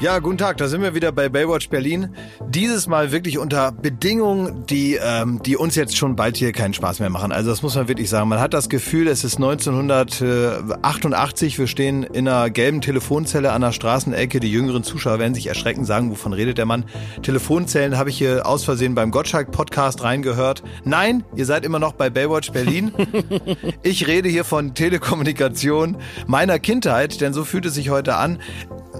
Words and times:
Ja, 0.00 0.18
guten 0.18 0.38
Tag, 0.38 0.56
da 0.56 0.66
sind 0.66 0.80
wir 0.80 0.94
wieder 0.94 1.12
bei 1.12 1.28
Baywatch 1.28 1.68
Berlin. 1.68 2.16
Dieses 2.48 2.86
Mal 2.86 3.12
wirklich 3.12 3.36
unter 3.36 3.70
Bedingungen, 3.70 4.64
die, 4.64 4.94
ähm, 4.94 5.42
die 5.44 5.58
uns 5.58 5.74
jetzt 5.74 5.94
schon 5.94 6.16
bald 6.16 6.38
hier 6.38 6.52
keinen 6.52 6.72
Spaß 6.72 7.00
mehr 7.00 7.10
machen. 7.10 7.32
Also 7.32 7.50
das 7.50 7.60
muss 7.60 7.74
man 7.74 7.86
wirklich 7.86 8.08
sagen. 8.08 8.30
Man 8.30 8.40
hat 8.40 8.54
das 8.54 8.70
Gefühl, 8.70 9.08
es 9.08 9.24
ist 9.24 9.36
1988, 9.36 11.58
wir 11.58 11.66
stehen 11.66 12.02
in 12.02 12.26
einer 12.26 12.48
gelben 12.48 12.80
Telefonzelle 12.80 13.52
an 13.52 13.60
der 13.60 13.72
Straßenecke. 13.72 14.40
Die 14.40 14.50
jüngeren 14.50 14.84
Zuschauer 14.84 15.18
werden 15.18 15.34
sich 15.34 15.48
erschrecken, 15.48 15.84
sagen, 15.84 16.10
wovon 16.10 16.32
redet 16.32 16.56
der 16.56 16.64
Mann. 16.64 16.86
Telefonzellen 17.20 17.98
habe 17.98 18.08
ich 18.08 18.16
hier 18.16 18.46
aus 18.46 18.64
Versehen 18.64 18.94
beim 18.94 19.10
Gottschalk-Podcast 19.10 20.02
reingehört. 20.02 20.62
Nein, 20.82 21.24
ihr 21.36 21.44
seid 21.44 21.62
immer 21.62 21.78
noch 21.78 21.92
bei 21.92 22.08
Baywatch 22.08 22.52
Berlin. 22.52 22.90
ich 23.82 24.06
rede 24.06 24.30
hier 24.30 24.44
von 24.44 24.72
Telekommunikation 24.72 25.98
meiner 26.26 26.58
Kindheit, 26.58 27.20
denn 27.20 27.34
so 27.34 27.44
fühlt 27.44 27.66
es 27.66 27.74
sich 27.74 27.90
heute 27.90 28.16
an. 28.16 28.38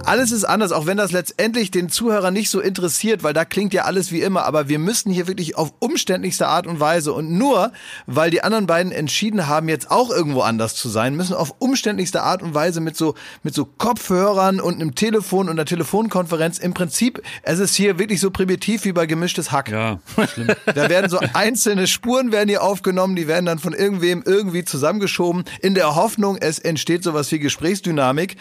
Alles 0.05 0.31
ist 0.31 0.45
anders, 0.45 0.71
auch 0.71 0.85
wenn 0.87 0.97
das 0.97 1.11
letztendlich 1.11 1.71
den 1.71 1.89
Zuhörer 1.89 2.31
nicht 2.31 2.49
so 2.49 2.59
interessiert, 2.59 3.23
weil 3.23 3.33
da 3.33 3.45
klingt 3.45 3.73
ja 3.73 3.83
alles 3.83 4.11
wie 4.11 4.21
immer, 4.21 4.45
aber 4.45 4.67
wir 4.67 4.79
müssen 4.79 5.11
hier 5.11 5.27
wirklich 5.27 5.57
auf 5.57 5.73
umständlichste 5.79 6.47
Art 6.47 6.65
und 6.65 6.79
Weise 6.79 7.13
und 7.13 7.31
nur, 7.31 7.71
weil 8.07 8.31
die 8.31 8.43
anderen 8.43 8.67
beiden 8.67 8.91
entschieden 8.91 9.47
haben, 9.47 9.69
jetzt 9.69 9.91
auch 9.91 10.09
irgendwo 10.09 10.41
anders 10.41 10.75
zu 10.75 10.89
sein, 10.89 11.15
müssen 11.15 11.35
auf 11.35 11.53
umständlichste 11.59 12.23
Art 12.23 12.41
und 12.41 12.53
Weise 12.53 12.81
mit 12.81 12.97
so, 12.97 13.15
mit 13.43 13.53
so 13.53 13.65
Kopfhörern 13.65 14.59
und 14.59 14.75
einem 14.75 14.95
Telefon 14.95 15.47
und 15.47 15.51
einer 15.51 15.65
Telefonkonferenz 15.65 16.57
im 16.57 16.73
Prinzip, 16.73 17.21
es 17.43 17.59
ist 17.59 17.75
hier 17.75 17.99
wirklich 17.99 18.19
so 18.19 18.31
primitiv 18.31 18.85
wie 18.85 18.93
bei 18.93 19.05
gemischtes 19.05 19.51
Hack. 19.51 19.69
Ja, 19.69 19.99
schlimm. 20.33 20.47
Da 20.65 20.89
werden 20.89 21.09
so 21.09 21.19
einzelne 21.33 21.87
Spuren 21.87 22.31
werden 22.31 22.49
hier 22.49 22.63
aufgenommen, 22.63 23.15
die 23.15 23.27
werden 23.27 23.45
dann 23.45 23.59
von 23.59 23.73
irgendwem 23.73 24.23
irgendwie 24.25 24.63
zusammengeschoben, 24.63 25.43
in 25.61 25.75
der 25.75 25.95
Hoffnung, 25.95 26.37
es 26.37 26.59
entsteht 26.59 27.03
sowas 27.03 27.31
wie 27.31 27.39
Gesprächsdynamik 27.39 28.37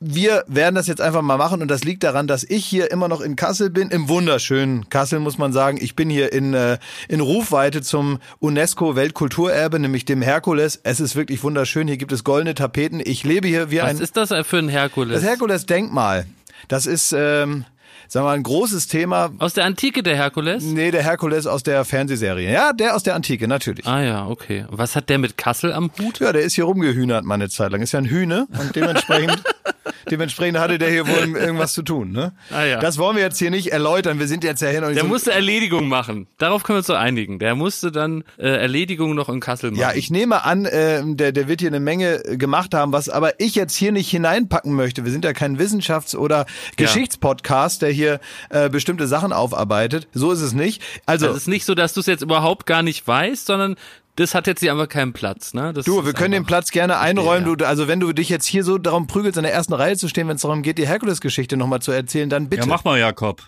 wir 0.00 0.44
werden 0.46 0.74
das 0.74 0.86
jetzt 0.86 1.00
einfach 1.00 1.22
mal 1.22 1.36
machen 1.36 1.60
und 1.60 1.68
das 1.68 1.84
liegt 1.84 2.04
daran, 2.04 2.26
dass 2.26 2.44
ich 2.44 2.64
hier 2.64 2.90
immer 2.90 3.08
noch 3.08 3.20
in 3.20 3.36
Kassel 3.36 3.70
bin, 3.70 3.90
im 3.90 4.08
wunderschönen 4.08 4.88
Kassel 4.88 5.18
muss 5.18 5.38
man 5.38 5.52
sagen. 5.52 5.78
Ich 5.80 5.96
bin 5.96 6.08
hier 6.08 6.32
in, 6.32 6.54
äh, 6.54 6.78
in 7.08 7.20
Rufweite 7.20 7.82
zum 7.82 8.18
UNESCO 8.38 8.96
Weltkulturerbe, 8.96 9.78
nämlich 9.78 10.04
dem 10.04 10.22
Herkules. 10.22 10.80
Es 10.82 11.00
ist 11.00 11.16
wirklich 11.16 11.42
wunderschön. 11.42 11.88
Hier 11.88 11.96
gibt 11.96 12.12
es 12.12 12.24
goldene 12.24 12.54
Tapeten. 12.54 13.00
Ich 13.04 13.24
lebe 13.24 13.48
hier 13.48 13.70
wie 13.70 13.78
Was 13.78 13.90
ein... 13.90 14.00
ist 14.00 14.16
das 14.16 14.32
für 14.46 14.58
ein 14.58 14.68
Herkules? 14.68 15.20
Das 15.20 15.28
Herkules-Denkmal. 15.28 16.26
Das 16.68 16.86
ist... 16.86 17.12
Ähm, 17.16 17.64
sagen 18.08 18.24
wir 18.24 18.30
mal, 18.30 18.36
ein 18.36 18.42
großes 18.42 18.86
Thema. 18.88 19.30
Aus 19.38 19.54
der 19.54 19.64
Antike 19.64 20.02
der 20.02 20.16
Herkules? 20.16 20.64
Nee, 20.64 20.90
der 20.90 21.02
Herkules 21.02 21.46
aus 21.46 21.62
der 21.62 21.84
Fernsehserie. 21.84 22.50
Ja, 22.50 22.72
der 22.72 22.96
aus 22.96 23.02
der 23.02 23.14
Antike, 23.14 23.46
natürlich. 23.48 23.86
Ah 23.86 24.02
ja, 24.02 24.26
okay. 24.26 24.64
Was 24.70 24.96
hat 24.96 25.08
der 25.08 25.18
mit 25.18 25.36
Kassel 25.36 25.72
am 25.72 25.90
Hut? 25.98 26.20
Ja, 26.20 26.32
der 26.32 26.42
ist 26.42 26.54
hier 26.54 26.64
rumgehühnert 26.64 27.24
mal 27.24 27.34
eine 27.34 27.48
Zeit 27.48 27.70
lang. 27.72 27.82
Ist 27.82 27.92
ja 27.92 27.98
ein 27.98 28.06
Hühne 28.06 28.46
und 28.58 28.74
dementsprechend, 28.74 29.42
dementsprechend 30.10 30.58
hatte 30.58 30.78
der 30.78 30.90
hier 30.90 31.06
wohl 31.06 31.36
irgendwas 31.36 31.74
zu 31.74 31.82
tun. 31.82 32.12
Ne? 32.12 32.32
Ah 32.50 32.64
ja. 32.64 32.80
Das 32.80 32.96
wollen 32.98 33.16
wir 33.16 33.22
jetzt 33.22 33.38
hier 33.38 33.50
nicht 33.50 33.72
erläutern. 33.72 34.18
Wir 34.18 34.26
sind 34.26 34.42
jetzt 34.42 34.62
ja 34.62 34.68
hier 34.68 34.80
noch 34.80 34.88
nicht 34.88 34.96
Der 34.96 35.04
so 35.04 35.08
musste 35.08 35.32
Erledigung 35.32 35.88
machen. 35.88 36.26
Darauf 36.38 36.62
können 36.62 36.76
wir 36.76 36.78
uns 36.78 36.86
so 36.86 36.94
einigen. 36.94 37.38
Der 37.38 37.54
musste 37.54 37.92
dann 37.92 38.24
äh, 38.38 38.48
Erledigung 38.48 39.14
noch 39.14 39.28
in 39.28 39.40
Kassel 39.40 39.70
machen. 39.70 39.80
Ja, 39.80 39.92
ich 39.92 40.10
nehme 40.10 40.44
an, 40.44 40.64
äh, 40.64 41.02
der, 41.04 41.32
der 41.32 41.48
wird 41.48 41.60
hier 41.60 41.68
eine 41.70 41.80
Menge 41.80 42.20
gemacht 42.36 42.74
haben, 42.74 42.92
was 42.92 43.08
aber 43.08 43.38
ich 43.40 43.54
jetzt 43.54 43.76
hier 43.76 43.92
nicht 43.92 44.10
hineinpacken 44.10 44.72
möchte. 44.74 45.04
Wir 45.04 45.12
sind 45.12 45.24
ja 45.24 45.32
kein 45.34 45.58
Wissenschafts- 45.58 46.16
oder 46.16 46.46
Geschichtspodcast, 46.76 47.82
der 47.82 47.90
hier 47.98 48.20
äh, 48.50 48.68
bestimmte 48.70 49.06
Sachen 49.06 49.32
aufarbeitet. 49.32 50.08
So 50.12 50.32
ist 50.32 50.40
es 50.40 50.52
nicht. 50.52 50.82
Also, 51.06 51.26
Also 51.26 51.36
es 51.36 51.42
ist 51.42 51.48
nicht 51.48 51.64
so, 51.64 51.74
dass 51.74 51.92
du 51.92 52.00
es 52.00 52.06
jetzt 52.06 52.22
überhaupt 52.22 52.66
gar 52.66 52.82
nicht 52.82 53.06
weißt, 53.06 53.46
sondern 53.46 53.76
das 54.16 54.34
hat 54.34 54.46
jetzt 54.48 54.60
hier 54.60 54.72
einfach 54.72 54.88
keinen 54.88 55.12
Platz. 55.12 55.54
Ne? 55.54 55.72
Das 55.72 55.84
Du, 55.84 56.04
wir 56.04 56.12
können 56.12 56.32
den 56.32 56.44
Platz 56.44 56.70
gerne 56.70 56.98
einräumen. 56.98 57.48
ja. 57.48 57.54
Du, 57.56 57.66
also 57.66 57.86
wenn 57.86 58.00
du 58.00 58.12
dich 58.12 58.28
jetzt 58.28 58.46
hier 58.46 58.64
so 58.64 58.76
darum 58.78 59.06
prügelst, 59.06 59.36
in 59.36 59.44
der 59.44 59.52
ersten 59.52 59.74
Reihe 59.74 59.96
zu 59.96 60.08
stehen, 60.08 60.26
wenn 60.28 60.36
es 60.36 60.42
darum 60.42 60.62
geht, 60.62 60.78
die 60.78 60.88
Herkules-Geschichte 60.88 61.56
nochmal 61.56 61.80
zu 61.80 61.92
erzählen, 61.92 62.28
dann 62.28 62.48
bitte. 62.48 62.62
Ja, 62.62 62.66
mach 62.68 62.82
mal, 62.84 62.98
Jakob. 62.98 63.42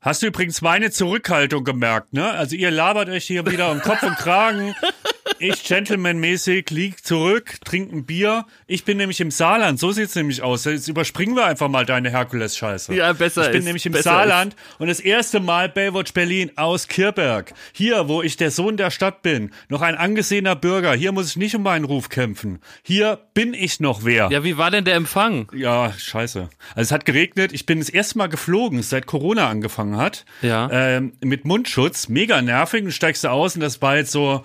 Hast 0.00 0.22
du 0.22 0.26
übrigens 0.26 0.62
meine 0.62 0.92
Zurückhaltung 0.92 1.64
gemerkt, 1.64 2.12
ne? 2.12 2.30
Also 2.30 2.54
ihr 2.54 2.70
labert 2.70 3.08
euch 3.08 3.24
hier 3.24 3.44
wieder 3.46 3.72
um 3.72 3.80
Kopf 3.80 4.04
und 4.04 4.16
Kragen. 4.16 4.72
Ich 5.40 5.64
gentlemanmäßig 5.64 6.70
lieg 6.70 7.04
zurück, 7.04 7.56
trink 7.64 7.92
ein 7.92 8.06
Bier. 8.06 8.46
Ich 8.66 8.84
bin 8.84 8.96
nämlich 8.96 9.20
im 9.20 9.30
Saarland, 9.30 9.78
so 9.78 9.92
sieht's 9.92 10.14
nämlich 10.14 10.42
aus. 10.42 10.64
Jetzt 10.64 10.88
überspringen 10.88 11.36
wir 11.36 11.46
einfach 11.46 11.68
mal 11.68 11.84
deine 11.84 12.10
Herkules-Scheiße. 12.10 12.94
Ja, 12.94 13.12
besser 13.12 13.42
Ich 13.42 13.50
bin 13.50 13.60
ist, 13.60 13.64
nämlich 13.64 13.86
im 13.86 13.92
Saarland 13.94 14.56
und 14.78 14.88
das 14.88 15.00
erste 15.00 15.38
Mal 15.40 15.68
Baywatch 15.68 16.12
Berlin 16.12 16.52
aus 16.56 16.88
Kirberg. 16.88 17.52
Hier, 17.72 18.08
wo 18.08 18.22
ich 18.22 18.36
der 18.36 18.50
Sohn 18.50 18.76
der 18.76 18.90
Stadt 18.90 19.22
bin, 19.22 19.50
noch 19.68 19.82
ein 19.82 19.96
angesehener 19.96 20.56
Bürger. 20.56 20.94
Hier 20.94 21.12
muss 21.12 21.30
ich 21.30 21.36
nicht 21.36 21.54
um 21.54 21.62
meinen 21.62 21.84
Ruf 21.84 22.08
kämpfen. 22.08 22.60
Hier 22.82 23.18
bin 23.34 23.54
ich 23.54 23.80
noch 23.80 24.04
wer. 24.04 24.28
Ja, 24.30 24.42
wie 24.44 24.58
war 24.58 24.70
denn 24.70 24.84
der 24.84 24.94
Empfang? 24.94 25.50
Ja, 25.54 25.92
scheiße. 25.92 26.48
Also 26.70 26.80
es 26.80 26.92
hat 26.92 27.04
geregnet. 27.04 27.52
Ich 27.52 27.66
bin 27.66 27.78
das 27.80 27.90
erste 27.90 28.18
Mal 28.18 28.28
geflogen, 28.28 28.82
seit 28.82 29.06
Corona 29.06 29.48
angefangen 29.48 29.87
hat. 29.96 30.24
Ja. 30.42 30.68
Ähm, 30.70 31.12
mit 31.22 31.44
Mundschutz. 31.44 32.08
Mega 32.08 32.42
nervig. 32.42 32.84
Du 32.84 32.90
steigst 32.92 33.24
du 33.24 33.28
aus 33.30 33.54
und 33.54 33.60
das 33.62 33.80
war 33.80 33.96
jetzt 33.96 34.12
so, 34.12 34.42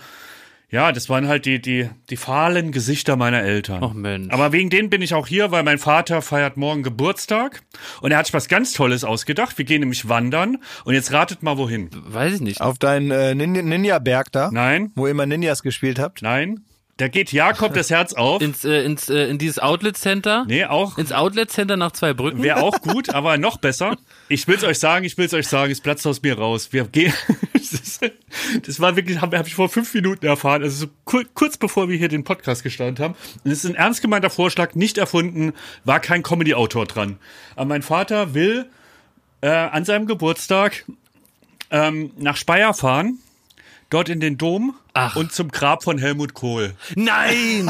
ja, 0.69 0.91
das 0.91 1.07
waren 1.09 1.27
halt 1.27 1.45
die, 1.45 1.61
die, 1.61 1.89
die 2.09 2.17
fahlen 2.17 2.71
Gesichter 2.71 3.15
meiner 3.15 3.41
Eltern. 3.43 3.83
Ach, 3.83 3.93
Mensch. 3.93 4.33
Aber 4.33 4.51
wegen 4.51 4.69
denen 4.71 4.89
bin 4.89 5.01
ich 5.03 5.13
auch 5.13 5.27
hier, 5.27 5.51
weil 5.51 5.61
mein 5.63 5.77
Vater 5.77 6.21
feiert 6.23 6.57
morgen 6.57 6.81
Geburtstag. 6.81 7.61
Und 8.01 8.11
er 8.11 8.17
hat 8.17 8.25
sich 8.25 8.33
was 8.33 8.47
ganz 8.47 8.73
Tolles 8.73 9.03
ausgedacht. 9.03 9.57
Wir 9.57 9.65
gehen 9.65 9.81
nämlich 9.81 10.09
wandern. 10.09 10.57
Und 10.85 10.93
jetzt 10.95 11.11
ratet 11.11 11.43
mal 11.43 11.57
wohin. 11.59 11.89
Weiß 11.93 12.33
ich 12.35 12.41
nicht. 12.41 12.61
Auf 12.61 12.79
deinen 12.79 13.11
äh, 13.11 13.35
Nin- 13.35 13.51
Ninja-Berg 13.69 14.31
da, 14.31 14.49
Nein, 14.51 14.91
wo 14.95 15.05
ihr 15.05 15.11
immer 15.11 15.25
Ninjas 15.27 15.61
gespielt 15.61 15.99
habt. 15.99 16.21
nein. 16.23 16.61
Da 16.97 17.07
geht 17.07 17.31
Jakob 17.31 17.73
das 17.73 17.89
Herz 17.89 18.13
auf. 18.13 18.41
Ins, 18.41 18.63
äh, 18.63 18.83
ins, 18.83 19.09
äh, 19.09 19.27
in 19.27 19.39
dieses 19.39 19.57
Outlet 19.57 19.97
Center? 19.97 20.45
Nee, 20.47 20.65
auch 20.65 20.99
Ins 20.99 21.11
Outlet 21.11 21.49
Center 21.49 21.75
nach 21.75 21.91
zwei 21.91 22.13
Brücken? 22.13 22.43
Wäre 22.43 22.61
auch 22.61 22.81
gut, 22.81 23.09
aber 23.09 23.39
noch 23.39 23.57
besser. 23.57 23.97
Ich 24.29 24.47
will's 24.47 24.63
euch 24.63 24.77
sagen, 24.77 25.03
ich 25.03 25.17
will's 25.17 25.33
euch 25.33 25.47
sagen, 25.47 25.71
es 25.71 25.81
platzt 25.81 26.05
aus 26.05 26.21
mir 26.21 26.37
raus. 26.37 26.71
Wir 26.71 26.85
gehen. 26.85 27.11
das 28.65 28.79
war 28.79 28.95
wirklich, 28.95 29.21
habe 29.21 29.39
hab 29.39 29.47
ich 29.47 29.55
vor 29.55 29.69
fünf 29.69 29.91
Minuten 29.95 30.27
erfahren, 30.27 30.61
also 30.61 30.85
so 30.85 30.91
kur 31.05 31.23
kurz 31.33 31.57
bevor 31.57 31.89
wir 31.89 31.97
hier 31.97 32.09
den 32.09 32.23
Podcast 32.23 32.61
gestartet 32.61 32.99
haben. 32.99 33.15
Und 33.43 33.49
es 33.49 33.63
ist 33.63 33.71
ein 33.71 33.75
ernst 33.75 34.03
gemeinter 34.03 34.29
Vorschlag, 34.29 34.75
nicht 34.75 34.99
erfunden, 34.99 35.53
war 35.85 35.99
kein 35.99 36.21
Comedy-Autor 36.21 36.85
dran. 36.85 37.17
Aber 37.55 37.65
mein 37.65 37.81
Vater 37.81 38.35
will 38.35 38.67
äh, 39.41 39.49
an 39.49 39.83
seinem 39.83 40.05
Geburtstag 40.05 40.85
ähm, 41.71 42.11
nach 42.17 42.37
Speyer 42.37 42.75
fahren, 42.75 43.17
dort 43.89 44.09
in 44.09 44.19
den 44.19 44.37
Dom 44.37 44.75
Ach. 44.93 45.15
und 45.15 45.31
zum 45.31 45.49
Grab 45.49 45.83
von 45.83 45.97
Helmut 45.97 46.33
Kohl. 46.33 46.73
Nein! 46.95 47.69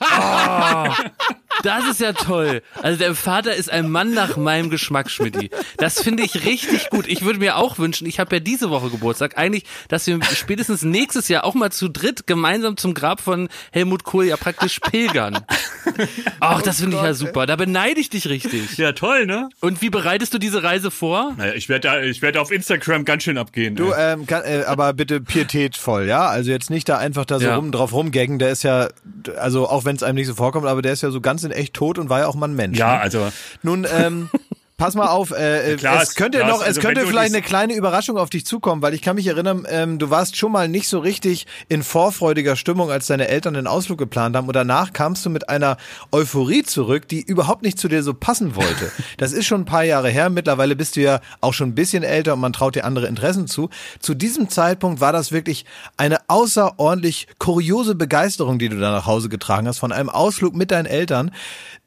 Oh, 0.00 0.88
das 1.62 1.84
ist 1.90 2.00
ja 2.00 2.12
toll. 2.12 2.62
Also 2.80 2.98
der 2.98 3.14
Vater 3.14 3.54
ist 3.54 3.70
ein 3.70 3.90
Mann 3.90 4.14
nach 4.14 4.36
meinem 4.36 4.70
Geschmack, 4.70 5.10
Schmidti. 5.10 5.50
Das 5.78 6.00
finde 6.00 6.22
ich 6.22 6.44
richtig 6.44 6.90
gut. 6.90 7.06
Ich 7.08 7.22
würde 7.22 7.40
mir 7.40 7.56
auch 7.56 7.78
wünschen, 7.78 8.06
ich 8.06 8.20
habe 8.20 8.36
ja 8.36 8.40
diese 8.40 8.70
Woche 8.70 8.90
Geburtstag, 8.90 9.36
eigentlich, 9.36 9.64
dass 9.88 10.06
wir 10.06 10.18
spätestens 10.32 10.82
nächstes 10.82 11.28
Jahr 11.28 11.44
auch 11.44 11.54
mal 11.54 11.72
zu 11.72 11.88
dritt 11.88 12.26
gemeinsam 12.26 12.76
zum 12.76 12.94
Grab 12.94 13.20
von 13.20 13.48
Helmut 13.72 14.04
Kohl 14.04 14.26
ja 14.26 14.36
praktisch 14.36 14.78
pilgern. 14.80 15.38
Ach, 16.40 16.62
das 16.62 16.80
finde 16.80 16.96
ich 16.96 17.02
ja 17.02 17.14
super. 17.14 17.46
Da 17.46 17.56
beneide 17.56 18.00
ich 18.00 18.10
dich 18.10 18.28
richtig. 18.28 18.78
Ja, 18.78 18.92
toll, 18.92 19.26
ne? 19.26 19.48
Und 19.60 19.82
wie 19.82 19.90
bereitest 19.90 20.34
du 20.34 20.38
diese 20.38 20.62
Reise 20.62 20.90
vor? 20.90 21.34
Naja, 21.36 21.54
ich 21.54 21.68
werde 21.68 21.88
da, 21.88 22.00
ich 22.00 22.22
werde 22.22 22.40
auf 22.40 22.50
Instagram 22.50 23.04
ganz 23.04 23.24
schön 23.24 23.38
abgehen. 23.38 23.74
Du, 23.74 23.92
ähm, 23.92 24.26
kann, 24.26 24.44
äh, 24.44 24.62
aber 24.66 24.92
bitte 24.92 25.20
pietätvoll, 25.20 26.06
ja? 26.06 26.26
Also 26.26 26.50
jetzt 26.60 26.70
nicht 26.70 26.88
da 26.88 26.98
einfach 26.98 27.24
da 27.24 27.38
so 27.40 27.46
Ja. 27.46 27.56
rum 27.56 27.72
drauf 27.72 27.92
rumgaggen. 27.92 28.38
Der 28.38 28.50
ist 28.50 28.62
ja, 28.62 28.88
also 29.38 29.68
auch 29.68 29.84
wenn 29.84 29.96
es 29.96 30.02
einem 30.02 30.16
nicht 30.16 30.26
so 30.26 30.34
vorkommt, 30.34 30.66
aber 30.66 30.82
der 30.82 30.92
ist 30.92 31.02
ja 31.02 31.10
so 31.10 31.20
ganz 31.20 31.42
in 31.42 31.50
echt 31.50 31.74
tot 31.74 31.98
und 31.98 32.08
war 32.10 32.20
ja 32.20 32.26
auch 32.26 32.34
mal 32.34 32.48
ein 32.48 32.54
Mensch. 32.54 32.78
ja, 32.78 32.94
ne? 32.96 33.00
also 33.00 33.28
Nun, 33.62 33.86
ähm, 33.92 34.28
pass 34.80 34.94
mal 34.94 35.08
auf, 35.08 35.30
äh, 35.30 35.76
klar, 35.76 36.02
es 36.02 36.14
könnte 36.14 36.38
klar, 36.38 36.50
noch, 36.50 36.60
also 36.60 36.70
es 36.70 36.80
könnte 36.80 37.02
wenn 37.02 37.06
du 37.06 37.10
vielleicht 37.10 37.34
eine 37.34 37.42
kleine 37.42 37.74
Überraschung 37.74 38.16
auf 38.16 38.30
dich 38.30 38.46
zukommen, 38.46 38.80
weil 38.80 38.94
ich 38.94 39.02
kann 39.02 39.14
mich 39.14 39.26
erinnern, 39.26 39.66
ähm, 39.68 39.98
du 39.98 40.08
warst 40.08 40.36
schon 40.36 40.50
mal 40.50 40.68
nicht 40.68 40.88
so 40.88 41.00
richtig 41.00 41.46
in 41.68 41.82
vorfreudiger 41.82 42.56
Stimmung, 42.56 42.90
als 42.90 43.06
deine 43.06 43.28
Eltern 43.28 43.52
den 43.52 43.66
Ausflug 43.66 43.98
geplant 43.98 44.34
haben 44.34 44.46
und 44.46 44.56
danach 44.56 44.94
kamst 44.94 45.26
du 45.26 45.30
mit 45.30 45.50
einer 45.50 45.76
Euphorie 46.12 46.62
zurück, 46.62 47.06
die 47.08 47.20
überhaupt 47.20 47.60
nicht 47.62 47.78
zu 47.78 47.88
dir 47.88 48.02
so 48.02 48.14
passen 48.14 48.56
wollte. 48.56 48.90
Das 49.16 49.32
ist 49.32 49.44
schon 49.44 49.62
ein 49.62 49.66
paar 49.66 49.84
Jahre 49.84 50.08
her, 50.08 50.30
mittlerweile 50.30 50.76
bist 50.76 50.96
du 50.96 51.00
ja 51.02 51.20
auch 51.42 51.52
schon 51.52 51.70
ein 51.70 51.74
bisschen 51.74 52.02
älter 52.02 52.34
und 52.34 52.40
man 52.40 52.54
traut 52.54 52.74
dir 52.74 52.84
andere 52.84 53.06
Interessen 53.06 53.46
zu. 53.46 53.68
Zu 53.98 54.14
diesem 54.14 54.48
Zeitpunkt 54.48 55.00
war 55.00 55.12
das 55.12 55.30
wirklich 55.30 55.66
eine 55.98 56.18
außerordentlich 56.28 57.26
kuriose 57.38 57.94
Begeisterung, 57.94 58.58
die 58.58 58.70
du 58.70 58.78
da 58.78 58.92
nach 58.92 59.06
Hause 59.06 59.28
getragen 59.28 59.68
hast, 59.68 59.78
von 59.78 59.92
einem 59.92 60.08
Ausflug 60.08 60.54
mit 60.54 60.70
deinen 60.70 60.86
Eltern. 60.86 61.32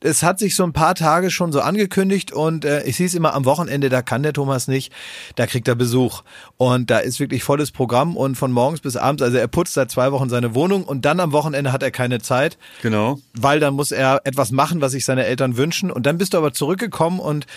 Es 0.04 0.22
hat 0.22 0.38
sich 0.38 0.56
so 0.56 0.64
ein 0.64 0.74
paar 0.74 0.96
Tage 0.96 1.32
schon 1.32 1.54
so 1.54 1.62
angekündigt 1.62 2.34
und 2.34 2.66
äh, 2.66 2.84
ich 2.84 2.98
sehe 2.98 3.06
es 3.06 3.14
immer 3.14 3.34
am 3.34 3.46
Wochenende, 3.46 3.88
da 3.88 4.02
kann 4.02 4.22
der 4.22 4.34
Thomas 4.34 4.68
nicht, 4.68 4.92
da 5.36 5.48
kriegt 5.48 5.68
er 5.70 5.76
Besuch. 5.76 6.24
Und 6.58 6.90
da 6.90 7.00
ist 7.00 7.22
wirklich 7.22 7.44
volles 7.44 7.72
Programm 7.72 8.18
und 8.18 8.36
von 8.36 8.52
morgens 8.52 8.82
bis 8.82 8.98
abends, 8.98 9.24
also 9.24 9.38
er 9.38 9.48
putzt 9.48 9.76
seit 9.76 9.92
zwei 9.92 10.12
Wochen 10.12 10.30
seine 10.30 10.54
Wohnung 10.56 10.84
und 10.84 11.06
dann 11.06 11.22
am 11.22 11.32
Wochenende 11.32 11.72
hat 11.72 11.84
er 11.84 11.92
keine 11.92 12.20
Zeit, 12.20 12.58
genau. 12.82 13.20
weil 13.34 13.62
dann 13.62 13.76
muss 13.76 13.92
er 13.92 14.22
etwas 14.26 14.52
machen, 14.52 14.82
was 14.82 14.92
sich 14.92 15.06
seine 15.06 15.26
Eltern 15.26 15.56
wünschen. 15.56 15.90
Und 15.90 16.06
dann 16.06 16.18
bist 16.18 16.34
du 16.34 16.38
aber 16.38 16.52
zurückgekommen 16.52 17.22
und 17.22 17.48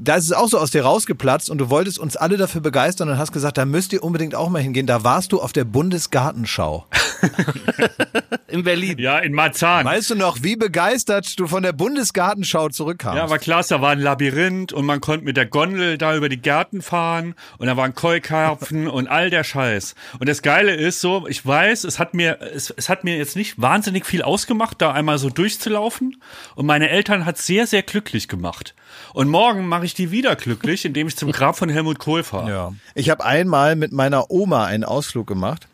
da 0.00 0.16
ist 0.16 0.24
es 0.24 0.32
auch 0.32 0.48
so 0.48 0.58
aus 0.58 0.70
dir 0.70 0.82
rausgeplatzt 0.82 1.50
und 1.50 1.58
du 1.58 1.70
wolltest 1.70 1.98
uns 1.98 2.16
alle 2.16 2.36
dafür 2.36 2.60
begeistern 2.60 3.08
und 3.08 3.18
hast 3.18 3.32
gesagt, 3.32 3.58
da 3.58 3.64
müsst 3.64 3.92
ihr 3.92 4.02
unbedingt 4.02 4.34
auch 4.34 4.48
mal 4.48 4.62
hingehen. 4.62 4.86
Da 4.86 5.04
warst 5.04 5.32
du 5.32 5.40
auf 5.40 5.52
der 5.52 5.64
Bundesgartenschau. 5.64 6.86
In 8.48 8.64
Berlin. 8.64 8.98
Ja, 8.98 9.18
in 9.18 9.32
Marzahn. 9.32 9.84
Weißt 9.84 10.10
du 10.10 10.14
noch, 10.16 10.42
wie 10.42 10.56
begeistert 10.56 11.38
du 11.38 11.46
von 11.46 11.62
der 11.62 11.72
Bundesgartenschau 11.72 12.68
zurückkamst? 12.68 13.16
Ja, 13.16 13.30
war 13.30 13.38
klasse, 13.38 13.74
da 13.74 13.80
war 13.80 13.90
ein 13.90 14.00
Labyrinth 14.00 14.72
und 14.72 14.86
man 14.86 15.00
konnte 15.00 15.24
mit 15.24 15.36
der 15.36 15.46
Gondel 15.46 15.98
da 15.98 16.16
über 16.16 16.28
die 16.28 16.40
Gärten 16.40 16.82
fahren 16.82 17.34
und 17.58 17.68
da 17.68 17.76
waren 17.76 17.94
Keukarpfen 17.94 18.88
und 18.88 19.06
all 19.06 19.30
der 19.30 19.44
Scheiß. 19.44 19.94
Und 20.18 20.28
das 20.28 20.42
Geile 20.42 20.74
ist 20.74 21.00
so, 21.00 21.26
ich 21.28 21.46
weiß, 21.46 21.84
es 21.84 21.98
hat 21.98 22.14
mir, 22.14 22.40
es, 22.40 22.70
es 22.70 22.88
hat 22.88 23.04
mir 23.04 23.16
jetzt 23.16 23.36
nicht 23.36 23.60
wahnsinnig 23.60 24.04
viel 24.04 24.22
ausgemacht, 24.22 24.82
da 24.82 24.92
einmal 24.92 25.18
so 25.18 25.30
durchzulaufen 25.30 26.20
und 26.56 26.66
meine 26.66 26.90
Eltern 26.90 27.26
hat 27.26 27.38
sehr, 27.38 27.66
sehr 27.66 27.82
glücklich 27.82 28.26
gemacht. 28.26 28.74
Und 29.12 29.28
morgen 29.28 29.66
mache 29.66 29.84
ich 29.84 29.94
die 29.94 30.10
wieder 30.10 30.34
glücklich, 30.34 30.84
indem 30.84 31.06
ich 31.06 31.16
zum 31.16 31.30
Grab 31.30 31.56
von 31.56 31.68
Helmut 31.68 31.98
Kohl 31.98 32.24
fahre. 32.24 32.50
Ja. 32.50 32.72
Ich 32.94 33.10
habe 33.10 33.24
einmal 33.24 33.76
mit 33.76 33.92
meiner 33.92 34.30
Oma 34.30 34.64
einen 34.64 34.84
Ausflug 34.84 35.26
gemacht. 35.26 35.68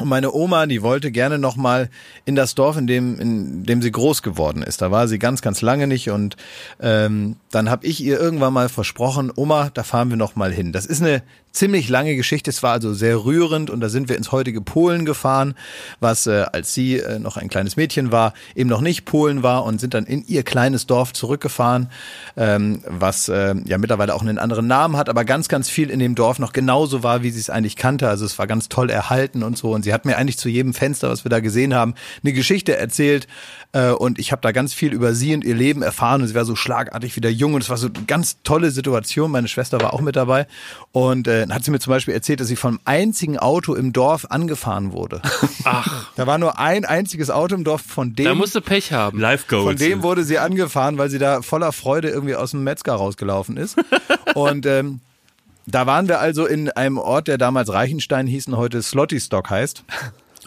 Und 0.00 0.08
meine 0.08 0.32
Oma, 0.32 0.66
die 0.66 0.82
wollte 0.82 1.12
gerne 1.12 1.38
noch 1.38 1.54
mal 1.54 1.88
in 2.24 2.34
das 2.34 2.56
Dorf, 2.56 2.76
in 2.76 2.88
dem, 2.88 3.20
in 3.20 3.64
dem 3.64 3.80
sie 3.80 3.92
groß 3.92 4.22
geworden 4.22 4.62
ist. 4.62 4.82
Da 4.82 4.90
war 4.90 5.06
sie 5.06 5.20
ganz, 5.20 5.40
ganz 5.40 5.62
lange 5.62 5.86
nicht. 5.86 6.10
Und 6.10 6.36
ähm, 6.80 7.36
dann 7.54 7.70
habe 7.70 7.86
ich 7.86 8.02
ihr 8.02 8.18
irgendwann 8.18 8.52
mal 8.52 8.68
versprochen, 8.68 9.32
Oma, 9.34 9.70
da 9.72 9.82
fahren 9.82 10.10
wir 10.10 10.16
noch 10.16 10.36
mal 10.36 10.52
hin. 10.52 10.72
Das 10.72 10.86
ist 10.86 11.02
eine 11.02 11.22
ziemlich 11.54 11.88
lange 11.88 12.16
Geschichte. 12.16 12.50
Es 12.50 12.62
war 12.62 12.72
also 12.72 12.92
sehr 12.92 13.24
rührend 13.24 13.70
und 13.70 13.80
da 13.80 13.88
sind 13.88 14.08
wir 14.08 14.16
ins 14.16 14.32
heutige 14.32 14.60
Polen 14.60 15.04
gefahren, 15.04 15.54
was 16.00 16.26
äh, 16.26 16.44
als 16.52 16.74
sie 16.74 16.98
äh, 16.98 17.18
noch 17.18 17.36
ein 17.36 17.48
kleines 17.48 17.76
Mädchen 17.76 18.10
war, 18.10 18.34
eben 18.56 18.68
noch 18.68 18.80
nicht 18.80 19.04
Polen 19.04 19.42
war 19.42 19.64
und 19.64 19.80
sind 19.80 19.94
dann 19.94 20.04
in 20.04 20.24
ihr 20.26 20.42
kleines 20.42 20.86
Dorf 20.86 21.12
zurückgefahren, 21.12 21.90
ähm, 22.36 22.82
was 22.86 23.28
äh, 23.28 23.54
ja 23.64 23.78
mittlerweile 23.78 24.14
auch 24.14 24.22
einen 24.22 24.38
anderen 24.38 24.66
Namen 24.66 24.96
hat, 24.96 25.08
aber 25.08 25.24
ganz, 25.24 25.48
ganz 25.48 25.70
viel 25.70 25.90
in 25.90 26.00
dem 26.00 26.16
Dorf 26.16 26.40
noch 26.40 26.52
genauso 26.52 27.02
war, 27.04 27.22
wie 27.22 27.30
sie 27.30 27.40
es 27.40 27.50
eigentlich 27.50 27.76
kannte. 27.76 28.08
Also 28.08 28.26
es 28.26 28.38
war 28.38 28.48
ganz 28.48 28.68
toll 28.68 28.90
erhalten 28.90 29.44
und 29.44 29.56
so. 29.56 29.72
Und 29.72 29.84
sie 29.84 29.94
hat 29.94 30.04
mir 30.04 30.16
eigentlich 30.16 30.38
zu 30.38 30.48
jedem 30.48 30.74
Fenster, 30.74 31.08
was 31.08 31.24
wir 31.24 31.30
da 31.30 31.38
gesehen 31.38 31.74
haben, 31.74 31.94
eine 32.24 32.32
Geschichte 32.32 32.76
erzählt. 32.76 33.28
Äh, 33.72 33.90
und 33.90 34.18
ich 34.18 34.32
habe 34.32 34.42
da 34.42 34.50
ganz 34.50 34.74
viel 34.74 34.92
über 34.92 35.14
sie 35.14 35.34
und 35.34 35.44
ihr 35.44 35.54
Leben 35.54 35.82
erfahren. 35.82 36.22
Und 36.22 36.28
sie 36.28 36.34
war 36.34 36.44
so 36.44 36.56
schlagartig 36.56 37.14
wieder 37.14 37.30
jung 37.30 37.43
und 37.52 37.62
es 37.62 37.68
war 37.68 37.76
so 37.76 37.88
eine 37.88 38.04
ganz 38.06 38.38
tolle 38.44 38.70
Situation. 38.70 39.30
Meine 39.30 39.48
Schwester 39.48 39.80
war 39.82 39.92
auch 39.92 40.00
mit 40.00 40.16
dabei. 40.16 40.46
Und 40.92 41.28
äh, 41.28 41.46
hat 41.50 41.64
sie 41.64 41.70
mir 41.72 41.80
zum 41.80 41.90
Beispiel 41.90 42.14
erzählt, 42.14 42.40
dass 42.40 42.48
sie 42.48 42.56
vom 42.56 42.78
einzigen 42.86 43.38
Auto 43.38 43.74
im 43.74 43.92
Dorf 43.92 44.26
angefahren 44.30 44.92
wurde. 44.92 45.20
Ach, 45.64 46.06
Da 46.16 46.26
war 46.26 46.38
nur 46.38 46.58
ein 46.58 46.84
einziges 46.86 47.28
Auto 47.28 47.54
im 47.56 47.64
Dorf, 47.64 47.82
von 47.82 48.14
dem, 48.14 48.24
da 48.24 48.34
musst 48.34 48.54
du 48.54 48.60
Pech 48.62 48.92
haben. 48.92 49.18
Live 49.20 49.48
Goals. 49.48 49.64
von 49.64 49.76
dem 49.76 50.02
wurde 50.02 50.24
sie 50.24 50.38
angefahren, 50.38 50.96
weil 50.96 51.10
sie 51.10 51.18
da 51.18 51.42
voller 51.42 51.72
Freude 51.72 52.08
irgendwie 52.08 52.36
aus 52.36 52.52
dem 52.52 52.64
Metzger 52.64 52.94
rausgelaufen 52.94 53.56
ist. 53.56 53.76
Und 54.34 54.64
ähm, 54.64 55.00
da 55.66 55.86
waren 55.86 56.08
wir 56.08 56.20
also 56.20 56.46
in 56.46 56.70
einem 56.70 56.98
Ort, 56.98 57.26
der 57.28 57.38
damals 57.38 57.72
Reichenstein 57.72 58.26
hieß 58.26 58.48
und 58.48 58.56
heute 58.56 58.82
Slottystock 58.82 59.48
heißt. 59.50 59.82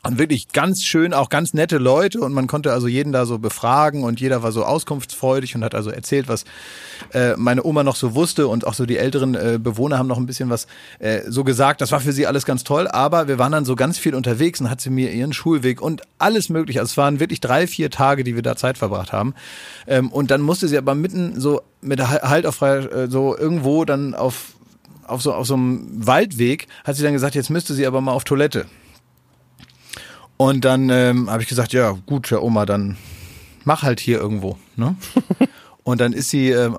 Und 0.04 0.20
wirklich 0.20 0.50
ganz 0.50 0.84
schön, 0.84 1.14
auch 1.14 1.30
ganz 1.30 1.54
nette 1.54 1.78
Leute 1.78 2.22
und 2.22 2.34
man 2.34 2.48
konnte 2.48 2.72
also 2.72 2.88
jeden 2.88 3.12
da 3.12 3.26
so 3.26 3.40
befragen 3.40 4.04
und 4.04 4.20
jeder 4.20 4.44
war 4.44 4.52
so 4.52 4.64
auskunftsfreudig 4.64 5.56
und 5.56 5.64
hat 5.64 5.74
also 5.74 5.90
erzählt, 5.90 6.28
was 6.28 6.46
äh, 7.14 7.36
meine 7.36 7.66
Oma 7.66 7.84
noch 7.84 7.96
so 7.96 8.14
wusste 8.14 8.48
und 8.48 8.66
auch 8.66 8.74
so 8.74 8.86
die 8.86 8.98
älteren 8.98 9.36
äh, 9.36 9.60
Bewohner 9.62 9.98
haben 9.98 10.08
noch 10.08 10.18
ein 10.18 10.26
bisschen 10.26 10.50
was 10.50 10.68
äh, 11.00 11.22
so 11.28 11.44
gesagt. 11.44 11.82
Das 11.82 11.92
war 11.92 12.00
für 12.00 12.14
sie 12.14 12.28
alles 12.28 12.46
ganz 12.46 12.64
toll, 12.64 12.88
aber 12.88 13.28
wir 13.28 13.40
waren 13.40 13.52
dann 13.52 13.66
so 13.66 13.76
ganz 13.76 13.98
viel 13.98 14.14
unterwegs 14.14 14.62
und 14.62 14.70
hat 14.70 14.82
sie 14.82 14.90
mir 14.90 15.12
ihren 15.12 15.34
Schulweg 15.34 15.82
und 15.82 16.04
alles 16.20 16.50
mögliche. 16.50 16.80
Also 16.80 16.92
es 16.92 16.98
waren 16.98 17.20
wirklich 17.20 17.42
drei, 17.42 17.66
vier 17.68 17.90
Tage, 17.90 18.24
die 18.24 18.36
wir 18.36 18.44
da 18.44 18.56
Zeit 18.56 18.78
verbracht 18.78 19.12
haben. 19.12 19.34
Ähm, 19.88 20.12
und 20.12 20.32
dann 20.32 20.42
musste 20.42 20.68
sie 20.68 20.78
aber 20.78 20.96
mitten 20.96 21.40
so 21.40 21.62
mit 21.82 22.00
Halt 22.00 22.46
auf 22.46 22.62
äh, 22.62 23.08
so 23.10 23.38
irgendwo 23.38 23.84
dann 23.86 24.14
auf 24.14 24.54
auf 25.08 25.22
so 25.22 25.34
auf 25.34 25.48
so 25.48 25.56
einem 25.56 25.88
Waldweg 26.06 26.68
hat 26.84 26.96
sie 26.96 27.04
dann 27.04 27.14
gesagt, 27.14 27.36
jetzt 27.36 27.50
müsste 27.50 27.74
sie 27.74 27.88
aber 27.88 28.02
mal 28.02 28.12
auf 28.12 28.24
Toilette. 28.24 28.66
Und 30.38 30.66
dann 30.66 30.90
ähm, 30.90 31.30
habe 31.30 31.42
ich 31.42 31.50
gesagt, 31.50 31.74
ja 31.74 31.92
gut, 32.06 32.30
Herr 32.30 32.44
Oma, 32.44 32.66
dann 32.66 32.96
mach 33.64 33.82
halt 33.84 34.00
hier 34.00 34.20
irgendwo. 34.20 34.58
Ne? 34.76 34.96
und 35.84 36.00
dann 36.00 36.14
ist 36.14 36.30
sie 36.30 36.52
ähm, 36.52 36.78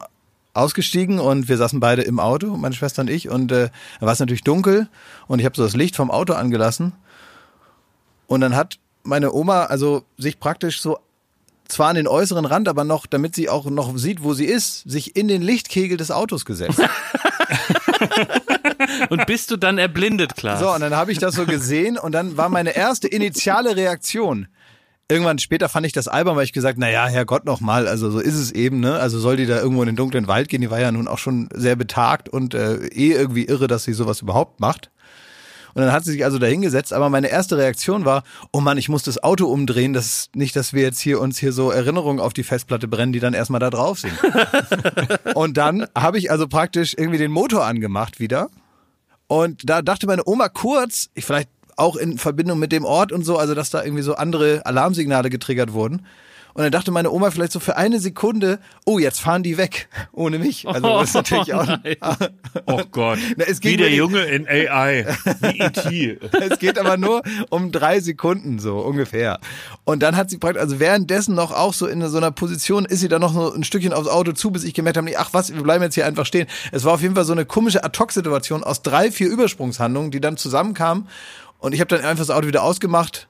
ausgestiegen 0.54 1.18
und 1.18 1.48
wir 1.48 1.56
saßen 1.56 1.80
beide 1.80 2.02
im 2.02 2.20
Auto, 2.20 2.56
meine 2.56 2.74
Schwester 2.74 3.02
und 3.02 3.10
ich. 3.10 3.28
Und 3.28 3.50
äh, 3.52 3.70
da 4.00 4.06
war 4.06 4.12
es 4.12 4.20
natürlich 4.20 4.44
dunkel 4.44 4.88
und 5.26 5.40
ich 5.40 5.44
habe 5.44 5.56
so 5.56 5.64
das 5.64 5.74
Licht 5.74 5.96
vom 5.96 6.10
Auto 6.10 6.34
angelassen. 6.34 6.92
Und 8.26 8.40
dann 8.40 8.54
hat 8.54 8.78
meine 9.02 9.32
Oma 9.32 9.64
also 9.64 10.04
sich 10.16 10.38
praktisch 10.38 10.80
so 10.80 10.98
zwar 11.66 11.88
an 11.88 11.96
den 11.96 12.08
äußeren 12.08 12.44
Rand, 12.46 12.68
aber 12.68 12.84
noch, 12.84 13.06
damit 13.06 13.34
sie 13.34 13.48
auch 13.48 13.66
noch 13.66 13.96
sieht, 13.96 14.22
wo 14.22 14.34
sie 14.34 14.46
ist, 14.46 14.88
sich 14.88 15.16
in 15.16 15.28
den 15.28 15.42
Lichtkegel 15.42 15.96
des 15.96 16.10
Autos 16.10 16.44
gesetzt. 16.44 16.80
Und 19.08 19.26
bist 19.26 19.50
du 19.50 19.56
dann 19.56 19.78
erblindet, 19.78 20.36
klar. 20.36 20.58
So, 20.58 20.72
und 20.72 20.80
dann 20.80 20.94
habe 20.94 21.12
ich 21.12 21.18
das 21.18 21.34
so 21.34 21.46
gesehen 21.46 21.98
und 21.98 22.12
dann 22.12 22.36
war 22.36 22.48
meine 22.48 22.76
erste 22.76 23.08
initiale 23.08 23.76
Reaktion. 23.76 24.48
Irgendwann 25.10 25.38
später 25.38 25.70
fand 25.70 25.86
ich 25.86 25.92
das 25.92 26.06
albern, 26.06 26.36
weil 26.36 26.44
ich 26.44 26.52
gesagt, 26.52 26.78
naja, 26.78 27.06
Herrgott 27.06 27.46
noch 27.46 27.60
mal, 27.60 27.88
also 27.88 28.10
so 28.10 28.18
ist 28.18 28.34
es 28.34 28.52
eben, 28.52 28.80
ne? 28.80 28.98
Also 28.98 29.18
soll 29.18 29.36
die 29.36 29.46
da 29.46 29.58
irgendwo 29.58 29.82
in 29.82 29.86
den 29.86 29.96
dunklen 29.96 30.28
Wald 30.28 30.50
gehen? 30.50 30.60
Die 30.60 30.70
war 30.70 30.80
ja 30.80 30.92
nun 30.92 31.08
auch 31.08 31.16
schon 31.16 31.48
sehr 31.54 31.76
betagt 31.76 32.28
und 32.28 32.52
äh, 32.54 32.86
eh 32.88 33.12
irgendwie 33.12 33.46
irre, 33.46 33.68
dass 33.68 33.84
sie 33.84 33.94
sowas 33.94 34.20
überhaupt 34.20 34.60
macht. 34.60 34.90
Und 35.78 35.82
dann 35.82 35.92
hat 35.92 36.04
sie 36.04 36.12
sich 36.12 36.24
also 36.24 36.38
da 36.38 36.46
hingesetzt, 36.46 36.92
aber 36.92 37.08
meine 37.08 37.28
erste 37.28 37.56
Reaktion 37.56 38.04
war, 38.04 38.24
oh 38.52 38.60
Mann, 38.60 38.78
ich 38.78 38.88
muss 38.88 39.02
das 39.02 39.22
Auto 39.22 39.46
umdrehen, 39.46 39.92
das 39.92 40.28
nicht, 40.34 40.56
dass 40.56 40.72
wir 40.72 40.82
jetzt 40.82 41.00
hier 41.00 41.20
uns 41.20 41.38
hier 41.38 41.52
so 41.52 41.70
Erinnerungen 41.70 42.20
auf 42.20 42.32
die 42.32 42.42
Festplatte 42.42 42.88
brennen, 42.88 43.12
die 43.12 43.20
dann 43.20 43.32
erstmal 43.32 43.60
da 43.60 43.70
drauf 43.70 44.00
sind. 44.00 44.12
und 45.34 45.56
dann 45.56 45.86
habe 45.94 46.18
ich 46.18 46.30
also 46.30 46.48
praktisch 46.48 46.94
irgendwie 46.98 47.18
den 47.18 47.30
Motor 47.30 47.64
angemacht 47.64 48.18
wieder. 48.18 48.50
Und 49.28 49.68
da 49.68 49.82
dachte 49.82 50.06
meine 50.06 50.26
Oma 50.26 50.48
kurz, 50.48 51.10
ich 51.14 51.24
vielleicht 51.24 51.50
auch 51.76 51.96
in 51.96 52.18
Verbindung 52.18 52.58
mit 52.58 52.72
dem 52.72 52.84
Ort 52.84 53.12
und 53.12 53.24
so, 53.24 53.38
also 53.38 53.54
dass 53.54 53.70
da 53.70 53.84
irgendwie 53.84 54.02
so 54.02 54.14
andere 54.14 54.66
Alarmsignale 54.66 55.30
getriggert 55.30 55.72
wurden. 55.72 56.04
Und 56.54 56.62
dann 56.62 56.72
dachte 56.72 56.90
meine 56.90 57.10
Oma 57.10 57.30
vielleicht 57.30 57.52
so 57.52 57.60
für 57.60 57.76
eine 57.76 58.00
Sekunde, 58.00 58.58
oh, 58.84 58.98
jetzt 58.98 59.20
fahren 59.20 59.42
die 59.42 59.58
weg, 59.58 59.88
ohne 60.12 60.38
mich. 60.38 60.66
Also 60.66 60.80
das 60.98 61.08
ist 61.08 61.14
natürlich 61.14 61.54
auch. 61.54 61.66
nein. 61.66 61.96
Oh 62.66 62.82
Gott. 62.90 63.18
Na, 63.36 63.44
Wie 63.46 63.76
der 63.76 63.90
Junge 63.90 64.22
in 64.24 64.46
AI. 64.48 65.06
Wie 65.40 65.60
E.T. 65.60 66.18
Es 66.50 66.58
geht 66.58 66.78
aber 66.78 66.96
nur 66.96 67.22
um 67.50 67.72
drei 67.72 68.00
Sekunden 68.00 68.58
so 68.58 68.78
ungefähr. 68.78 69.38
Und 69.84 70.02
dann 70.02 70.16
hat 70.16 70.30
sie 70.30 70.38
praktisch, 70.38 70.60
also 70.60 70.80
währenddessen 70.80 71.34
noch 71.34 71.52
auch 71.52 71.72
so 71.72 71.86
in 71.86 72.06
so 72.08 72.16
einer 72.16 72.30
Position, 72.30 72.84
ist 72.84 73.00
sie 73.00 73.08
dann 73.08 73.20
noch 73.20 73.32
so 73.32 73.52
ein 73.52 73.64
Stückchen 73.64 73.92
aufs 73.92 74.08
Auto 74.08 74.32
zu, 74.32 74.50
bis 74.50 74.64
ich 74.64 74.74
gemerkt 74.74 74.96
habe, 74.96 75.10
ach 75.16 75.30
was, 75.32 75.54
wir 75.54 75.62
bleiben 75.62 75.82
jetzt 75.84 75.94
hier 75.94 76.06
einfach 76.06 76.26
stehen. 76.26 76.46
Es 76.72 76.84
war 76.84 76.94
auf 76.94 77.02
jeden 77.02 77.14
Fall 77.14 77.24
so 77.24 77.32
eine 77.32 77.44
komische 77.44 77.84
Ad-Hoc-Situation 77.84 78.64
aus 78.64 78.82
drei, 78.82 79.10
vier 79.10 79.28
Übersprungshandlungen, 79.28 80.10
die 80.10 80.20
dann 80.20 80.36
zusammenkamen. 80.36 81.08
Und 81.58 81.74
ich 81.74 81.80
habe 81.80 81.88
dann 81.88 82.04
einfach 82.04 82.26
das 82.26 82.30
Auto 82.30 82.46
wieder 82.46 82.62
ausgemacht, 82.62 83.28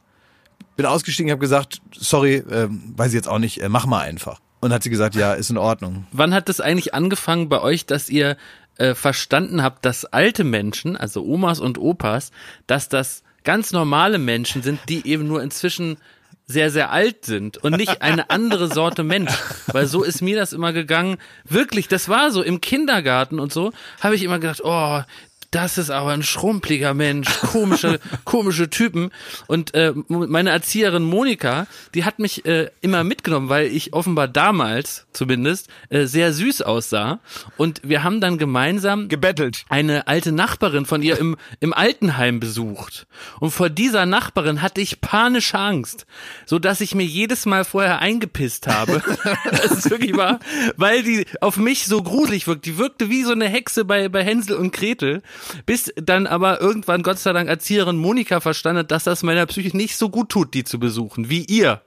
bin 0.76 0.86
ausgestiegen, 0.86 1.30
habe 1.30 1.40
gesagt, 1.40 1.80
sorry, 1.92 2.42
ähm, 2.50 2.94
weiß 2.96 3.08
ich 3.08 3.14
jetzt 3.14 3.28
auch 3.28 3.38
nicht, 3.38 3.60
äh, 3.60 3.68
mach 3.68 3.86
mal 3.86 4.00
einfach. 4.00 4.40
Und 4.60 4.72
hat 4.72 4.82
sie 4.82 4.90
gesagt, 4.90 5.14
ja, 5.14 5.34
ist 5.34 5.50
in 5.50 5.58
Ordnung. 5.58 6.06
Wann 6.12 6.34
hat 6.34 6.48
es 6.48 6.60
eigentlich 6.60 6.94
angefangen 6.94 7.48
bei 7.48 7.60
euch, 7.60 7.86
dass 7.86 8.08
ihr 8.08 8.36
äh, 8.76 8.94
verstanden 8.94 9.62
habt, 9.62 9.84
dass 9.84 10.04
alte 10.04 10.44
Menschen, 10.44 10.96
also 10.96 11.24
Omas 11.24 11.60
und 11.60 11.78
Opas, 11.78 12.30
dass 12.66 12.88
das 12.88 13.22
ganz 13.44 13.72
normale 13.72 14.18
Menschen 14.18 14.62
sind, 14.62 14.80
die 14.88 15.06
eben 15.06 15.26
nur 15.26 15.42
inzwischen 15.42 15.98
sehr, 16.46 16.70
sehr 16.70 16.90
alt 16.90 17.26
sind 17.26 17.58
und 17.58 17.76
nicht 17.76 18.00
eine 18.00 18.30
andere 18.30 18.68
Sorte 18.68 19.04
Mensch. 19.04 19.32
Weil 19.66 19.86
so 19.86 20.02
ist 20.02 20.22
mir 20.22 20.36
das 20.36 20.54
immer 20.54 20.72
gegangen. 20.72 21.18
Wirklich, 21.44 21.88
das 21.88 22.08
war 22.08 22.30
so 22.30 22.42
im 22.42 22.60
Kindergarten 22.60 23.38
und 23.38 23.52
so, 23.52 23.72
habe 24.00 24.14
ich 24.14 24.22
immer 24.22 24.38
gedacht, 24.38 24.62
oh, 24.64 25.02
das 25.50 25.78
ist 25.78 25.90
aber 25.90 26.10
ein 26.10 26.22
schrumpeliger 26.22 26.92
Mensch, 26.92 27.40
komische, 27.40 28.00
komische 28.24 28.68
Typen. 28.68 29.10
Und 29.46 29.74
äh, 29.74 29.94
meine 30.08 30.50
Erzieherin 30.50 31.02
Monika, 31.02 31.66
die 31.94 32.04
hat 32.04 32.18
mich 32.18 32.44
äh, 32.44 32.70
immer 32.82 33.02
mitgenommen, 33.02 33.48
weil 33.48 33.68
ich 33.68 33.94
offenbar 33.94 34.28
damals 34.28 35.06
zumindest 35.12 35.68
äh, 35.88 36.04
sehr 36.04 36.32
süß 36.34 36.62
aussah. 36.62 37.20
Und 37.56 37.80
wir 37.82 38.04
haben 38.04 38.20
dann 38.20 38.36
gemeinsam 38.36 39.08
Gebettelt. 39.08 39.64
eine 39.70 40.06
alte 40.06 40.32
Nachbarin 40.32 40.84
von 40.84 41.02
ihr 41.02 41.18
im, 41.18 41.36
im 41.60 41.72
Altenheim 41.72 42.40
besucht. 42.40 43.06
Und 43.40 43.50
vor 43.50 43.70
dieser 43.70 44.04
Nachbarin 44.04 44.60
hatte 44.60 44.82
ich 44.82 45.00
panische 45.00 45.58
Angst, 45.58 46.06
so 46.44 46.58
dass 46.58 46.82
ich 46.82 46.94
mir 46.94 47.06
jedes 47.06 47.46
Mal 47.46 47.64
vorher 47.64 48.00
eingepisst 48.00 48.66
habe. 48.66 49.02
das 49.50 49.70
ist 49.70 49.90
wirklich 49.90 50.16
wahr, 50.16 50.40
weil 50.76 51.02
die 51.02 51.24
auf 51.40 51.56
mich 51.56 51.86
so 51.86 52.02
gruselig 52.02 52.46
wirkt. 52.46 52.66
Die 52.66 52.76
wirkte 52.76 53.08
wie 53.08 53.24
so 53.24 53.32
eine 53.32 53.48
Hexe 53.48 53.86
bei, 53.86 54.10
bei 54.10 54.22
Hänsel 54.22 54.56
und 54.56 54.72
Gretel, 54.72 55.22
bis 55.66 55.92
dann 55.96 56.26
aber 56.26 56.60
irgendwann 56.60 57.02
Gott 57.02 57.18
sei 57.18 57.32
Dank 57.32 57.48
Erzieherin 57.48 57.96
Monika 57.96 58.40
verstanden 58.40 58.80
hat, 58.80 58.90
dass 58.90 59.04
das 59.04 59.22
meiner 59.22 59.46
Psyche 59.46 59.76
nicht 59.76 59.96
so 59.96 60.08
gut 60.08 60.28
tut, 60.28 60.54
die 60.54 60.64
zu 60.64 60.78
besuchen, 60.78 61.30
wie 61.30 61.44
ihr. 61.44 61.82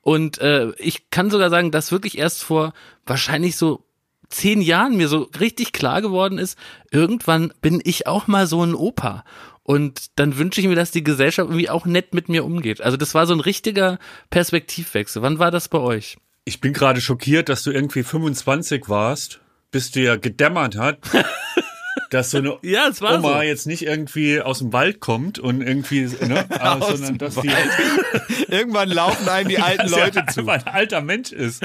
Und 0.00 0.38
äh, 0.38 0.72
ich 0.78 1.10
kann 1.10 1.30
sogar 1.30 1.50
sagen, 1.50 1.70
dass 1.70 1.92
wirklich 1.92 2.18
erst 2.18 2.42
vor 2.42 2.72
wahrscheinlich 3.06 3.56
so 3.56 3.84
zehn 4.28 4.60
Jahren 4.60 4.96
mir 4.96 5.08
so 5.08 5.30
richtig 5.40 5.72
klar 5.72 6.02
geworden 6.02 6.38
ist, 6.38 6.58
irgendwann 6.90 7.52
bin 7.60 7.80
ich 7.84 8.06
auch 8.06 8.26
mal 8.26 8.46
so 8.46 8.62
ein 8.62 8.74
Opa. 8.74 9.24
Und 9.62 10.18
dann 10.18 10.38
wünsche 10.38 10.60
ich 10.60 10.66
mir, 10.66 10.76
dass 10.76 10.92
die 10.92 11.04
Gesellschaft 11.04 11.50
irgendwie 11.50 11.68
auch 11.68 11.84
nett 11.84 12.14
mit 12.14 12.28
mir 12.30 12.44
umgeht. 12.44 12.80
Also 12.80 12.96
das 12.96 13.14
war 13.14 13.26
so 13.26 13.34
ein 13.34 13.40
richtiger 13.40 13.98
Perspektivwechsel. 14.30 15.20
Wann 15.20 15.38
war 15.38 15.50
das 15.50 15.68
bei 15.68 15.78
euch? 15.78 16.16
Ich 16.44 16.62
bin 16.62 16.72
gerade 16.72 17.02
schockiert, 17.02 17.50
dass 17.50 17.62
du 17.64 17.70
irgendwie 17.70 18.02
25 18.02 18.88
warst, 18.88 19.40
bis 19.70 19.90
dir 19.90 20.16
gedämmert 20.16 20.76
hat, 20.76 21.00
dass 22.10 22.30
so 22.30 22.38
eine 22.38 22.58
Ja, 22.62 22.88
es 22.88 23.00
war 23.02 23.18
Oma 23.18 23.38
so. 23.38 23.42
jetzt 23.42 23.66
nicht 23.66 23.82
irgendwie 23.82 24.40
aus 24.40 24.58
dem 24.58 24.72
Wald 24.72 25.00
kommt 25.00 25.38
und 25.38 25.60
irgendwie, 25.60 26.02
ne, 26.02 26.46
sondern 26.80 27.18
dass 27.18 27.36
die 27.36 27.50
Irgendwann 28.48 28.88
laufen 28.88 29.28
einem 29.28 29.48
die 29.48 29.58
alten 29.58 29.88
Leute 29.90 30.24
zu. 30.32 30.46
ein 30.48 30.66
alter 30.66 31.00
Mensch 31.00 31.32
ist. 31.32 31.62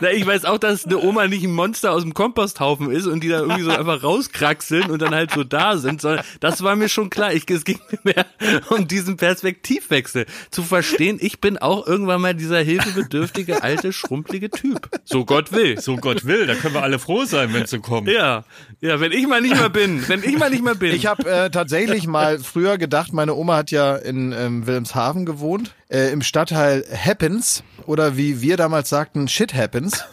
Na, 0.00 0.10
ich 0.10 0.26
weiß 0.26 0.44
auch, 0.44 0.58
dass 0.58 0.84
eine 0.84 0.98
Oma 0.98 1.26
nicht 1.28 1.44
ein 1.44 1.52
Monster 1.52 1.92
aus 1.92 2.02
dem 2.02 2.12
Komposthaufen 2.12 2.90
ist 2.90 3.06
und 3.06 3.24
die 3.24 3.28
da 3.28 3.40
irgendwie 3.40 3.62
so 3.62 3.70
einfach 3.76 4.02
rauskraxeln 4.02 4.90
und 4.90 5.00
dann 5.00 5.14
halt 5.14 5.30
so 5.30 5.44
da 5.44 5.78
sind. 5.78 6.02
sondern 6.02 6.24
Das 6.40 6.62
war 6.62 6.76
mir 6.76 6.88
schon 6.90 7.08
klar. 7.08 7.32
Ich, 7.32 7.48
es 7.50 7.64
ging 7.64 7.78
mir 7.90 8.14
mehr 8.14 8.26
um 8.68 8.86
diesen 8.86 9.16
Perspektivwechsel. 9.16 10.26
Zu 10.50 10.62
verstehen, 10.62 11.18
ich 11.20 11.40
bin 11.40 11.56
auch 11.56 11.86
irgendwann 11.86 12.20
mal 12.20 12.34
dieser 12.34 12.60
hilfebedürftige, 12.60 13.62
alte, 13.62 13.92
schrumpelige 13.94 14.50
Typ. 14.50 14.90
So 15.04 15.24
Gott 15.24 15.52
will. 15.52 15.80
So 15.80 15.96
Gott 15.96 16.26
will, 16.26 16.46
da 16.46 16.54
können 16.54 16.74
wir 16.74 16.82
alle 16.82 16.98
froh 16.98 17.24
sein, 17.24 17.54
wenn 17.54 17.66
sie 17.66 17.78
kommen. 17.80 18.08
Ja, 18.08 18.44
ja, 18.80 19.00
wenn 19.00 19.12
ich 19.12 19.23
mal 19.26 19.40
nicht 19.40 19.56
mehr 19.56 19.70
bin, 19.70 20.06
wenn 20.08 20.22
ich 20.22 20.38
mal 20.38 20.50
nicht 20.50 20.64
mehr 20.64 20.74
bin. 20.74 20.94
Ich 20.94 21.06
habe 21.06 21.30
äh, 21.30 21.50
tatsächlich 21.50 22.06
mal 22.06 22.38
früher 22.38 22.78
gedacht, 22.78 23.12
meine 23.12 23.34
Oma 23.34 23.56
hat 23.56 23.70
ja 23.70 23.96
in 23.96 24.32
ähm, 24.32 24.66
Wilhelmshaven 24.66 25.26
gewohnt, 25.26 25.74
äh, 25.88 26.10
im 26.12 26.22
Stadtteil 26.22 26.84
Happens 26.92 27.62
oder 27.86 28.16
wie 28.16 28.40
wir 28.40 28.56
damals 28.56 28.88
sagten, 28.88 29.28
Shit 29.28 29.54
Happens. 29.54 30.04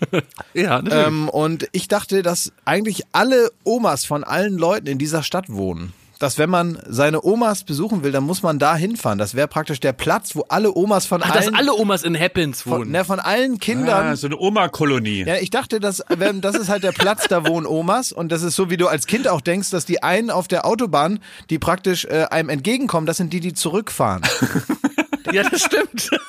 ja, 0.54 0.82
natürlich. 0.82 1.06
Ähm, 1.06 1.28
und 1.28 1.68
ich 1.72 1.88
dachte, 1.88 2.22
dass 2.22 2.52
eigentlich 2.64 3.02
alle 3.12 3.50
Omas 3.64 4.04
von 4.04 4.24
allen 4.24 4.56
Leuten 4.58 4.86
in 4.86 4.98
dieser 4.98 5.22
Stadt 5.22 5.48
wohnen. 5.48 5.92
Dass 6.18 6.38
wenn 6.38 6.48
man 6.48 6.78
seine 6.88 7.22
Omas 7.24 7.64
besuchen 7.64 8.02
will, 8.02 8.10
dann 8.10 8.24
muss 8.24 8.42
man 8.42 8.58
da 8.58 8.74
hinfahren. 8.74 9.18
Das 9.18 9.34
wäre 9.34 9.48
praktisch 9.48 9.80
der 9.80 9.92
Platz, 9.92 10.34
wo 10.34 10.46
alle 10.48 10.74
Omas 10.74 11.04
von 11.04 11.22
Ach, 11.22 11.30
dass 11.30 11.46
allen 11.46 11.54
alle 11.56 11.74
Omas 11.74 12.04
in 12.04 12.18
Happens 12.18 12.62
von, 12.62 12.80
wohnen. 12.80 12.90
ne, 12.92 13.04
von 13.04 13.20
allen 13.20 13.58
Kindern 13.58 14.06
Ah, 14.06 14.16
so 14.16 14.26
eine 14.26 14.38
Oma-Kolonie. 14.38 15.24
Ja, 15.26 15.36
ich 15.36 15.50
dachte, 15.50 15.78
dass, 15.78 16.02
wenn- 16.08 16.40
das 16.40 16.56
ist 16.56 16.70
halt 16.70 16.84
der 16.84 16.92
Platz, 16.92 17.28
da 17.28 17.46
wohnen 17.46 17.66
Omas. 17.66 18.12
Und 18.12 18.32
das 18.32 18.42
ist 18.42 18.56
so, 18.56 18.70
wie 18.70 18.78
du 18.78 18.88
als 18.88 19.06
Kind 19.06 19.28
auch 19.28 19.42
denkst, 19.42 19.70
dass 19.70 19.84
die 19.84 20.02
einen 20.02 20.30
auf 20.30 20.48
der 20.48 20.64
Autobahn, 20.64 21.18
die 21.50 21.58
praktisch 21.58 22.06
äh, 22.06 22.24
einem 22.30 22.48
entgegenkommen, 22.48 23.06
das 23.06 23.18
sind 23.18 23.32
die, 23.34 23.40
die 23.40 23.52
zurückfahren. 23.52 24.22
Ja, 25.32 25.42
das 25.48 25.62
stimmt. 25.62 26.10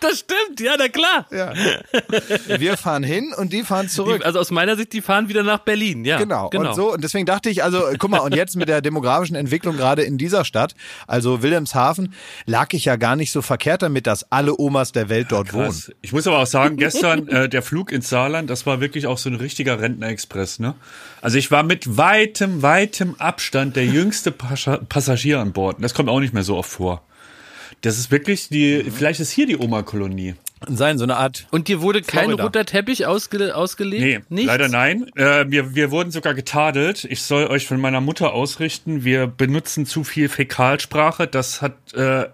Das 0.00 0.20
stimmt, 0.20 0.60
ja, 0.60 0.76
na 0.78 0.88
klar. 0.88 1.26
Ja. 1.30 1.52
Wir 2.58 2.76
fahren 2.76 3.02
hin 3.02 3.34
und 3.36 3.52
die 3.52 3.62
fahren 3.62 3.88
zurück. 3.88 4.20
Die, 4.20 4.24
also 4.24 4.38
aus 4.38 4.50
meiner 4.50 4.76
Sicht, 4.76 4.92
die 4.92 5.02
fahren 5.02 5.28
wieder 5.28 5.42
nach 5.42 5.58
Berlin, 5.58 6.04
ja. 6.04 6.18
Genau. 6.18 6.48
genau. 6.48 6.70
Und 6.70 6.74
so, 6.74 6.92
und 6.92 7.04
deswegen 7.04 7.26
dachte 7.26 7.50
ich, 7.50 7.62
also, 7.62 7.82
guck 7.98 8.10
mal, 8.10 8.20
und 8.20 8.34
jetzt 8.34 8.56
mit 8.56 8.68
der 8.68 8.80
demografischen 8.80 9.36
Entwicklung 9.36 9.76
gerade 9.76 10.02
in 10.02 10.16
dieser 10.16 10.44
Stadt, 10.44 10.74
also 11.06 11.42
Wilhelmshaven, 11.42 12.14
lag 12.46 12.72
ich 12.72 12.86
ja 12.86 12.96
gar 12.96 13.16
nicht 13.16 13.30
so 13.30 13.42
verkehrt 13.42 13.82
damit, 13.82 14.06
dass 14.06 14.30
alle 14.30 14.58
Omas 14.58 14.92
der 14.92 15.08
Welt 15.08 15.28
dort 15.30 15.52
wohnen. 15.52 15.66
Krass. 15.66 15.92
Ich 16.00 16.12
muss 16.12 16.26
aber 16.26 16.38
auch 16.38 16.46
sagen, 16.46 16.76
gestern 16.76 17.28
äh, 17.28 17.48
der 17.48 17.62
Flug 17.62 17.92
ins 17.92 18.08
Saarland, 18.08 18.48
das 18.48 18.66
war 18.66 18.80
wirklich 18.80 19.06
auch 19.06 19.18
so 19.18 19.28
ein 19.28 19.36
richtiger 19.36 19.80
Rentnerexpress, 19.80 20.60
ne? 20.60 20.74
Also 21.20 21.36
ich 21.36 21.50
war 21.50 21.62
mit 21.62 21.98
weitem, 21.98 22.62
weitem 22.62 23.14
Abstand 23.18 23.76
der 23.76 23.84
jüngste 23.84 24.30
Passagier 24.30 25.40
an 25.40 25.52
Bord. 25.52 25.76
Das 25.80 25.92
kommt 25.92 26.08
auch 26.08 26.20
nicht 26.20 26.32
mehr 26.32 26.42
so 26.42 26.56
oft 26.56 26.70
vor. 26.70 27.02
Das 27.82 27.98
ist 27.98 28.10
wirklich 28.10 28.48
die, 28.48 28.84
vielleicht 28.90 29.20
ist 29.20 29.30
hier 29.30 29.46
die 29.46 29.56
Oma-Kolonie. 29.56 30.34
Sein, 30.68 30.98
so 30.98 31.04
eine 31.04 31.16
Art. 31.16 31.46
Und 31.50 31.68
dir 31.68 31.80
wurde 31.80 32.02
kein 32.02 32.24
Florida. 32.26 32.44
roter 32.44 32.66
Teppich 32.66 33.06
ausge 33.06 33.56
ausgelegt? 33.56 34.02
Nee, 34.02 34.20
Nichts? 34.28 34.46
leider 34.48 34.68
nein. 34.68 35.06
Äh, 35.16 35.46
wir, 35.48 35.74
wir 35.74 35.90
wurden 35.90 36.10
sogar 36.10 36.34
getadelt. 36.34 37.04
Ich 37.04 37.22
soll 37.22 37.46
euch 37.46 37.66
von 37.66 37.80
meiner 37.80 38.02
Mutter 38.02 38.34
ausrichten, 38.34 39.02
wir 39.02 39.26
benutzen 39.26 39.86
zu 39.86 40.04
viel 40.04 40.28
Fäkalsprache. 40.28 41.26
Das 41.26 41.62
hat 41.62 41.94
äh, 41.94 42.26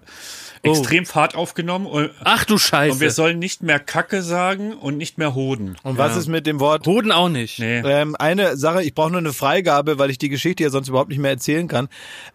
extrem 0.67 1.07
Fahrt 1.07 1.35
aufgenommen. 1.35 1.87
Und, 1.87 2.11
Ach 2.25 2.45
du 2.45 2.55
und 2.55 2.61
wir 2.61 2.67
Scheiße. 2.67 3.11
sollen 3.11 3.39
nicht 3.39 3.63
mehr 3.63 3.79
Kacke 3.79 4.23
sagen 4.23 4.73
und 4.73 4.97
nicht 4.97 5.19
mehr 5.19 5.35
Hoden. 5.35 5.77
Und 5.83 5.99
was 5.99 6.17
ist 6.17 6.27
mit 6.29 6.47
dem 6.47 6.61
Wort 6.61 6.87
Hoden 6.87 7.13
auch 7.13 7.29
nicht. 7.29 7.59
Nee. 7.59 7.79
Ähm, 7.81 8.17
eine 8.17 8.57
Sache, 8.57 8.83
ich 8.83 8.95
brauche 8.95 9.11
nur 9.11 9.21
eine 9.21 9.33
Freigabe, 9.33 9.99
weil 9.99 10.11
ich 10.11 10.19
die 10.19 10.29
Geschichte 10.29 10.63
ja 10.63 10.71
sonst 10.71 10.89
überhaupt 10.89 11.11
nicht 11.11 11.19
mehr 11.19 11.31
erzählen 11.31 11.69
kann. 11.69 11.89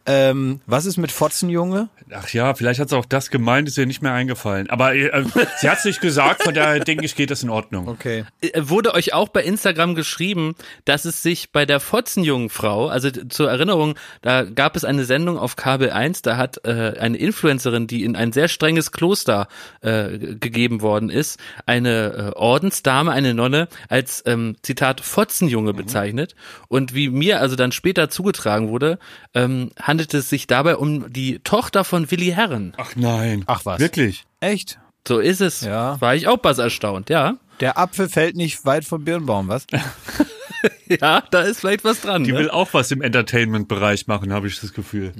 Ähm, 0.05 0.61
was 0.65 0.85
ist 0.85 0.97
mit 0.97 1.11
Fotzenjunge? 1.11 1.89
Ach 2.13 2.29
ja, 2.29 2.53
vielleicht 2.53 2.79
hat 2.79 2.89
sie 2.89 2.97
auch 2.97 3.05
das 3.05 3.29
gemeint, 3.29 3.67
ist 3.67 3.77
ihr 3.77 3.85
nicht 3.85 4.01
mehr 4.01 4.13
eingefallen. 4.13 4.69
Aber 4.69 4.93
äh, 4.95 5.23
sie 5.59 5.69
hat 5.69 5.79
es 5.79 5.85
nicht 5.85 6.01
gesagt, 6.01 6.43
von 6.43 6.53
daher 6.53 6.79
denke 6.83 7.05
ich, 7.05 7.15
geht 7.15 7.31
das 7.31 7.43
in 7.43 7.49
Ordnung. 7.49 7.87
Okay. 7.87 8.25
Äh, 8.41 8.49
Wurde 8.63 8.93
euch 8.93 9.13
auch 9.13 9.29
bei 9.29 9.43
Instagram 9.43 9.95
geschrieben, 9.95 10.55
dass 10.85 11.05
es 11.05 11.21
sich 11.23 11.51
bei 11.51 11.65
der 11.65 11.79
Fotzenjungfrau, 11.79 12.87
also 12.87 13.09
zur 13.11 13.49
Erinnerung, 13.49 13.95
da 14.21 14.43
gab 14.43 14.75
es 14.75 14.83
eine 14.83 15.05
Sendung 15.05 15.37
auf 15.37 15.55
Kabel 15.55 15.91
1, 15.91 16.21
da 16.21 16.37
hat 16.37 16.65
äh, 16.65 16.93
eine 16.99 17.17
Influencerin, 17.17 17.87
die 17.87 18.03
in 18.03 18.15
ein 18.21 18.31
sehr 18.31 18.47
strenges 18.47 18.91
Kloster 18.91 19.47
äh, 19.81 20.17
gegeben 20.17 20.81
worden 20.81 21.09
ist, 21.09 21.39
eine 21.65 22.33
äh, 22.33 22.37
Ordensdame, 22.37 23.11
eine 23.11 23.33
Nonne, 23.33 23.67
als 23.89 24.23
ähm, 24.25 24.55
Zitat 24.61 25.01
Fotzenjunge 25.01 25.73
bezeichnet. 25.73 26.35
Und 26.67 26.93
wie 26.93 27.09
mir 27.09 27.39
also 27.39 27.55
dann 27.55 27.71
später 27.71 28.09
zugetragen 28.09 28.69
wurde, 28.69 28.99
ähm, 29.33 29.71
handelt 29.81 30.13
es 30.13 30.29
sich 30.29 30.47
dabei 30.47 30.75
um 30.77 31.11
die 31.11 31.39
Tochter 31.39 31.83
von 31.83 32.09
Willi 32.11 32.31
Herren. 32.31 32.73
Ach 32.77 32.95
nein. 32.95 33.43
Ach 33.47 33.65
was. 33.65 33.79
Wirklich? 33.79 34.25
Echt? 34.39 34.79
So 35.07 35.19
ist 35.19 35.41
es. 35.41 35.61
Ja. 35.61 35.99
War 35.99 36.15
ich 36.15 36.27
auch 36.27 36.39
was 36.43 36.59
erstaunt, 36.59 37.09
ja. 37.09 37.37
Der 37.59 37.77
Apfel 37.77 38.09
fällt 38.09 38.35
nicht 38.35 38.65
weit 38.65 38.85
vom 38.85 39.03
Birnbaum, 39.03 39.47
was? 39.47 39.65
Ja, 41.01 41.23
da 41.31 41.41
ist 41.41 41.61
vielleicht 41.61 41.83
was 41.83 42.01
dran. 42.01 42.23
Die 42.23 42.33
ne? 42.33 42.39
will 42.39 42.49
auch 42.49 42.73
was 42.73 42.91
im 42.91 43.01
Entertainment-Bereich 43.01 44.07
machen, 44.07 44.33
habe 44.33 44.47
ich 44.47 44.59
das 44.59 44.73
Gefühl. 44.73 45.13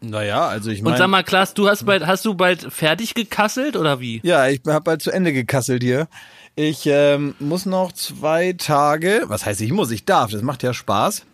Naja, 0.00 0.46
also 0.46 0.70
ich 0.70 0.78
Und 0.78 0.86
meine. 0.86 0.96
sag 0.98 1.08
mal, 1.08 1.22
Klaas, 1.22 1.54
du 1.54 1.68
hast 1.68 1.84
bald, 1.84 2.06
hast 2.06 2.24
du 2.24 2.34
bald 2.34 2.72
fertig 2.72 3.14
gekasselt 3.14 3.76
oder 3.76 4.00
wie? 4.00 4.20
Ja, 4.24 4.48
ich 4.48 4.62
habe 4.66 4.82
bald 4.82 5.02
zu 5.02 5.10
Ende 5.10 5.32
gekasselt 5.32 5.82
hier. 5.82 6.08
Ich 6.54 6.86
ähm, 6.86 7.34
muss 7.38 7.66
noch 7.66 7.92
zwei 7.92 8.54
Tage, 8.54 9.24
was 9.26 9.46
heißt 9.46 9.60
ich 9.60 9.72
muss, 9.72 9.90
ich 9.90 10.04
darf, 10.04 10.30
das 10.30 10.42
macht 10.42 10.62
ja 10.62 10.74
Spaß. 10.74 11.24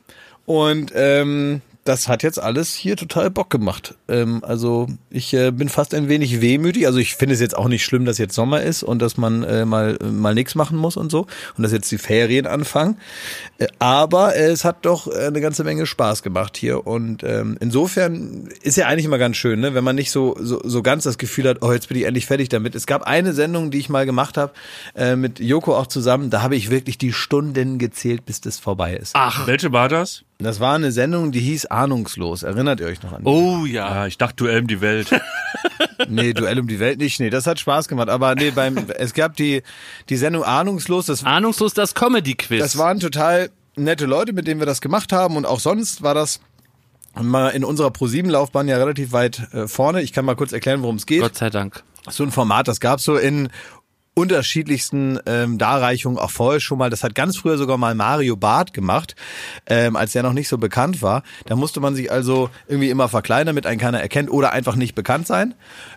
Und 0.44 0.92
ähm, 0.94 1.60
das 1.88 2.07
hat 2.07 2.23
jetzt 2.23 2.38
alles 2.38 2.75
hier 2.75 2.97
total 2.97 3.30
Bock 3.30 3.49
gemacht. 3.49 3.95
Ähm, 4.09 4.45
also 4.45 4.88
ich 5.09 5.33
äh, 5.33 5.50
bin 5.50 5.71
fast 5.71 5.95
ein 5.95 6.09
wenig 6.09 6.42
wehmütig. 6.42 6.87
Also 6.87 6.99
ich 6.99 7.14
finde 7.14 7.35
es 7.35 7.40
jetzt 7.40 7.57
auch 7.57 7.66
nicht 7.68 7.83
schlimm, 7.83 8.04
dass 8.04 8.18
jetzt 8.18 8.35
Sommer 8.35 8.62
ist 8.62 8.83
und 8.83 9.00
dass 9.00 9.16
man 9.16 9.42
äh, 9.42 9.64
mal 9.64 9.99
mal 10.02 10.35
nichts 10.35 10.54
machen 10.54 10.76
muss 10.76 10.99
und 10.99 11.11
so 11.11 11.26
und 11.57 11.62
dass 11.62 11.73
jetzt 11.73 11.90
die 11.90 11.97
Ferien 11.97 12.47
anfangen. 12.47 12.99
Äh, 13.57 13.68
aber 13.78 14.37
äh, 14.37 14.50
es 14.50 14.64
hat 14.64 14.85
doch 14.85 15.07
äh, 15.07 15.28
eine 15.28 15.40
ganze 15.40 15.64
Menge 15.64 15.87
Spaß 15.87 16.23
gemacht 16.23 16.59
hier 16.59 16.87
und 16.87 17.23
ähm, 17.25 17.57
insofern 17.61 18.50
ist 18.62 18.76
ja 18.76 18.87
eigentlich 18.87 19.07
immer 19.07 19.18
ganz 19.18 19.38
schön, 19.38 19.61
ne, 19.61 19.73
wenn 19.73 19.85
man 19.85 19.97
nicht 19.97 20.11
so 20.11 20.37
so, 20.38 20.61
so 20.62 20.83
ganz 20.83 21.04
das 21.04 21.16
Gefühl 21.16 21.49
hat, 21.49 21.62
oh 21.62 21.73
jetzt 21.73 21.88
bin 21.88 21.97
ich 21.97 22.04
endlich 22.04 22.26
fertig 22.26 22.50
damit. 22.50 22.75
Es 22.75 22.87
gab 22.87 23.02
eine 23.02 23.33
Sendung, 23.33 23.71
die 23.71 23.78
ich 23.78 23.88
mal 23.88 24.04
gemacht 24.04 24.37
habe 24.37 24.52
äh, 24.95 25.16
mit 25.16 25.40
Joko 25.40 25.75
auch 25.75 25.87
zusammen. 25.87 26.28
Da 26.28 26.42
habe 26.42 26.54
ich 26.54 26.71
wirklich 26.71 26.99
die 26.99 27.14
Stunden 27.14 27.78
gezählt, 27.78 28.26
bis 28.26 28.42
das 28.42 28.59
vorbei 28.59 28.95
ist. 28.95 29.12
Ach. 29.14 29.47
Welche 29.47 29.73
war 29.73 29.88
das? 29.88 30.25
Das 30.40 30.61
war 30.61 30.76
eine 30.76 30.92
Sendung, 30.92 31.33
die 31.33 31.40
hieß 31.40 31.66
Ahnungslos. 31.78 32.42
Erinnert 32.42 32.80
ihr 32.80 32.87
euch 32.87 33.02
noch 33.02 33.12
an? 33.12 33.23
die? 33.25 33.28
Oh 33.28 33.64
ja. 33.64 33.87
Ah, 33.88 34.06
ich 34.06 34.18
dachte 34.18 34.37
Duell 34.37 34.61
um 34.61 34.66
die 34.66 34.80
Welt. 34.80 35.11
Nee, 36.08 36.32
Duell 36.32 36.61
um 36.61 36.68
die 36.68 36.78
Welt 36.78 36.99
nicht. 37.00 37.18
Nee, 37.18 37.28
das 37.28 37.47
hat 37.47 37.58
Spaß 37.58 37.88
gemacht. 37.88 38.08
Aber 38.08 38.37
nee, 38.37 38.52
beim 38.52 38.76
es 38.97 39.14
gab 39.14 39.35
die 39.35 39.62
die 40.08 40.16
Sendung 40.16 40.44
Ahnungslos. 40.44 41.06
Das, 41.06 41.25
Ahnungslos 41.25 41.75
das 41.75 41.94
Comedy-Quiz. 41.94 42.61
das 42.61 42.78
waren 42.78 43.00
total 43.00 43.50
nette 43.75 44.06
Leute, 44.06 44.32
mit 44.32 44.47
denen 44.47 44.61
wir 44.61 44.66
das 44.66 44.80
gemacht 44.80 45.12
haben. 45.12 45.37
Und 45.37 45.44
auch 45.44 45.58
sonst 45.58 46.02
war 46.02 46.14
das 46.14 46.40
mal 47.20 47.49
in 47.50 47.64
unserer 47.64 47.90
Pro-7-Laufbahn 47.90 48.68
ja 48.68 48.76
relativ 48.76 49.12
weit 49.12 49.52
äh, 49.52 49.66
vorne. 49.66 50.02
Ich 50.02 50.12
kann 50.12 50.25
mal 50.25 50.37
kurz 50.37 50.52
erklären, 50.52 50.82
worum 50.82 50.97
es 50.97 51.06
geht. 51.06 51.20
Gott 51.20 51.37
sei 51.37 51.50
Dank. 51.50 51.82
So 52.08 52.23
ein 52.23 52.30
Format, 52.30 52.68
das 52.68 52.80
gab's 52.80 53.04
so 53.04 53.16
in 53.16 53.49
unterschiedlichsten 54.18 55.20
ähm, 55.26 55.58
Darreichungen 55.58 56.18
auch 56.18 56.32
vorher 56.32 56.58
schon 56.58 56.76
mal. 56.78 56.90
Das 56.90 57.04
hat 57.04 57.14
ganz 57.14 57.37
früher 57.37 57.56
sogar 57.56 57.78
mal 57.78 57.94
Mario 57.94 58.34
Barth 58.34 58.72
gemacht, 58.72 59.14
ähm, 59.66 59.94
als 59.94 60.12
der 60.12 60.25
noch 60.25 60.32
nicht 60.32 60.48
so 60.48 60.58
bekannt 60.58 61.02
war. 61.02 61.22
Da 61.46 61.54
musste 61.54 61.78
man 61.78 61.94
sich 61.94 62.10
also 62.10 62.50
irgendwie 62.66 62.90
immer 62.90 63.08
verkleinern, 63.08 63.46
damit 63.46 63.66
einen 63.66 63.78
keiner 63.78 64.00
erkennt 64.00 64.30
oder 64.30 64.52
einfach 64.52 64.75
nicht 64.75 64.96
bekannt 64.96 65.28
sein. 65.28 65.54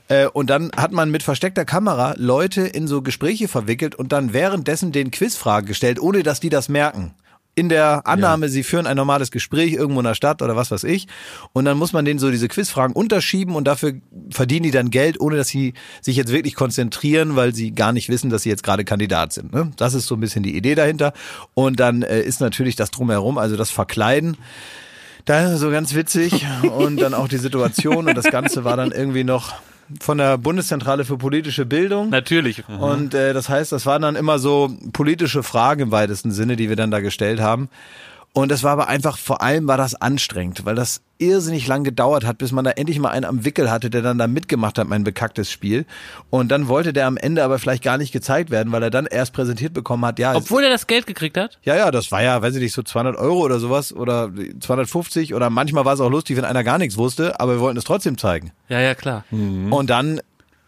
Äh, 0.07 0.27
und 0.27 0.51
dann 0.51 0.71
hat 0.77 0.91
man 0.91 1.09
mit 1.09 1.23
versteckter 1.23 1.65
Kamera 1.65 2.13
Leute 2.15 2.61
in 2.61 2.87
so 2.87 3.01
Gespräche 3.01 3.47
verwickelt 3.47 3.95
und 3.95 4.11
dann 4.11 4.33
währenddessen 4.33 4.91
den 4.91 5.09
Quizfragen 5.09 5.67
gestellt, 5.67 5.99
ohne 5.99 6.21
dass 6.21 6.39
die 6.39 6.49
das 6.49 6.69
merken 6.69 7.15
in 7.61 7.69
der 7.69 8.07
Annahme, 8.07 8.49
sie 8.49 8.63
führen 8.63 8.87
ein 8.87 8.97
normales 8.97 9.29
Gespräch 9.29 9.73
irgendwo 9.73 9.99
in 9.99 10.05
der 10.05 10.15
Stadt 10.15 10.41
oder 10.41 10.55
was 10.55 10.71
weiß 10.71 10.83
ich. 10.83 11.07
Und 11.53 11.65
dann 11.65 11.77
muss 11.77 11.93
man 11.93 12.05
denen 12.05 12.19
so 12.19 12.31
diese 12.31 12.47
Quizfragen 12.47 12.95
unterschieben 12.95 13.53
und 13.53 13.65
dafür 13.65 13.93
verdienen 14.31 14.63
die 14.63 14.71
dann 14.71 14.89
Geld, 14.89 15.21
ohne 15.21 15.37
dass 15.37 15.49
sie 15.49 15.75
sich 16.01 16.15
jetzt 16.15 16.31
wirklich 16.31 16.55
konzentrieren, 16.55 17.35
weil 17.35 17.53
sie 17.53 17.69
gar 17.69 17.93
nicht 17.93 18.09
wissen, 18.09 18.31
dass 18.31 18.41
sie 18.41 18.49
jetzt 18.49 18.63
gerade 18.63 18.83
Kandidat 18.83 19.31
sind. 19.31 19.53
Ne? 19.53 19.69
Das 19.77 19.93
ist 19.93 20.07
so 20.07 20.15
ein 20.15 20.19
bisschen 20.19 20.41
die 20.41 20.57
Idee 20.57 20.73
dahinter. 20.73 21.13
Und 21.53 21.79
dann 21.79 22.01
äh, 22.01 22.21
ist 22.21 22.41
natürlich 22.41 22.75
das 22.75 22.89
drumherum, 22.89 23.37
also 23.37 23.55
das 23.55 23.69
Verkleiden. 23.69 24.37
Da 25.25 25.55
so 25.57 25.69
ganz 25.69 25.93
witzig 25.93 26.47
und 26.75 26.99
dann 26.99 27.13
auch 27.13 27.27
die 27.27 27.37
Situation 27.37 28.07
und 28.07 28.17
das 28.17 28.25
Ganze 28.25 28.63
war 28.63 28.75
dann 28.75 28.91
irgendwie 28.91 29.23
noch 29.23 29.53
von 29.99 30.17
der 30.17 30.37
Bundeszentrale 30.37 31.05
für 31.05 31.17
politische 31.17 31.65
Bildung. 31.65 32.09
Natürlich. 32.09 32.63
Und 32.67 33.13
äh, 33.13 33.33
das 33.33 33.49
heißt, 33.49 33.71
das 33.71 33.85
waren 33.85 34.01
dann 34.01 34.15
immer 34.15 34.39
so 34.39 34.71
politische 34.93 35.43
Fragen 35.43 35.81
im 35.81 35.91
weitesten 35.91 36.31
Sinne, 36.31 36.55
die 36.55 36.69
wir 36.69 36.75
dann 36.75 36.91
da 36.91 36.99
gestellt 36.99 37.39
haben. 37.39 37.69
Und 38.33 38.49
das 38.49 38.63
war 38.63 38.71
aber 38.71 38.87
einfach, 38.87 39.17
vor 39.17 39.41
allem 39.41 39.67
war 39.67 39.77
das 39.77 39.95
anstrengend, 39.95 40.65
weil 40.65 40.75
das 40.75 41.01
irrsinnig 41.17 41.67
lang 41.67 41.83
gedauert 41.83 42.25
hat, 42.25 42.37
bis 42.37 42.51
man 42.51 42.63
da 42.63 42.71
endlich 42.71 42.97
mal 42.97 43.09
einen 43.09 43.25
am 43.25 43.45
Wickel 43.45 43.69
hatte, 43.69 43.89
der 43.89 44.01
dann 44.01 44.17
da 44.17 44.27
mitgemacht 44.27 44.77
hat, 44.77 44.87
mein 44.87 45.03
bekacktes 45.03 45.51
Spiel. 45.51 45.85
Und 46.29 46.49
dann 46.49 46.67
wollte 46.67 46.93
der 46.93 47.07
am 47.07 47.17
Ende 47.17 47.43
aber 47.43 47.59
vielleicht 47.59 47.83
gar 47.83 47.97
nicht 47.97 48.11
gezeigt 48.11 48.49
werden, 48.49 48.71
weil 48.71 48.81
er 48.83 48.89
dann 48.89 49.05
erst 49.05 49.33
präsentiert 49.33 49.73
bekommen 49.73 50.05
hat, 50.05 50.17
ja. 50.17 50.33
Obwohl 50.33 50.63
er 50.63 50.69
das 50.69 50.87
Geld 50.87 51.05
gekriegt 51.07 51.37
hat? 51.37 51.59
Ja, 51.63 51.75
ja, 51.75 51.91
das 51.91 52.11
war 52.11 52.23
ja, 52.23 52.41
weiß 52.41 52.55
ich 52.55 52.61
nicht, 52.61 52.73
so 52.73 52.81
200 52.81 53.17
Euro 53.17 53.41
oder 53.41 53.59
sowas 53.59 53.93
oder 53.93 54.31
250 54.59 55.35
oder 55.35 55.49
manchmal 55.49 55.83
war 55.83 55.93
es 55.93 55.99
auch 55.99 56.09
lustig, 56.09 56.37
wenn 56.37 56.45
einer 56.45 56.63
gar 56.63 56.77
nichts 56.77 56.97
wusste, 56.97 57.39
aber 57.39 57.55
wir 57.55 57.59
wollten 57.59 57.77
es 57.77 57.83
trotzdem 57.83 58.17
zeigen. 58.17 58.51
Ja, 58.69 58.79
ja, 58.79 58.95
klar. 58.95 59.25
Mhm. 59.29 59.73
Und 59.73 59.89
dann 59.89 60.21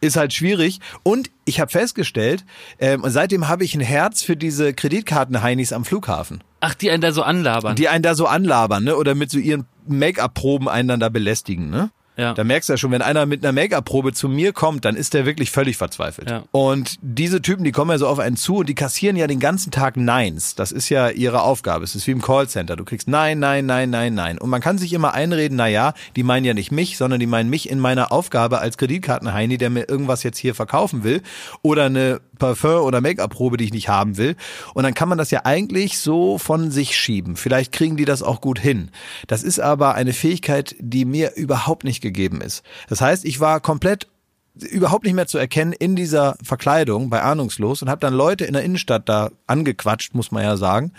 ist 0.03 0.17
halt 0.17 0.33
schwierig. 0.33 0.79
Und 1.01 1.31
ich 1.45 1.59
habe 1.59 1.71
festgestellt, 1.71 2.45
ähm, 2.79 3.01
seitdem 3.05 3.47
habe 3.47 3.63
ich 3.63 3.73
ein 3.75 3.81
Herz 3.81 4.21
für 4.21 4.35
diese 4.35 4.73
Kreditkarten-Heinis 4.73 5.73
am 5.73 5.85
Flughafen. 5.85 6.43
Ach, 6.59 6.73
die 6.73 6.91
einen 6.91 7.01
da 7.01 7.11
so 7.11 7.23
anlabern. 7.23 7.75
Die 7.75 7.89
einen 7.89 8.03
da 8.03 8.15
so 8.15 8.27
anlabern, 8.27 8.83
ne? 8.83 8.95
Oder 8.95 9.15
mit 9.15 9.31
so 9.31 9.39
ihren 9.39 9.65
Make-up-Proben 9.87 10.69
einen 10.69 10.87
dann 10.87 10.99
da 10.99 11.09
belästigen, 11.09 11.69
ne? 11.69 11.91
Ja. 12.15 12.33
Da 12.33 12.43
merkst 12.43 12.69
du 12.69 12.73
ja 12.73 12.77
schon, 12.77 12.91
wenn 12.91 13.01
einer 13.01 13.25
mit 13.25 13.43
einer 13.43 13.51
Make-up-Probe 13.51 14.13
zu 14.13 14.29
mir 14.29 14.53
kommt, 14.53 14.85
dann 14.85 14.95
ist 14.95 15.13
der 15.13 15.25
wirklich 15.25 15.51
völlig 15.51 15.77
verzweifelt. 15.77 16.29
Ja. 16.29 16.43
Und 16.51 16.97
diese 17.01 17.41
Typen, 17.41 17.63
die 17.63 17.71
kommen 17.71 17.91
ja 17.91 17.97
so 17.97 18.07
auf 18.07 18.19
einen 18.19 18.35
zu 18.35 18.57
und 18.57 18.69
die 18.69 18.75
kassieren 18.75 19.15
ja 19.15 19.25
den 19.27 19.39
ganzen 19.39 19.71
Tag 19.71 19.97
Neins. 19.97 20.55
Das 20.55 20.71
ist 20.71 20.89
ja 20.89 21.09
ihre 21.09 21.41
Aufgabe. 21.41 21.83
Es 21.83 21.95
ist 21.95 22.05
wie 22.05 22.11
im 22.11 22.21
Callcenter. 22.21 22.75
Du 22.75 22.85
kriegst 22.85 23.07
Nein, 23.07 23.39
Nein, 23.39 23.65
Nein, 23.65 23.89
Nein, 23.89 24.13
Nein. 24.13 24.37
Und 24.37 24.49
man 24.49 24.61
kann 24.61 24.77
sich 24.77 24.93
immer 24.93 25.13
einreden, 25.13 25.57
na 25.57 25.67
ja, 25.67 25.93
die 26.15 26.23
meinen 26.23 26.45
ja 26.45 26.53
nicht 26.53 26.71
mich, 26.71 26.97
sondern 26.97 27.19
die 27.19 27.25
meinen 27.25 27.49
mich 27.49 27.69
in 27.69 27.79
meiner 27.79 28.11
Aufgabe 28.11 28.59
als 28.59 28.77
Kreditkartenheini, 28.77 29.57
der 29.57 29.69
mir 29.69 29.89
irgendwas 29.89 30.23
jetzt 30.23 30.37
hier 30.37 30.53
verkaufen 30.53 31.03
will. 31.03 31.21
Oder 31.61 31.85
eine 31.85 32.21
Parfum- 32.37 32.83
oder 32.83 33.01
Make-up-Probe, 33.01 33.57
die 33.57 33.65
ich 33.65 33.73
nicht 33.73 33.89
haben 33.89 34.17
will. 34.17 34.35
Und 34.73 34.83
dann 34.83 34.93
kann 34.93 35.09
man 35.09 35.17
das 35.17 35.31
ja 35.31 35.41
eigentlich 35.45 35.97
so 35.97 36.37
von 36.37 36.71
sich 36.71 36.95
schieben. 36.95 37.35
Vielleicht 37.37 37.71
kriegen 37.71 37.97
die 37.97 38.05
das 38.05 38.21
auch 38.21 38.41
gut 38.41 38.59
hin. 38.59 38.89
Das 39.27 39.43
ist 39.43 39.59
aber 39.59 39.95
eine 39.95 40.13
Fähigkeit, 40.13 40.75
die 40.79 41.05
mir 41.05 41.35
überhaupt 41.35 41.83
nicht 41.83 42.02
gegeben 42.03 42.41
ist. 42.41 42.61
Das 42.87 43.01
heißt, 43.01 43.25
ich 43.25 43.39
war 43.39 43.59
komplett 43.59 44.07
überhaupt 44.55 45.03
nicht 45.03 45.15
mehr 45.15 45.25
zu 45.25 45.39
erkennen 45.39 45.73
in 45.73 45.95
dieser 45.95 46.37
Verkleidung 46.43 47.09
bei 47.09 47.23
Ahnungslos 47.23 47.81
und 47.81 47.89
habe 47.89 48.01
dann 48.01 48.13
Leute 48.13 48.45
in 48.45 48.53
der 48.53 48.61
Innenstadt 48.63 49.09
da 49.09 49.31
angequatscht, 49.47 50.13
muss 50.13 50.31
man 50.31 50.43
ja 50.43 50.57
sagen. 50.57 50.91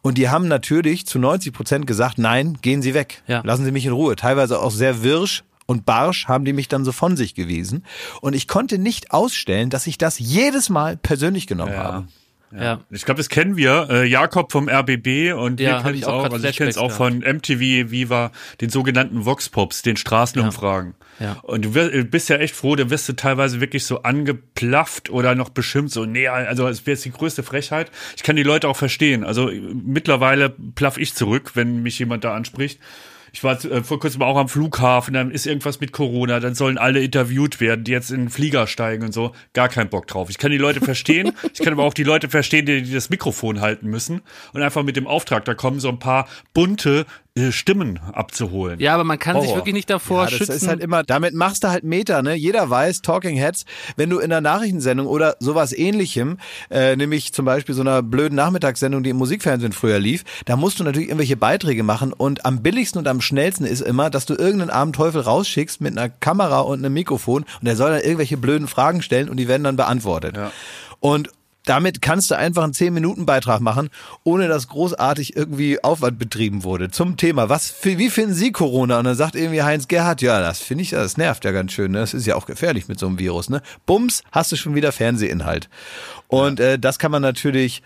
Und 0.00 0.16
die 0.16 0.28
haben 0.28 0.46
natürlich 0.46 1.06
zu 1.06 1.18
90 1.18 1.52
Prozent 1.52 1.86
gesagt, 1.88 2.18
nein, 2.18 2.58
gehen 2.62 2.82
Sie 2.82 2.94
weg. 2.94 3.24
Ja. 3.26 3.40
Lassen 3.44 3.64
Sie 3.64 3.72
mich 3.72 3.84
in 3.84 3.92
Ruhe. 3.92 4.14
Teilweise 4.14 4.60
auch 4.60 4.70
sehr 4.70 5.02
wirsch 5.02 5.42
und 5.66 5.86
barsch 5.86 6.28
haben 6.28 6.44
die 6.44 6.52
mich 6.52 6.68
dann 6.68 6.84
so 6.84 6.92
von 6.92 7.16
sich 7.16 7.34
gewiesen. 7.34 7.84
Und 8.20 8.34
ich 8.34 8.46
konnte 8.46 8.78
nicht 8.78 9.10
ausstellen, 9.10 9.70
dass 9.70 9.88
ich 9.88 9.98
das 9.98 10.20
jedes 10.20 10.68
Mal 10.68 10.96
persönlich 10.96 11.48
genommen 11.48 11.72
Ja. 11.72 11.82
habe. 11.82 12.06
Ja. 12.58 12.80
Ich 12.90 13.04
glaube, 13.04 13.18
das 13.18 13.28
kennen 13.28 13.56
wir. 13.56 13.88
Äh, 13.90 14.06
Jakob 14.06 14.52
vom 14.52 14.68
RBB 14.68 15.32
und 15.34 15.60
Ja, 15.60 15.78
wir 15.78 15.82
kennen 15.82 15.94
ich 15.94 16.02
es 16.02 16.08
auch 16.08 16.24
auch. 16.24 16.32
Also 16.32 16.48
ich 16.48 16.56
kenne 16.56 16.70
es 16.70 16.78
auch 16.78 16.90
von 16.90 17.18
MTV 17.18 17.90
Viva, 17.90 18.32
den 18.60 18.70
sogenannten 18.70 19.24
Vox 19.24 19.48
Pops, 19.48 19.82
den 19.82 19.96
Straßenumfragen. 19.96 20.94
Ja. 21.20 21.38
Und 21.42 21.64
du 21.64 21.74
wirst, 21.74 22.10
bist 22.10 22.28
ja 22.30 22.36
echt 22.36 22.54
froh, 22.54 22.76
da 22.76 22.88
wirst 22.88 23.08
du 23.08 23.12
teilweise 23.12 23.60
wirklich 23.60 23.84
so 23.84 24.02
angeplafft 24.02 25.10
oder 25.10 25.34
noch 25.34 25.50
beschimpft. 25.50 25.92
So, 25.92 26.06
nee, 26.06 26.26
also 26.28 26.66
es 26.66 26.86
wäre 26.86 26.94
jetzt 26.94 27.04
die 27.04 27.12
größte 27.12 27.42
Frechheit. 27.42 27.90
Ich 28.16 28.22
kann 28.22 28.36
die 28.36 28.42
Leute 28.42 28.68
auch 28.68 28.76
verstehen. 28.76 29.24
Also 29.24 29.50
mittlerweile 29.50 30.50
plaff 30.50 30.96
ich 30.96 31.14
zurück, 31.14 31.52
wenn 31.54 31.82
mich 31.82 31.98
jemand 31.98 32.24
da 32.24 32.34
anspricht. 32.34 32.80
Ich 33.32 33.44
war 33.44 33.62
äh, 33.64 33.82
vor 33.82 34.00
kurzem 34.00 34.22
auch 34.22 34.36
am 34.36 34.48
Flughafen, 34.48 35.14
dann 35.14 35.30
ist 35.30 35.46
irgendwas 35.46 35.80
mit 35.80 35.92
Corona, 35.92 36.40
dann 36.40 36.54
sollen 36.54 36.78
alle 36.78 37.02
interviewt 37.02 37.60
werden, 37.60 37.84
die 37.84 37.92
jetzt 37.92 38.10
in 38.10 38.22
den 38.22 38.30
Flieger 38.30 38.66
steigen 38.66 39.04
und 39.04 39.12
so. 39.12 39.32
Gar 39.52 39.68
keinen 39.68 39.90
Bock 39.90 40.06
drauf. 40.06 40.30
Ich 40.30 40.38
kann 40.38 40.50
die 40.50 40.58
Leute 40.58 40.80
verstehen, 40.80 41.32
ich 41.52 41.60
kann 41.60 41.72
aber 41.72 41.84
auch 41.84 41.94
die 41.94 42.04
Leute 42.04 42.28
verstehen, 42.28 42.66
die, 42.66 42.82
die 42.82 42.92
das 42.92 43.10
Mikrofon 43.10 43.60
halten 43.60 43.88
müssen 43.88 44.22
und 44.52 44.62
einfach 44.62 44.82
mit 44.82 44.96
dem 44.96 45.06
Auftrag, 45.06 45.44
da 45.44 45.54
kommen 45.54 45.80
so 45.80 45.88
ein 45.88 45.98
paar 45.98 46.28
bunte 46.54 47.06
Stimmen 47.52 47.98
abzuholen. 48.12 48.78
Ja, 48.80 48.94
aber 48.94 49.04
man 49.04 49.18
kann 49.18 49.36
sich 49.40 49.46
Horror. 49.48 49.58
wirklich 49.58 49.74
nicht 49.74 49.90
davor 49.90 50.24
Ja, 50.24 50.30
das 50.30 50.38
schützen. 50.38 50.52
ist 50.52 50.68
halt 50.68 50.80
immer, 50.80 51.02
damit 51.02 51.34
machst 51.34 51.64
du 51.64 51.68
halt 51.68 51.84
Meter, 51.84 52.22
ne? 52.22 52.34
Jeder 52.34 52.68
weiß, 52.70 53.02
Talking 53.02 53.36
Heads, 53.36 53.64
wenn 53.96 54.10
du 54.10 54.18
in 54.18 54.32
einer 54.32 54.40
Nachrichtensendung 54.40 55.06
oder 55.06 55.36
sowas 55.40 55.72
ähnlichem, 55.72 56.38
äh, 56.70 56.96
nämlich 56.96 57.32
zum 57.32 57.44
Beispiel 57.44 57.74
so 57.74 57.80
einer 57.80 58.02
blöden 58.02 58.36
Nachmittagssendung, 58.36 59.02
die 59.02 59.10
im 59.10 59.16
Musikfernsehen 59.16 59.72
früher 59.72 59.98
lief, 59.98 60.24
da 60.44 60.56
musst 60.56 60.78
du 60.80 60.84
natürlich 60.84 61.08
irgendwelche 61.08 61.36
Beiträge 61.36 61.82
machen 61.82 62.12
und 62.12 62.44
am 62.44 62.62
billigsten 62.62 62.98
und 62.98 63.08
am 63.08 63.20
schnellsten 63.20 63.64
ist 63.64 63.80
immer, 63.80 64.10
dass 64.10 64.26
du 64.26 64.34
irgendeinen 64.34 64.70
armen 64.70 64.92
Teufel 64.92 65.20
rausschickst 65.22 65.80
mit 65.80 65.96
einer 65.96 66.08
Kamera 66.08 66.60
und 66.60 66.78
einem 66.80 66.94
Mikrofon 66.94 67.42
und 67.44 67.64
der 67.64 67.76
soll 67.76 67.90
dann 67.90 68.00
irgendwelche 68.00 68.36
blöden 68.36 68.68
Fragen 68.68 69.02
stellen 69.02 69.28
und 69.28 69.36
die 69.36 69.48
werden 69.48 69.64
dann 69.64 69.76
beantwortet. 69.76 70.36
Ja. 70.36 70.52
Und 71.00 71.30
damit 71.64 72.00
kannst 72.00 72.30
du 72.30 72.36
einfach 72.36 72.64
einen 72.64 72.72
10-Minuten-Beitrag 72.72 73.60
machen, 73.60 73.90
ohne 74.24 74.48
dass 74.48 74.68
großartig 74.68 75.36
irgendwie 75.36 75.82
Aufwand 75.82 76.18
betrieben 76.18 76.64
wurde. 76.64 76.90
Zum 76.90 77.16
Thema, 77.16 77.48
was, 77.48 77.74
wie 77.82 78.10
finden 78.10 78.34
Sie 78.34 78.52
Corona? 78.52 78.98
Und 78.98 79.04
dann 79.04 79.14
sagt 79.14 79.34
irgendwie 79.34 79.62
Heinz 79.62 79.88
Gerhardt, 79.88 80.22
ja, 80.22 80.40
das 80.40 80.60
finde 80.60 80.82
ich, 80.82 80.90
das 80.90 81.16
nervt 81.16 81.44
ja 81.44 81.52
ganz 81.52 81.72
schön. 81.72 81.92
Ne? 81.92 81.98
Das 81.98 82.14
ist 82.14 82.26
ja 82.26 82.36
auch 82.36 82.46
gefährlich 82.46 82.88
mit 82.88 82.98
so 82.98 83.06
einem 83.06 83.18
Virus. 83.18 83.50
Ne? 83.50 83.62
Bums, 83.86 84.22
hast 84.32 84.52
du 84.52 84.56
schon 84.56 84.74
wieder 84.74 84.92
Fernsehinhalt. 84.92 85.68
Und 86.28 86.60
äh, 86.60 86.78
das 86.78 86.98
kann 86.98 87.10
man 87.10 87.22
natürlich, 87.22 87.82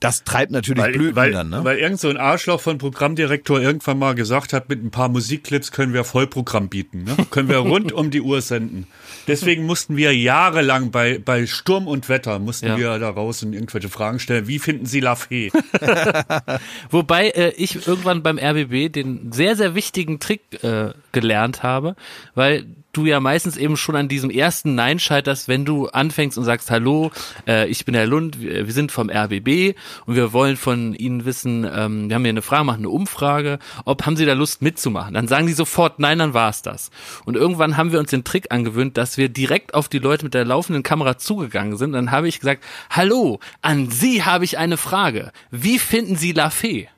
das 0.00 0.24
treibt 0.24 0.52
natürlich 0.52 0.82
Weil, 0.82 0.92
Blüten 0.92 1.16
weil, 1.16 1.32
dann. 1.32 1.48
Ne? 1.48 1.64
weil 1.64 1.78
irgend 1.78 1.98
so 1.98 2.08
ein 2.10 2.18
Arschloch 2.18 2.60
von 2.60 2.76
Programmdirektor 2.76 3.60
irgendwann 3.60 3.98
mal 3.98 4.14
gesagt 4.14 4.52
hat, 4.52 4.68
mit 4.68 4.84
ein 4.84 4.90
paar 4.90 5.08
Musikclips 5.08 5.72
können 5.72 5.94
wir 5.94 6.04
Vollprogramm 6.04 6.68
bieten. 6.68 7.04
Ne? 7.04 7.16
können 7.30 7.48
wir 7.48 7.58
rund 7.58 7.92
um 7.92 8.10
die 8.10 8.20
Uhr 8.20 8.42
senden. 8.42 8.86
Deswegen 9.26 9.64
mussten 9.64 9.96
wir 9.96 10.14
jahrelang 10.14 10.90
bei, 10.90 11.18
bei 11.18 11.46
Sturm 11.46 11.86
und 11.86 12.08
Wetter, 12.08 12.38
mussten 12.38 12.66
Ja. 12.66 12.76
wir 12.76 12.98
da 12.98 13.08
raus 13.10 13.42
und 13.42 13.54
irgendwelche 13.54 13.88
Fragen 13.88 14.18
stellen. 14.18 14.46
Wie 14.46 14.58
finden 14.58 14.84
Sie 14.86 15.00
La 15.00 15.14
Fee? 15.14 15.50
Wobei 16.90 17.30
äh, 17.30 17.52
ich 17.56 17.86
irgendwann 17.86 18.22
beim 18.22 18.38
RBB 18.38 18.92
den 18.92 19.32
sehr, 19.32 19.56
sehr 19.56 19.74
wichtigen 19.74 20.20
Trick 20.20 20.62
äh, 20.62 20.90
gelernt 21.12 21.62
habe, 21.62 21.96
weil 22.34 22.66
du 22.96 23.06
ja 23.06 23.20
meistens 23.20 23.56
eben 23.56 23.76
schon 23.76 23.96
an 23.96 24.08
diesem 24.08 24.30
ersten 24.30 24.74
Nein 24.74 24.98
scheiterst, 24.98 25.48
wenn 25.48 25.64
du 25.64 25.88
anfängst 25.88 26.38
und 26.38 26.44
sagst, 26.44 26.70
hallo, 26.70 27.10
äh, 27.46 27.68
ich 27.68 27.84
bin 27.84 27.94
Herr 27.94 28.06
Lund, 28.06 28.40
wir, 28.40 28.66
wir 28.66 28.72
sind 28.72 28.92
vom 28.92 29.10
RBB 29.10 29.76
und 30.06 30.16
wir 30.16 30.32
wollen 30.32 30.56
von 30.56 30.94
Ihnen 30.94 31.24
wissen, 31.24 31.64
ähm, 31.64 32.08
wir 32.08 32.14
haben 32.14 32.22
hier 32.22 32.30
eine 32.30 32.42
Frage, 32.42 32.64
machen 32.64 32.78
eine 32.78 32.90
Umfrage, 32.90 33.58
ob 33.84 34.06
haben 34.06 34.16
Sie 34.16 34.26
da 34.26 34.32
Lust 34.32 34.62
mitzumachen? 34.62 35.14
Dann 35.14 35.28
sagen 35.28 35.46
die 35.46 35.52
sofort 35.52 35.98
nein, 35.98 36.18
dann 36.18 36.34
war's 36.34 36.62
das. 36.62 36.90
Und 37.24 37.36
irgendwann 37.36 37.76
haben 37.76 37.92
wir 37.92 37.98
uns 37.98 38.10
den 38.10 38.24
Trick 38.24 38.50
angewöhnt, 38.50 38.96
dass 38.96 39.16
wir 39.16 39.28
direkt 39.28 39.74
auf 39.74 39.88
die 39.88 39.98
Leute 39.98 40.24
mit 40.24 40.34
der 40.34 40.44
laufenden 40.44 40.82
Kamera 40.82 41.18
zugegangen 41.18 41.76
sind. 41.76 41.92
Dann 41.92 42.10
habe 42.10 42.28
ich 42.28 42.40
gesagt, 42.40 42.64
hallo, 42.90 43.40
an 43.62 43.90
Sie 43.90 44.24
habe 44.24 44.44
ich 44.44 44.58
eine 44.58 44.76
Frage. 44.76 45.32
Wie 45.50 45.78
finden 45.78 46.16
Sie 46.16 46.32
La 46.32 46.50
Fee? 46.50 46.88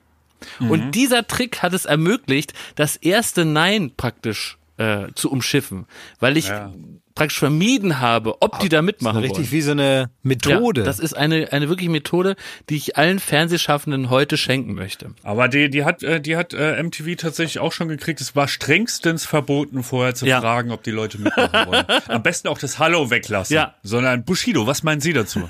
Und 0.59 0.91
dieser 0.91 1.27
Trick 1.27 1.61
hat 1.61 1.73
es 1.73 1.85
ermöglicht, 1.85 2.53
das 2.75 2.95
erste 2.95 3.45
Nein 3.45 3.91
praktisch 3.95 4.58
äh, 4.79 5.13
zu 5.13 5.29
umschiffen, 5.31 5.85
weil 6.19 6.37
ich 6.37 6.47
Ja. 6.47 6.71
Praktisch 7.19 7.39
vermieden 7.39 7.99
habe, 7.99 8.41
ob 8.41 8.59
die 8.59 8.69
da 8.69 8.81
mitmachen 8.81 9.17
Richtig 9.19 9.37
wollen. 9.37 9.51
wie 9.51 9.61
so 9.61 9.71
eine 9.71 10.09
Methode. 10.23 10.81
Ja, 10.81 10.85
das 10.85 10.99
ist 10.99 11.13
eine, 11.15 11.51
eine 11.51 11.67
wirkliche 11.69 11.91
Methode, 11.91 12.35
die 12.69 12.77
ich 12.77 12.95
allen 12.97 13.19
Fernsehschaffenden 13.19 14.09
heute 14.09 14.37
schenken 14.37 14.73
möchte. 14.73 15.11
Aber 15.23 15.47
die, 15.49 15.69
die 15.69 15.83
hat, 15.83 16.01
äh, 16.01 16.21
die 16.21 16.37
hat 16.37 16.53
äh, 16.53 16.81
MTV 16.81 17.15
tatsächlich 17.17 17.59
auch 17.59 17.73
schon 17.73 17.89
gekriegt. 17.89 18.21
Es 18.21 18.35
war 18.35 18.47
strengstens 18.47 19.25
verboten, 19.25 19.83
vorher 19.83 20.15
zu 20.15 20.25
Ja. 20.25 20.39
fragen, 20.39 20.71
ob 20.71 20.83
die 20.83 20.91
Leute 20.91 21.17
mitmachen 21.19 21.67
wollen. 21.67 21.85
Am 22.07 22.23
besten 22.23 22.47
auch 22.47 22.57
das 22.57 22.79
Hallo 22.79 23.09
weglassen. 23.09 23.53
Ja. 23.55 23.73
Sondern 23.83 24.23
Bushido, 24.23 24.65
was 24.65 24.83
meinen 24.83 25.01
Sie 25.01 25.11
dazu? 25.13 25.41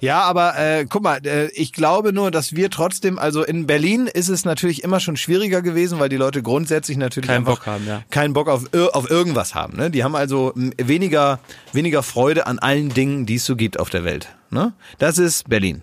Ja, 0.00 0.22
aber 0.22 0.58
äh, 0.58 0.86
guck 0.88 1.02
mal, 1.02 1.20
äh, 1.24 1.46
ich 1.52 1.72
glaube 1.72 2.12
nur, 2.12 2.30
dass 2.30 2.54
wir 2.56 2.68
trotzdem, 2.70 3.18
also 3.18 3.44
in 3.44 3.66
Berlin 3.66 4.06
ist 4.08 4.28
es 4.28 4.44
natürlich 4.44 4.82
immer 4.82 4.98
schon 5.00 5.16
schwieriger 5.16 5.62
gewesen, 5.62 5.98
weil 6.00 6.08
die 6.08 6.16
Leute 6.16 6.42
grundsätzlich 6.42 6.96
natürlich 6.96 7.28
Keinen 7.28 7.46
einfach 7.46 7.58
Bock 7.58 7.66
haben, 7.66 7.86
ja. 7.86 8.02
keinen 8.10 8.32
Bock 8.32 8.48
auf, 8.48 8.64
ir- 8.72 8.90
auf 8.94 9.10
irgendwas 9.10 9.54
haben. 9.54 9.76
Ne? 9.76 9.90
Die 9.90 10.02
haben 10.02 10.16
also 10.16 10.52
m, 10.56 10.72
weniger, 10.96 11.40
weniger 11.74 12.02
Freude 12.02 12.46
an 12.46 12.58
allen 12.58 12.88
Dingen, 12.88 13.26
die 13.26 13.34
es 13.34 13.44
so 13.44 13.54
gibt 13.54 13.78
auf 13.78 13.90
der 13.90 14.04
Welt. 14.04 14.34
Ne? 14.50 14.72
Das 14.98 15.18
ist 15.18 15.48
Berlin. 15.48 15.82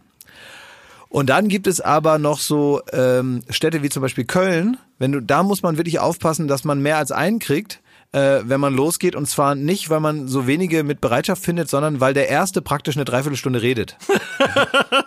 Und 1.07 1.29
dann 1.29 1.47
gibt 1.47 1.67
es 1.67 1.79
aber 1.79 2.17
noch 2.17 2.39
so 2.39 2.81
ähm, 2.91 3.43
Städte 3.47 3.83
wie 3.83 3.89
zum 3.89 4.01
Beispiel 4.01 4.25
Köln. 4.25 4.77
Wenn 4.97 5.11
du, 5.11 5.21
da 5.21 5.43
muss 5.43 5.61
man 5.61 5.77
wirklich 5.77 5.99
aufpassen, 5.99 6.47
dass 6.47 6.63
man 6.63 6.81
mehr 6.81 6.97
als 6.97 7.11
einen 7.11 7.37
kriegt, 7.37 7.81
äh, 8.13 8.41
wenn 8.45 8.61
man 8.61 8.73
losgeht. 8.73 9.15
Und 9.15 9.27
zwar 9.27 9.55
nicht, 9.55 9.89
weil 9.89 9.99
man 9.99 10.27
so 10.27 10.47
wenige 10.47 10.83
mit 10.83 11.01
Bereitschaft 11.01 11.43
findet, 11.43 11.69
sondern 11.69 11.99
weil 11.99 12.13
der 12.13 12.29
erste 12.29 12.61
praktisch 12.61 12.95
eine 12.95 13.05
Dreiviertelstunde 13.05 13.61
redet. 13.61 13.97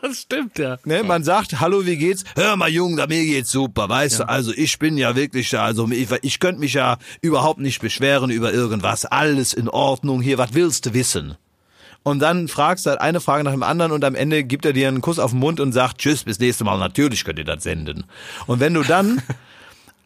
Das 0.03 0.23
stimmt, 0.23 0.59
ja. 0.59 0.79
Ne, 0.85 1.03
man 1.03 1.25
sagt, 1.25 1.61
hallo, 1.61 1.85
wie 1.85 1.97
geht's? 1.97 2.25
Hör 2.37 2.57
mal, 2.57 2.69
Junge, 2.69 3.05
mir 3.09 3.25
geht's 3.25 3.51
super, 3.51 3.89
weißt 3.89 4.21
du, 4.21 4.29
also 4.29 4.53
ich 4.55 4.79
bin 4.79 4.97
ja 4.97 5.17
wirklich 5.17 5.51
da, 5.51 5.65
also 5.65 5.89
ich, 5.91 6.09
ich 6.23 6.39
könnte 6.39 6.61
mich 6.61 6.75
ja 6.75 6.99
überhaupt 7.23 7.59
nicht 7.59 7.81
beschweren 7.81 8.31
über 8.31 8.53
irgendwas, 8.53 9.05
alles 9.05 9.53
in 9.53 9.69
Ordnung 9.69 10.23
hier, 10.23 10.39
was 10.39 10.55
willst 10.55 10.87
du 10.87 10.95
wissen? 10.95 11.37
Und 12.07 12.21
dann 12.21 12.47
fragst 12.47 12.87
du 12.87 12.91
halt 12.91 13.01
eine 13.01 13.21
Frage 13.21 13.43
nach 13.43 13.51
dem 13.51 13.65
anderen 13.65 13.91
und 13.91 14.05
am 14.05 14.15
Ende 14.15 14.45
gibt 14.45 14.65
er 14.65 14.73
dir 14.73 14.87
einen 14.87 15.01
Kuss 15.01 15.19
auf 15.19 15.33
den 15.33 15.41
Mund 15.41 15.59
und 15.59 15.73
sagt, 15.73 15.99
tschüss, 15.99 16.23
bis 16.23 16.39
nächste 16.39 16.63
Mal, 16.63 16.79
natürlich 16.79 17.25
könnt 17.25 17.41
ihr 17.41 17.45
das 17.45 17.65
senden. 17.65 18.05
Und 18.47 18.61
wenn 18.61 18.75
du 18.75 18.85
dann 18.85 19.21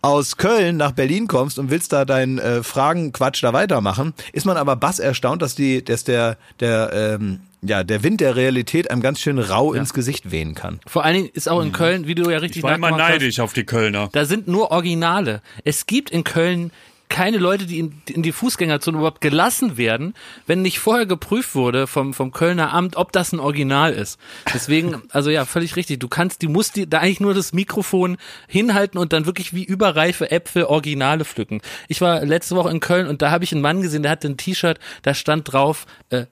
aus 0.02 0.36
Köln 0.36 0.76
nach 0.76 0.92
Berlin 0.92 1.26
kommst 1.26 1.58
und 1.58 1.70
willst 1.70 1.92
da 1.92 2.04
deinen 2.04 2.38
äh, 2.38 2.62
Fragenquatsch 2.62 3.42
da 3.42 3.52
weitermachen, 3.52 4.14
ist 4.32 4.46
man 4.46 4.56
aber 4.56 4.76
bass 4.76 4.98
erstaunt, 4.98 5.42
dass 5.42 5.54
die, 5.54 5.84
dass 5.84 6.04
der, 6.04 6.36
der, 6.60 6.90
ähm, 6.92 7.40
ja, 7.62 7.84
der 7.84 8.02
Wind 8.02 8.20
der 8.20 8.36
Realität 8.36 8.90
einem 8.90 9.02
ganz 9.02 9.20
schön 9.20 9.38
rau 9.38 9.74
ins 9.74 9.92
Gesicht 9.92 10.30
wehen 10.30 10.54
kann. 10.54 10.80
Vor 10.86 11.04
allen 11.04 11.14
Dingen 11.14 11.30
ist 11.32 11.48
auch 11.48 11.60
in 11.60 11.72
Köln, 11.72 12.06
wie 12.06 12.14
du 12.14 12.30
ja 12.30 12.38
richtig 12.38 12.58
Ich 12.58 12.62
war 12.62 12.74
immer 12.74 12.90
nachgemacht 12.90 13.10
hast, 13.10 13.20
neidisch 13.20 13.40
auf 13.40 13.52
die 13.52 13.64
Kölner. 13.64 14.08
Da 14.12 14.24
sind 14.24 14.48
nur 14.48 14.70
Originale. 14.70 15.42
Es 15.64 15.86
gibt 15.86 16.10
in 16.10 16.24
Köln 16.24 16.70
keine 17.10 17.36
Leute, 17.36 17.66
die 17.66 17.80
in, 17.80 18.00
in 18.08 18.22
die 18.22 18.32
Fußgängerzone 18.32 18.96
überhaupt 18.96 19.20
gelassen 19.20 19.76
werden, 19.76 20.14
wenn 20.46 20.62
nicht 20.62 20.78
vorher 20.78 21.04
geprüft 21.04 21.54
wurde 21.54 21.86
vom, 21.86 22.14
vom 22.14 22.32
Kölner 22.32 22.72
Amt, 22.72 22.96
ob 22.96 23.12
das 23.12 23.32
ein 23.32 23.40
Original 23.40 23.92
ist. 23.92 24.18
Deswegen, 24.54 25.02
also 25.10 25.28
ja, 25.28 25.44
völlig 25.44 25.76
richtig. 25.76 25.98
Du 25.98 26.08
kannst, 26.08 26.40
die 26.40 26.48
musst 26.48 26.76
die, 26.76 26.88
da 26.88 27.00
eigentlich 27.00 27.20
nur 27.20 27.34
das 27.34 27.52
Mikrofon 27.52 28.16
hinhalten 28.48 28.98
und 28.98 29.12
dann 29.12 29.26
wirklich 29.26 29.52
wie 29.52 29.64
überreife 29.64 30.30
Äpfel 30.30 30.64
Originale 30.64 31.26
pflücken. 31.26 31.60
Ich 31.88 32.00
war 32.00 32.24
letzte 32.24 32.56
Woche 32.56 32.70
in 32.70 32.80
Köln 32.80 33.08
und 33.08 33.20
da 33.20 33.30
habe 33.30 33.44
ich 33.44 33.52
einen 33.52 33.60
Mann 33.60 33.82
gesehen, 33.82 34.02
der 34.02 34.12
hatte 34.12 34.28
ein 34.28 34.36
T-Shirt, 34.36 34.78
da 35.02 35.12
stand 35.12 35.52
drauf, 35.52 35.86
äh, 36.08 36.26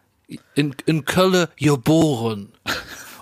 in, 0.54 0.74
in 0.86 1.04
Köln 1.04 1.48
geboren. 1.56 2.52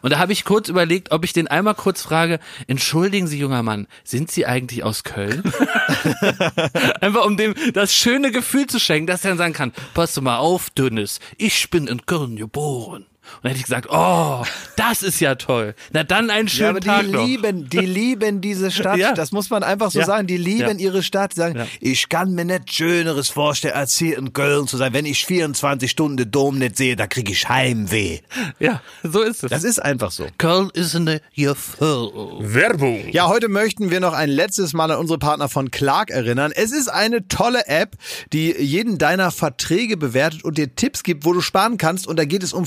Und 0.06 0.12
da 0.12 0.20
habe 0.20 0.32
ich 0.32 0.44
kurz 0.44 0.68
überlegt, 0.68 1.10
ob 1.10 1.24
ich 1.24 1.32
den 1.32 1.48
einmal 1.48 1.74
kurz 1.74 2.00
frage, 2.00 2.38
entschuldigen 2.68 3.26
Sie, 3.26 3.40
junger 3.40 3.64
Mann, 3.64 3.88
sind 4.04 4.30
Sie 4.30 4.46
eigentlich 4.46 4.84
aus 4.84 5.02
Köln? 5.02 5.42
Einfach 7.00 7.24
um 7.24 7.36
dem 7.36 7.56
das 7.72 7.92
schöne 7.92 8.30
Gefühl 8.30 8.68
zu 8.68 8.78
schenken, 8.78 9.08
dass 9.08 9.24
er 9.24 9.30
dann 9.30 9.38
sagen 9.38 9.52
kann, 9.52 9.72
pass 9.94 10.20
mal 10.20 10.36
auf, 10.36 10.70
Dünnes, 10.70 11.18
ich 11.38 11.70
bin 11.70 11.88
in 11.88 12.06
Köln 12.06 12.36
geboren. 12.36 13.06
Und 13.36 13.44
dann 13.44 13.50
hätte 13.50 13.58
ich 13.58 13.64
gesagt, 13.64 13.88
oh, 13.90 14.44
das 14.76 15.02
ist 15.02 15.20
ja 15.20 15.34
toll. 15.34 15.74
Na 15.92 16.02
dann 16.04 16.30
einen 16.30 16.48
Ja, 16.48 16.52
schönen 16.54 16.68
aber 16.70 16.80
Tag 16.80 17.02
die 17.06 17.12
noch. 17.12 17.24
lieben, 17.26 17.68
die 17.68 17.78
lieben 17.80 18.40
diese 18.40 18.70
Stadt. 18.70 18.98
Ja. 18.98 19.12
Das 19.14 19.32
muss 19.32 19.50
man 19.50 19.62
einfach 19.62 19.90
so 19.90 20.00
Ja. 20.00 20.06
sagen. 20.06 20.26
Die 20.26 20.36
lieben 20.36 20.78
Ja. 20.78 20.84
ihre 20.86 21.02
Stadt. 21.02 21.32
Die 21.32 21.36
sagen, 21.36 21.58
Ja. 21.58 21.66
ich 21.80 22.08
kann 22.08 22.32
mir 22.34 22.44
nicht 22.44 22.72
Schöneres 22.72 23.28
vorstellen, 23.28 23.74
als 23.74 23.96
hier 23.96 24.16
in 24.18 24.32
Köln 24.32 24.66
zu 24.66 24.76
sein. 24.76 24.92
Wenn 24.92 25.06
ich 25.06 25.24
24 25.26 25.90
Stunden 25.90 26.16
den 26.16 26.30
Dom 26.30 26.58
nicht 26.58 26.76
sehe, 26.76 26.96
da 26.96 27.06
kriege 27.06 27.32
ich 27.32 27.48
Heimweh. 27.48 28.20
Ja, 28.58 28.80
so 29.02 29.22
ist 29.22 29.44
es. 29.44 29.50
Das 29.50 29.64
ist 29.64 29.78
einfach 29.82 30.10
so. 30.10 30.26
Köln 30.38 30.70
ist 30.72 30.94
eine. 30.94 31.20
Werbung. 31.36 33.08
Ja, 33.10 33.28
heute 33.28 33.48
möchten 33.48 33.90
wir 33.90 34.00
noch 34.00 34.12
ein 34.12 34.28
letztes 34.28 34.72
Mal 34.72 34.90
an 34.90 34.98
unsere 34.98 35.18
Partner 35.18 35.48
von 35.48 35.70
Clark 35.70 36.10
erinnern. 36.10 36.52
Es 36.54 36.72
ist 36.72 36.88
eine 36.88 37.28
tolle 37.28 37.66
App, 37.66 37.96
die 38.32 38.52
jeden 38.58 38.98
deiner 38.98 39.30
Verträge 39.30 39.96
bewertet 39.96 40.44
und 40.44 40.58
dir 40.58 40.74
Tipps 40.74 41.02
gibt, 41.02 41.24
wo 41.24 41.32
du 41.32 41.40
sparen 41.40 41.78
kannst. 41.78 42.06
Und 42.06 42.18
da 42.18 42.24
geht 42.24 42.42
es 42.42 42.52
um 42.52 42.66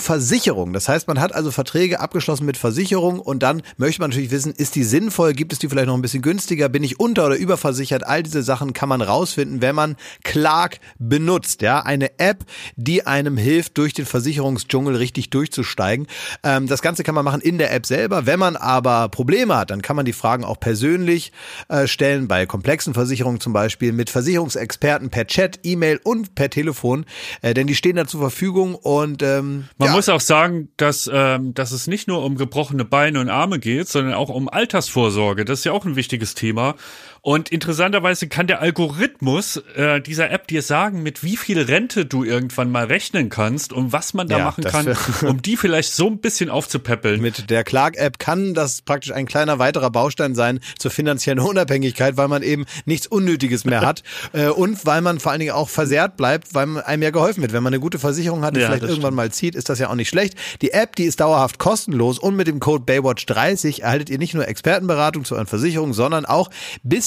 Versicherung. 0.49 0.73
Das 0.73 0.89
heißt, 0.89 1.07
man 1.07 1.19
hat 1.19 1.33
also 1.35 1.51
Verträge 1.51 1.99
abgeschlossen 1.99 2.45
mit 2.45 2.57
Versicherung 2.57 3.19
und 3.19 3.43
dann 3.43 3.61
möchte 3.77 4.01
man 4.01 4.09
natürlich 4.09 4.31
wissen, 4.31 4.51
ist 4.51 4.73
die 4.75 4.83
sinnvoll? 4.83 5.33
Gibt 5.33 5.53
es 5.53 5.59
die 5.59 5.69
vielleicht 5.69 5.87
noch 5.87 5.93
ein 5.93 6.01
bisschen 6.01 6.23
günstiger? 6.23 6.69
Bin 6.69 6.83
ich 6.83 6.99
unter- 6.99 7.27
oder 7.27 7.35
überversichert? 7.35 8.05
All 8.05 8.23
diese 8.23 8.41
Sachen 8.41 8.73
kann 8.73 8.89
man 8.89 9.01
rausfinden, 9.01 9.61
wenn 9.61 9.75
man 9.75 9.95
Clark 10.23 10.79
benutzt. 10.97 11.61
Ja, 11.61 11.81
eine 11.81 12.19
App, 12.19 12.45
die 12.75 13.05
einem 13.05 13.37
hilft, 13.37 13.77
durch 13.77 13.93
den 13.93 14.07
Versicherungsdschungel 14.07 14.95
richtig 14.95 15.29
durchzusteigen. 15.29 16.07
Ähm, 16.43 16.65
das 16.67 16.81
Ganze 16.81 17.03
kann 17.03 17.13
man 17.13 17.25
machen 17.25 17.41
in 17.41 17.59
der 17.59 17.71
App 17.71 17.85
selber. 17.85 18.25
Wenn 18.25 18.39
man 18.39 18.55
aber 18.55 19.09
Probleme 19.09 19.55
hat, 19.55 19.69
dann 19.69 19.83
kann 19.83 19.95
man 19.95 20.05
die 20.05 20.13
Fragen 20.13 20.43
auch 20.43 20.59
persönlich 20.59 21.31
äh, 21.67 21.85
stellen, 21.85 22.27
bei 22.27 22.47
komplexen 22.47 22.95
Versicherungen 22.95 23.39
zum 23.39 23.53
Beispiel, 23.53 23.91
mit 23.91 24.09
Versicherungsexperten 24.09 25.11
per 25.11 25.27
Chat, 25.27 25.59
E-Mail 25.63 25.99
und 26.03 26.33
per 26.33 26.49
Telefon, 26.49 27.05
äh, 27.41 27.53
denn 27.53 27.67
die 27.67 27.75
stehen 27.75 27.97
da 27.97 28.07
zur 28.07 28.19
Verfügung 28.19 28.73
und 28.73 29.21
ähm, 29.21 29.65
Man 29.77 29.89
ja, 29.89 29.95
muss 29.95 30.09
auch 30.09 30.21
sagen, 30.21 30.38
dass, 30.77 31.09
ähm, 31.11 31.53
dass 31.53 31.71
es 31.71 31.87
nicht 31.87 32.07
nur 32.07 32.23
um 32.23 32.35
gebrochene 32.35 32.85
Beine 32.85 33.19
und 33.19 33.29
Arme 33.29 33.59
geht, 33.59 33.87
sondern 33.87 34.13
auch 34.13 34.29
um 34.29 34.49
Altersvorsorge. 34.49 35.45
Das 35.45 35.59
ist 35.59 35.65
ja 35.65 35.71
auch 35.71 35.85
ein 35.85 35.95
wichtiges 35.95 36.35
Thema. 36.35 36.75
Und 37.21 37.51
interessanterweise 37.51 38.27
kann 38.27 38.47
der 38.47 38.61
Algorithmus 38.61 39.57
äh, 39.75 40.01
dieser 40.01 40.31
App 40.31 40.47
dir 40.47 40.61
sagen, 40.61 41.03
mit 41.03 41.23
wie 41.23 41.37
viel 41.37 41.59
Rente 41.61 42.05
du 42.05 42.23
irgendwann 42.23 42.71
mal 42.71 42.85
rechnen 42.85 43.29
kannst 43.29 43.73
und 43.73 43.91
was 43.91 44.13
man 44.13 44.27
da 44.27 44.37
Ja, 44.39 44.45
machen 44.45 44.63
kann, 44.63 44.95
um 45.21 45.41
die 45.41 45.57
vielleicht 45.57 45.93
so 45.93 46.07
ein 46.07 46.19
bisschen 46.19 46.49
aufzupäppeln. 46.49 47.21
Mit 47.21 47.49
der 47.49 47.63
Clark-App 47.63 48.19
kann 48.19 48.53
das 48.53 48.81
praktisch 48.81 49.11
ein 49.11 49.25
kleiner 49.25 49.59
weiterer 49.59 49.89
Baustein 49.89 50.35
sein 50.35 50.59
zur 50.77 50.91
finanziellen 50.91 51.39
Unabhängigkeit, 51.39 52.17
weil 52.17 52.27
man 52.27 52.43
eben 52.43 52.65
nichts 52.85 53.07
Unnötiges 53.07 53.65
mehr 53.65 53.81
hat 53.81 54.03
äh, 54.33 54.47
und 54.47 54.85
weil 54.85 55.01
man 55.01 55.19
vor 55.19 55.31
allen 55.31 55.39
Dingen 55.39 55.51
auch 55.51 55.69
versehrt 55.69 56.17
bleibt, 56.17 56.53
weil 56.53 56.65
man 56.67 56.83
einem 56.83 57.03
ja 57.03 57.11
geholfen 57.11 57.41
wird. 57.41 57.53
Wenn 57.53 57.63
man 57.63 57.73
eine 57.73 57.81
gute 57.81 57.99
Versicherung 57.99 58.43
hat, 58.43 58.55
die 58.55 58.61
Ja, 58.61 58.67
vielleicht 58.67 58.83
irgendwann 58.83 59.13
mal 59.13 59.31
zieht, 59.31 59.55
ist 59.55 59.69
das 59.69 59.79
ja 59.79 59.89
auch 59.89 59.95
nicht 59.95 60.09
schlecht. 60.09 60.35
Die 60.61 60.71
App, 60.71 60.95
die 60.95 61.03
ist 61.03 61.19
dauerhaft 61.19 61.59
kostenlos 61.59 62.17
und 62.19 62.35
mit 62.35 62.47
dem 62.47 62.59
Code 62.59 62.85
Baywatch30 62.85 63.81
erhaltet 63.81 64.09
ihr 64.09 64.17
nicht 64.17 64.33
nur 64.33 64.47
Expertenberatung 64.47 65.25
zu 65.25 65.35
euren 65.35 65.47
Versicherungen, 65.47 65.93
sondern 65.93 66.25
auch 66.25 66.49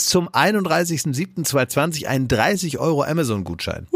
bis 0.03 0.09
zum 0.09 0.29
31.07.2020 0.31 2.07
einen 2.07 2.27
30 2.27 2.81
Euro 2.81 3.05
Amazon-Gutschein. 3.05 3.87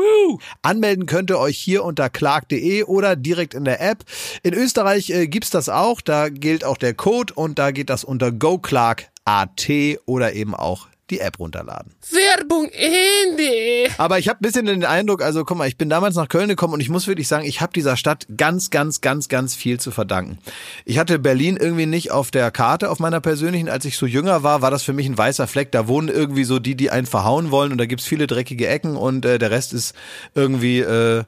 Anmelden 0.62 1.06
könnt 1.06 1.30
ihr 1.30 1.38
euch 1.40 1.58
hier 1.58 1.82
unter 1.82 2.10
clark.de 2.10 2.84
oder 2.84 3.16
direkt 3.16 3.54
in 3.54 3.64
der 3.64 3.80
App. 3.80 4.04
In 4.44 4.54
Österreich 4.54 5.10
äh, 5.10 5.26
gibt's 5.26 5.50
das 5.50 5.68
auch. 5.68 6.00
Da 6.00 6.28
gilt 6.28 6.64
auch 6.64 6.76
der 6.76 6.94
Code 6.94 7.34
und 7.34 7.58
da 7.58 7.72
geht 7.72 7.90
das 7.90 8.04
unter 8.04 8.30
goclark.at 8.30 9.68
oder 10.06 10.34
eben 10.34 10.54
auch 10.54 10.86
die 11.10 11.20
App 11.20 11.38
runterladen. 11.38 11.94
Werbung 12.10 12.68
Ende. 12.72 13.90
Aber 13.98 14.18
ich 14.18 14.28
habe 14.28 14.40
ein 14.40 14.42
bisschen 14.42 14.66
den 14.66 14.84
Eindruck, 14.84 15.22
also 15.22 15.44
guck 15.44 15.56
mal, 15.56 15.68
ich 15.68 15.76
bin 15.76 15.88
damals 15.88 16.16
nach 16.16 16.28
Köln 16.28 16.48
gekommen 16.48 16.74
und 16.74 16.80
ich 16.80 16.88
muss 16.88 17.06
wirklich 17.06 17.28
sagen, 17.28 17.44
ich 17.44 17.60
habe 17.60 17.72
dieser 17.72 17.96
Stadt 17.96 18.26
ganz, 18.36 18.70
ganz, 18.70 19.00
ganz, 19.00 19.28
ganz 19.28 19.54
viel 19.54 19.78
zu 19.78 19.90
verdanken. 19.90 20.38
Ich 20.84 20.98
hatte 20.98 21.18
Berlin 21.18 21.56
irgendwie 21.56 21.86
nicht 21.86 22.10
auf 22.10 22.30
der 22.30 22.50
Karte, 22.50 22.90
auf 22.90 22.98
meiner 22.98 23.20
persönlichen. 23.20 23.68
Als 23.68 23.84
ich 23.84 23.96
so 23.96 24.06
jünger 24.06 24.42
war, 24.42 24.62
war 24.62 24.70
das 24.70 24.82
für 24.82 24.92
mich 24.92 25.06
ein 25.06 25.16
weißer 25.18 25.46
Fleck. 25.46 25.72
Da 25.72 25.88
wohnen 25.88 26.08
irgendwie 26.08 26.44
so 26.44 26.58
die, 26.58 26.74
die 26.74 26.90
einen 26.90 27.06
verhauen 27.06 27.50
wollen 27.50 27.72
und 27.72 27.78
da 27.78 27.86
gibt's 27.86 28.06
viele 28.06 28.26
dreckige 28.26 28.66
Ecken 28.66 28.96
und 28.96 29.24
äh, 29.24 29.38
der 29.38 29.50
Rest 29.50 29.72
ist 29.72 29.94
irgendwie... 30.34 30.80
Äh, 30.80 31.24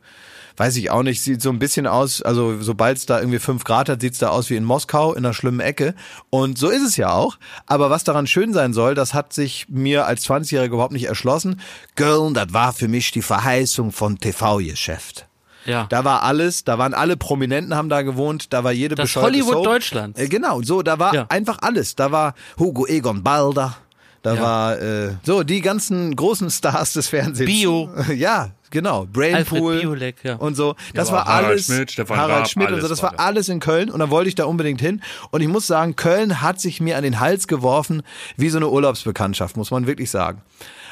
weiß 0.58 0.76
ich 0.76 0.90
auch 0.90 1.02
nicht, 1.02 1.22
sieht 1.22 1.40
so 1.40 1.50
ein 1.50 1.58
bisschen 1.58 1.86
aus, 1.86 2.20
also 2.22 2.60
sobald 2.60 2.98
es 2.98 3.06
da 3.06 3.18
irgendwie 3.20 3.38
fünf 3.38 3.64
Grad 3.64 3.88
hat, 3.88 4.00
sieht's 4.00 4.18
da 4.18 4.28
aus 4.28 4.50
wie 4.50 4.56
in 4.56 4.64
Moskau 4.64 5.12
in 5.14 5.24
einer 5.24 5.34
schlimmen 5.34 5.60
Ecke. 5.60 5.94
Und 6.30 6.58
so 6.58 6.68
ist 6.68 6.82
es 6.82 6.96
ja 6.96 7.12
auch. 7.12 7.36
Aber 7.66 7.90
was 7.90 8.04
daran 8.04 8.26
schön 8.26 8.52
sein 8.52 8.72
soll, 8.72 8.94
das 8.94 9.14
hat 9.14 9.32
sich 9.32 9.66
mir 9.68 10.06
als 10.06 10.26
20-Jähriger 10.28 10.66
überhaupt 10.74 10.92
nicht 10.92 11.04
erschlossen. 11.06 11.60
Köln, 11.94 12.34
das 12.34 12.52
war 12.52 12.72
für 12.72 12.88
mich 12.88 13.10
die 13.12 13.22
Verheißung 13.22 13.92
von 13.92 14.18
TV-Geschäft. 14.18 15.26
Ja. 15.64 15.86
Da 15.90 16.04
war 16.04 16.22
alles, 16.22 16.64
da 16.64 16.78
waren 16.78 16.94
alle 16.94 17.16
Prominenten 17.16 17.74
haben 17.74 17.88
da 17.90 18.02
gewohnt, 18.02 18.52
da 18.52 18.64
war 18.64 18.72
jede 18.72 18.94
Das 18.94 19.14
Hollywood 19.16 19.52
Soap. 19.54 19.64
Deutschlands. 19.64 20.18
Äh, 20.20 20.28
genau, 20.28 20.62
so, 20.62 20.82
da 20.82 20.98
war 20.98 21.14
Ja. 21.14 21.26
einfach 21.28 21.58
alles. 21.60 21.94
Da 21.94 22.10
war 22.10 22.34
Hugo 22.58 22.86
Egon 22.86 23.22
Balder, 23.22 23.76
da 24.22 24.34
Ja. 24.34 24.40
war 24.42 24.78
äh, 24.80 25.10
so 25.24 25.42
die 25.42 25.60
ganzen 25.60 26.16
großen 26.16 26.50
Stars 26.50 26.94
des 26.94 27.08
Fernsehens. 27.08 27.50
Bio. 27.50 27.90
Ja, 28.16 28.50
genau. 28.70 29.06
Brainpool 29.06 29.80
Biolek, 29.80 30.16
ja. 30.24 30.36
und 30.36 30.56
so. 30.56 30.76
Das 30.94 31.08
Ja, 31.08 31.14
war 31.14 31.24
Harald 31.26 31.46
alles. 31.46 31.66
Schmidt, 31.66 31.92
Stefan 31.92 32.16
Harald 32.16 32.40
Raab, 32.40 32.48
Schmidt 32.48 32.70
und 32.70 32.80
so. 32.80 32.88
Das 32.88 33.02
war 33.02 33.18
alles 33.18 33.48
in 33.48 33.60
Köln 33.60 33.90
und 33.90 34.00
da 34.00 34.10
wollte 34.10 34.28
ich 34.28 34.34
da 34.34 34.44
unbedingt 34.44 34.80
hin. 34.80 35.02
Und 35.30 35.40
ich 35.40 35.48
muss 35.48 35.66
sagen, 35.66 35.96
Köln 35.96 36.40
hat 36.40 36.60
sich 36.60 36.80
mir 36.80 36.96
an 36.96 37.02
den 37.02 37.20
Hals 37.20 37.48
geworfen 37.48 38.02
wie 38.36 38.48
so 38.48 38.58
eine 38.58 38.68
Urlaubsbekanntschaft, 38.68 39.56
muss 39.56 39.70
man 39.70 39.86
wirklich 39.86 40.10
sagen. 40.10 40.42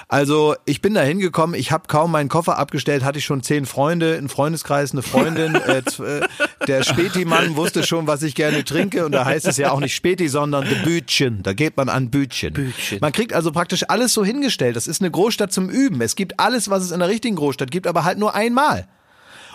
Also 0.09 0.55
ich 0.66 0.81
bin 0.81 0.95
da 0.95 1.03
hingekommen, 1.03 1.59
ich 1.59 1.73
habe 1.73 1.88
kaum 1.88 2.12
meinen 2.12 2.29
Koffer 2.29 2.59
abgestellt, 2.59 3.03
hatte 3.03 3.19
ich 3.19 3.25
schon 3.25 3.42
zehn 3.42 3.66
Freunde, 3.66 4.16
einen 4.16 4.29
Freundeskreis, 4.29 4.92
eine 4.92 5.03
Freundin. 5.03 5.55
äh, 5.66 5.79
äh, 5.79 6.21
der 6.69 6.85
Späti-Mann 6.85 7.57
wusste 7.57 7.83
schon, 7.83 8.07
was 8.07 8.23
ich 8.23 8.37
gerne 8.37 8.64
trinke 8.64 9.05
und 9.05 9.11
da 9.12 9.25
heißt 9.25 9.49
es 9.49 9.57
ja 9.57 9.73
auch 9.73 9.81
nicht 9.81 9.97
Späti, 9.97 10.29
sondern 10.29 10.64
de 10.64 10.81
Bütchen. 10.85 11.42
Da 11.42 11.55
geht 11.55 11.77
man 11.77 11.88
an 11.88 12.11
Bütchen. 12.11 12.53
Bütchen. 12.53 12.99
Man 13.01 13.11
kriegt 13.11 13.33
also 13.33 13.51
praktisch 13.51 13.85
alles 13.88 14.14
so 14.14 14.25
hingestellt. 14.25 14.77
Das 14.77 14.87
ist 14.87 15.03
eine 15.03 15.11
Großstadt 15.11 15.53
zum 15.53 15.69
Üben. 15.69 16.01
Es 16.01 16.14
gibt 16.14 16.38
alles, 16.38 16.71
was 16.71 16.85
es 16.85 16.92
in 16.92 17.01
der 17.01 17.09
richtigen 17.09 17.35
Großstadt 17.35 17.73
gibt, 17.73 17.88
aber 17.88 18.05
halt 18.05 18.19
nur 18.19 18.33
einmal. 18.37 18.87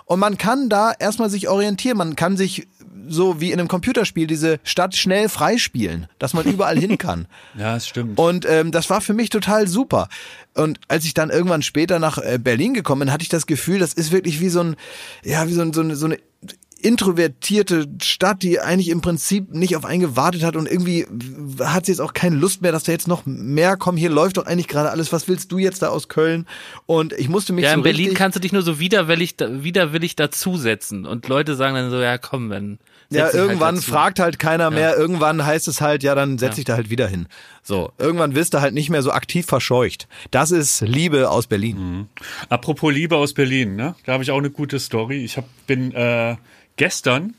Und 0.04 0.20
man 0.20 0.38
kann 0.38 0.68
da 0.68 0.92
erstmal 1.00 1.30
sich 1.30 1.48
orientieren. 1.48 1.98
Man 1.98 2.18
kann 2.18 2.36
sich 2.36 2.68
so 3.08 3.42
wie 3.42 3.52
in 3.52 3.60
einem 3.60 3.68
Computerspiel 3.68 4.28
diese 4.28 4.60
Stadt 4.64 4.96
schnell 4.96 5.30
freispielen, 5.30 6.08
dass 6.20 6.34
man 6.34 6.46
überall 6.46 6.78
hin 6.78 6.98
kann. 7.00 7.28
Ja, 7.58 7.76
es 7.76 7.88
stimmt. 7.88 8.20
Und 8.20 8.46
ähm, 8.48 8.72
das 8.72 8.90
war 8.90 9.02
für 9.02 9.14
mich 9.14 9.30
total 9.30 9.68
super. 9.68 10.10
Und 10.54 10.80
als 10.88 11.06
ich 11.06 11.14
dann 11.14 11.30
irgendwann 11.30 11.62
später 11.62 12.00
nach 12.00 12.18
äh, 12.18 12.38
Berlin 12.42 12.74
gekommen 12.74 13.02
bin, 13.02 13.12
hatte 13.12 13.24
ich 13.24 13.30
das 13.30 13.46
Gefühl, 13.46 13.80
das 13.80 13.94
ist 13.94 14.12
wirklich 14.12 14.40
wie 14.40 14.50
so 14.50 14.62
ein, 14.62 14.76
ja, 15.24 15.48
wie 15.48 15.54
so, 15.54 15.62
ein, 15.62 15.74
so, 15.74 15.82
eine, 15.82 15.96
so 15.96 16.06
eine 16.08 16.18
introvertierte 16.82 17.88
Stadt, 18.02 18.44
die 18.44 18.60
eigentlich 18.60 18.90
im 18.90 19.02
Prinzip 19.02 19.54
nicht 19.54 19.76
auf 19.76 19.86
einen 19.86 20.02
gewartet 20.02 20.44
hat 20.44 20.56
und 20.56 20.68
irgendwie 20.68 21.06
hat 21.60 21.86
sie 21.86 21.92
jetzt 21.92 22.00
auch 22.00 22.14
keine 22.14 22.36
Lust 22.36 22.62
mehr, 22.62 22.72
dass 22.72 22.84
da 22.84 22.92
jetzt 22.92 23.08
noch 23.08 23.26
mehr 23.26 23.78
kommen. 23.78 23.98
Hier 23.98 24.10
läuft 24.10 24.38
doch 24.38 24.46
eigentlich 24.46 24.68
gerade 24.68 24.90
alles. 24.90 25.12
Was 25.12 25.28
willst 25.28 25.52
du 25.52 25.58
jetzt 25.58 25.82
da 25.82 25.90
aus 25.90 26.08
Köln? 26.08 26.48
Und 26.86 27.14
ich 27.14 27.30
musste 27.30 27.54
mich 27.54 27.64
Ja, 27.64 27.72
so 27.72 27.78
in 27.78 27.84
Berlin 27.84 28.14
kannst 28.14 28.36
du 28.36 28.40
dich 28.40 28.52
nur 28.52 28.62
so 28.62 28.80
widerwillig, 28.80 29.36
widerwillig 29.40 30.16
dazusetzen. 30.16 31.06
Und 31.06 31.28
Leute 31.28 31.56
sagen 31.56 31.76
dann 31.76 31.90
so, 31.90 32.00
ja 32.02 32.18
komm, 32.18 32.50
wenn. 32.50 32.80
Ja, 33.12 33.26
halt 33.26 33.34
irgendwann 33.34 33.76
dazu. 33.76 33.92
fragt 33.92 34.20
halt 34.20 34.40
keiner 34.40 34.72
mehr. 34.72 34.98
Irgendwann 34.98 35.46
heißt 35.46 35.68
es 35.68 35.82
halt, 35.82 36.04
ja, 36.04 36.16
dann 36.16 36.38
setz 36.38 36.56
dich 36.56 36.66
da 36.66 36.76
halt 36.76 36.90
wieder 36.90 37.08
hin. 37.08 37.28
So, 37.62 37.92
irgendwann 37.98 38.36
wirst 38.36 38.54
du 38.54 38.62
halt 38.62 38.74
nicht 38.74 38.90
mehr 38.90 39.02
so 39.02 39.12
aktiv 39.12 39.46
verscheucht. 39.46 40.08
Das 40.32 40.52
ist 40.52 40.82
Liebe 40.82 41.30
aus 41.30 41.48
Berlin. 41.48 42.08
Apropos 42.50 42.92
Liebe 42.94 43.18
aus 43.18 43.34
Berlin, 43.34 43.76
ne? 43.76 43.96
Da 44.06 44.14
habe 44.14 44.24
ich 44.24 44.32
auch 44.32 44.38
eine 44.38 44.50
gute 44.50 44.80
Story. 44.80 45.24
Ich 45.24 45.38
hab, 45.38 45.46
bin 45.68 45.94
äh, 45.94 46.38
gestern 46.78 47.36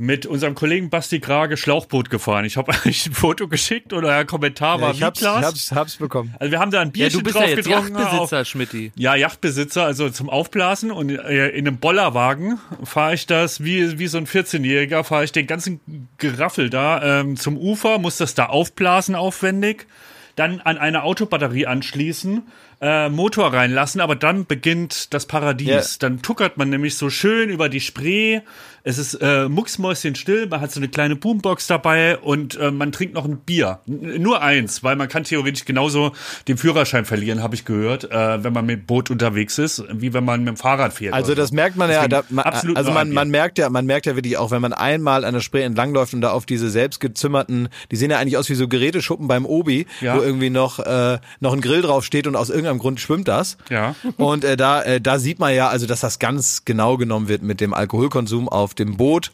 mit 0.00 0.24
unserem 0.24 0.54
Kollegen 0.54 0.88
Basti 0.88 1.20
Grage 1.20 1.58
Schlauchboot 1.58 2.08
gefahren. 2.08 2.46
Ich 2.46 2.56
habe 2.56 2.72
eigentlich 2.72 3.04
ein 3.04 3.12
Foto 3.12 3.48
geschickt 3.48 3.92
oder 3.92 4.16
ein 4.16 4.26
Kommentar 4.26 4.80
war 4.80 4.92
ich 4.92 5.00
wie 5.00 5.04
hab's, 5.04 5.20
Klaas. 5.20 5.44
hab's, 5.44 5.72
hab's 5.72 5.96
bekommen. 5.96 6.34
Also 6.38 6.50
wir 6.50 6.58
haben 6.58 6.70
da 6.70 6.80
ein 6.80 6.88
Ja, 6.88 6.92
Bierchen 6.92 7.18
du 7.18 7.24
bist 7.24 7.36
ja 7.36 7.42
drauf 7.42 7.50
jetzt 7.50 7.66
getrunken. 7.66 7.98
Yachtbesitzer, 7.98 8.44
Schmidti. 8.46 8.92
Ja, 8.96 9.14
Yachtbesitzer, 9.14 9.84
also 9.84 10.08
zum 10.08 10.30
Aufblasen 10.30 10.90
und 10.90 11.10
äh, 11.10 11.48
in 11.50 11.68
einem 11.68 11.76
Bollerwagen 11.76 12.58
fahre 12.82 13.12
ich 13.12 13.26
das 13.26 13.62
wie, 13.62 13.98
wie 13.98 14.06
so 14.06 14.16
ein 14.16 14.26
14-Jähriger, 14.26 15.04
fahre 15.04 15.24
ich 15.24 15.32
den 15.32 15.46
ganzen 15.46 16.08
Geraffel 16.16 16.70
da 16.70 17.20
ähm, 17.20 17.36
zum 17.36 17.58
Ufer, 17.58 17.98
muss 17.98 18.16
das 18.16 18.34
da 18.34 18.46
aufblasen 18.46 19.14
aufwendig, 19.14 19.86
dann 20.34 20.62
an 20.62 20.78
eine 20.78 21.02
Autobatterie 21.02 21.66
anschließen, 21.66 22.44
äh, 22.80 23.08
Motor 23.08 23.52
reinlassen, 23.52 24.00
aber 24.00 24.16
dann 24.16 24.46
beginnt 24.46 25.12
das 25.12 25.26
Paradies. 25.26 25.68
Ja. 25.68 26.08
Dann 26.08 26.22
tuckert 26.22 26.56
man 26.56 26.70
nämlich 26.70 26.96
so 26.96 27.10
schön 27.10 27.50
über 27.50 27.68
die 27.68 27.80
Spree. 27.80 28.40
Es 28.82 28.96
ist 28.96 29.14
äh, 29.14 29.46
mucksmäuschenstill, 29.46 30.46
man 30.46 30.62
hat 30.62 30.72
so 30.72 30.80
eine 30.80 30.88
kleine 30.88 31.14
Boombox 31.14 31.66
dabei 31.66 32.16
und 32.16 32.56
äh, 32.56 32.70
man 32.70 32.92
trinkt 32.92 33.14
noch 33.14 33.26
ein 33.26 33.36
Bier. 33.36 33.80
N 33.86 34.22
nur 34.22 34.40
eins, 34.40 34.82
weil 34.82 34.96
man 34.96 35.08
kann 35.08 35.24
theoretisch 35.24 35.66
genauso 35.66 36.12
den 36.48 36.56
Führerschein 36.56 37.04
verlieren, 37.04 37.42
habe 37.42 37.54
ich 37.54 37.66
gehört, 37.66 38.10
äh, 38.10 38.42
wenn 38.42 38.54
man 38.54 38.64
mit 38.64 38.86
Boot 38.86 39.10
unterwegs 39.10 39.58
ist, 39.58 39.84
wie 39.92 40.14
wenn 40.14 40.24
man 40.24 40.40
mit 40.40 40.48
dem 40.48 40.56
Fahrrad 40.56 40.94
fährt. 40.94 41.12
Also 41.12 41.34
das 41.34 41.50
so. 41.50 41.56
merkt 41.56 41.76
man 41.76 41.90
ja, 41.90 42.08
Deswegen 42.08 42.10
da, 42.28 42.34
man, 42.34 42.44
absolut 42.46 42.76
also 42.78 42.90
man, 42.92 43.10
man 43.10 43.28
merkt 43.28 43.58
ja, 43.58 43.68
man 43.68 43.84
merkt 43.84 44.06
ja 44.06 44.16
wirklich 44.16 44.38
auch, 44.38 44.50
wenn 44.50 44.62
man 44.62 44.72
einmal 44.72 45.26
an 45.26 45.34
der 45.34 45.42
Spree 45.42 45.62
entlangläuft 45.62 46.14
und 46.14 46.22
da 46.22 46.30
auf 46.30 46.46
diese 46.46 46.70
selbstgezimmerten, 46.70 47.68
die 47.90 47.96
sehen 47.96 48.10
ja 48.10 48.18
eigentlich 48.18 48.38
aus 48.38 48.48
wie 48.48 48.54
so 48.54 48.66
Geräteschuppen 48.66 49.28
beim 49.28 49.44
Obi, 49.44 49.86
Ja. 50.00 50.16
wo 50.16 50.22
irgendwie 50.22 50.48
noch 50.48 50.78
äh, 50.78 51.18
noch 51.40 51.52
ein 51.52 51.60
Grill 51.60 51.82
drauf 51.82 52.06
steht 52.06 52.26
und 52.26 52.34
aus 52.34 52.48
irgendeinem 52.48 52.69
Grund 52.78 53.00
schwimmt 53.00 53.28
das. 53.28 53.56
Ja. 53.68 53.94
Und 54.16 54.44
äh, 54.44 54.56
da 54.56 54.82
äh, 54.82 55.00
da 55.00 55.18
sieht 55.18 55.38
man 55.38 55.54
ja, 55.54 55.68
also 55.68 55.86
dass 55.86 56.00
das 56.00 56.18
ganz 56.18 56.64
genau 56.64 56.96
genommen 56.96 57.28
wird 57.28 57.42
mit 57.42 57.60
dem 57.60 57.74
Alkoholkonsum 57.74 58.48
auf 58.48 58.74
dem 58.74 58.96
Boot. 58.96 59.32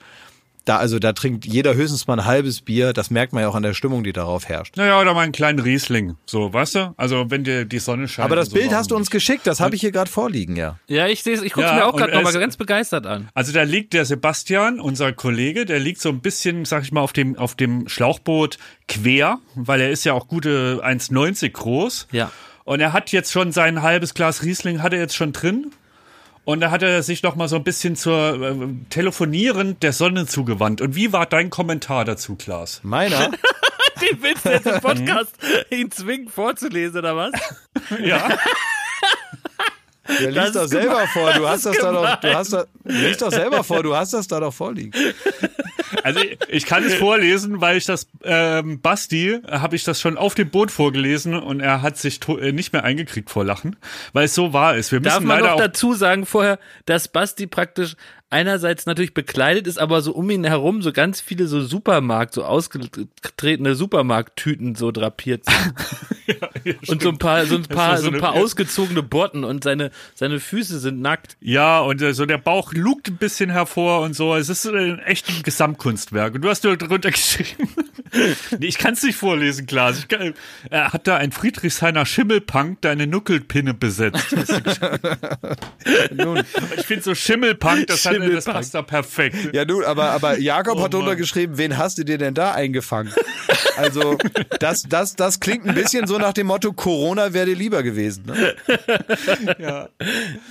Da 0.66 0.78
also 0.78 0.98
da 0.98 1.12
trinkt 1.12 1.46
jeder 1.46 1.74
höchstens 1.76 2.08
mal 2.08 2.18
ein 2.18 2.26
halbes 2.26 2.60
Bier. 2.60 2.92
Das 2.92 3.08
merkt 3.08 3.32
man 3.32 3.42
ja 3.42 3.48
auch 3.48 3.54
an 3.54 3.62
der 3.62 3.72
Stimmung, 3.72 4.02
die 4.02 4.12
darauf 4.12 4.48
herrscht. 4.48 4.76
Naja, 4.76 5.00
oder 5.00 5.14
mal 5.14 5.20
einen 5.20 5.30
kleinen 5.30 5.60
Riesling. 5.60 6.16
So, 6.26 6.52
weißt 6.52 6.74
du? 6.74 6.94
Also 6.96 7.30
wenn 7.30 7.44
dir 7.44 7.64
die 7.64 7.78
Sonne 7.78 8.08
scheint. 8.08 8.24
Aber 8.24 8.34
das 8.34 8.48
so, 8.48 8.56
Bild 8.56 8.72
hast 8.72 8.90
du 8.90 8.96
uns 8.96 9.08
geschickt. 9.08 9.46
Das 9.46 9.60
habe 9.60 9.76
ich 9.76 9.80
hier 9.80 9.92
gerade 9.92 10.10
vorliegen, 10.10 10.56
ja. 10.56 10.76
Ja, 10.88 11.06
ich 11.06 11.22
sehe 11.22 11.34
es, 11.34 11.42
ich 11.42 11.52
gucke 11.52 11.68
Ja, 11.68 11.74
mir 11.76 11.86
auch 11.86 11.96
gerade 11.96 12.12
nochmal 12.12 12.32
ganz 12.32 12.56
begeistert 12.56 13.06
an. 13.06 13.28
Also 13.32 13.52
da 13.52 13.62
liegt 13.62 13.92
der 13.92 14.04
Sebastian, 14.04 14.80
unser 14.80 15.12
Kollege, 15.12 15.66
der 15.66 15.78
liegt 15.78 16.00
so 16.00 16.08
ein 16.08 16.18
bisschen, 16.18 16.64
sag 16.64 16.82
ich 16.82 16.90
mal, 16.90 17.00
auf 17.00 17.12
dem, 17.12 17.38
auf 17.38 17.54
dem 17.54 17.86
Schlauchboot 17.86 18.58
quer, 18.88 19.38
weil 19.54 19.80
er 19.80 19.90
ist 19.90 20.02
ja 20.02 20.14
auch 20.14 20.26
gute 20.26 20.80
1,90 20.84 21.50
groß. 21.50 22.08
Ja. 22.10 22.32
Und 22.66 22.80
er 22.80 22.92
hat 22.92 23.12
jetzt 23.12 23.32
schon 23.32 23.52
sein 23.52 23.80
halbes 23.82 24.12
Glas 24.12 24.42
Riesling, 24.42 24.82
hat 24.82 24.92
er 24.92 24.98
jetzt 24.98 25.14
schon 25.14 25.32
drin. 25.32 25.70
Und 26.44 26.60
da 26.60 26.72
hat 26.72 26.82
er 26.82 27.02
sich 27.04 27.22
noch 27.22 27.36
mal 27.36 27.48
so 27.48 27.54
ein 27.54 27.62
bisschen 27.62 27.94
zur 27.94 28.42
äh, 28.42 28.54
Telefonieren 28.90 29.78
der 29.80 29.92
Sonne 29.92 30.26
zugewandt. 30.26 30.80
Und 30.80 30.96
wie 30.96 31.12
war 31.12 31.26
dein 31.26 31.48
Kommentar 31.48 32.04
dazu, 32.04 32.34
Klaas? 32.34 32.80
Meiner. 32.82 33.30
Den 34.00 34.20
willst 34.20 34.44
du 34.44 34.50
jetzt 34.50 34.66
im 34.66 34.80
Podcast 34.80 35.36
ihn 35.70 35.92
zwingen 35.92 36.28
vorzulesen, 36.28 36.98
oder 36.98 37.16
was? 37.16 37.32
Ja. 38.02 38.36
Ja, 40.20 40.28
lies 40.28 40.34
Das 40.34 40.52
doch 40.52 40.66
selber 40.66 40.92
gemein. 40.94 41.08
vor. 41.12 41.32
Du 41.32 41.40
Das 41.42 41.50
hast 41.50 41.66
ist 41.66 41.66
das 41.66 41.78
da 41.78 41.92
doch, 41.92 42.20
du 42.20 42.34
hast 42.34 42.52
da, 42.52 42.64
lies 42.84 43.16
doch 43.18 43.30
selber 43.30 43.64
vor. 43.64 43.82
Du 43.82 43.96
hast 43.96 44.12
das 44.14 44.28
da 44.28 44.40
doch 44.40 44.52
vorliegen. 44.54 44.92
Also 46.02 46.20
ich- 46.20 46.38
ich 46.48 46.66
kann 46.66 46.84
es 46.84 46.94
vorlesen, 46.94 47.60
weil 47.60 47.76
ich 47.76 47.84
das 47.84 48.06
ähm, 48.24 48.80
Basti 48.80 49.40
habe 49.50 49.76
ich 49.76 49.84
das 49.84 50.00
schon 50.00 50.16
auf 50.18 50.34
dem 50.34 50.50
Boot 50.50 50.70
vorgelesen 50.70 51.34
und 51.34 51.60
er 51.60 51.82
hat 51.82 51.96
sich 51.96 52.20
äh, 52.28 52.52
nicht 52.52 52.72
mehr 52.72 52.84
eingekriegt 52.84 53.30
vor 53.30 53.44
Lachen, 53.44 53.76
weil 54.12 54.24
es 54.24 54.34
so 54.34 54.52
wahr 54.52 54.76
ist. 54.76 54.90
Wir 54.92 55.00
müssen 55.00 55.10
Darf 55.10 55.20
man 55.20 55.38
leider 55.38 55.48
noch 55.48 55.54
auch 55.56 55.60
dazu 55.60 55.94
sagen 55.94 56.26
vorher, 56.26 56.58
dass 56.86 57.08
Basti 57.08 57.46
praktisch 57.46 57.96
einerseits 58.30 58.86
natürlich 58.86 59.14
bekleidet 59.14 59.66
ist, 59.66 59.78
aber 59.78 60.00
so 60.02 60.12
um 60.12 60.28
ihn 60.30 60.44
herum 60.44 60.82
so 60.82 60.92
ganz 60.92 61.20
viele 61.20 61.46
so 61.46 61.60
Supermarkt, 61.62 62.34
so 62.34 62.44
ausgetretene 62.44 63.74
Supermarkttüten 63.74 64.74
so 64.74 64.90
drapiert 64.90 65.44
sind. 65.46 66.78
und 66.88 67.02
so 67.02 67.10
ein 67.10 67.18
paar, 67.18 67.46
so 67.46 67.54
ein 67.56 67.62
paar, 67.64 67.96
so 67.98 68.04
so 68.04 68.08
ein 68.08 68.14
eine- 68.14 68.20
paar 68.22 68.32
ausgezogene 68.34 69.02
Botten 69.02 69.44
und 69.44 69.62
seine, 69.64 69.90
seine 70.14 70.40
Füße 70.40 70.78
sind 70.80 71.00
nackt. 71.00 71.36
Ja, 71.40 71.80
und 71.80 72.02
äh, 72.02 72.12
so 72.14 72.26
der 72.26 72.38
Bauch 72.38 72.72
lugt 72.72 73.08
ein 73.08 73.16
bisschen 73.16 73.50
hervor 73.50 74.00
und 74.00 74.14
so. 74.14 74.34
Es 74.34 74.48
ist 74.48 74.64
äh, 74.66 74.96
ein 75.04 75.16
Gesamtkunstwerk. 75.44 76.34
Und 76.34 76.42
du 76.42 76.48
hast 76.48 76.64
dort 76.64 76.82
drunter 76.82 77.10
geschrieben. 77.12 77.68
nee, 78.58 78.66
ich 78.66 78.78
kann 78.78 78.94
es 78.94 79.02
nicht 79.02 79.16
vorlesen, 79.16 79.66
Klaas. 79.66 79.98
Ich 79.98 80.08
kann, 80.08 80.34
er 80.70 80.92
hat 80.92 81.06
da 81.06 81.16
ein 81.16 81.32
Friedrichshainer 81.32 82.06
Schimmelpunk 82.06 82.80
deine 82.80 83.06
Nuckelpinne 83.06 83.74
besetzt. 83.74 84.26
Nun, 86.12 86.42
ich 86.76 86.86
finde 86.86 87.02
so 87.02 87.14
Schimmelpunk, 87.14 87.86
das, 87.86 88.04
hat, 88.04 88.12
das 88.12 88.22
Schimmelpunk. 88.22 88.44
passt 88.44 88.74
da 88.74 88.82
perfekt. 88.82 89.54
ja, 89.54 89.64
nun, 89.64 89.84
aber, 89.84 90.10
aber 90.10 90.38
Jakob 90.38 90.78
Oh 90.78 90.84
hat 90.84 90.94
drunter 90.94 91.10
Mann. 91.10 91.16
geschrieben, 91.18 91.58
wen 91.58 91.76
hast 91.78 91.98
du 91.98 92.04
dir 92.04 92.18
denn 92.18 92.34
da 92.34 92.52
eingefangen? 92.52 93.12
Also, 93.76 94.16
das, 94.60 94.82
das, 94.82 95.16
das 95.16 95.40
klingt 95.40 95.66
ein 95.66 95.74
bisschen 95.74 96.06
so 96.06 96.18
nach 96.18 96.32
dem 96.32 96.46
Motto, 96.46 96.72
Corona 96.72 97.32
wäre 97.32 97.46
dir 97.46 97.56
lieber 97.56 97.82
gewesen. 97.82 98.24
Ne? 98.26 98.54
Ja. 99.58 99.88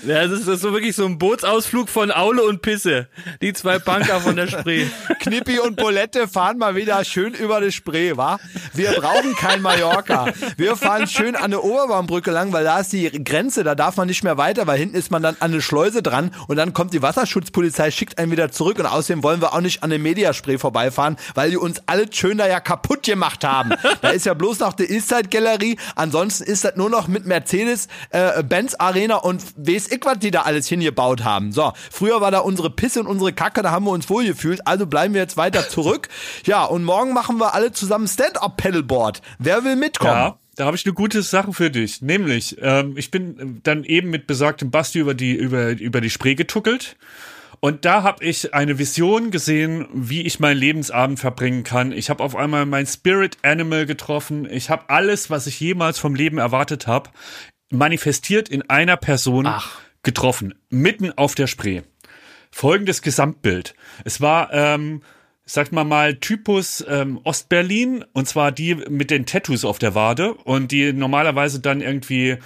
Ja, 0.06 0.28
das 0.28 0.32
ist, 0.32 0.48
das 0.48 0.56
ist 0.56 0.62
so 0.62 0.74
wirklich 0.74 0.96
so 0.96 1.06
ein 1.06 1.18
Bootsausflug 1.18 1.90
von 1.90 2.12
Aule 2.12 2.44
und 2.44 2.62
Pisse. 2.62 3.08
Die 3.42 3.54
zwei 3.54 3.80
Punker 3.80 4.20
von 4.22 4.36
der 4.36 4.48
Spree. 4.48 4.86
Knippi 5.20 5.60
und 5.60 5.76
Bolette 5.76 6.28
fahren 6.28 6.58
mal 6.58 6.76
wieder 6.76 7.04
schön 7.06 7.34
über 7.34 7.55
die 7.62 7.72
Spree, 7.72 8.18
wa? 8.18 8.40
Wir 8.74 8.92
brauchen 8.94 9.36
kein 9.36 9.62
Mallorca. 9.62 10.28
Wir 10.58 10.76
fahren 10.76 11.08
schön 11.08 11.36
an 11.36 11.52
der 11.52 11.64
Oberbaumbrücke 11.64 12.32
lang, 12.32 12.54
weil 12.54 12.64
da 12.64 12.80
ist 12.80 12.94
die 12.94 13.10
Grenze, 13.24 13.64
da 13.64 13.76
darf 13.76 13.98
man 13.98 14.08
nicht 14.08 14.24
mehr 14.24 14.38
weiter, 14.38 14.68
weil 14.68 14.78
hinten 14.78 14.96
ist 14.96 15.12
man 15.12 15.24
dann 15.24 15.36
an 15.40 15.52
eine 15.52 15.62
Schleuse 15.62 16.02
dran 16.02 16.32
und 16.48 16.58
dann 16.58 16.74
kommt 16.74 16.94
die 16.94 17.02
Wasserschutzpolizei, 17.02 17.92
schickt 17.92 18.18
einen 18.18 18.32
wieder 18.32 18.52
zurück 18.52 18.80
und 18.80 18.86
außerdem 18.86 19.24
wollen 19.24 19.42
wir 19.42 19.54
auch 19.54 19.62
nicht 19.62 19.84
an 19.84 19.90
der 19.90 20.00
Mediaspray 20.00 20.58
vorbeifahren, 20.58 21.18
weil 21.34 21.52
die 21.52 21.58
uns 21.58 21.82
alle 21.86 22.12
schön 22.12 22.38
da 22.38 22.48
ja 22.48 22.60
kaputt 22.60 23.04
gemacht 23.04 23.44
haben. 23.44 23.72
Da 24.02 24.10
ist 24.10 24.26
ja 24.26 24.34
bloß 24.34 24.60
noch 24.60 24.74
die 24.74 24.86
Eastside-Galerie, 24.86 25.78
ansonsten 25.96 26.44
ist 26.44 26.64
das 26.64 26.76
nur 26.76 26.90
noch 26.90 27.08
mit 27.08 27.26
Mercedes, 27.26 27.88
äh, 28.10 28.44
Benz 28.44 28.76
Arena 28.78 29.18
und 29.18 29.42
weiß 29.56 29.90
was 30.06 30.20
die 30.20 30.32
da 30.32 30.42
alles 30.44 30.68
hingebaut 30.68 31.24
haben. 31.24 31.52
So, 31.52 31.74
früher 31.92 32.22
war 32.22 32.32
da 32.32 32.40
unsere 32.40 32.70
Pisse 32.70 33.00
und 33.00 33.08
unsere 33.08 33.34
Kacke, 33.34 33.62
da 33.62 33.72
haben 33.72 33.86
wir 33.86 33.92
uns 33.92 34.10
wohl 34.10 34.26
gefühlt, 34.26 34.66
also 34.68 34.86
bleiben 34.86 35.14
wir 35.14 35.22
jetzt 35.22 35.38
weiter 35.38 35.68
zurück. 35.70 36.10
Ja, 36.46 36.64
und 36.66 36.84
morgen 36.84 37.14
machen 37.14 37.38
wir 37.38 37.45
alle 37.54 37.72
zusammen 37.72 38.08
Stand-Up-Paddleboard. 38.08 39.22
Wer 39.40 39.64
will 39.64 39.76
mitkommen? 39.76 40.12
Ja, 40.12 40.40
da 40.56 40.66
habe 40.66 40.78
ich 40.78 40.86
eine 40.86 40.94
gute 40.94 41.22
Sache 41.22 41.54
für 41.54 41.70
dich. 41.70 42.02
Nämlich, 42.02 42.58
ähm, 42.62 42.96
ich 42.98 43.12
bin 43.12 43.60
dann 43.64 43.84
eben 43.84 44.10
mit 44.10 44.28
besagtem 44.28 44.72
Basti 44.72 45.00
über 45.00 45.14
die, 45.14 45.34
über, 45.34 45.72
über 45.72 46.02
die 46.02 46.10
Spree 46.10 46.36
getuckelt. 46.36 46.96
Und 47.60 47.86
da 47.86 48.04
habe 48.04 48.24
ich 48.24 48.54
eine 48.54 48.78
Vision 48.78 49.32
gesehen, 49.32 49.88
wie 49.94 50.22
ich 50.22 50.40
meinen 50.40 50.58
Lebensabend 50.58 51.20
verbringen 51.20 51.64
kann. 51.64 51.92
Ich 51.92 52.10
habe 52.10 52.24
auf 52.24 52.36
einmal 52.36 52.66
mein 52.66 52.86
Spirit 52.86 53.38
Animal 53.44 53.86
getroffen. 53.86 54.48
Ich 54.50 54.70
habe 54.70 54.90
alles, 54.90 55.30
was 55.30 55.48
ich 55.48 55.60
jemals 55.60 55.98
vom 55.98 56.16
Leben 56.16 56.38
erwartet 56.38 56.88
habe, 56.88 57.10
manifestiert 57.72 58.50
in 58.50 58.70
einer 58.70 58.98
Person 58.98 59.48
Ach. 59.48 59.80
getroffen. 60.04 60.54
Mitten 60.70 61.12
auf 61.18 61.36
der 61.36 61.48
Spree. 61.48 61.82
Folgendes 62.52 63.02
Gesamtbild. 63.02 63.74
Es 64.04 64.22
war, 64.22 64.54
ähm, 64.54 65.02
sagt 65.46 65.72
man 65.72 65.88
mal, 65.88 66.16
Typus 66.16 66.84
ähm, 66.88 67.20
Ostberlin, 67.24 68.04
und 68.14 68.28
zwar 68.28 68.52
die 68.52 68.76
mit 68.76 69.12
den 69.12 69.26
Tattoos 69.26 69.64
auf 69.64 69.80
der 69.80 69.96
Wade 69.96 70.34
und 70.34 70.72
die 70.72 70.92
normalerweise 70.92 71.60
dann 71.60 71.82
irgendwie 71.82 72.38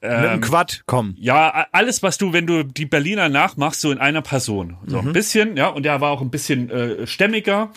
Mit 0.00 0.10
einem 0.10 0.40
Quad 0.40 0.84
kommen. 0.86 1.16
ja, 1.18 1.66
alles, 1.72 2.02
was 2.02 2.18
du, 2.18 2.32
wenn 2.32 2.46
du 2.46 2.62
die 2.62 2.86
Berliner 2.86 3.28
nachmachst, 3.28 3.80
so 3.80 3.90
in 3.90 3.98
einer 3.98 4.22
Person. 4.22 4.76
So 4.86 4.98
ein 4.98 5.12
bisschen, 5.12 5.56
ja, 5.56 5.68
und 5.68 5.84
der 5.84 6.00
war 6.00 6.10
auch 6.10 6.20
ein 6.20 6.30
bisschen 6.30 6.70
äh, 6.70 7.06
stämmiger. 7.06 7.70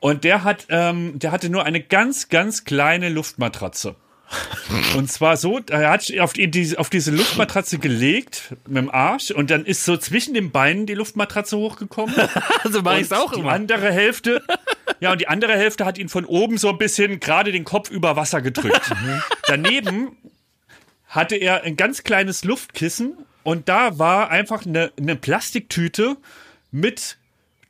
Und 0.00 0.22
der 0.22 0.44
hat, 0.44 0.66
ähm, 0.68 1.18
der 1.18 1.32
hatte 1.32 1.48
nur 1.48 1.64
eine 1.64 1.80
ganz, 1.80 2.28
ganz 2.28 2.64
kleine 2.64 3.08
Luftmatratze. 3.08 3.96
Und 4.96 5.10
zwar 5.10 5.36
so, 5.36 5.60
er 5.70 5.90
hat 5.90 6.10
auf, 6.20 6.32
die, 6.32 6.50
diese- 6.50 6.78
auf 6.78 6.90
diese 6.90 7.10
Luftmatratze 7.10 7.78
gelegt 7.78 8.54
mit 8.66 8.76
dem 8.78 8.90
Arsch 8.90 9.30
und 9.30 9.50
dann 9.50 9.64
ist 9.64 9.84
so 9.84 9.96
zwischen 9.96 10.34
den 10.34 10.50
Beinen 10.50 10.86
die 10.86 10.94
Luftmatratze 10.94 11.56
hochgekommen. 11.56 12.14
Also 12.64 12.80
mache 12.82 13.00
ich 13.00 13.10
Und 13.10 13.16
auch 13.18 13.32
die 13.32 13.40
immer. 13.40 13.52
andere 13.52 13.92
Hälfte, 13.92 14.42
ja, 15.00 15.12
und 15.12 15.20
die 15.20 15.28
andere 15.28 15.52
Hälfte 15.54 15.84
hat 15.84 15.98
ihn 15.98 16.08
von 16.08 16.24
oben 16.24 16.56
so 16.58 16.70
ein 16.70 16.78
bisschen 16.78 17.20
gerade 17.20 17.52
den 17.52 17.64
Kopf 17.64 17.90
über 17.90 18.16
Wasser 18.16 18.40
gedrückt. 18.40 18.90
Daneben 19.46 20.16
hatte 21.06 21.36
er 21.36 21.62
ein 21.64 21.76
ganz 21.76 22.02
kleines 22.04 22.42
Luftkissen 22.44 23.14
und 23.42 23.68
da 23.68 23.98
war 23.98 24.30
einfach 24.30 24.64
eine, 24.66 24.92
eine 24.98 25.14
Plastiktüte 25.16 26.16
mit 26.70 27.18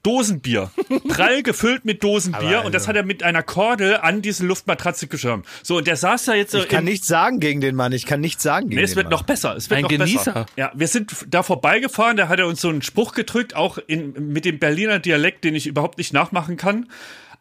Dosenbier. 0.05 0.71
Prall 1.09 1.43
gefüllt 1.43 1.85
mit 1.85 2.05
Dosenbier 2.05 2.59
Aber 2.59 2.67
und 2.67 2.73
das 2.75 2.83
also- 2.83 2.90
hat 2.90 2.97
er 2.97 3.03
mit 3.05 3.23
einer 3.25 3.43
Kordel 3.43 3.97
an 3.97 4.23
diese 4.23 4.47
Luftmatratze 4.47 5.09
geschirmt. 5.09 5.47
So, 5.64 5.79
und 5.79 5.87
der 5.88 5.97
saß 5.97 6.27
da 6.27 6.35
jetzt 6.35 6.53
so 6.53 6.59
Ich 6.59 6.69
kann 6.69 6.85
nichts 6.85 7.09
sagen 7.09 7.40
gegen 7.40 7.61
den 7.61 7.75
Mann. 7.75 7.90
Ich 7.93 8.07
kann 8.07 8.21
nichts 8.21 8.43
sagen 8.43 8.69
gegen 8.69 8.79
Nee, 8.79 8.85
es 8.85 8.95
wird 8.95 9.07
Mann. 9.07 9.11
noch 9.12 9.23
besser. 9.25 9.57
Es 9.57 9.69
wird 9.71 9.79
Ein 9.79 9.83
noch 9.83 9.88
Genießer. 9.90 10.33
Besser. 10.33 10.47
Ja, 10.57 10.71
wir 10.75 10.87
sind 10.87 11.12
da 11.29 11.43
vorbeigefahren, 11.43 12.17
da 12.17 12.29
hat 12.29 12.38
er 12.38 12.47
uns 12.47 12.61
so 12.61 12.69
einen 12.69 12.83
Spruch 12.83 13.12
gedrückt, 13.14 13.57
auch 13.57 13.79
in, 13.79 14.12
mit 14.29 14.45
dem 14.45 14.59
Berliner 14.59 14.99
Dialekt, 15.01 15.43
den 15.43 15.55
ich 15.55 15.67
überhaupt 15.67 15.99
nicht 15.99 16.12
nachmachen 16.12 16.57
kann. 16.57 16.87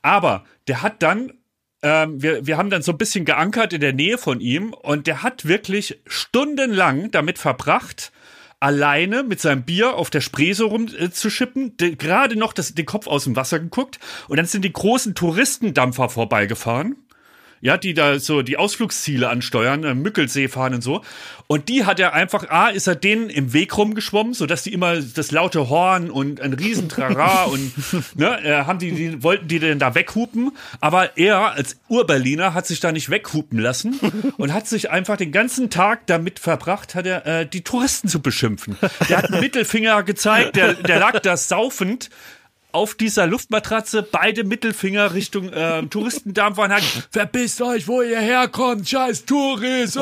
Aber 0.01 0.43
der 0.67 0.81
hat 0.81 1.03
dann, 1.03 1.33
ähm, 1.81 2.21
wir, 2.23 2.47
wir 2.47 2.57
haben 2.57 2.69
dann 2.69 2.81
so 2.81 2.93
ein 2.93 2.97
bisschen 2.97 3.25
geankert 3.25 3.73
in 3.73 3.81
der 3.81 3.93
Nähe 3.93 4.17
von 4.17 4.39
ihm 4.39 4.73
und 4.73 5.05
der 5.07 5.21
hat 5.21 5.45
wirklich 5.45 5.99
stundenlang 6.07 7.11
damit 7.11 7.37
verbracht, 7.39 8.11
alleine 8.63 9.23
mit 9.23 9.41
seinem 9.41 9.63
Bier 9.63 9.95
auf 9.95 10.09
der 10.09 10.21
Spree 10.21 10.53
so 10.53 10.67
rumzuschippen, 10.67 11.73
äh, 11.81 11.91
gerade 11.95 12.37
noch 12.37 12.53
das, 12.53 12.73
den 12.73 12.85
Kopf 12.85 13.07
aus 13.07 13.25
dem 13.25 13.35
Wasser 13.35 13.59
geguckt 13.59 13.99
und 14.29 14.37
dann 14.37 14.45
sind 14.45 14.63
die 14.63 14.71
großen 14.71 15.15
Touristendampfer 15.15 16.07
vorbeigefahren 16.07 16.95
ja, 17.63 17.77
die 17.77 17.93
da 17.93 18.19
so 18.19 18.41
die 18.41 18.57
Ausflugsziele 18.57 19.29
ansteuern, 19.29 19.85
äh, 19.85 19.95
Mückelsee 19.95 20.49
fahren 20.49 20.75
und 20.75 20.81
so. 20.81 21.01
Und 21.47 21.69
die 21.69 21.85
hat 21.85 21.97
er 21.97 22.13
einfach, 22.13 22.49
A, 22.49 22.67
ist 22.67 22.87
er 22.87 22.95
denen 22.95 23.29
im 23.29 23.53
Weg 23.53 23.77
rumgeschwommen, 23.77 24.33
sodass 24.33 24.63
die 24.63 24.73
immer 24.73 24.97
das 24.97 25.31
laute 25.31 25.69
Horn 25.69 26.09
und 26.09 26.41
ein 26.41 26.51
Riesentrara 26.51 27.43
und 27.45 27.71
ne, 28.17 28.43
äh, 28.43 28.65
haben 28.65 28.79
die, 28.79 28.91
die, 28.91 29.23
wollten 29.23 29.47
die 29.47 29.59
denn 29.59 29.79
da 29.79 29.95
weghupen. 29.95 30.51
Aber 30.81 31.17
er 31.17 31.53
als 31.53 31.77
Urberliner 31.87 32.53
hat 32.53 32.67
sich 32.67 32.81
da 32.81 32.91
nicht 32.91 33.09
weghupen 33.09 33.59
lassen 33.59 33.97
und 34.37 34.53
hat 34.53 34.67
sich 34.67 34.91
einfach 34.91 35.15
den 35.15 35.31
ganzen 35.31 35.69
Tag 35.69 36.05
damit 36.07 36.39
verbracht, 36.39 36.95
hat 36.95 37.05
er 37.05 37.25
äh, 37.25 37.45
die 37.47 37.61
Touristen 37.61 38.09
zu 38.09 38.21
beschimpfen. 38.21 38.75
Der 39.07 39.19
hat 39.19 39.31
einen 39.31 39.39
Mittelfinger 39.39 40.03
gezeigt, 40.03 40.57
der, 40.57 40.73
der 40.73 40.99
lag 40.99 41.17
da 41.21 41.37
saufend 41.37 42.09
auf 42.73 42.95
dieser 42.95 43.27
Luftmatratze 43.27 44.01
beide 44.01 44.43
Mittelfinger 44.43 45.13
Richtung 45.13 45.49
äh, 45.49 45.83
hat 45.83 46.83
verpisst 47.11 47.61
euch, 47.61 47.87
wo 47.87 48.01
ihr 48.01 48.19
herkommt, 48.19 48.89
scheiß 48.89 49.25
Tourist. 49.25 49.93
so 49.93 50.01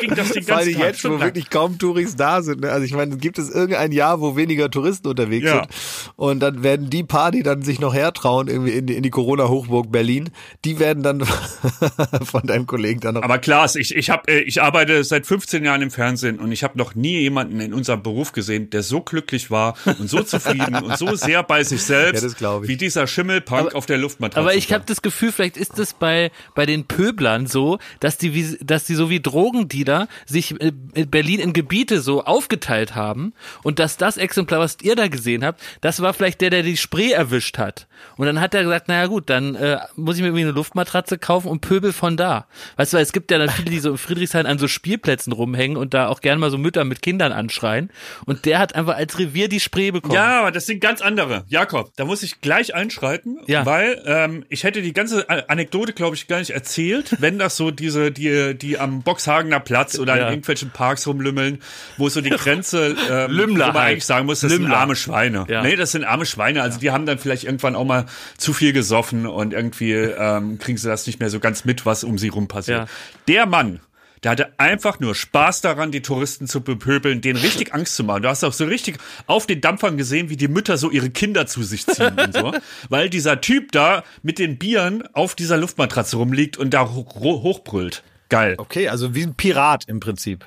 ging 0.00 0.14
das 0.16 0.32
den 0.32 0.44
ganzen 0.44 0.72
Tag. 0.74 0.82
jetzt, 0.82 1.04
wo 1.04 1.20
wirklich 1.20 1.48
kaum 1.48 1.78
Touristen 1.78 2.18
da 2.18 2.42
sind. 2.42 2.62
Ne? 2.62 2.72
Also 2.72 2.84
ich 2.84 2.92
meine, 2.92 3.16
gibt 3.16 3.38
es 3.38 3.48
irgendein 3.50 3.92
Jahr, 3.92 4.20
wo 4.20 4.34
weniger 4.34 4.68
Touristen 4.68 5.06
unterwegs 5.06 5.46
ja. 5.46 5.60
sind 5.60 5.68
und 6.16 6.40
dann 6.40 6.64
werden 6.64 6.90
die 6.90 7.04
paar, 7.04 7.30
die 7.30 7.44
dann 7.44 7.62
sich 7.62 7.78
noch 7.78 7.94
hertrauen, 7.94 8.48
irgendwie 8.48 8.72
in 8.72 8.86
die, 8.86 8.96
in 8.96 9.04
die 9.04 9.10
Corona-Hochburg 9.10 9.92
Berlin, 9.92 10.30
die 10.64 10.80
werden 10.80 11.04
dann 11.04 11.24
von 12.24 12.42
deinem 12.42 12.66
Kollegen 12.66 12.98
dann 12.98 13.14
noch... 13.14 13.22
Aber 13.22 13.38
klar, 13.38 13.70
ich, 13.76 13.94
ich, 13.94 14.10
hab, 14.10 14.28
äh, 14.28 14.40
ich 14.40 14.60
arbeite 14.60 15.04
seit 15.04 15.24
15 15.24 15.64
Jahren 15.64 15.82
im 15.82 15.92
Fernsehen 15.92 16.40
und 16.40 16.50
ich 16.50 16.64
habe 16.64 16.76
noch 16.76 16.96
nie 16.96 17.20
jemanden 17.20 17.60
in 17.60 17.72
unserem 17.72 18.02
Beruf 18.02 18.32
gesehen, 18.32 18.70
der 18.70 18.82
so 18.82 19.00
glücklich 19.02 19.52
war 19.52 19.74
und 20.00 20.10
so 20.10 20.24
zufrieden 20.24 20.74
und 20.74 20.98
so 20.98 21.14
sehr 21.14 21.44
bei 21.44 21.59
bei 21.60 21.64
sich 21.64 21.82
selbst, 21.82 22.40
ja, 22.40 22.62
wie 22.66 22.76
dieser 22.76 23.06
Schimmelpunk 23.06 23.60
aber, 23.60 23.76
auf 23.76 23.86
der 23.86 23.98
Luftmatratze. 23.98 24.40
Aber 24.40 24.54
ich 24.54 24.72
habe 24.72 24.84
das 24.86 25.02
Gefühl, 25.02 25.32
vielleicht 25.32 25.56
ist 25.56 25.78
es 25.78 25.92
bei 25.92 26.30
bei 26.54 26.66
den 26.66 26.86
Pöblern 26.86 27.46
so, 27.46 27.78
dass 28.00 28.18
die 28.18 28.34
wie, 28.34 28.58
dass 28.62 28.84
die 28.84 28.94
so 28.94 29.10
wie 29.10 29.20
Drogendealer 29.20 30.08
sich 30.26 30.60
in 30.60 31.10
Berlin 31.10 31.40
in 31.40 31.52
Gebiete 31.52 32.00
so 32.00 32.24
aufgeteilt 32.24 32.94
haben 32.94 33.32
und 33.62 33.78
dass 33.78 33.96
das 33.96 34.16
Exemplar, 34.16 34.60
was 34.60 34.78
ihr 34.82 34.96
da 34.96 35.08
gesehen 35.08 35.44
habt, 35.44 35.60
das 35.80 36.00
war 36.00 36.14
vielleicht 36.14 36.40
der, 36.40 36.50
der 36.50 36.62
die 36.62 36.76
Spree 36.76 37.12
erwischt 37.12 37.58
hat. 37.58 37.86
Und 38.16 38.26
dann 38.26 38.40
hat 38.40 38.54
er 38.54 38.62
gesagt, 38.62 38.88
naja 38.88 39.06
gut, 39.06 39.28
dann 39.30 39.54
äh, 39.54 39.78
muss 39.96 40.16
ich 40.16 40.22
mir 40.22 40.28
irgendwie 40.28 40.44
eine 40.44 40.52
Luftmatratze 40.52 41.18
kaufen 41.18 41.48
und 41.48 41.60
Pöbel 41.60 41.92
von 41.92 42.16
da. 42.16 42.46
Weißt 42.76 42.92
du, 42.92 42.96
weil 42.96 43.02
es 43.02 43.12
gibt 43.12 43.30
ja 43.30 43.38
dann 43.38 43.50
viele, 43.50 43.70
die 43.70 43.78
so 43.78 43.90
in 43.90 43.98
Friedrichshain 43.98 44.46
an 44.46 44.58
so 44.58 44.68
Spielplätzen 44.68 45.32
rumhängen 45.32 45.76
und 45.76 45.94
da 45.94 46.08
auch 46.08 46.20
gerne 46.20 46.38
mal 46.40 46.50
so 46.50 46.58
Mütter 46.58 46.84
mit 46.84 47.02
Kindern 47.02 47.32
anschreien. 47.32 47.90
Und 48.26 48.44
der 48.44 48.58
hat 48.58 48.74
einfach 48.74 48.96
als 48.96 49.18
Revier 49.18 49.48
die 49.48 49.60
Spree 49.60 49.90
bekommen. 49.90 50.14
Ja, 50.14 50.40
aber 50.40 50.52
das 50.52 50.66
sind 50.66 50.80
ganz 50.80 51.00
andere. 51.00 51.44
Jakob, 51.50 51.92
da 51.96 52.04
muss 52.04 52.22
ich 52.22 52.40
gleich 52.40 52.76
einschreiten, 52.76 53.40
ja. 53.46 53.66
weil 53.66 54.00
ähm, 54.06 54.44
ich 54.48 54.62
hätte 54.62 54.82
die 54.82 54.92
ganze 54.92 55.28
Anekdote, 55.50 55.92
glaube 55.92 56.14
ich, 56.14 56.28
gar 56.28 56.38
nicht 56.38 56.50
erzählt, 56.50 57.16
wenn 57.20 57.40
das 57.40 57.56
so 57.56 57.72
diese, 57.72 58.12
die, 58.12 58.56
die 58.56 58.78
am 58.78 59.02
Boxhagener 59.02 59.58
Platz 59.58 59.98
oder 59.98 60.16
ja. 60.16 60.22
in 60.22 60.28
irgendwelchen 60.28 60.70
Parks 60.70 61.08
rumlümmeln, 61.08 61.60
wo 61.98 62.08
so 62.08 62.20
die 62.20 62.30
Grenze, 62.30 62.94
ähm, 63.10 63.32
Lümmler 63.32 63.68
wo 63.68 63.72
man 63.72 63.82
halt. 63.82 63.90
eigentlich 63.90 64.06
sagen 64.06 64.26
muss, 64.26 64.40
das 64.40 64.52
Lümmler. 64.52 64.68
sind 64.68 64.76
arme 64.76 64.94
Schweine. 64.94 65.44
Ja. 65.48 65.62
Nee, 65.62 65.74
das 65.74 65.90
sind 65.90 66.04
arme 66.04 66.24
Schweine. 66.24 66.62
Also 66.62 66.78
die 66.78 66.92
haben 66.92 67.04
dann 67.04 67.18
vielleicht 67.18 67.42
irgendwann 67.42 67.74
auch 67.74 67.84
mal 67.84 68.06
zu 68.38 68.52
viel 68.52 68.72
gesoffen 68.72 69.26
und 69.26 69.52
irgendwie 69.52 69.92
ähm, 69.92 70.60
kriegen 70.60 70.78
sie 70.78 70.88
das 70.88 71.08
nicht 71.08 71.18
mehr 71.18 71.30
so 71.30 71.40
ganz 71.40 71.64
mit, 71.64 71.84
was 71.84 72.04
um 72.04 72.16
sie 72.16 72.28
rum 72.28 72.46
passiert. 72.46 72.88
Der 73.26 73.46
Mann, 73.46 73.80
der 74.22 74.32
hatte 74.32 74.58
einfach 74.58 75.00
nur 75.00 75.14
Spaß 75.14 75.62
daran, 75.62 75.92
die 75.92 76.02
Touristen 76.02 76.46
zu 76.46 76.60
bepöbeln, 76.60 77.20
denen 77.20 77.38
richtig 77.38 77.74
Angst 77.74 77.96
zu 77.96 78.04
machen. 78.04 78.22
Du 78.22 78.28
hast 78.28 78.44
auch 78.44 78.52
so 78.52 78.64
richtig 78.64 78.98
auf 79.26 79.46
den 79.46 79.60
Dampfern 79.60 79.96
gesehen, 79.96 80.28
wie 80.28 80.36
die 80.36 80.48
Mütter 80.48 80.76
so 80.76 80.90
ihre 80.90 81.10
Kinder 81.10 81.46
zu 81.46 81.62
sich 81.62 81.86
ziehen 81.86 82.18
und 82.18 82.34
so. 82.34 82.52
Weil 82.88 83.08
dieser 83.08 83.40
Typ 83.40 83.72
da 83.72 84.04
mit 84.22 84.38
den 84.38 84.58
Bieren 84.58 85.02
auf 85.14 85.34
dieser 85.34 85.56
Luftmatratze 85.56 86.16
rumliegt 86.16 86.56
und 86.56 86.74
da 86.74 86.88
hochbrüllt. 86.90 88.02
Geil. 88.28 88.54
Okay, 88.58 88.88
also 88.88 89.14
wie 89.14 89.22
ein 89.22 89.34
Pirat 89.34 89.84
im 89.88 90.00
Prinzip. 90.00 90.44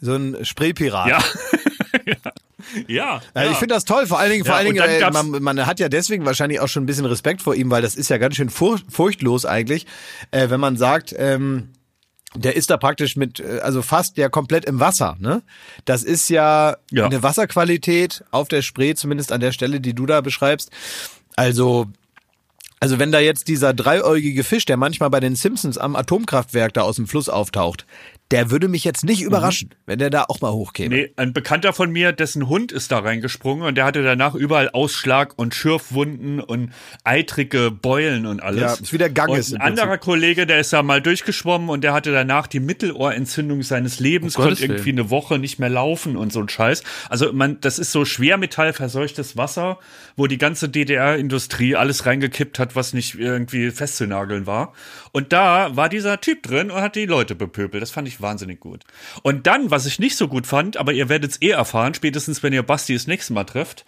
So 0.00 0.14
ein 0.14 0.44
Spraypirat. 0.44 1.08
Ja. 1.08 1.18
ja. 2.06 2.32
Ja, 2.88 3.22
also 3.34 3.52
ich 3.52 3.58
finde 3.58 3.74
das 3.74 3.84
toll. 3.84 4.06
Vor 4.06 4.18
allen 4.18 4.30
Dingen, 4.30 4.44
vor 4.44 4.54
ja, 4.54 4.58
allen 4.58 4.74
Dingen, 4.74 4.82
äh, 4.82 5.10
man, 5.10 5.42
man, 5.42 5.66
hat 5.66 5.80
ja 5.80 5.88
deswegen 5.88 6.24
wahrscheinlich 6.24 6.60
auch 6.60 6.68
schon 6.68 6.84
ein 6.84 6.86
bisschen 6.86 7.04
Respekt 7.04 7.42
vor 7.42 7.54
ihm, 7.54 7.70
weil 7.70 7.82
das 7.82 7.94
ist 7.94 8.08
ja 8.08 8.16
ganz 8.18 8.36
schön 8.36 8.48
furchtlos 8.48 9.44
eigentlich, 9.44 9.86
äh, 10.30 10.48
wenn 10.48 10.60
man 10.60 10.76
sagt, 10.76 11.14
ähm, 11.16 11.68
der 12.36 12.56
ist 12.56 12.70
da 12.70 12.76
praktisch 12.76 13.16
mit, 13.16 13.40
äh, 13.40 13.60
also 13.62 13.82
fast 13.82 14.16
ja 14.16 14.28
komplett 14.28 14.64
im 14.64 14.80
Wasser. 14.80 15.16
Ne? 15.18 15.42
Das 15.84 16.02
ist 16.02 16.28
ja, 16.28 16.76
ja 16.90 17.06
eine 17.06 17.22
Wasserqualität 17.22 18.24
auf 18.30 18.48
der 18.48 18.62
Spree, 18.62 18.94
zumindest 18.94 19.32
an 19.32 19.40
der 19.40 19.52
Stelle, 19.52 19.80
die 19.80 19.94
du 19.94 20.06
da 20.06 20.20
beschreibst. 20.20 20.70
Also 21.36 21.86
also 22.84 22.98
wenn 22.98 23.12
da 23.12 23.18
jetzt 23.18 23.48
dieser 23.48 23.72
dreieugige 23.72 24.44
Fisch, 24.44 24.66
der 24.66 24.76
manchmal 24.76 25.08
bei 25.08 25.18
den 25.18 25.36
Simpsons 25.36 25.78
am 25.78 25.96
Atomkraftwerk 25.96 26.74
da 26.74 26.82
aus 26.82 26.96
dem 26.96 27.06
Fluss 27.06 27.30
auftaucht, 27.30 27.86
der 28.30 28.50
würde 28.50 28.68
mich 28.68 28.84
jetzt 28.84 29.04
nicht 29.04 29.20
mhm. 29.20 29.26
überraschen, 29.26 29.68
mhm. 29.70 29.76
wenn 29.86 29.98
der 29.98 30.10
da 30.10 30.24
auch 30.28 30.40
mal 30.40 30.50
hochkäme. 30.50 30.94
Nee, 30.94 31.12
ein 31.16 31.32
Bekannter 31.32 31.72
von 31.72 31.90
mir, 31.90 32.12
dessen 32.12 32.48
Hund 32.48 32.72
ist 32.72 32.90
da 32.90 33.00
reingesprungen 33.00 33.66
und 33.66 33.74
der 33.76 33.84
hatte 33.84 34.02
danach 34.02 34.34
überall 34.34 34.70
Ausschlag 34.70 35.34
und 35.36 35.54
Schürfwunden 35.54 36.40
und 36.40 36.72
eitrige 37.04 37.70
Beulen 37.70 38.26
und 38.26 38.42
alles. 38.42 38.60
Ja, 38.60 38.72
ist 38.72 38.92
wie 38.92 38.98
der 38.98 39.10
Gang 39.10 39.30
und 39.30 39.38
ist. 39.38 39.54
Ein 39.54 39.60
anderer 39.60 39.98
Kollege, 39.98 40.46
der 40.46 40.58
ist 40.58 40.72
da 40.72 40.82
mal 40.82 41.02
durchgeschwommen 41.02 41.68
und 41.68 41.84
der 41.84 41.92
hatte 41.92 42.12
danach 42.12 42.46
die 42.46 42.60
Mittelohrentzündung 42.60 43.62
seines 43.62 44.00
Lebens, 44.00 44.38
oh 44.38 44.42
konnte 44.42 44.62
irgendwie 44.62 44.90
eine 44.90 45.10
Woche 45.10 45.38
nicht 45.38 45.58
mehr 45.58 45.70
laufen 45.70 46.16
und 46.16 46.32
so 46.32 46.40
ein 46.40 46.48
Scheiß. 46.48 46.82
Also 47.10 47.32
man, 47.32 47.60
das 47.60 47.78
ist 47.78 47.92
so 47.92 48.04
schwermetallverseuchtes 48.04 49.36
Wasser, 49.36 49.78
wo 50.16 50.26
die 50.26 50.38
ganze 50.38 50.68
DDR-Industrie 50.68 51.76
alles 51.76 52.06
reingekippt 52.06 52.58
hat, 52.58 52.73
was 52.76 52.92
nicht 52.92 53.14
irgendwie 53.18 53.70
festzunageln 53.70 54.46
war. 54.46 54.72
Und 55.12 55.32
da 55.32 55.76
war 55.76 55.88
dieser 55.88 56.20
Typ 56.20 56.42
drin 56.42 56.70
und 56.70 56.80
hat 56.80 56.96
die 56.96 57.06
Leute 57.06 57.34
bepöbelt. 57.34 57.82
Das 57.82 57.90
fand 57.90 58.08
ich 58.08 58.20
wahnsinnig 58.20 58.60
gut. 58.60 58.84
Und 59.22 59.46
dann, 59.46 59.70
was 59.70 59.86
ich 59.86 59.98
nicht 59.98 60.16
so 60.16 60.28
gut 60.28 60.46
fand, 60.46 60.76
aber 60.76 60.92
ihr 60.92 61.08
werdet 61.08 61.32
es 61.32 61.42
eh 61.42 61.50
erfahren, 61.50 61.94
spätestens 61.94 62.42
wenn 62.42 62.52
ihr 62.52 62.62
Basti 62.62 62.94
das 62.94 63.06
nächste 63.06 63.32
Mal 63.32 63.44
trefft. 63.44 63.84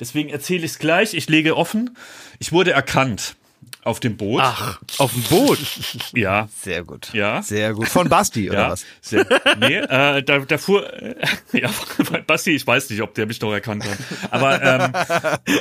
Deswegen 0.00 0.28
erzähle 0.28 0.64
ich 0.64 0.72
es 0.72 0.78
gleich. 0.78 1.14
Ich 1.14 1.28
lege 1.28 1.56
offen. 1.56 1.96
Ich 2.38 2.52
wurde 2.52 2.72
erkannt 2.72 3.36
auf 3.84 4.00
dem 4.00 4.16
Boot. 4.16 4.40
Ach, 4.42 4.80
auf 4.98 5.12
dem 5.12 5.22
Boot? 5.24 5.58
ja. 6.14 6.48
Sehr 6.60 6.82
gut. 6.84 7.12
Ja. 7.12 7.42
Sehr 7.42 7.74
gut. 7.74 7.88
Von 7.88 8.08
Basti, 8.08 8.50
oder 8.50 8.58
ja, 8.58 8.70
was? 8.70 8.84
Sehr, 9.00 9.26
nee, 9.60 9.76
äh, 9.76 10.22
da, 10.22 10.38
da 10.38 10.58
fuhr, 10.58 10.90
äh, 10.92 11.14
ja, 11.52 11.70
Basti, 12.26 12.52
ich 12.52 12.66
weiß 12.66 12.90
nicht, 12.90 13.02
ob 13.02 13.14
der 13.14 13.26
mich 13.26 13.40
noch 13.40 13.52
erkannt 13.52 13.84
hat. 13.84 13.98
Aber 14.30 14.62
ähm, 14.62 14.92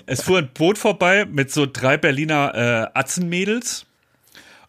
es 0.06 0.24
fuhr 0.24 0.40
ein 0.40 0.50
Boot 0.54 0.78
vorbei 0.78 1.26
mit 1.26 1.52
so 1.52 1.66
drei 1.66 1.98
Berliner 1.98 2.92
äh, 2.94 3.00
Atzenmädels. 3.00 3.86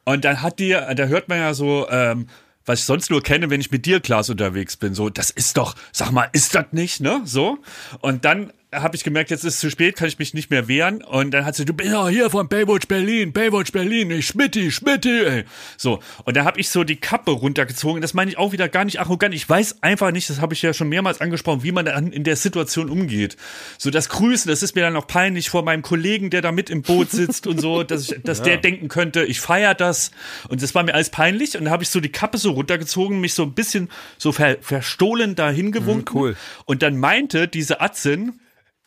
Und 0.04 0.24
dann 0.24 0.42
hat 0.42 0.58
die, 0.58 0.70
da 0.70 1.06
hört 1.06 1.28
man 1.28 1.38
ja 1.38 1.54
so, 1.54 1.88
ähm, 1.88 2.26
was 2.66 2.80
ich 2.80 2.84
sonst 2.84 3.10
nur 3.10 3.22
kenne, 3.22 3.50
wenn 3.50 3.60
ich 3.60 3.70
mit 3.70 3.86
dir, 3.86 4.00
Klaas, 4.00 4.30
unterwegs 4.30 4.76
bin. 4.76 4.94
So, 4.94 5.10
das 5.10 5.30
ist 5.30 5.56
doch, 5.56 5.74
sag 5.92 6.12
mal, 6.12 6.28
ist 6.32 6.54
das 6.54 6.66
nicht, 6.72 7.00
ne? 7.00 7.22
So. 7.24 7.58
Und 8.00 8.24
dann 8.24 8.52
habe 8.82 8.96
ich 8.96 9.04
gemerkt, 9.04 9.30
jetzt 9.30 9.44
ist 9.44 9.54
es 9.54 9.60
zu 9.60 9.70
spät, 9.70 9.96
kann 9.96 10.08
ich 10.08 10.18
mich 10.18 10.34
nicht 10.34 10.50
mehr 10.50 10.68
wehren. 10.68 11.02
Und 11.02 11.32
dann 11.32 11.44
hat 11.44 11.54
sie, 11.54 11.64
du 11.64 11.72
bist 11.72 11.90
ja 11.90 12.08
hier 12.08 12.30
von 12.30 12.48
Baywatch 12.48 12.88
Berlin, 12.88 13.32
Baywatch 13.32 13.72
Berlin, 13.72 14.10
ey, 14.10 14.22
Schmitti, 14.22 14.70
Schmitti, 14.70 15.20
ey. 15.20 15.44
So. 15.76 16.00
Und 16.24 16.36
da 16.36 16.44
habe 16.44 16.60
ich 16.60 16.68
so 16.68 16.84
die 16.84 16.96
Kappe 16.96 17.30
runtergezogen. 17.30 18.02
Das 18.02 18.14
meine 18.14 18.30
ich 18.30 18.38
auch 18.38 18.52
wieder 18.52 18.68
gar 18.68 18.84
nicht 18.84 19.00
arrogant. 19.00 19.34
Ich 19.34 19.48
weiß 19.48 19.82
einfach 19.82 20.10
nicht, 20.10 20.28
das 20.30 20.40
habe 20.40 20.54
ich 20.54 20.62
ja 20.62 20.72
schon 20.74 20.88
mehrmals 20.88 21.20
angesprochen, 21.20 21.62
wie 21.62 21.72
man 21.72 21.84
dann 21.84 22.12
in 22.12 22.24
der 22.24 22.36
Situation 22.36 22.90
umgeht. 22.90 23.36
So 23.78 23.90
das 23.90 24.08
Grüßen, 24.08 24.48
das 24.48 24.62
ist 24.62 24.74
mir 24.74 24.82
dann 24.82 24.96
auch 24.96 25.06
peinlich 25.06 25.50
vor 25.50 25.62
meinem 25.62 25.82
Kollegen, 25.82 26.30
der 26.30 26.42
da 26.42 26.52
mit 26.52 26.70
im 26.70 26.82
Boot 26.82 27.10
sitzt 27.10 27.46
und 27.46 27.60
so, 27.60 27.82
dass, 27.82 28.10
ich, 28.10 28.22
dass 28.22 28.38
ja. 28.40 28.44
der 28.44 28.56
denken 28.58 28.88
könnte, 28.88 29.24
ich 29.24 29.40
feier 29.40 29.74
das. 29.74 30.10
Und 30.48 30.62
das 30.62 30.74
war 30.74 30.82
mir 30.82 30.94
alles 30.94 31.10
peinlich. 31.10 31.56
Und 31.56 31.66
da 31.66 31.70
habe 31.70 31.82
ich 31.82 31.88
so 31.88 32.00
die 32.00 32.12
Kappe 32.12 32.38
so 32.38 32.52
runtergezogen, 32.52 33.20
mich 33.20 33.34
so 33.34 33.42
ein 33.42 33.52
bisschen 33.52 33.88
so 34.18 34.32
ver, 34.32 34.56
verstohlen 34.60 35.34
dahin 35.34 35.72
gewunken. 35.72 36.14
Mhm, 36.14 36.20
cool. 36.20 36.36
Und 36.64 36.82
dann 36.82 36.98
meinte 36.98 37.48
diese 37.48 37.80
Atzin, 37.80 38.40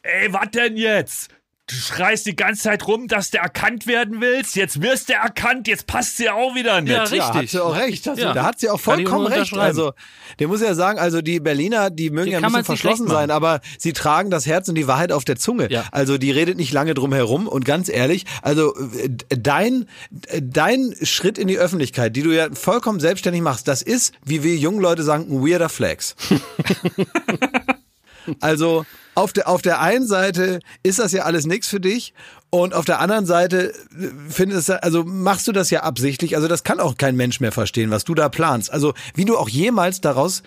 ey, 0.08 0.34
was 0.34 0.52
denn 0.52 0.78
jetzt? 0.78 1.30
Du 1.70 1.76
schreist 1.76 2.26
die 2.26 2.36
ganze 2.36 2.62
Zeit 2.62 2.88
rum, 2.88 3.10
dass 3.10 3.30
du 3.30 3.40
erkannt 3.40 3.88
werden 3.88 4.22
willst. 4.22 4.56
Jetzt 4.56 4.82
wirst 4.82 5.10
du 5.10 5.14
erkannt, 5.14 5.68
jetzt 5.68 5.86
passt 5.86 6.16
sie 6.16 6.30
auch 6.30 6.56
wieder 6.56 6.80
nicht. 6.80 6.94
Ja, 6.94 7.02
richtig. 7.02 7.20
Ja, 7.20 7.34
hat 7.34 7.50
sie 7.50 7.60
auch 7.62 7.76
recht. 7.76 8.06
Ja. 8.06 8.34
Da 8.34 8.44
hat 8.46 8.60
sie 8.62 8.70
auch 8.70 8.80
vollkommen 8.80 9.28
recht. 9.28 9.54
Also, 9.54 9.92
der 10.40 10.48
muss 10.48 10.62
ja 10.62 10.76
sagen, 10.76 10.98
also 10.98 11.22
die 11.22 11.42
Berliner, 11.42 11.90
die 11.90 12.10
mögen 12.10 12.28
die 12.28 12.32
ja 12.32 12.38
ein 12.38 12.44
bisschen 12.46 12.64
verschlossen 12.64 13.10
sein, 13.10 13.32
aber 13.32 13.60
sie 13.78 13.92
tragen 13.92 14.30
das 14.30 14.46
Herz 14.46 14.70
und 14.70 14.76
die 14.76 14.88
Wahrheit 14.88 15.12
auf 15.12 15.26
der 15.26 15.36
Zunge. 15.36 15.70
Ja. 15.70 15.84
Also, 15.92 16.18
die 16.18 16.32
redet 16.32 16.56
nicht 16.56 16.72
lange 16.72 16.94
drum 16.94 17.12
herum 17.14 17.50
und 17.50 17.66
ganz 17.66 17.90
ehrlich, 17.90 18.24
also 18.42 18.74
dein, 19.28 19.90
dein 20.42 20.96
Schritt 21.02 21.38
in 21.38 21.50
die 21.50 21.58
Öffentlichkeit, 21.58 22.16
die 22.16 22.24
du 22.24 22.32
ja 22.32 22.48
vollkommen 22.54 23.02
selbstständig 23.02 23.42
machst, 23.42 23.68
das 23.68 23.82
ist, 23.82 24.14
wie 24.24 24.42
wir 24.42 24.56
jungen 24.56 24.80
Leute 24.80 25.04
sagen, 25.04 25.26
ein 25.30 25.46
weirder 25.46 25.68
Flex. 25.68 26.16
also, 28.40 28.86
auf 29.18 29.34
der, 29.34 29.48
auf 29.48 29.64
der 29.64 29.82
einen 29.82 30.06
Seite 30.06 30.60
ist 30.84 31.00
das 31.00 31.12
ja 31.12 31.24
alles 31.24 31.48
nichts 31.48 31.68
für 31.68 31.80
dich 31.80 32.14
und 32.52 32.76
auf 32.76 32.86
der 32.86 33.00
anderen 33.00 33.26
Seite 33.26 33.74
äh, 34.00 34.10
findest 34.30 34.70
also 34.70 35.04
machst 35.04 35.48
du 35.48 35.52
das 35.52 35.72
ja 35.72 35.82
absichtlich. 35.82 36.36
Also 36.36 36.48
das 36.48 36.64
kann 36.64 36.80
auch 36.80 36.98
kein 36.98 37.16
Mensch 37.16 37.40
mehr 37.40 37.52
verstehen, 37.52 37.90
was 37.90 38.04
du 38.04 38.14
da 38.14 38.30
planst. 38.30 38.72
Also 38.72 38.94
wie 39.16 39.26
du 39.26 39.36
auch 39.36 39.50
jemals 39.50 40.02
daraus 40.02 40.44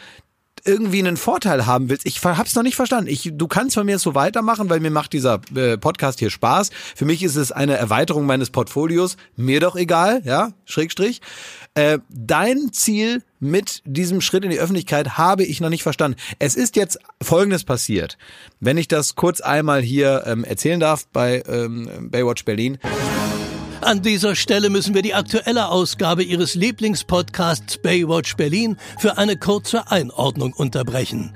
irgendwie 0.65 1.01
einen 1.01 1.17
Vorteil 1.17 1.67
haben 1.67 1.89
willst. 1.89 2.07
Ich 2.07 2.23
hab's 2.23 2.55
noch 2.55 2.63
nicht 2.63 2.77
verstanden. 2.77 3.11
Ich, 3.11 3.29
du 3.33 3.49
kannst 3.49 3.75
von 3.75 3.87
mir 3.87 3.99
so 3.99 4.15
weitermachen, 4.15 4.71
weil 4.71 4.79
mir 4.79 4.91
macht 4.91 5.15
dieser 5.15 5.41
äh, 5.57 5.77
Podcast 5.77 6.21
hier 6.21 6.31
Spaß. 6.31 6.71
Für 6.95 7.07
mich 7.07 7.25
ist 7.25 7.35
es 7.35 7.51
eine 7.51 7.77
Erweiterung 7.77 8.25
meines 8.25 8.51
Portfolios. 8.51 9.17
Mir 9.35 9.59
doch 9.59 9.75
egal, 9.75 10.23
ja, 10.25 10.53
Schrägstrich. 10.65 11.23
Äh, 11.75 11.99
dein 12.09 12.73
Ziel 12.73 13.25
mit 13.41 13.83
diesem 13.85 14.21
Schritt 14.21 14.45
in 14.45 14.51
die 14.51 14.61
Öffentlichkeit 14.61 15.19
habe 15.19 15.45
ich 15.45 15.61
noch 15.61 15.71
nicht 15.71 15.83
verstanden. 15.83 16.19
Es 16.39 16.55
ist 16.55 16.77
jetzt 16.77 16.99
Folgendes 17.23 17.65
passiert. 17.65 18.19
Wenn 18.61 18.79
ich 18.79 18.87
das 18.87 19.17
kurz 19.17 19.41
einmal 19.41 19.83
hier 19.83 20.25
ähm, 20.27 20.45
erzählen 20.45 20.79
darf 20.79 21.09
bei 21.09 21.43
ähm, 21.49 22.11
Baywatch 22.11 22.45
Berlin. 22.45 22.79
An 23.81 24.03
dieser 24.03 24.37
Stelle 24.37 24.69
müssen 24.69 24.95
wir 24.95 25.03
die 25.03 25.15
aktuelle 25.15 25.69
Ausgabe 25.69 26.23
Ihres 26.23 26.55
Lieblingspodcasts 26.55 27.79
Baywatch 27.79 28.37
Berlin 28.37 28.77
für 28.99 29.17
eine 29.17 29.39
kurze 29.39 29.91
Einordnung 29.91 30.53
unterbrechen. 30.53 31.35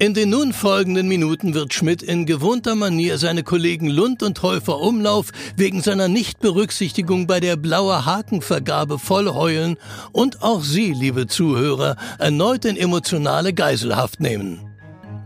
In 0.00 0.12
den 0.12 0.30
nun 0.30 0.52
folgenden 0.52 1.06
Minuten 1.06 1.54
wird 1.54 1.72
Schmidt 1.72 2.02
in 2.02 2.26
gewohnter 2.26 2.74
Manier 2.74 3.16
seine 3.16 3.44
Kollegen 3.44 3.88
Lund 3.88 4.24
und 4.24 4.42
Häufer 4.42 4.80
Umlauf 4.80 5.30
wegen 5.56 5.82
seiner 5.82 6.08
Nichtberücksichtigung 6.08 7.28
bei 7.28 7.38
der 7.38 7.56
blaue 7.56 8.04
Hakenvergabe 8.04 8.98
vollheulen 8.98 9.76
und 10.10 10.42
auch 10.42 10.64
Sie, 10.64 10.92
liebe 10.92 11.28
Zuhörer, 11.28 11.96
erneut 12.18 12.64
in 12.64 12.76
emotionale 12.76 13.52
Geiselhaft 13.52 14.18
nehmen. 14.18 14.60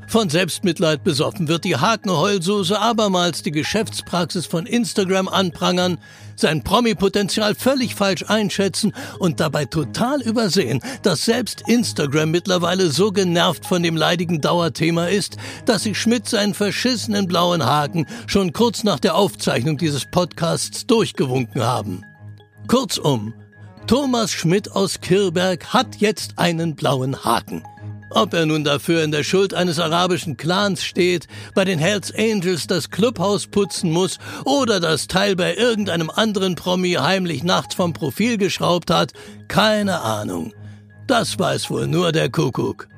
Von 0.06 0.28
Selbstmitleid 0.28 1.04
besoffen 1.04 1.48
wird 1.48 1.64
die 1.64 1.76
Hakenheulsoße 1.76 2.78
abermals 2.78 3.42
die 3.42 3.50
Geschäftspraxis 3.50 4.46
von 4.46 4.66
Instagram 4.66 5.28
anprangern, 5.28 5.98
sein 6.40 6.62
Promi-Potenzial 6.62 7.54
völlig 7.54 7.94
falsch 7.94 8.24
einschätzen 8.28 8.92
und 9.18 9.40
dabei 9.40 9.64
total 9.64 10.22
übersehen, 10.22 10.80
dass 11.02 11.24
selbst 11.24 11.62
Instagram 11.66 12.30
mittlerweile 12.30 12.90
so 12.90 13.12
genervt 13.12 13.66
von 13.66 13.82
dem 13.82 13.96
leidigen 13.96 14.40
Dauerthema 14.40 15.06
ist, 15.06 15.36
dass 15.66 15.84
sich 15.84 15.98
Schmidt 15.98 16.28
seinen 16.28 16.54
verschissenen 16.54 17.26
blauen 17.26 17.64
Haken 17.64 18.06
schon 18.26 18.52
kurz 18.52 18.84
nach 18.84 19.00
der 19.00 19.14
Aufzeichnung 19.14 19.76
dieses 19.76 20.04
Podcasts 20.04 20.86
durchgewunken 20.86 21.62
haben. 21.62 22.04
Kurzum, 22.66 23.34
Thomas 23.86 24.30
Schmidt 24.30 24.72
aus 24.72 25.00
Kirberg 25.00 25.72
hat 25.72 25.96
jetzt 25.96 26.38
einen 26.38 26.76
blauen 26.76 27.24
Haken. 27.24 27.62
Ob 28.10 28.32
er 28.32 28.46
nun 28.46 28.64
dafür 28.64 29.04
in 29.04 29.10
der 29.10 29.22
Schuld 29.22 29.52
eines 29.52 29.78
arabischen 29.78 30.36
Clans 30.36 30.82
steht, 30.82 31.26
bei 31.54 31.64
den 31.64 31.78
Hells 31.78 32.12
Angels 32.16 32.66
das 32.66 32.90
Clubhaus 32.90 33.46
putzen 33.46 33.90
muss 33.90 34.18
oder 34.44 34.80
das 34.80 35.08
Teil 35.08 35.36
bei 35.36 35.54
irgendeinem 35.54 36.10
anderen 36.10 36.54
Promi 36.54 36.92
heimlich 36.94 37.44
nachts 37.44 37.74
vom 37.74 37.92
Profil 37.92 38.38
geschraubt 38.38 38.90
hat, 38.90 39.12
keine 39.48 40.00
Ahnung. 40.00 40.54
Das 41.06 41.38
weiß 41.38 41.70
wohl 41.70 41.86
nur 41.86 42.12
der 42.12 42.30
Kuckuck. 42.30 42.88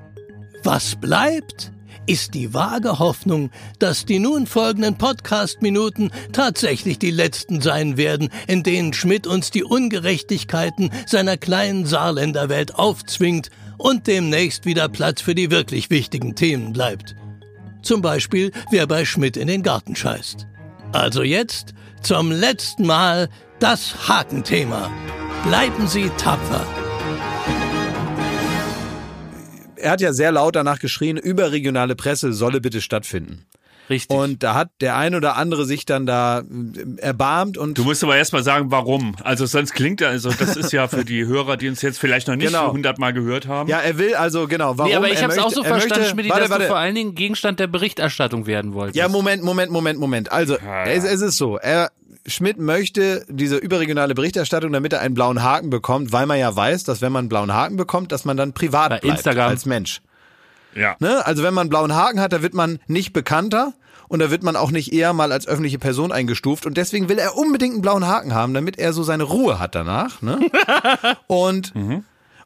Was 0.63 0.97
bleibt? 0.97 1.73
ist 2.11 2.35
die 2.35 2.53
vage 2.53 2.99
Hoffnung, 2.99 3.51
dass 3.79 4.05
die 4.05 4.19
nun 4.19 4.49
folgenden 4.49 4.97
Podcast-Minuten 4.99 6.11
tatsächlich 6.33 6.99
die 6.99 7.13
letzten 7.13 7.61
sein 7.61 7.97
werden, 7.97 8.31
in 8.49 8.65
denen 8.65 8.93
Schmidt 8.95 9.29
uns 9.29 9.53
die 9.53 9.63
Ungerechtigkeiten 9.63 10.91
seiner 11.07 11.37
kleinen 11.37 11.87
Saarländerwelt 11.87 12.75
aufzwingt 12.75 13.51
und 13.81 14.07
demnächst 14.07 14.67
wieder 14.67 14.89
Platz 14.89 15.23
für 15.23 15.35
die 15.35 15.51
wirklich 15.51 15.91
wichtigen 15.91 16.35
Themen 16.35 16.73
bleibt. 16.73 17.17
Zum 17.83 18.03
Beispiel, 18.03 18.53
wer 18.71 18.87
bei 18.87 19.05
Schmidt 19.05 19.37
in 19.37 19.49
den 19.49 19.63
Garten 19.63 19.97
scheißt. 19.97 20.47
Also 20.93 21.23
jetzt 21.23 21.75
zum 22.03 22.31
letzten 22.31 22.87
Mal 22.87 23.29
das 23.59 24.09
Hakenthema. 24.09 24.91
Bleiben 25.47 25.89
Sie 25.89 26.11
tapfer. 26.19 26.67
Er 29.77 29.93
hat 29.93 30.03
ja 30.03 30.13
sehr 30.13 30.33
laut 30.33 30.57
danach 30.57 30.79
geschrien, 30.79 31.17
überregionale 31.17 31.97
Presse 31.97 32.35
solle 32.35 32.61
bitte 32.61 32.83
stattfinden. 32.83 33.47
Richtig. 33.91 34.17
Und 34.17 34.43
da 34.43 34.55
hat 34.55 34.71
der 34.81 34.97
ein 34.97 35.15
oder 35.15 35.37
andere 35.37 35.65
sich 35.67 35.85
dann 35.85 36.07
da 36.07 36.39
äh, 36.41 37.01
erbarmt 37.01 37.59
und. 37.59 37.77
Du 37.77 37.85
musst 37.85 38.03
aber 38.05 38.17
erstmal 38.17 38.43
sagen, 38.45 38.71
warum. 38.71 39.17
Also 39.25 39.47
sonst 39.47 39.73
klingt 39.75 40.01
er, 40.01 40.09
also 40.11 40.31
das 40.31 40.57
ist 40.57 40.73
ja 40.73 40.87
für 40.89 41.05
die 41.05 41.27
Hörer, 41.27 41.57
die 41.57 41.69
uns 41.69 41.83
jetzt 41.83 41.99
vielleicht 41.99 42.29
noch 42.29 42.37
nicht 42.37 42.47
Genau. 42.47 42.73
hundertmal 42.73 43.13
gehört 43.13 43.49
haben. 43.49 43.69
Ja, 43.69 43.79
er 43.81 43.99
will 43.99 44.15
also, 44.15 44.47
genau, 44.47 44.79
warum? 44.79 44.91
nee, 44.91 44.97
aber 44.97 45.09
ich 45.09 45.17
er 45.17 45.23
habe 45.25 45.33
es 45.33 45.39
auch 45.39 45.45
möchte- 45.47 45.55
so 45.57 45.63
er 45.65 45.69
verstanden, 45.71 46.01
möchte- 46.03 46.11
Schmidt, 46.15 46.29
warte, 46.31 46.41
dass 46.43 46.51
warte. 46.51 46.63
du 46.65 46.69
vor 46.69 46.79
allen 46.79 46.95
Dingen 46.95 47.15
Gegenstand 47.15 47.59
der 47.61 47.67
Berichterstattung 47.67 48.47
werden 48.47 48.73
wolltest. 48.75 48.97
Ja, 48.97 49.09
Moment, 49.09 49.43
Moment, 49.43 49.73
Moment, 49.73 49.99
Moment. 49.99 50.31
Also, 50.33 50.57
es, 50.87 51.05
es 51.05 51.21
ist 51.21 51.37
so, 51.37 51.59
er, 51.59 51.91
Schmidt 52.27 52.59
möchte 52.59 53.25
diese 53.29 53.57
überregionale 53.57 54.15
Berichterstattung, 54.15 54.73
damit 54.73 54.93
er 54.93 55.01
einen 55.01 55.15
blauen 55.15 55.43
Haken 55.43 55.71
bekommt, 55.71 56.13
weil 56.13 56.27
man 56.27 56.39
ja 56.39 56.55
weiß, 56.55 56.85
dass 56.85 57.01
wenn 57.01 57.11
man 57.13 57.21
einen 57.21 57.29
blauen 57.29 57.53
Haken 57.53 57.77
bekommt, 57.77 58.13
dass 58.13 58.25
man 58.25 58.37
dann 58.37 58.53
privat 58.53 58.91
Bei 58.91 58.99
bleibt 58.99 59.05
Instagram. 59.19 59.49
als 59.49 59.67
Mensch. 59.67 60.01
Ja. 60.75 60.97
Ne? 61.01 61.25
Also 61.27 61.43
wenn 61.43 61.55
man 61.55 61.63
einen 61.63 61.71
blauen 61.71 61.95
Haken 61.95 62.21
hat, 62.21 62.33
da 62.33 62.43
wird 62.43 62.55
man 62.55 62.79
nicht 62.87 63.13
bekannter 63.13 63.73
und 64.09 64.19
da 64.19 64.31
wird 64.31 64.43
man 64.43 64.57
auch 64.57 64.71
nicht 64.71 64.93
eher 64.93 65.13
mal 65.13 65.33
als 65.33 65.47
öffentliche 65.47 65.79
Person 65.79 66.13
eingestuft 66.13 66.67
und 66.67 66.77
deswegen 66.77 67.09
will 67.09 67.19
er 67.19 67.37
unbedingt 67.37 67.75
einen 67.75 67.83
blauen 67.83 68.07
Haken 68.07 68.35
haben, 68.35 68.55
damit 68.55 68.79
er 68.79 68.93
so 68.93 69.03
seine 69.03 69.23
Ruhe 69.23 69.59
hat 69.59 69.75
danach. 69.75 70.21
Ne? 70.23 70.41
und 71.27 71.73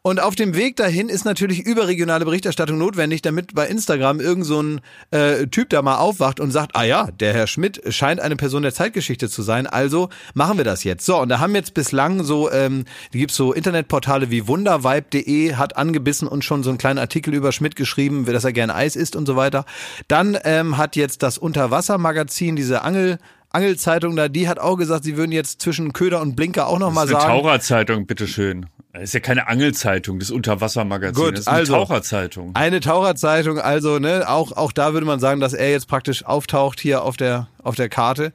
und 0.07 0.21
auf 0.21 0.35
dem 0.35 0.55
Weg 0.55 0.77
dahin 0.77 1.09
ist 1.09 1.25
natürlich 1.25 1.61
überregionale 1.61 2.27
Berichterstattung 2.27 2.77
notwendig, 2.77 3.23
damit 3.23 3.55
bei 3.55 3.67
Instagram 3.67 4.21
irgend 4.21 4.45
so 4.45 4.61
ein 4.63 4.83
äh, 5.13 5.47
Typ 5.47 5.71
da 5.71 5.81
mal 5.81 5.97
aufwacht 5.97 6.41
und 6.41 6.51
sagt, 6.51 6.77
ah 6.77 6.85
ja, 6.85 7.09
der 7.11 7.33
Herr 7.33 7.47
Schmidt 7.47 7.81
scheint 7.89 8.21
eine 8.21 8.37
Person 8.37 8.63
der 8.63 8.75
Zeitgeschichte 8.75 9.31
zu 9.31 9.41
sein, 9.41 9.67
also 9.67 10.11
machen 10.35 10.59
wir 10.59 10.65
das 10.65 10.85
jetzt. 10.85 11.07
So, 11.07 11.19
und 11.19 11.31
da 11.31 11.39
haben 11.39 11.55
jetzt 11.55 11.73
bislang 11.73 12.23
so, 12.23 12.53
ähm, 12.53 12.85
die 13.15 13.19
gibt's 13.19 13.35
so 13.35 13.55
Internetportale 13.55 14.31
wie 14.31 14.47
wundervibe.de, 14.47 15.55
hat 15.55 15.79
angebissen 15.79 16.29
und 16.29 16.45
schon 16.45 16.63
so 16.63 16.69
einen 16.69 16.79
kleinen 16.79 16.99
Artikel 16.99 17.33
über 17.33 17.51
Schmidt 17.51 17.75
geschrieben, 17.75 18.27
dass 18.27 18.45
er 18.45 18.53
gern 18.53 18.71
Eis 18.71 18.97
isst 18.97 19.17
und 19.17 19.25
so 19.25 19.37
weiter. 19.37 19.65
Dann 20.07 20.37
ähm, 20.45 20.77
hat 20.77 20.97
jetzt 20.97 21.23
das 21.23 21.39
Unterwassermagazin, 21.39 22.57
diese 22.57 22.83
Angel... 22.83 23.19
Angelzeitung 23.55 24.17
da, 24.17 24.29
die 24.29 24.49
hat 24.49 24.59
auch 24.59 24.77
gesagt, 24.77 25.05
sie 25.05 25.17
würden 25.17 25.33
jetzt 25.33 25.63
zwischen 25.63 25.93
Köder 25.93 26.21
und 26.21 26.37
Blinker 26.37 26.67
auch 26.67 26.79
noch 26.79 26.93
mal 26.93 27.03
Das 27.03 27.11
ist 27.11 27.17
eine 27.17 27.27
sagen. 27.27 27.43
Taucherzeitung, 27.43 28.07
bitteschön. 28.07 28.67
Das 28.93 29.03
ist 29.05 29.15
ja 29.15 29.21
keine 29.21 29.49
Angelzeitung, 29.49 30.21
das 30.21 30.31
Unterwassermagazin. 30.31 31.25
Gut, 31.25 31.33
das 31.33 31.41
ist 31.41 31.49
eine 31.49 31.59
also. 31.59 31.75
Taucherzeitung. 31.75 32.55
Eine 32.55 32.81
Taucherzeitung, 32.81 33.59
also 33.59 33.99
ne, 33.99 34.29
auch 34.29 34.53
auch 34.53 34.71
da 34.71 34.93
würde 34.93 35.07
man 35.07 35.19
sagen, 35.19 35.41
dass 35.41 35.53
er 35.53 35.71
jetzt 35.71 35.89
praktisch 35.89 36.25
auftaucht 36.25 36.79
hier 36.79 37.03
auf 37.03 37.17
der 37.17 37.49
auf 37.63 37.75
der 37.75 37.89
Karte. 37.89 38.33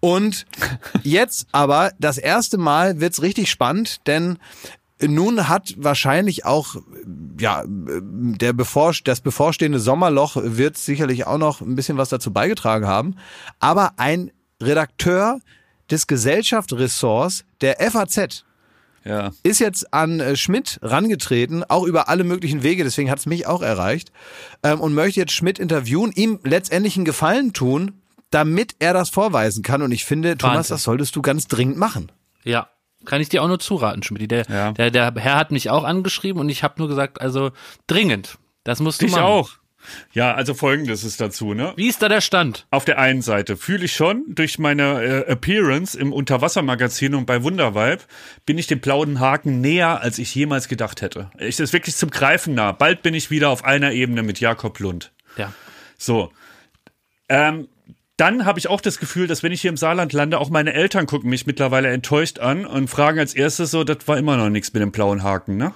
Und 0.00 0.46
jetzt 1.02 1.46
aber 1.52 1.92
das 1.98 2.16
erste 2.16 2.56
Mal 2.56 3.00
wird's 3.00 3.20
richtig 3.20 3.50
spannend, 3.50 4.06
denn 4.06 4.38
nun 5.06 5.48
hat 5.48 5.74
wahrscheinlich 5.76 6.44
auch 6.44 6.76
ja 7.38 7.64
der 7.66 8.52
bevor, 8.52 8.94
das 9.04 9.20
bevorstehende 9.20 9.78
Sommerloch 9.78 10.36
wird 10.42 10.76
sicherlich 10.76 11.26
auch 11.26 11.38
noch 11.38 11.60
ein 11.60 11.74
bisschen 11.74 11.98
was 11.98 12.08
dazu 12.08 12.32
beigetragen 12.32 12.86
haben, 12.86 13.16
aber 13.60 13.92
ein 13.98 14.30
Redakteur 14.62 15.40
des 15.90 16.06
Gesellschaftsressorts 16.06 17.44
der 17.60 17.76
FAZ 17.90 18.44
Ja. 19.04 19.30
ist 19.42 19.58
jetzt 19.60 19.92
an 19.94 20.20
äh, 20.20 20.36
Schmidt 20.36 20.78
rangetreten, 20.82 21.64
auch 21.64 21.84
über 21.84 22.08
alle 22.08 22.24
möglichen 22.24 22.62
Wege, 22.62 22.84
deswegen 22.84 23.10
hat 23.10 23.18
es 23.20 23.26
mich 23.26 23.46
auch 23.46 23.62
erreicht, 23.62 24.12
ähm, 24.62 24.80
und 24.80 24.92
möchte 24.94 25.20
jetzt 25.20 25.32
Schmidt 25.32 25.58
interviewen, 25.58 26.12
ihm 26.14 26.40
letztendlich 26.44 26.96
einen 26.96 27.04
Gefallen 27.04 27.52
tun, 27.52 27.92
damit 28.30 28.74
er 28.80 28.92
das 28.92 29.08
vorweisen 29.08 29.62
kann. 29.62 29.80
Und 29.80 29.92
ich 29.92 30.04
finde, 30.04 30.36
Thomas, 30.36 30.56
Wahnsinn. 30.56 30.74
das 30.74 30.82
solltest 30.82 31.16
du 31.16 31.22
ganz 31.22 31.46
dringend 31.48 31.78
machen. 31.78 32.12
Ja, 32.44 32.68
kann 33.06 33.20
ich 33.22 33.30
dir 33.30 33.42
auch 33.42 33.48
nur 33.48 33.58
zuraten, 33.60 34.02
Schmidt. 34.02 34.30
Der, 34.30 34.44
Ja. 34.48 34.72
der, 34.72 34.90
der 34.90 35.14
Herr 35.16 35.36
hat 35.36 35.50
mich 35.52 35.70
auch 35.70 35.84
angeschrieben 35.84 36.40
und 36.40 36.48
ich 36.50 36.62
habe 36.62 36.74
nur 36.78 36.88
gesagt, 36.88 37.20
also 37.22 37.52
dringend. 37.86 38.36
Das 38.64 38.80
musst 38.80 39.00
du 39.00 39.06
Ich 39.06 39.12
machen. 39.12 39.22
auch. 39.22 39.50
Ja, 40.12 40.34
also 40.34 40.54
folgendes 40.54 41.04
ist 41.04 41.20
dazu, 41.20 41.54
ne? 41.54 41.72
Wie 41.76 41.88
ist 41.88 42.02
da 42.02 42.08
der 42.08 42.20
Stand? 42.20 42.66
Auf 42.70 42.84
der 42.84 42.98
einen 42.98 43.22
Seite 43.22 43.56
fühle 43.56 43.84
ich 43.84 43.92
schon, 43.92 44.24
durch 44.28 44.58
meine 44.58 45.02
äh, 45.02 45.30
Appearance 45.30 45.98
im 45.98 46.12
Unterwassermagazin 46.12 47.14
und 47.14 47.26
bei 47.26 47.42
Wundervibe 47.42 48.02
bin 48.46 48.58
ich 48.58 48.66
dem 48.66 48.80
blauen 48.80 49.20
Haken 49.20 49.60
näher, 49.60 50.00
als 50.00 50.18
ich 50.18 50.34
jemals 50.34 50.68
gedacht 50.68 51.02
hätte. 51.02 51.30
Ich 51.38 51.58
ist 51.60 51.72
wirklich 51.72 51.96
zum 51.96 52.10
Greifen 52.10 52.54
nah. 52.54 52.72
Bald 52.72 53.02
bin 53.02 53.14
ich 53.14 53.30
wieder 53.30 53.50
auf 53.50 53.64
einer 53.64 53.92
Ebene 53.92 54.22
mit 54.22 54.40
Jakob 54.40 54.78
Lund. 54.78 55.12
Ja. 55.36 55.52
So. 55.96 56.32
Ähm, 57.28 57.68
dann 58.16 58.44
habe 58.44 58.58
ich 58.58 58.68
auch 58.68 58.80
das 58.80 58.98
Gefühl, 58.98 59.28
dass 59.28 59.44
wenn 59.44 59.52
ich 59.52 59.60
hier 59.60 59.70
im 59.70 59.76
Saarland 59.76 60.12
lande, 60.12 60.38
auch 60.38 60.50
meine 60.50 60.72
Eltern 60.72 61.06
gucken 61.06 61.30
mich 61.30 61.46
mittlerweile 61.46 61.88
enttäuscht 61.88 62.40
an 62.40 62.66
und 62.66 62.88
fragen 62.88 63.20
als 63.20 63.32
erstes 63.32 63.70
so, 63.70 63.84
das 63.84 64.08
war 64.08 64.18
immer 64.18 64.36
noch 64.36 64.48
nichts 64.48 64.72
mit 64.72 64.82
dem 64.82 64.90
blauen 64.90 65.22
Haken, 65.22 65.56
ne? 65.56 65.72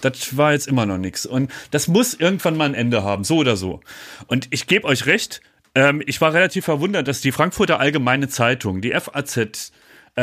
Das 0.00 0.36
war 0.36 0.52
jetzt 0.52 0.68
immer 0.68 0.86
noch 0.86 0.98
nichts. 0.98 1.26
Und 1.26 1.50
das 1.70 1.88
muss 1.88 2.14
irgendwann 2.14 2.56
mal 2.56 2.64
ein 2.64 2.74
Ende 2.74 3.02
haben, 3.02 3.24
so 3.24 3.38
oder 3.38 3.56
so. 3.56 3.80
Und 4.26 4.48
ich 4.50 4.66
gebe 4.66 4.86
euch 4.86 5.06
recht, 5.06 5.40
ähm, 5.74 6.02
ich 6.06 6.20
war 6.20 6.32
relativ 6.32 6.64
verwundert, 6.64 7.08
dass 7.08 7.20
die 7.20 7.32
Frankfurter 7.32 7.80
Allgemeine 7.80 8.28
Zeitung, 8.28 8.80
die 8.80 8.92
FAZ, 8.92 9.72
äh, 10.16 10.22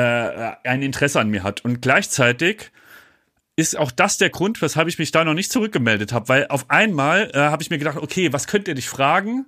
ein 0.64 0.82
Interesse 0.82 1.20
an 1.20 1.30
mir 1.30 1.44
hat. 1.44 1.64
Und 1.64 1.82
gleichzeitig 1.82 2.72
ist 3.56 3.78
auch 3.78 3.92
das 3.92 4.18
der 4.18 4.32
Grund, 4.32 4.62
weshalb 4.62 4.88
ich 4.88 4.98
mich 4.98 5.12
da 5.12 5.24
noch 5.24 5.36
nicht 5.36 5.52
zurückgemeldet 5.52 6.12
habe, 6.12 6.28
weil 6.30 6.48
auf 6.48 6.70
einmal 6.70 7.30
äh, 7.34 7.38
habe 7.38 7.62
ich 7.62 7.70
mir 7.70 7.78
gedacht, 7.78 7.98
okay, 7.98 8.34
was 8.34 8.48
könnt 8.48 8.68
ihr 8.68 8.74
dich 8.74 8.90
fragen? 8.90 9.46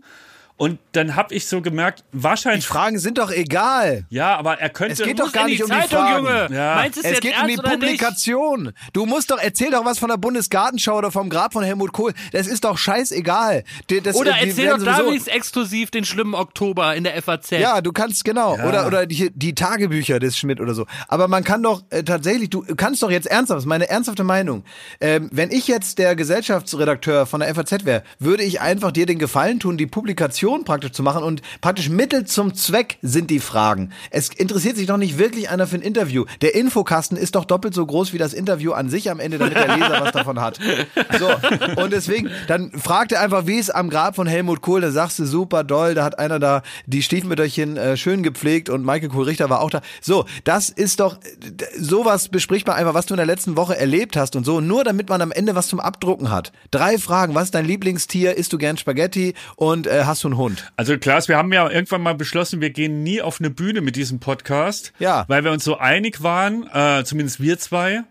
Und 0.57 0.79
dann 0.93 1.17
habe 1.17 1.33
ich 1.35 1.47
so 1.47 1.61
gemerkt, 1.61 2.05
Die 2.13 2.23
wahrscheinlich. 2.23 2.65
Fragen 2.65 2.97
sind 2.97 3.17
doch 3.17 3.29
egal. 3.29 4.05
Ja, 4.09 4.37
aber 4.37 4.61
er 4.61 4.69
könnte. 4.69 4.93
Es 4.93 5.01
geht 5.03 5.19
doch 5.19 5.33
gar 5.33 5.47
nicht 5.47 5.59
die 5.59 5.63
um 5.63 5.69
die 5.69 5.75
Zeitung, 5.75 5.97
Fragen. 5.99 6.25
Junge. 6.25 6.47
Ja. 6.55 6.75
Meinst 6.75 6.95
du 6.95 7.01
es 7.01 7.05
Es 7.07 7.11
jetzt 7.11 7.21
geht 7.23 7.41
um 7.41 7.47
die 7.49 7.57
oder 7.59 7.69
nicht? 7.71 7.79
Publikation. 7.81 8.71
Du 8.93 9.05
musst 9.05 9.31
doch, 9.31 9.37
erzähl 9.37 9.71
doch 9.71 9.83
was 9.83 9.99
von 9.99 10.07
der 10.07 10.15
Bundesgartenschau 10.15 10.97
oder 10.97 11.11
vom 11.11 11.29
Grab 11.29 11.51
von 11.51 11.61
Helmut 11.65 11.91
Kohl. 11.91 12.13
Das 12.31 12.47
ist 12.47 12.63
doch 12.63 12.77
scheißegal. 12.77 13.65
Die- 13.89 13.99
Das, 13.99 14.15
Oder 14.15 14.31
die 14.41 14.47
erzähl 14.49 14.69
doch 14.69 14.81
da 14.81 14.99
wenigstens 15.05 15.33
exklusiv 15.33 15.91
den 15.91 16.05
schlimmen 16.05 16.33
Oktober 16.35 16.95
in 16.95 17.03
der 17.03 17.21
FAZ. 17.21 17.51
Ja, 17.51 17.81
du 17.81 17.91
kannst, 17.91 18.23
genau. 18.23 18.53
Oder, 18.53 18.87
oder 18.87 19.05
die, 19.05 19.31
die 19.35 19.55
Tagebücher 19.55 20.19
des 20.19 20.37
Schmidt 20.37 20.61
oder 20.61 20.73
so. 20.73 20.85
Aber 21.09 21.27
man 21.27 21.43
kann 21.43 21.63
doch 21.63 21.83
äh, 21.89 22.03
tatsächlich, 22.03 22.49
du 22.49 22.63
kannst 22.77 23.03
doch 23.03 23.11
jetzt 23.11 23.27
ernsthaft, 23.27 23.57
das 23.57 23.63
ist 23.63 23.67
meine 23.67 23.89
ernsthafte 23.89 24.23
Meinung. 24.23 24.63
Ähm, 25.01 25.29
wenn 25.33 25.51
ich 25.51 25.67
jetzt 25.67 25.97
der 25.99 26.15
Gesellschaftsredakteur 26.15 27.25
von 27.25 27.41
der 27.41 27.53
FAZ 27.53 27.83
wäre, 27.83 28.03
würde 28.19 28.43
ich 28.43 28.61
einfach 28.61 28.91
dir 28.93 29.05
den 29.05 29.19
Gefallen 29.19 29.59
tun, 29.59 29.77
die 29.77 29.85
Publikation 29.87 30.44
praktisch 30.63 30.91
zu 30.91 31.03
machen 31.03 31.23
und 31.23 31.41
praktisch 31.61 31.89
Mittel 31.89 32.25
zum 32.25 32.53
Zweck 32.53 32.97
sind 33.01 33.29
die 33.29 33.39
Fragen. 33.39 33.91
Es 34.11 34.29
interessiert 34.29 34.77
sich 34.77 34.87
doch 34.87 34.97
nicht 34.97 35.17
wirklich 35.17 35.49
einer 35.49 35.67
für 35.67 35.75
ein 35.75 35.81
Interview. 35.81 36.25
Der 36.41 36.55
Infokasten 36.55 37.17
ist 37.17 37.35
doch 37.35 37.45
doppelt 37.45 37.73
so 37.73 37.85
groß 37.85 38.13
wie 38.13 38.17
das 38.17 38.33
Interview 38.33 38.73
an 38.73 38.89
sich 38.89 39.09
am 39.09 39.19
Ende, 39.19 39.37
damit 39.37 39.55
der 39.55 39.75
Leser 39.75 40.01
was 40.01 40.11
davon 40.11 40.39
hat. 40.39 40.59
So. 41.19 41.81
Und 41.81 41.93
deswegen, 41.93 42.29
dann 42.47 42.71
fragt 42.71 43.11
er 43.11 43.21
einfach, 43.21 43.47
wie 43.47 43.57
es 43.57 43.69
am 43.69 43.89
Grab 43.89 44.15
von 44.15 44.27
Helmut 44.27 44.61
Kohl, 44.61 44.81
da 44.81 44.91
sagst 44.91 45.19
du 45.19 45.25
super 45.25 45.63
doll, 45.63 45.95
da 45.95 46.03
hat 46.03 46.19
einer 46.19 46.39
da 46.39 46.61
die 46.85 47.01
Stiefmütterchen 47.01 47.77
äh, 47.77 47.97
schön 47.97 48.23
gepflegt 48.23 48.69
und 48.69 48.85
Michael 48.85 49.09
Kohl-Richter 49.09 49.49
war 49.49 49.61
auch 49.61 49.69
da. 49.69 49.81
So, 50.01 50.25
das 50.43 50.69
ist 50.69 50.99
doch, 50.99 51.17
sowas 51.77 52.29
bespricht 52.29 52.67
man 52.67 52.75
einfach, 52.75 52.93
was 52.93 53.05
du 53.05 53.13
in 53.13 53.17
der 53.17 53.25
letzten 53.25 53.57
Woche 53.57 53.77
erlebt 53.77 54.15
hast 54.15 54.35
und 54.35 54.45
so, 54.45 54.61
nur 54.61 54.83
damit 54.83 55.09
man 55.09 55.21
am 55.21 55.31
Ende 55.31 55.55
was 55.55 55.67
zum 55.67 55.79
Abdrucken 55.79 56.31
hat. 56.31 56.51
Drei 56.71 56.97
Fragen, 56.97 57.35
was 57.35 57.45
ist 57.45 57.55
dein 57.55 57.65
Lieblingstier, 57.65 58.37
isst 58.37 58.53
du 58.53 58.57
gern 58.57 58.77
Spaghetti 58.77 59.33
und 59.55 59.87
äh, 59.87 60.03
hast 60.05 60.23
du 60.23 60.27
einen 60.27 60.34
Hund? 60.37 60.71
Also 60.75 60.97
Klaas, 60.97 61.27
wir 61.27 61.37
haben 61.37 61.51
ja 61.53 61.69
irgendwann 61.69 62.01
mal 62.01 62.15
beschlossen, 62.15 62.61
wir 62.61 62.69
gehen 62.69 63.03
nie 63.03 63.21
auf 63.21 63.39
eine 63.39 63.49
Bühne 63.49 63.81
mit 63.81 63.95
diesem 63.95 64.19
Podcast. 64.19 64.93
Ja. 64.99 65.25
Weil 65.27 65.43
wir 65.43 65.51
uns 65.51 65.63
so 65.63 65.77
einig 65.77 66.23
waren, 66.23 66.69
äh, 66.73 67.03
zumindest 67.03 67.41
wir 67.41 67.57
zwei, 67.59 68.03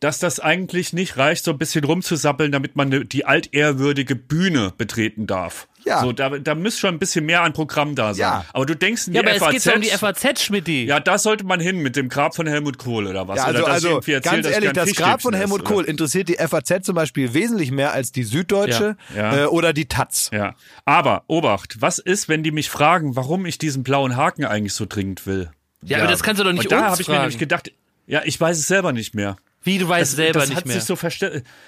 dass 0.00 0.18
das 0.18 0.40
eigentlich 0.40 0.92
nicht 0.94 1.18
reicht, 1.18 1.44
so 1.44 1.50
ein 1.50 1.58
bisschen 1.58 1.84
rumzusappeln, 1.84 2.50
damit 2.52 2.74
man 2.74 2.88
ne, 2.88 3.04
die 3.04 3.26
altehrwürdige 3.26 4.16
Bühne 4.16 4.72
betreten 4.76 5.26
darf. 5.26 5.68
Ja. 5.84 6.00
So, 6.00 6.12
da, 6.12 6.30
da 6.30 6.54
müsste 6.54 6.80
schon 6.80 6.94
ein 6.94 6.98
bisschen 6.98 7.24
mehr 7.24 7.42
an 7.42 7.52
Programm 7.52 7.94
da 7.94 8.12
sein. 8.12 8.20
Ja. 8.20 8.44
Aber 8.52 8.66
du 8.66 8.76
denkst 8.76 9.06
in 9.06 9.12
die 9.12 9.18
Ja, 9.18 9.22
aber 9.22 9.34
FAZ. 9.34 9.42
es 9.42 9.52
geht 9.52 9.62
so 9.62 9.72
um 9.72 9.80
die 9.80 9.88
FAZ, 9.88 10.42
Schmidti. 10.42 10.84
Ja, 10.84 11.00
da 11.00 11.18
sollte 11.18 11.44
man 11.44 11.60
hin 11.60 11.78
mit 11.78 11.96
dem 11.96 12.08
Grab 12.08 12.34
von 12.34 12.46
Helmut 12.46 12.78
Kohl 12.78 13.06
oder 13.06 13.28
was. 13.28 13.38
Ja, 13.38 13.44
also, 13.44 13.62
oder 13.62 13.72
also 13.72 13.88
irgendwie 13.88 14.12
erzählt, 14.12 14.44
ganz 14.44 14.54
ehrlich, 14.54 14.72
das 14.72 14.94
Grab 14.94 15.22
von 15.22 15.34
Helmut 15.34 15.62
ist, 15.62 15.68
Kohl 15.68 15.84
interessiert 15.84 16.28
die 16.28 16.36
FAZ 16.36 16.84
zum 16.84 16.94
Beispiel 16.94 17.32
wesentlich 17.34 17.70
mehr 17.70 17.92
als 17.92 18.12
die 18.12 18.24
Süddeutsche 18.24 18.96
Ja, 19.14 19.34
ja. 19.34 19.44
Äh, 19.44 19.46
oder 19.46 19.72
die 19.72 19.86
Taz. 19.86 20.30
Ja. 20.32 20.54
Aber, 20.84 21.24
Obacht, 21.28 21.80
was 21.80 21.98
ist, 21.98 22.28
wenn 22.28 22.42
die 22.42 22.50
mich 22.52 22.70
fragen, 22.70 23.16
warum 23.16 23.46
ich 23.46 23.58
diesen 23.58 23.82
blauen 23.82 24.16
Haken 24.16 24.44
eigentlich 24.44 24.74
so 24.74 24.86
dringend 24.86 25.26
will? 25.26 25.50
Ja, 25.82 25.98
aber 25.98 26.08
das 26.08 26.22
kannst 26.22 26.40
du 26.40 26.44
doch 26.44 26.52
nicht 26.52 26.64
Und 26.64 26.72
da 26.72 26.90
habe 26.90 27.00
ich 27.00 27.08
mir 27.08 27.18
nämlich 27.18 27.38
gedacht, 27.38 27.72
ja, 28.06 28.22
ich 28.24 28.38
weiß 28.38 28.58
es 28.58 28.66
selber 28.66 28.92
nicht 28.92 29.14
mehr. 29.14 29.36
Wie, 29.62 29.76
du 29.76 29.86
weißt 29.88 30.12
Das, 30.12 30.16
selber 30.16 30.40
das 30.40 30.48
nicht 30.48 30.56
hat 30.58 30.66
mehr. 30.66 30.80
sich 30.80 30.84
so. 30.84 30.96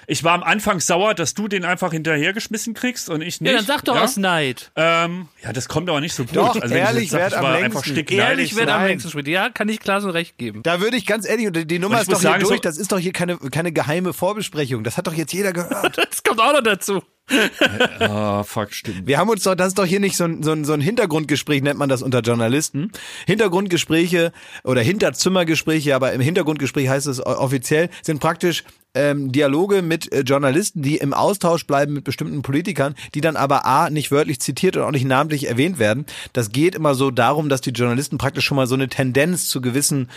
Ich 0.07 0.23
war 0.23 0.33
am 0.33 0.41
Anfang 0.41 0.79
sauer, 0.79 1.13
dass 1.13 1.35
du 1.35 1.47
den 1.47 1.63
einfach 1.63 1.91
hinterhergeschmissen 1.91 2.73
kriegst 2.73 3.09
und 3.09 3.21
ich 3.21 3.39
nicht. 3.39 3.51
ja, 3.51 3.57
dann 3.57 3.65
sag 3.65 3.85
doch 3.85 3.95
ja? 3.95 4.03
aus 4.03 4.17
Neid. 4.17 4.71
Ähm, 4.75 5.27
ja, 5.43 5.53
das 5.53 5.67
kommt 5.69 5.89
aber 5.89 6.01
nicht 6.01 6.15
so 6.15 6.23
gut. 6.25 6.35
Doch, 6.35 6.59
also, 6.59 6.73
ehrlich 6.73 7.11
werd 7.11 7.35
am 7.35 7.51
längsten. 7.51 7.95
Ehrlich 8.09 8.55
wird 8.55 8.69
am 8.69 8.83
längsten, 8.83 9.11
Schmidti. 9.11 9.31
Ja, 9.31 9.49
kann 9.49 9.69
ich 9.69 9.79
klar 9.79 10.01
so 10.01 10.09
recht 10.09 10.37
geben. 10.39 10.63
Da 10.63 10.81
würde 10.81 10.97
ich 10.97 11.05
ganz 11.05 11.27
ehrlich, 11.27 11.47
und 11.47 11.69
die 11.69 11.77
Nummer 11.79 11.95
Und 11.97 12.01
ist 12.01 12.11
doch 12.11 12.19
hier 12.19 12.29
sagen, 12.31 12.43
durch, 12.43 12.55
so- 12.55 12.61
das 12.61 12.77
ist 12.77 12.91
doch 12.91 12.99
hier 12.99 13.13
keine, 13.13 13.37
keine 13.37 13.71
geheime 13.71 14.13
Vorbesprechung. 14.13 14.83
Das 14.83 14.97
hat 14.97 15.05
doch 15.05 15.13
jetzt 15.13 15.33
jeder 15.33 15.53
gehört. 15.53 15.97
Das 16.13 16.23
kommt 16.23 16.39
auch 16.39 16.53
noch 16.53 16.61
dazu. 16.63 17.01
Ah, 17.99 18.43
fuck, 18.43 18.73
stimmt. 18.73 19.07
Wir 19.07 19.17
haben 19.17 19.29
uns 19.29 19.43
doch, 19.43 19.55
das 19.55 19.69
ist 19.69 19.79
doch 19.79 19.85
hier 19.85 19.99
nicht 19.99 20.17
so 20.17 20.25
ein, 20.25 20.43
so 20.43 20.51
ein, 20.51 20.65
so 20.65 20.73
ein 20.73 20.81
Hintergrundgespräch, 20.81 21.61
nennt 21.61 21.79
man 21.79 21.89
das 21.89 22.01
unter 22.01 22.19
Journalisten. 22.19 22.91
Hintergrundgespräche 23.25 24.31
oder 24.63 24.81
Hinterzimmergespräche, 24.81 25.95
aber 25.95 26.13
im 26.13 26.21
Hintergrundgespräch 26.21 26.89
heißt 26.89 27.07
es 27.07 27.25
offiziell, 27.25 27.89
sind 28.01 28.19
praktisch 28.19 28.63
ähm, 28.95 29.31
Dialoge 29.31 29.81
mit 29.81 30.11
äh, 30.11 30.21
Journalisten, 30.21 30.81
die 30.81 30.97
im 30.97 31.13
Austausch 31.13 31.65
bleiben 31.65 31.93
mit 31.93 32.03
bestimmten 32.03 32.41
Politikern, 32.41 32.95
die 33.15 33.21
dann 33.21 33.35
aber 33.35 33.65
A, 33.65 33.89
nicht 33.89 34.11
wörtlich 34.11 34.39
zitiert 34.39 34.77
und 34.77 34.83
auch 34.83 34.91
nicht 34.91 35.05
namentlich 35.05 35.47
erwähnt 35.47 35.79
werden. 35.79 36.05
Das 36.33 36.51
geht 36.51 36.75
immer 36.75 36.93
so 36.95 37.09
darum, 37.09 37.49
dass 37.49 37.61
die 37.61 37.71
Journalisten 37.71 38.17
praktisch 38.17 38.45
schon 38.45 38.55
mal 38.55 38.67
so 38.67 38.75
eine 38.75 38.89
Tendenz 38.89 39.47
zu 39.47 39.61
gewissen 39.61 40.09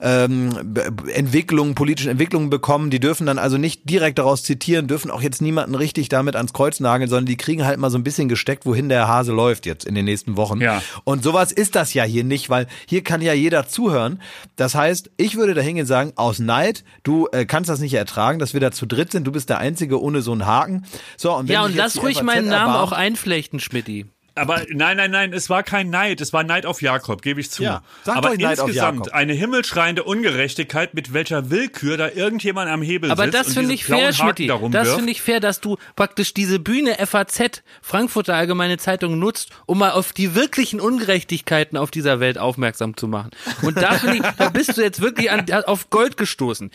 ähm, 0.00 0.74
Entwicklungen, 1.14 1.74
politischen 1.74 2.10
Entwicklungen 2.10 2.50
bekommen. 2.50 2.90
Die 2.90 3.00
dürfen 3.00 3.26
dann 3.26 3.38
also 3.38 3.56
nicht 3.56 3.88
direkt 3.88 4.18
daraus 4.18 4.42
zitieren, 4.42 4.88
dürfen 4.88 5.10
auch 5.10 5.22
jetzt 5.22 5.40
niemanden 5.40 5.74
richtig 5.74 6.08
damit 6.08 6.36
ans 6.36 6.52
Kreuz 6.52 6.80
nageln, 6.80 7.08
sondern 7.08 7.26
die 7.26 7.36
kriegen 7.36 7.64
halt 7.64 7.78
mal 7.78 7.90
so 7.90 7.98
ein 7.98 8.04
bisschen 8.04 8.28
gesteckt, 8.28 8.66
wohin 8.66 8.88
der 8.88 9.08
Hase 9.08 9.32
läuft 9.32 9.64
jetzt 9.64 9.86
in 9.86 9.94
den 9.94 10.04
nächsten 10.04 10.36
Wochen. 10.36 10.60
Ja. 10.60 10.82
Und 11.04 11.22
sowas 11.24 11.50
ist 11.50 11.74
das 11.74 11.94
ja 11.94 12.04
hier 12.04 12.24
nicht, 12.24 12.50
weil 12.50 12.66
hier 12.86 13.02
kann 13.02 13.22
ja 13.22 13.32
jeder 13.32 13.68
zuhören. 13.68 14.20
Das 14.56 14.74
heißt, 14.74 15.10
ich 15.16 15.36
würde 15.36 15.54
da 15.54 15.62
hingehen 15.62 15.84
und 15.84 15.88
sagen, 15.88 16.12
aus 16.16 16.38
Neid, 16.38 16.84
du 17.02 17.28
äh, 17.32 17.46
kannst 17.46 17.70
das 17.70 17.80
nicht 17.80 17.94
ertragen, 17.94 18.17
dass 18.38 18.52
wir 18.52 18.60
da 18.60 18.70
zu 18.70 18.86
dritt 18.86 19.12
sind, 19.12 19.26
du 19.26 19.32
bist 19.32 19.48
der 19.48 19.58
Einzige 19.58 20.02
ohne 20.02 20.22
so 20.22 20.32
einen 20.32 20.44
Haken. 20.44 20.84
So, 21.16 21.34
und 21.34 21.48
wenn 21.48 21.54
Ja, 21.54 21.64
und 21.64 21.74
lass 21.74 22.02
ruhig 22.02 22.22
meinen 22.22 22.48
Namen 22.48 22.74
auch 22.74 22.92
einflechten, 22.92 23.60
Schmidti. 23.60 24.06
Aber 24.38 24.62
nein, 24.70 24.96
nein, 24.96 25.10
nein, 25.10 25.32
es 25.32 25.50
war 25.50 25.62
kein 25.62 25.90
Neid, 25.90 26.20
es 26.20 26.32
war 26.32 26.44
Neid 26.44 26.66
auf 26.66 26.82
Jakob, 26.82 27.22
gebe 27.22 27.40
ich 27.40 27.50
zu. 27.50 27.62
Ja, 27.62 27.82
Aber 28.06 28.32
insgesamt 28.34 28.74
Jakob. 28.74 29.12
eine 29.12 29.32
himmelschreiende 29.32 30.04
Ungerechtigkeit, 30.04 30.94
mit 30.94 31.12
welcher 31.12 31.50
Willkür 31.50 31.96
da 31.96 32.08
irgendjemand 32.08 32.70
am 32.70 32.82
Hebel 32.82 33.10
Aber 33.10 33.24
sitzt 33.24 33.34
das 33.34 33.46
und 33.48 33.54
finde 33.54 33.74
ich 33.74 33.84
fair, 33.84 34.12
darum 34.12 34.72
Das 34.72 34.94
finde 34.94 35.10
ich 35.10 35.22
fair, 35.22 35.40
dass 35.40 35.60
du 35.60 35.76
praktisch 35.96 36.34
diese 36.34 36.58
Bühne 36.58 36.96
FAZ, 37.04 37.62
Frankfurter 37.82 38.34
Allgemeine 38.34 38.78
Zeitung, 38.78 39.18
nutzt, 39.18 39.50
um 39.66 39.78
mal 39.78 39.92
auf 39.92 40.12
die 40.12 40.34
wirklichen 40.34 40.80
Ungerechtigkeiten 40.80 41.76
auf 41.76 41.90
dieser 41.90 42.20
Welt 42.20 42.38
aufmerksam 42.38 42.96
zu 42.96 43.08
machen. 43.08 43.30
Und 43.62 43.76
da 43.76 43.92
finde 43.92 44.16
ich, 44.16 44.22
da 44.36 44.48
bist 44.50 44.76
du 44.76 44.82
jetzt 44.82 45.00
wirklich 45.00 45.30
an, 45.30 45.46
auf 45.66 45.90
Gold 45.90 46.16
gestoßen. 46.16 46.70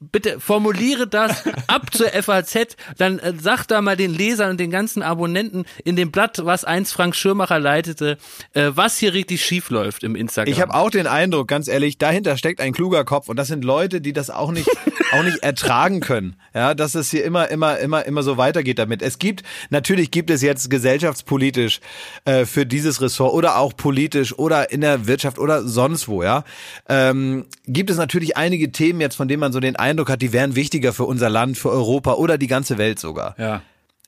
Bitte 0.00 0.40
formuliere 0.40 1.06
das 1.06 1.44
ab 1.66 1.94
zur 1.94 2.08
FAZ, 2.08 2.76
dann 2.96 3.18
äh, 3.18 3.34
sag 3.40 3.66
da 3.66 3.80
mal 3.80 3.96
den 3.96 4.12
Lesern 4.12 4.50
und 4.50 4.60
den 4.60 4.70
ganzen 4.70 5.02
Abonnenten 5.02 5.64
in 5.84 5.96
dem 5.96 6.10
Blatt, 6.10 6.40
was 6.44 6.64
einst 6.64 6.92
Frank 7.00 7.16
Schirmacher 7.16 7.58
leitete, 7.58 8.18
äh, 8.52 8.72
was 8.74 8.98
hier 8.98 9.14
richtig 9.14 9.42
schief 9.42 9.70
läuft 9.70 10.04
im 10.04 10.14
Instagram. 10.14 10.52
Ich 10.52 10.60
habe 10.60 10.74
auch 10.74 10.90
den 10.90 11.06
Eindruck, 11.06 11.48
ganz 11.48 11.66
ehrlich, 11.66 11.96
dahinter 11.96 12.36
steckt 12.36 12.60
ein 12.60 12.74
kluger 12.74 13.06
Kopf 13.06 13.30
und 13.30 13.38
das 13.38 13.48
sind 13.48 13.64
Leute, 13.64 14.02
die 14.02 14.12
das 14.12 14.28
auch 14.28 14.52
nicht 14.52 14.68
auch 15.12 15.22
nicht 15.22 15.38
ertragen 15.38 16.00
können. 16.00 16.36
Ja, 16.54 16.74
dass 16.74 16.94
es 16.94 17.10
hier 17.10 17.24
immer 17.24 17.48
immer 17.48 17.78
immer 17.78 18.04
immer 18.04 18.22
so 18.22 18.36
weitergeht 18.36 18.78
damit. 18.78 19.00
Es 19.00 19.18
gibt 19.18 19.44
natürlich 19.70 20.10
gibt 20.10 20.28
es 20.28 20.42
jetzt 20.42 20.68
gesellschaftspolitisch 20.68 21.80
äh, 22.26 22.44
für 22.44 22.66
dieses 22.66 23.00
Ressort 23.00 23.32
oder 23.32 23.56
auch 23.56 23.74
politisch 23.74 24.38
oder 24.38 24.70
in 24.70 24.82
der 24.82 25.06
Wirtschaft 25.06 25.38
oder 25.38 25.66
sonst 25.66 26.06
wo, 26.06 26.22
ja, 26.22 26.44
ähm, 26.86 27.46
gibt 27.66 27.88
es 27.88 27.96
natürlich 27.96 28.36
einige 28.36 28.72
Themen 28.72 29.00
jetzt, 29.00 29.16
von 29.16 29.26
denen 29.26 29.40
man 29.40 29.54
so 29.54 29.60
den 29.60 29.76
Eindruck 29.76 30.10
hat, 30.10 30.20
die 30.20 30.34
wären 30.34 30.54
wichtiger 30.54 30.92
für 30.92 31.04
unser 31.04 31.30
Land, 31.30 31.56
für 31.56 31.70
Europa 31.70 32.12
oder 32.12 32.36
die 32.36 32.46
ganze 32.46 32.76
Welt 32.76 32.98
sogar. 32.98 33.36
Ja. 33.38 33.62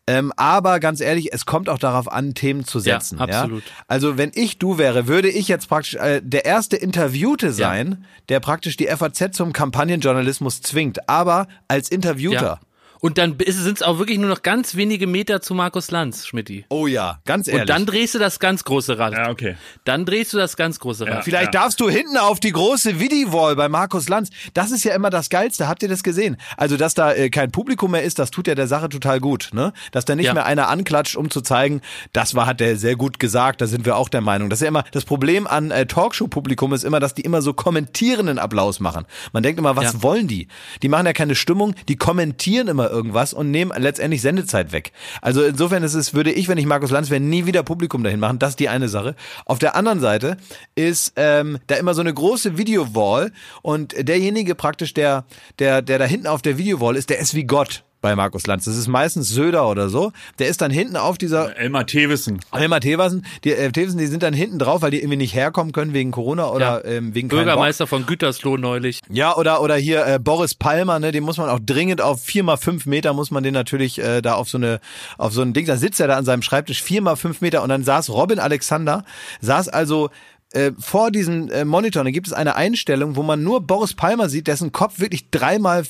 Ähm, 0.09 0.33
aber 0.37 0.81
ganz 0.81 1.01
ehrlich, 1.01 1.33
es 1.33 1.47
kommt 1.47 1.69
auch 1.69 1.79
darauf 1.79 2.11
an, 2.11 2.35
Themen 2.35 2.65
zu 2.65 2.79
Ja, 2.79 2.99
setzen. 3.01 3.21
absolut. 3.21 3.63
Also 3.87 4.19
wenn 4.19 4.33
ich 4.35 4.59
du 4.59 4.77
wäre, 4.77 5.07
würde 5.07 5.29
ich 5.31 5.47
jetzt 5.47 5.69
praktisch 5.69 5.95
äh, 5.95 6.21
der 6.25 6.45
erste 6.45 6.77
Interviewte 6.77 7.53
sein, 7.53 8.05
der 8.29 8.41
praktisch 8.41 8.77
die 8.77 8.89
FAZ 8.89 9.31
zum 9.33 9.53
Kampagnenjournalismus 9.53 10.61
zwingt, 10.61 11.09
aber 11.09 11.47
als 11.69 11.89
Interviewter. 11.89 12.43
ja. 12.43 12.61
Und 13.05 13.19
dann 13.19 13.37
sind 13.49 13.79
es 13.79 13.83
auch 13.83 13.99
wirklich 13.99 14.19
nur 14.19 14.29
noch 14.31 14.43
ganz 14.43 14.77
wenige 14.77 15.09
Meter 15.09 15.43
zu 15.43 15.55
Markus 15.55 15.91
Lanz, 15.91 16.25
Schmidti. 16.25 16.65
Oh 16.69 16.87
ja, 16.87 17.19
ganz 17.25 17.49
ehrlich. 17.49 17.63
Und 17.63 17.69
dann 17.71 17.85
drehst 17.85 18.15
du 18.15 18.21
das 18.21 18.39
ganz 18.39 18.63
große 18.63 18.97
Rad. 18.97 19.13
Ja, 19.15 19.29
okay. 19.29 19.57
Dann 19.85 20.05
drehst 20.05 20.33
du 20.33 20.37
das 20.39 20.57
ganz 20.57 20.79
große 20.79 21.09
Rad. 21.09 21.25
Vielleicht 21.25 21.53
Ja. 21.53 21.63
darfst 21.63 21.81
du 21.81 21.91
hinten 21.91 22.17
auf 22.17 22.39
die 22.39 22.53
große 22.53 23.01
Vidi-Wall 23.01 23.57
bei 23.57 23.69
Markus 23.69 24.09
Lanz. 24.09 24.31
Das 24.55 24.71
ist 24.71 24.85
ja 24.85 24.95
immer 24.95 25.11
das 25.11 25.31
Geilste. 25.31 25.67
Habt 25.67 25.83
ihr 25.83 25.89
das 25.89 26.05
gesehen? 26.05 26.37
Also, 26.57 26.77
dass 26.77 26.95
da 26.95 27.13
äh, 27.13 27.29
kein 27.29 27.51
Publikum 27.51 27.91
mehr 27.91 28.05
ist, 28.05 28.21
das 28.21 28.31
tut 28.31 28.47
ja 28.47 28.55
der 28.55 28.69
Sache 28.69 28.89
total 28.89 29.19
gut. 29.19 29.51
Ne? 29.53 29.73
Dass 29.91 30.05
da 30.05 30.15
nicht 30.15 30.27
Ja. 30.27 30.35
mehr 30.35 30.47
einer 30.47 30.69
anklatscht, 30.69 31.17
um 31.17 31.29
zu 31.29 31.41
zeigen, 31.41 31.81
das 32.13 32.37
war, 32.37 32.47
hat 32.47 32.61
der 32.61 32.77
sehr 32.77 32.95
gut 32.95 33.19
gesagt. 33.19 33.61
Da 33.63 33.67
sind 33.67 33.85
wir 33.85 33.97
auch 33.97 34.11
der 34.11 34.21
Meinung. 34.21 34.49
Das 34.49 34.59
ist 34.61 34.63
ja 34.63 34.69
immer, 34.69 34.85
das 34.93 35.05
Problem 35.05 35.49
an 35.49 35.73
äh, 35.73 35.87
Talkshow-Publikum 35.87 36.73
ist 36.73 36.85
immer, 36.85 37.01
dass 37.01 37.15
die 37.15 37.23
immer 37.23 37.43
so 37.43 37.53
kommentierenden 37.53 38.39
Applaus 38.39 38.79
machen. 38.79 39.07
Man 39.33 39.43
denkt 39.43 39.59
immer, 39.59 39.75
was 39.75 39.93
Ja. 39.95 40.03
wollen 40.05 40.29
die? 40.29 40.47
Die 40.83 40.89
machen 40.89 41.07
ja 41.07 41.13
keine 41.13 41.35
Stimmung, 41.35 41.75
die 41.89 41.97
kommentieren 41.97 42.69
immer 42.69 42.92
irgendwas 42.93 43.33
und 43.33 43.51
nehmen 43.51 43.73
letztendlich 43.77 44.23
Sendezeit 44.23 44.73
weg. 44.73 44.93
Also 45.21 45.43
insofern 45.43 45.83
ist 45.83 45.95
es, 45.95 46.15
würde 46.15 46.33
ich, 46.33 46.49
wenn 46.49 46.59
ich 46.59 46.67
Markus 46.67 46.91
Lanz 46.91 47.11
wäre, 47.11 47.21
nie 47.21 47.47
wieder 47.47 47.63
Publikum 47.63 48.05
dahin 48.05 48.21
machen. 48.21 48.39
Das 48.39 48.51
ist 48.51 48.61
die 48.61 48.69
eine 48.69 48.89
Sache. 48.89 49.17
Auf 49.47 49.59
der 49.59 49.75
anderen 49.75 50.01
Seite 50.01 50.37
ist 50.75 51.15
ähm, 51.17 51.59
da 51.67 51.77
immer 51.77 51.95
so 51.95 52.01
eine 52.01 52.15
große 52.15 52.59
Videowall 52.59 53.33
und 53.63 53.95
derjenige 53.99 54.55
praktisch, 54.55 54.95
der, 54.95 55.25
der, 55.59 55.83
der 55.83 55.99
da 55.99 56.05
hinten 56.05 56.27
auf 56.27 56.43
der 56.43 56.59
Videowall 56.59 56.97
ist, 56.97 57.11
der 57.11 57.19
ist 57.19 57.35
wie 57.35 57.45
Gott. 57.45 57.85
Bei 58.03 58.15
Markus 58.15 58.47
Lanz. 58.47 58.67
Das 58.67 58.77
ist 58.77 58.89
meistens 58.89 59.31
Söder 59.31 59.67
oder 59.69 59.89
so. 59.89 60.13
Der 60.39 60.49
ist 60.49 60.61
dann 60.61 60.71
hinten 60.71 60.97
auf 60.97 61.17
dieser 61.17 61.57
Elmar 61.57 61.87
Thewissen. 61.87 62.41
Elmar 62.53 62.81
Thewissen, 62.81 63.25
die, 63.45 63.53
äh, 63.53 63.73
Thewissen, 63.73 63.99
die 63.99 64.07
sind 64.09 64.23
dann 64.23 64.35
hinten 64.35 64.59
drauf, 64.59 64.83
weil 64.83 64.91
die 64.91 64.99
irgendwie 64.99 65.17
nicht 65.17 65.35
herkommen 65.35 65.73
können 65.73 65.95
wegen 65.95 66.11
Corona 66.11 66.51
oder 66.51 66.85
Ja. 66.85 66.85
ähm, 66.85 67.15
wegen. 67.15 67.29
Bürgermeister 67.29 67.87
von 67.87 68.05
Gütersloh 68.05 68.59
neulich. 68.59 69.01
Ja, 69.09 69.35
oder 69.37 69.63
oder 69.63 69.77
hier 69.77 70.05
äh, 70.07 70.19
Boris 70.19 70.55
Palmer, 70.55 70.99
ne, 70.99 71.13
den 71.13 71.23
muss 71.25 71.39
man 71.39 71.49
auch 71.49 71.61
dringend 71.65 72.03
auf 72.03 72.21
vier 72.21 72.43
mal 72.43 72.57
fünf 72.59 72.85
Meter 72.85 73.13
muss 73.15 73.31
man 73.31 73.43
den 73.43 73.55
natürlich 73.55 73.99
äh, 73.99 74.21
da 74.21 74.35
auf 74.35 74.51
so 74.51 74.59
eine 74.59 74.81
auf 75.17 75.33
so 75.33 75.41
ein 75.43 75.53
Ding, 75.55 75.65
da 75.67 75.77
sitzt 75.77 76.01
er 76.01 76.09
da 76.09 76.17
an 76.17 76.25
seinem 76.25 76.43
Schreibtisch 76.43 76.83
vier 76.83 77.01
mal 77.01 77.17
fünf 77.17 77.41
Meter 77.41 77.63
und 77.63 77.69
dann 77.69 77.85
saß 77.85 78.11
Robin 78.11 78.39
Alexander, 78.41 79.05
saß 79.41 79.69
also 79.69 80.11
äh, 80.53 80.73
vor 80.79 81.11
diesem 81.13 81.51
äh, 81.51 81.65
Monitor, 81.65 82.05
da 82.05 82.11
gibt 82.11 82.27
es 82.27 82.33
eine 82.33 82.57
Einstellung, 82.57 83.17
wo 83.17 83.23
man 83.23 83.43
nur 83.43 83.61
Boris 83.63 83.95
Palmer 83.95 84.29
sieht, 84.29 84.49
dessen 84.49 84.73
Kopf 84.73 84.99
wirklich 84.99 85.31
dreimal 85.31 85.85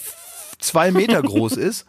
zwei 0.59 0.91
Meter 0.93 1.23
groß 1.23 1.57
ist. 1.57 1.87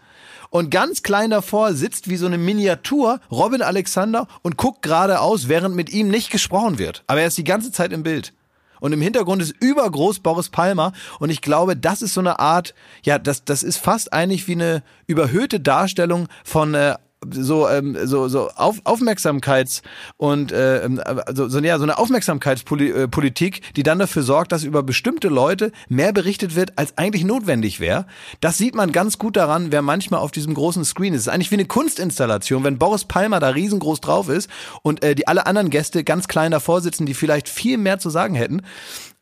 Und 0.54 0.70
ganz 0.70 1.02
klein 1.02 1.32
davor 1.32 1.74
sitzt 1.74 2.12
wie 2.12 2.16
so 2.16 2.28
eine 2.28 2.38
Miniatur 2.38 3.20
Robin 3.32 3.64
Alexander 3.64 4.28
und 4.44 4.56
guckt 4.56 4.84
geradeaus, 4.84 5.48
während 5.48 5.76
mit 5.76 5.92
ihm 5.92 6.10
nicht 6.10 6.30
gesprochen 6.30 6.78
wird. 6.78 7.04
Aber 7.08 7.22
er 7.22 7.26
ist 7.26 7.40
die 7.40 7.44
ganze 7.44 7.72
Zeit 7.72 7.92
im 7.92 8.04
Bild. 8.04 8.34
Und 8.80 8.94
im 8.94 9.02
Hintergrund 9.02 9.42
ist 9.42 9.56
übergroß 9.60 10.20
Boris 10.20 10.50
Palmer. 10.50 10.94
Und 11.18 11.32
ich 11.32 11.42
glaube, 11.42 11.76
das 11.76 12.04
ist 12.04 12.14
so 12.14 12.20
eine 12.20 12.38
Art, 12.38 12.76
ja, 13.02 13.18
das, 13.18 13.44
das 13.46 13.64
ist 13.64 13.78
fast 13.78 14.14
eigentlich 14.14 14.48
wie 14.48 14.52
eine 14.52 14.84
überhöhte 15.08 15.60
Darstellung 15.60 16.28
von 16.44 16.76
äh, 16.76 16.98
so 17.32 17.68
ähm, 17.68 17.98
so 18.04 18.28
so 18.28 18.50
auf, 18.50 18.82
Aufmerksamkeits 18.84 19.82
und 20.18 20.52
äh, 20.52 20.84
ähm, 20.84 21.02
so, 21.34 21.48
so 21.48 21.60
ja 21.60 21.78
so 21.78 21.84
eine 21.84 21.98
Aufmerksamkeitspolitik, 21.98 23.74
die 23.76 23.84
dann 23.84 24.00
dafür 24.00 24.24
sorgt, 24.24 24.52
dass 24.52 24.64
über 24.64 24.84
bestimmte 24.84 25.28
Leute 25.28 25.72
mehr 25.90 26.14
berichtet 26.14 26.56
wird, 26.56 26.78
als 26.78 26.98
eigentlich 26.98 27.24
notwendig 27.24 27.80
wäre. 27.80 28.06
Das 28.42 28.58
sieht 28.58 28.76
man 28.76 28.92
ganz 28.92 29.18
gut 29.18 29.38
daran, 29.38 29.72
wer 29.72 29.82
manchmal 29.82 30.20
auf 30.20 30.32
diesem 30.32 30.54
großen 30.54 30.86
Screen 30.86 31.14
ist. 31.14 31.22
Es 31.22 31.28
ist 31.28 31.34
eigentlich 31.34 31.52
wie 31.52 31.56
eine 31.56 31.66
Kunstinstallation, 31.66 32.64
wenn 32.64 32.78
Boris 32.78 33.06
Palmer 33.06 33.40
da 33.40 33.50
riesengroß 33.50 34.02
drauf 34.02 34.30
ist 34.30 34.50
und 34.82 35.04
äh, 35.04 35.16
die 35.16 35.28
alle 35.28 35.46
anderen 35.46 35.70
Gäste 35.70 36.04
ganz 36.04 36.28
klein 36.28 36.52
davor 36.52 36.82
sitzen, 36.82 37.06
die 37.06 37.14
vielleicht 37.14 37.50
viel 37.50 37.78
mehr 37.78 38.00
zu 38.00 38.10
sagen 38.10 38.36
hätten. 38.36 38.62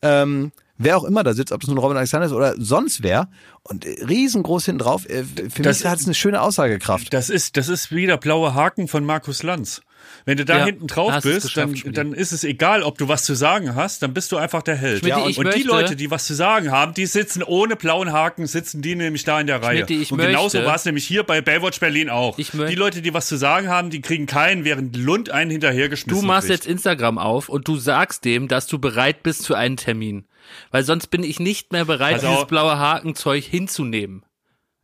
Ähm, 0.02 0.52
wer 0.78 0.98
auch 0.98 1.04
immer 1.04 1.24
da 1.24 1.34
sitzt, 1.34 1.52
ob 1.52 1.62
es 1.62 1.68
nun 1.68 1.78
Robin 1.78 1.98
Alexander 1.98 2.26
ist 2.26 2.34
oder 2.34 2.56
sonst 2.58 3.04
wer, 3.04 3.30
und 3.64 3.86
äh, 3.86 4.04
riesengroß 4.06 4.66
hinten 4.66 4.80
drauf, 4.80 5.08
äh, 5.10 5.24
für 5.50 5.62
Das- 5.62 5.80
mich 5.84 5.88
hat 5.90 6.00
es 6.00 6.06
eine 6.06 6.16
schöne 6.16 6.42
Aussagekraft. 6.42 7.14
Das 7.14 7.30
ist, 7.30 7.58
das 7.58 7.68
ist 7.70 7.92
wie 7.94 8.06
der 8.06 8.18
blaue 8.18 8.54
Haken 8.54 8.88
von 8.88 9.06
Markus 9.06 9.44
Lanz. 9.44 9.82
Wenn 10.26 10.36
du 10.38 10.46
da 10.46 10.58
Ja, 10.60 10.66
hinten 10.66 10.88
drauf 10.88 11.14
bist, 11.22 11.56
dann, 11.56 11.76
dann 11.94 12.14
ist 12.14 12.32
es 12.32 12.44
egal, 12.44 12.82
ob 12.82 12.98
du 12.98 13.08
was 13.08 13.24
zu 13.24 13.36
sagen 13.36 13.76
hast, 13.76 14.02
dann 14.02 14.16
bist 14.16 14.32
du 14.32 14.38
einfach 14.38 14.64
der 14.64 14.76
Held. 14.76 15.00
Schmiedi, 15.02 15.16
und 15.22 15.30
ich 15.30 15.38
und 15.38 15.54
die 15.56 15.62
Leute, 15.62 15.96
die 15.96 16.10
was 16.10 16.26
zu 16.26 16.34
sagen 16.34 16.72
haben, 16.72 16.96
die 16.96 17.06
sitzen 17.06 17.44
ohne 17.44 17.76
blauen 17.76 18.12
Haken, 18.12 18.48
sitzen 18.48 18.82
die 18.82 18.96
nämlich 18.96 19.24
da 19.26 19.40
in 19.40 19.46
der 19.46 19.62
Reihe. 19.62 19.86
Ich 19.88 20.12
und 20.12 20.18
genauso 20.18 20.66
war 20.66 20.74
es 20.76 20.86
nämlich 20.86 21.06
hier 21.06 21.22
bei 21.24 21.42
Baywatch 21.42 21.80
Berlin 21.80 22.10
auch. 22.10 22.36
Die 22.36 22.76
Leute, 22.76 23.04
die 23.04 23.14
was 23.14 23.28
zu 23.28 23.38
sagen 23.38 23.68
haben, 23.70 23.92
die 23.92 24.02
kriegen 24.02 24.26
keinen, 24.26 24.66
während 24.66 24.96
Lund 24.98 25.30
einen 25.30 25.50
Du 25.50 25.54
hinterhergeschmissen 25.54 26.26
machst 26.26 26.48
kriegt. 26.48 26.64
jetzt 26.64 26.72
Instagram 26.72 27.20
auf 27.20 27.48
und 27.48 27.68
du 27.68 27.78
sagst 27.78 28.26
dem, 28.26 28.48
dass 28.48 28.66
du 28.66 28.80
bereit 28.80 29.22
bist 29.22 29.46
für 29.46 29.56
einen 29.58 29.78
Termin. 29.78 30.26
Weil 30.72 30.84
sonst 30.84 31.08
bin 31.08 31.24
ich 31.24 31.40
nicht 31.40 31.72
mehr 31.72 31.86
bereit, 31.86 32.16
Also- 32.16 32.28
dieses 32.30 32.46
blaue 32.48 32.78
Hakenzeug 32.80 33.44
hinzunehmen. 33.44 34.24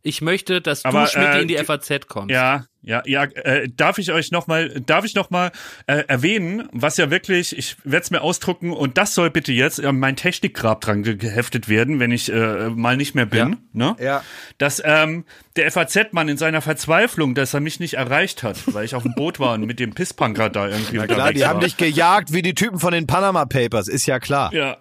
Ich 0.02 0.22
möchte, 0.22 0.60
dass 0.62 0.84
Aber, 0.84 1.02
du, 1.02 1.08
Schmidt, 1.10 1.26
äh, 1.26 1.40
in 1.42 1.48
die 1.48 1.56
FAZ 1.56 2.06
kommst. 2.06 2.30
Ja, 2.30 2.64
ja, 2.82 3.02
ja. 3.04 3.24
Äh, 3.24 3.68
darf 3.68 3.98
ich 3.98 4.12
euch 4.12 4.30
noch 4.30 4.46
mal, 4.46 4.68
darf 4.86 5.04
ich 5.04 5.16
noch 5.16 5.28
mal 5.30 5.50
äh, 5.88 6.04
erwähnen, 6.06 6.68
was 6.72 6.96
ja 6.98 7.10
wirklich, 7.10 7.58
ich 7.58 7.76
werde 7.82 8.04
es 8.04 8.10
mir 8.12 8.22
ausdrucken 8.22 8.72
und 8.72 8.96
das 8.96 9.14
soll 9.16 9.28
bitte 9.30 9.52
jetzt 9.52 9.84
an 9.84 9.98
mein 9.98 10.14
Technikgrab 10.14 10.80
dran 10.80 11.02
ge- 11.02 11.16
geheftet 11.16 11.68
werden, 11.68 11.98
wenn 11.98 12.12
ich 12.12 12.32
äh, 12.32 12.70
mal 12.70 12.96
nicht 12.96 13.16
mehr 13.16 13.26
bin. 13.26 13.56
Ne? 13.72 13.96
Ja. 14.00 14.22
Dass 14.56 14.80
ähm, 14.84 15.24
der 15.56 15.70
FAZ-Mann 15.72 16.28
in 16.28 16.36
seiner 16.38 16.62
Verzweiflung, 16.62 17.34
dass 17.34 17.52
er 17.52 17.60
mich 17.60 17.80
nicht 17.80 17.94
erreicht 17.94 18.44
hat, 18.44 18.72
weil 18.72 18.84
ich 18.84 18.94
auf 18.94 19.02
dem 19.02 19.14
Boot 19.14 19.40
war 19.40 19.54
und 19.54 19.66
mit 19.66 19.80
dem 19.80 19.92
Pisspunker 19.94 20.48
da 20.48 20.68
irgendwie 20.68 20.98
Na 20.98 21.06
klar, 21.08 21.32
die 21.32 21.44
haben 21.44 21.56
war. 21.56 21.64
dich 21.64 21.76
gejagt 21.76 22.32
wie 22.32 22.42
die 22.42 22.54
Typen 22.54 22.78
von 22.78 22.92
den 22.92 23.08
Panama 23.08 23.44
Papers, 23.46 23.88
ist 23.88 24.06
ja 24.06 24.20
klar. 24.20 24.54
Ja. 24.54 24.78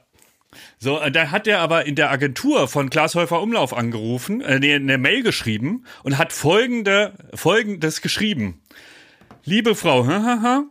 So, 0.80 1.00
äh, 1.00 1.12
da 1.12 1.32
hat 1.32 1.48
er 1.48 1.60
aber 1.60 1.86
in 1.86 1.96
der 1.96 2.12
Agentur 2.12 2.68
von 2.68 2.90
Glashäufer 2.90 3.42
Umlauf 3.42 3.76
angerufen, 3.76 4.42
äh, 4.42 4.76
eine 4.76 4.98
Mail 4.98 5.24
geschrieben 5.24 5.86
und 6.04 6.18
hat 6.18 6.34
folgende, 6.34 7.14
folgendes 7.34 8.02
geschrieben. 8.02 8.62
Liebe 9.44 9.76
Frau, 9.76 10.06
hahaha, 10.06 10.66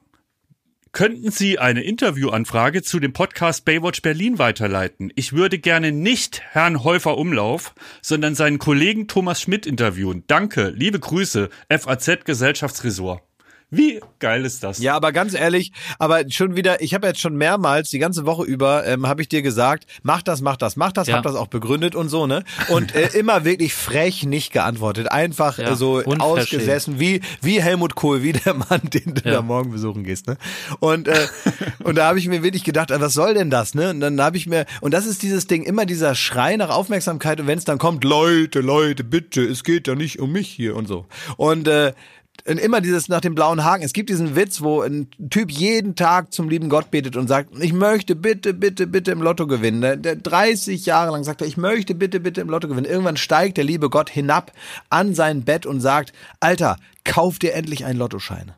könnten 0.92 1.30
Sie 1.30 1.58
eine 1.58 1.82
Interviewanfrage 1.82 2.82
zu 2.82 3.00
dem 3.00 3.12
Podcast 3.12 3.66
Baywatch 3.66 4.00
Berlin 4.00 4.38
weiterleiten? 4.38 5.12
Ich 5.14 5.34
würde 5.34 5.58
gerne 5.58 5.92
nicht 5.92 6.40
Herrn 6.52 6.84
Häufer 6.84 7.18
Umlauf, 7.18 7.74
sondern 8.00 8.34
seinen 8.34 8.58
Kollegen 8.58 9.06
Thomas 9.06 9.42
Schmidt 9.42 9.66
interviewen. 9.66 10.24
Danke, 10.26 10.70
liebe 10.70 10.98
Grüße, 10.98 11.50
FAZ 11.68 12.24
Gesellschaftsresort. 12.24 13.22
Wie 13.68 14.00
geil 14.20 14.44
ist 14.44 14.62
das? 14.62 14.78
Ja, 14.78 14.94
aber 14.94 15.10
ganz 15.10 15.34
ehrlich, 15.34 15.72
aber 15.98 16.22
schon 16.30 16.54
wieder, 16.54 16.80
ich 16.82 16.94
habe 16.94 17.08
jetzt 17.08 17.20
schon 17.20 17.34
mehrmals 17.36 17.90
die 17.90 17.98
ganze 17.98 18.24
Woche 18.24 18.44
über, 18.44 18.86
ähm, 18.86 19.08
habe 19.08 19.22
ich 19.22 19.28
dir 19.28 19.42
gesagt, 19.42 19.86
mach 20.04 20.22
das, 20.22 20.40
mach 20.40 20.56
das, 20.56 20.76
mach 20.76 20.92
das, 20.92 21.08
Ja. 21.08 21.16
hab 21.16 21.24
das 21.24 21.34
auch 21.34 21.48
begründet 21.48 21.96
und 21.96 22.08
so, 22.08 22.28
ne? 22.28 22.44
Und 22.68 22.94
äh, 22.94 23.08
immer 23.18 23.44
wirklich 23.44 23.74
frech 23.74 24.22
nicht 24.24 24.52
geantwortet. 24.52 25.10
Einfach 25.10 25.58
Ja, 25.58 25.72
äh, 25.72 25.74
so 25.76 26.00
ausgesessen, 26.04 27.00
wie, 27.00 27.20
wie 27.42 27.60
Helmut 27.60 27.96
Kohl, 27.96 28.22
wie 28.22 28.32
der 28.34 28.54
Mann, 28.54 28.82
den 28.84 29.14
du 29.16 29.22
Ja. 29.28 29.32
da 29.36 29.42
morgen 29.42 29.72
besuchen 29.72 30.04
gehst, 30.04 30.28
ne? 30.28 30.36
Und, 30.78 31.08
äh, 31.08 31.26
und 31.82 31.96
da 31.96 32.06
habe 32.06 32.20
ich 32.20 32.28
mir 32.28 32.44
wirklich 32.44 32.62
gedacht, 32.62 32.92
äh, 32.92 33.00
was 33.00 33.14
soll 33.14 33.34
denn 33.34 33.50
das, 33.50 33.74
ne? 33.74 33.90
Und 33.90 33.98
dann 34.00 34.20
habe 34.20 34.36
ich 34.36 34.46
mir, 34.46 34.64
und 34.80 34.94
das 34.94 35.06
ist 35.06 35.22
dieses 35.22 35.48
Ding, 35.48 35.64
immer 35.64 35.86
dieser 35.86 36.14
Schrei 36.14 36.56
nach 36.56 36.70
Aufmerksamkeit 36.70 37.40
und 37.40 37.48
wenn 37.48 37.58
es 37.58 37.64
dann 37.64 37.78
kommt, 37.78 38.04
Leute, 38.04 38.60
Leute, 38.60 39.02
bitte, 39.02 39.42
es 39.42 39.64
geht 39.64 39.88
ja 39.88 39.96
nicht 39.96 40.20
um 40.20 40.30
mich 40.30 40.46
hier 40.48 40.76
und 40.76 40.86
so. 40.86 41.06
Und 41.36 41.66
äh, 41.66 41.86
und 41.86 41.94
immer 42.44 42.80
dieses 42.80 43.08
nach 43.08 43.20
dem 43.20 43.34
blauen 43.34 43.64
Haken. 43.64 43.82
Es 43.82 43.92
gibt 43.92 44.10
diesen 44.10 44.36
Witz, 44.36 44.60
wo 44.62 44.82
ein 44.82 45.08
Typ 45.30 45.50
jeden 45.50 45.96
Tag 45.96 46.32
zum 46.32 46.48
lieben 46.48 46.68
Gott 46.68 46.90
betet 46.90 47.16
und 47.16 47.28
sagt, 47.28 47.50
ich 47.60 47.72
möchte 47.72 48.14
bitte, 48.14 48.54
bitte, 48.54 48.86
bitte 48.86 49.10
im 49.10 49.22
Lotto 49.22 49.46
gewinnen. 49.46 49.80
Der, 49.80 49.96
der 49.96 50.16
30 50.16 50.86
Jahre 50.86 51.12
lang 51.12 51.24
sagt 51.24 51.40
er, 51.40 51.46
ich 51.46 51.56
möchte 51.56 51.94
bitte, 51.94 52.20
bitte 52.20 52.40
im 52.40 52.48
Lotto 52.48 52.68
gewinnen. 52.68 52.86
Irgendwann 52.86 53.16
steigt 53.16 53.56
der 53.56 53.64
liebe 53.64 53.90
Gott 53.90 54.10
hinab 54.10 54.52
an 54.90 55.14
sein 55.14 55.42
Bett 55.42 55.66
und 55.66 55.80
sagt, 55.80 56.12
Alter, 56.40 56.76
kauf 57.04 57.38
dir 57.38 57.54
endlich 57.54 57.84
einen 57.84 57.98
Lottoschein. 57.98 58.52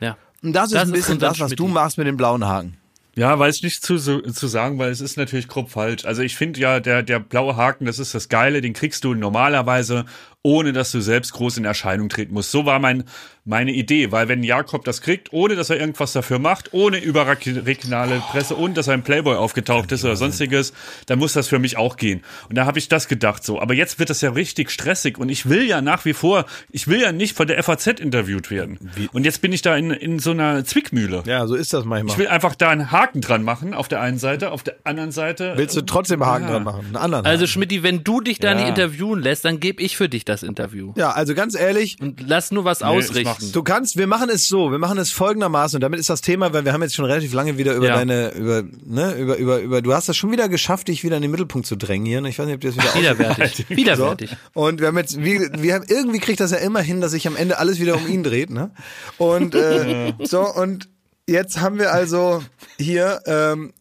Ja. 0.00 0.16
Und 0.42 0.52
das 0.52 0.66
ist 0.66 0.74
Das 0.74 0.82
ein 0.82 0.88
ist 0.88 0.92
bisschen 0.92 1.14
unser 1.14 1.28
das, 1.28 1.40
was 1.40 1.50
du 1.52 1.68
machst 1.68 1.98
mit 1.98 2.06
dem 2.06 2.16
blauen 2.16 2.46
Haken. 2.46 2.78
Ja, 3.18 3.36
weiß 3.36 3.56
ich 3.56 3.62
nicht 3.64 3.84
zu, 3.84 3.98
zu, 3.98 4.20
zu 4.20 4.46
sagen, 4.46 4.78
weil 4.78 4.92
es 4.92 5.00
ist 5.00 5.16
natürlich 5.16 5.48
grob 5.48 5.70
falsch. 5.70 6.04
Also 6.04 6.22
ich 6.22 6.36
finde 6.36 6.60
ja, 6.60 6.78
der, 6.78 7.02
der 7.02 7.18
blaue 7.18 7.56
Haken, 7.56 7.84
das 7.84 7.98
ist 7.98 8.14
das 8.14 8.28
Geile, 8.28 8.60
den 8.60 8.74
kriegst 8.74 9.02
du 9.02 9.12
normalerweise, 9.14 10.04
ohne 10.42 10.72
dass 10.72 10.92
du 10.92 11.00
selbst 11.00 11.32
groß 11.32 11.58
in 11.58 11.64
Erscheinung 11.64 12.08
treten 12.08 12.32
musst. 12.32 12.50
So 12.52 12.64
war 12.64 12.78
mein, 12.78 13.04
meine 13.44 13.72
Idee, 13.72 14.12
weil 14.12 14.28
wenn 14.28 14.42
Jakob 14.44 14.84
das 14.84 15.00
kriegt, 15.02 15.32
ohne 15.32 15.56
dass 15.56 15.68
er 15.70 15.80
irgendwas 15.80 16.12
dafür 16.12 16.38
macht, 16.38 16.72
ohne 16.72 16.98
überregionale 16.98 18.22
Presse, 18.30 18.58
ohne 18.58 18.74
dass 18.74 18.88
er 18.88 18.94
im 18.94 19.02
Playboy 19.02 19.36
aufgetaucht 19.36 19.90
ist 19.92 20.04
oder 20.04 20.16
sonstiges, 20.16 20.72
dann 21.06 21.18
muss 21.18 21.32
das 21.32 21.48
für 21.48 21.58
mich 21.58 21.76
auch 21.76 21.96
gehen. 21.96 22.22
Und 22.48 22.56
da 22.56 22.66
habe 22.66 22.78
ich 22.78 22.88
das 22.88 23.08
gedacht 23.08 23.44
so. 23.44 23.60
Aber 23.60 23.74
jetzt 23.74 23.98
wird 23.98 24.10
das 24.10 24.20
ja 24.20 24.30
richtig 24.30 24.70
stressig 24.70 25.18
und 25.18 25.28
ich 25.28 25.48
will 25.48 25.64
ja 25.66 25.80
nach 25.80 26.04
wie 26.04 26.12
vor, 26.12 26.44
ich 26.70 26.88
will 26.88 27.00
ja 27.00 27.12
nicht 27.12 27.36
von 27.36 27.46
der 27.46 27.62
FAZ 27.62 27.86
interviewt 28.00 28.50
werden. 28.50 28.78
Und 29.12 29.24
jetzt 29.24 29.40
bin 29.42 29.52
ich 29.52 29.62
da 29.62 29.76
in, 29.76 29.90
in 29.90 30.18
so 30.18 30.30
einer 30.30 30.64
Zwickmühle. 30.64 31.22
Ja, 31.26 31.46
so 31.46 31.54
ist 31.54 31.72
das 31.72 31.84
manchmal. 31.84 32.12
Ich 32.12 32.18
will 32.18 32.28
einfach 32.28 32.54
da 32.54 32.68
einen 32.70 32.90
Haken 32.92 33.20
dran 33.20 33.42
machen, 33.42 33.74
auf 33.74 33.88
der 33.88 34.00
einen 34.00 34.18
Seite, 34.18 34.52
auf 34.52 34.62
der 34.62 34.76
anderen 34.84 35.10
Seite. 35.10 35.54
Willst 35.56 35.76
du 35.76 35.82
trotzdem 35.82 36.24
Haken 36.24 36.44
Ja. 36.44 36.50
dran 36.52 36.64
machen? 36.64 36.84
Einen 36.86 36.96
anderen 36.96 37.26
Also 37.26 37.42
Haken. 37.42 37.48
Schmidti, 37.52 37.82
wenn 37.82 38.04
du 38.04 38.20
dich 38.20 38.38
da 38.38 38.50
Ja. 38.50 38.54
nicht 38.54 38.68
interviewen 38.68 39.20
lässt, 39.20 39.44
dann 39.44 39.58
gebe 39.60 39.82
ich 39.82 39.96
für 39.96 40.08
dich 40.08 40.24
das 40.28 40.42
Interview. 40.42 40.92
Ja, 40.96 41.10
also 41.10 41.34
ganz 41.34 41.54
ehrlich, 41.54 41.96
Und 42.00 42.20
lass 42.26 42.50
nur 42.50 42.64
was 42.64 42.80
ich 42.80 42.86
ausrichten. 42.86 43.52
Du 43.52 43.62
kannst, 43.62 43.96
wir 43.96 44.06
machen 44.06 44.28
es 44.30 44.48
so, 44.48 44.70
wir 44.70 44.78
machen 44.78 44.98
es 44.98 45.10
folgendermaßen 45.10 45.76
und 45.76 45.80
damit 45.80 45.98
ist 46.00 46.10
das 46.10 46.20
Thema, 46.20 46.52
weil 46.52 46.64
wir 46.64 46.72
haben 46.72 46.82
jetzt 46.82 46.94
schon 46.94 47.04
relativ 47.04 47.32
lange 47.32 47.58
wieder 47.58 47.74
über 47.74 47.86
Ja. 47.88 47.96
deine, 47.96 48.30
über, 48.32 48.62
ne, 48.84 49.14
über, 49.14 49.36
über, 49.36 49.60
über, 49.60 49.82
du 49.82 49.92
hast 49.94 50.08
das 50.08 50.16
schon 50.16 50.30
wieder 50.30 50.48
geschafft, 50.48 50.88
dich 50.88 51.04
wieder 51.04 51.16
in 51.16 51.22
den 51.22 51.30
Mittelpunkt 51.30 51.66
zu 51.66 51.76
drängen 51.76 52.06
hier. 52.06 52.20
ne? 52.20 52.28
Ich 52.28 52.38
weiß 52.38 52.46
nicht, 52.46 52.54
ob 52.56 52.60
dir 52.60 52.72
das 52.72 52.76
wieder 52.76 52.94
Widerwärtig. 53.18 53.66
So. 53.68 53.76
Widerwärtig. 53.76 54.36
Und 54.54 54.80
wir 54.80 54.86
haben 54.88 54.98
jetzt, 54.98 55.22
wir, 55.22 55.50
wir 55.58 55.74
haben, 55.74 55.84
irgendwie 55.88 56.18
kriegt 56.18 56.40
das 56.40 56.50
ja 56.50 56.58
immer 56.58 56.80
hin, 56.80 57.00
dass 57.00 57.12
sich 57.12 57.26
am 57.26 57.36
Ende 57.36 57.58
alles 57.58 57.80
wieder 57.80 57.96
um 57.96 58.06
ihn 58.06 58.22
dreht, 58.22 58.50
ne? 58.50 58.70
Und 59.16 59.54
äh, 59.54 60.12
so, 60.24 60.40
und 60.52 60.88
jetzt 61.26 61.60
haben 61.60 61.78
wir 61.78 61.92
also 61.92 62.42
hier 62.78 63.20
ähm, 63.26 63.72
äh, 63.72 63.77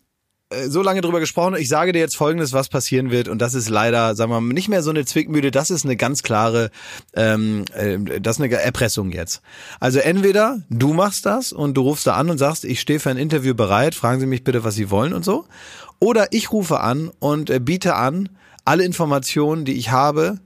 so 0.67 0.81
lange 0.81 1.01
drüber 1.01 1.19
gesprochen. 1.19 1.55
Ich 1.57 1.67
sage 1.67 1.91
dir 1.91 1.99
jetzt 1.99 2.15
folgendes, 2.15 2.53
was 2.53 2.69
passieren 2.69 3.11
wird. 3.11 3.27
Und 3.27 3.41
das 3.41 3.53
ist 3.53 3.69
leider, 3.69 4.15
sagen 4.15 4.31
wir 4.31 4.39
mal, 4.39 4.53
nicht 4.53 4.69
mehr 4.69 4.81
so 4.81 4.89
eine 4.89 5.05
Zwickmühle, 5.05 5.51
das 5.51 5.71
ist 5.71 5.83
eine 5.83 5.97
ganz 5.97 6.23
klare, 6.23 6.71
ähm, 7.15 7.65
äh, 7.73 7.97
das 8.21 8.37
ist 8.37 8.43
eine 8.43 8.53
Erpressung 8.53 9.11
jetzt. 9.11 9.41
Also 9.79 9.99
entweder 9.99 10.61
du 10.69 10.93
machst 10.93 11.25
das 11.25 11.51
und 11.51 11.75
du 11.75 11.81
rufst 11.81 12.07
da 12.07 12.13
an 12.13 12.29
und 12.29 12.37
sagst, 12.37 12.63
ich 12.63 12.79
stehe 12.79 12.99
für 12.99 13.09
ein 13.09 13.17
Interview 13.17 13.55
bereit, 13.55 13.93
fragen 13.95 14.19
Sie 14.19 14.25
mich 14.25 14.43
bitte, 14.43 14.63
was 14.63 14.75
Sie 14.75 14.89
wollen 14.89 15.13
und 15.13 15.25
so. 15.25 15.45
Oder 15.99 16.27
ich 16.31 16.51
rufe 16.51 16.79
an 16.79 17.11
und 17.19 17.49
äh, 17.49 17.59
biete 17.59 17.95
an, 17.95 18.29
alle 18.63 18.83
Informationen, 18.83 19.65
die 19.65 19.73
ich 19.73 19.91
habe, 19.91 20.39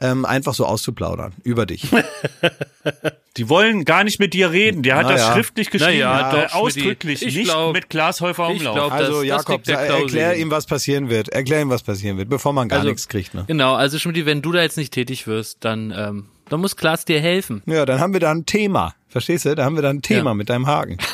ähm, 0.00 0.24
einfach 0.24 0.54
so 0.54 0.64
auszuplaudern 0.66 1.34
über 1.44 1.66
dich. 1.66 1.88
Die 3.36 3.48
wollen 3.48 3.84
gar 3.84 4.02
nicht 4.04 4.18
mit 4.18 4.34
dir 4.34 4.50
reden. 4.50 4.82
Der 4.82 4.96
hat 4.96 5.04
Na 5.06 5.12
das 5.12 5.20
ja. 5.20 5.32
schriftlich 5.34 5.70
geschrieben. 5.70 5.98
Ja, 6.00 6.32
äh, 6.32 6.46
doch, 6.48 6.54
ausdrücklich. 6.54 7.20
Schmidti. 7.20 7.24
Ich 7.26 7.36
nicht 7.36 7.50
glaub- 7.50 7.72
mit 7.72 7.88
Klaas 7.88 8.20
Häufer 8.20 8.50
ich 8.50 8.58
Umlauf. 8.58 8.74
glaub, 8.74 8.92
Also 8.92 9.12
das- 9.12 9.20
das 9.20 9.26
Jakob, 9.28 9.62
Klausi 9.64 9.92
erklär 10.18 10.36
ihm, 10.36 10.50
was 10.50 10.66
passieren 10.66 11.08
wird. 11.08 11.28
Erklär 11.28 11.60
ihm, 11.62 11.70
was 11.70 11.82
passieren 11.84 12.16
wird, 12.18 12.28
bevor 12.28 12.52
man 12.52 12.68
gar 12.68 12.78
Also, 12.80 12.88
nichts 12.90 13.06
kriegt. 13.08 13.34
Ne? 13.34 13.44
Genau, 13.46 13.74
also 13.74 13.98
Schmidt, 13.98 14.26
wenn 14.26 14.42
du 14.42 14.50
da 14.52 14.62
jetzt 14.62 14.76
nicht 14.76 14.92
tätig 14.92 15.26
wirst, 15.28 15.58
dann, 15.64 15.92
ähm, 15.96 16.26
dann 16.48 16.60
muss 16.60 16.74
Klaas 16.76 17.04
dir 17.04 17.20
helfen. 17.20 17.62
Ja, 17.66 17.86
dann 17.86 18.00
haben 18.00 18.12
wir 18.12 18.20
da 18.20 18.30
ein 18.32 18.44
Thema. 18.46 18.94
Verstehst 19.08 19.44
du? 19.44 19.54
Da 19.54 19.64
haben 19.64 19.76
wir 19.76 19.82
da 19.82 19.90
ein 19.90 20.02
Thema 20.02 20.30
Ja. 20.30 20.34
mit 20.34 20.48
deinem 20.50 20.66
Haken. 20.66 20.98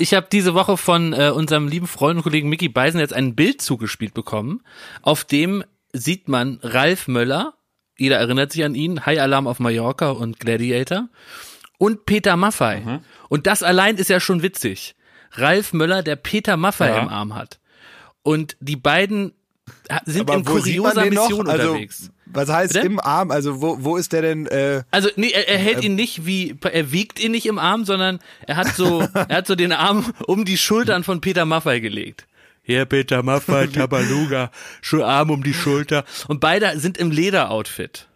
Ich 0.00 0.14
habe 0.14 0.28
diese 0.30 0.54
Woche 0.54 0.76
von 0.76 1.12
äh, 1.12 1.30
unserem 1.34 1.66
lieben 1.66 1.88
Freund 1.88 2.18
und 2.18 2.22
Kollegen 2.22 2.48
Mickey 2.48 2.68
Beisen 2.68 3.00
jetzt 3.00 3.12
ein 3.12 3.34
Bild 3.34 3.60
zugespielt 3.60 4.14
bekommen, 4.14 4.62
auf 5.02 5.24
dem 5.24 5.64
sieht 5.92 6.28
man 6.28 6.58
Ralf 6.62 7.08
Möller, 7.08 7.54
jeder 7.96 8.16
erinnert 8.18 8.52
sich 8.52 8.64
an 8.64 8.74
ihn, 8.74 9.04
High 9.06 9.20
Alarm 9.20 9.46
auf 9.46 9.58
Mallorca 9.58 10.10
und 10.10 10.38
Gladiator, 10.40 11.08
und 11.78 12.06
Peter 12.06 12.36
Maffei. 12.36 13.00
Und 13.28 13.46
das 13.46 13.62
allein 13.62 13.96
ist 13.96 14.10
ja 14.10 14.20
schon 14.20 14.42
witzig. 14.42 14.94
Ralf 15.32 15.72
Möller, 15.72 16.02
der 16.02 16.16
Peter 16.16 16.56
Maffei 16.56 16.88
Ja. 16.88 16.98
im 17.02 17.08
Arm 17.08 17.34
hat. 17.34 17.60
Und 18.22 18.56
die 18.60 18.76
beiden 18.76 19.32
sind 20.06 20.06
in 20.06 20.12
sieht 20.12 20.28
man 20.28 20.44
kurioser? 20.44 21.04
Mission 21.04 21.48
Also, 21.48 21.68
unterwegs. 21.70 22.10
was 22.26 22.48
heißt 22.48 22.72
Bitte? 22.72 22.86
im 22.86 22.98
Arm? 23.00 23.30
Also 23.30 23.60
wo, 23.60 23.76
wo 23.80 23.96
ist 23.96 24.12
der 24.12 24.22
denn? 24.22 24.46
Äh, 24.46 24.82
Also 24.90 25.10
nee, 25.16 25.30
er, 25.30 25.48
er 25.48 25.58
hält 25.58 25.84
ihn 25.84 25.94
nicht 25.94 26.24
wie, 26.26 26.56
er 26.62 26.90
wiegt 26.92 27.20
ihn 27.22 27.32
nicht 27.32 27.46
im 27.46 27.58
Arm, 27.58 27.84
sondern 27.84 28.18
er 28.46 28.56
hat 28.56 28.68
so, 28.74 29.00
er 29.14 29.28
hat 29.36 29.46
so 29.46 29.54
den 29.54 29.72
Arm 29.72 30.12
um 30.26 30.44
die 30.44 30.56
Schultern 30.58 31.04
von 31.04 31.20
Peter 31.20 31.44
Maffei 31.44 31.80
gelegt. 31.80 32.26
Hier 32.68 32.84
Peter 32.84 33.22
Maffei, 33.22 33.66
Tabaluga, 33.74 34.50
Arm 35.02 35.30
um 35.30 35.42
die 35.42 35.54
Schulter. 35.54 36.04
Und 36.26 36.40
beide 36.40 36.78
sind 36.78 36.98
im 36.98 37.10
Lederoutfit. 37.10 38.08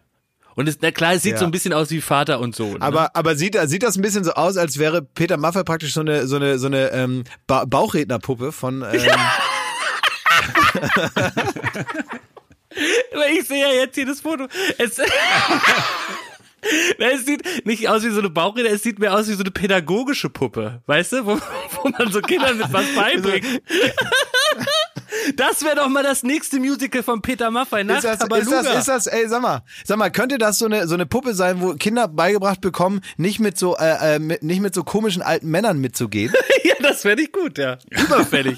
Und 0.53 0.69
es, 0.69 0.77
na 0.79 0.91
klar, 0.91 1.13
es 1.13 1.23
sieht 1.23 1.31
Ja. 1.33 1.37
so 1.39 1.45
ein 1.45 1.49
bisschen 1.51 1.73
aus 1.73 1.89
wie 1.89 2.01
Vater 2.01 2.39
und 2.39 2.55
Sohn. 2.55 2.73
ne? 2.73 2.81
aber 2.83 3.15
aber 3.15 3.35
sieht, 3.35 3.57
sieht 3.65 3.81
das 3.81 3.95
ein 3.95 4.03
bisschen 4.03 4.23
so 4.23 4.33
aus, 4.33 4.55
als 4.57 4.77
wäre 4.77 5.01
Peter 5.01 5.37
Maffay 5.37 5.63
praktisch 5.63 5.95
so 5.95 6.01
eine 6.01 6.27
so 6.27 6.35
eine 6.35 6.59
so 6.59 6.67
eine 6.67 6.91
ähm, 6.91 7.23
ba 7.47 7.65
Bauchrednerpuppe 7.65 8.51
von 8.51 8.83
ähm, 8.83 9.01
Aber 13.13 13.27
ich 13.31 13.47
sehe 13.47 13.61
ja 13.61 13.73
jetzt 13.73 13.95
hier 13.95 14.05
das 14.05 14.21
Foto. 14.21 14.47
Es, 14.77 14.97
Na, 16.99 17.07
es 17.07 17.25
sieht 17.25 17.65
nicht 17.65 17.89
aus 17.89 18.03
wie 18.03 18.09
so 18.09 18.19
eine 18.19 18.29
Bauchrede, 18.29 18.69
es 18.69 18.83
sieht 18.83 18.99
mehr 18.99 19.13
aus 19.13 19.27
wie 19.27 19.33
so 19.33 19.43
eine 19.43 19.51
pädagogische 19.51 20.29
Puppe, 20.29 20.81
weißt 20.85 21.13
du, 21.13 21.25
wo, 21.25 21.37
wo 21.83 21.89
man 21.89 22.11
so 22.11 22.21
Kindern 22.21 22.57
mit 22.57 22.71
was 22.71 22.85
beibringt. 22.95 23.45
Das 25.35 25.63
wäre 25.63 25.75
doch 25.75 25.87
mal 25.89 26.03
das 26.03 26.23
nächste 26.23 26.59
Musical 26.59 27.03
von 27.03 27.21
Peter 27.21 27.49
Maffay 27.51 27.83
nach 27.83 27.97
Ist 27.97 28.03
das, 28.03 28.13
ist 28.13 28.51
das, 28.51 28.75
ist 28.75 28.87
das, 28.87 29.07
ey, 29.07 29.27
sag 29.27 29.41
mal, 29.41 29.63
sag 29.85 29.97
mal, 29.97 30.09
könnte 30.11 30.37
das 30.37 30.57
so 30.57 30.65
eine, 30.65 30.87
so 30.87 30.95
eine 30.95 31.05
Puppe 31.05 31.33
sein, 31.33 31.61
wo 31.61 31.75
Kinder 31.75 32.07
beigebracht 32.07 32.61
bekommen, 32.61 33.01
nicht 33.17 33.39
mit 33.39 33.57
so, 33.57 33.77
äh, 33.77 34.15
äh, 34.15 34.19
mit, 34.19 34.43
nicht 34.43 34.59
mit 34.59 34.73
so 34.73 34.83
komischen 34.83 35.21
alten 35.21 35.49
Männern 35.49 35.79
mitzugehen? 35.79 36.33
Ja, 36.63 36.75
das 36.81 37.03
wäre 37.03 37.15
nicht 37.15 37.33
gut, 37.33 37.57
ja. 37.57 37.77
Überfällig. 37.89 38.57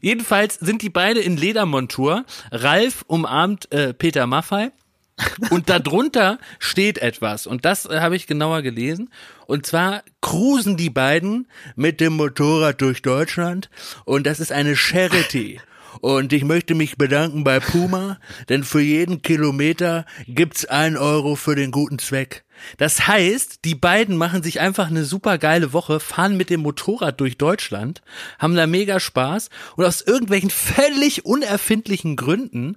Jedenfalls 0.00 0.54
sind 0.54 0.82
die 0.82 0.90
beide 0.90 1.20
in 1.20 1.36
Ledermontur. 1.36 2.24
Ralf 2.50 3.04
umarmt 3.06 3.70
äh, 3.72 3.92
Peter 3.92 4.26
Maffei. 4.26 4.72
Und 5.50 5.68
darunter 5.70 6.38
steht 6.58 6.98
etwas. 6.98 7.46
Und 7.46 7.64
das 7.64 7.86
äh, 7.86 8.00
habe 8.00 8.16
ich 8.16 8.26
genauer 8.26 8.62
gelesen. 8.62 9.10
Und 9.46 9.66
zwar 9.66 10.02
cruisen 10.20 10.76
die 10.76 10.90
beiden 10.90 11.48
mit 11.76 12.00
dem 12.00 12.14
Motorrad 12.14 12.80
durch 12.80 13.02
Deutschland. 13.02 13.70
Und 14.04 14.26
das 14.26 14.40
ist 14.40 14.52
eine 14.52 14.76
Charity. 14.76 15.60
Und 16.00 16.32
ich 16.32 16.44
möchte 16.44 16.74
mich 16.74 16.96
bedanken 16.96 17.44
bei 17.44 17.60
Puma, 17.60 18.18
denn 18.48 18.64
für 18.64 18.80
jeden 18.80 19.22
Kilometer 19.22 20.04
gibt's 20.26 20.64
ein 20.64 20.96
Euro 20.96 21.36
für 21.36 21.54
den 21.54 21.70
guten 21.70 21.98
Zweck. 21.98 22.44
Das 22.78 23.06
heißt, 23.06 23.64
die 23.64 23.74
beiden 23.74 24.16
machen 24.16 24.42
sich 24.42 24.60
einfach 24.60 24.88
eine 24.88 25.04
super 25.04 25.38
geile 25.38 25.72
Woche, 25.72 26.00
fahren 26.00 26.36
mit 26.36 26.50
dem 26.50 26.60
Motorrad 26.60 27.20
durch 27.20 27.38
Deutschland, 27.38 28.02
haben 28.38 28.54
da 28.54 28.66
mega 28.66 29.00
Spaß 29.00 29.50
und 29.76 29.84
aus 29.84 30.02
irgendwelchen 30.02 30.50
völlig 30.50 31.24
unerfindlichen 31.24 32.16
Gründen 32.16 32.76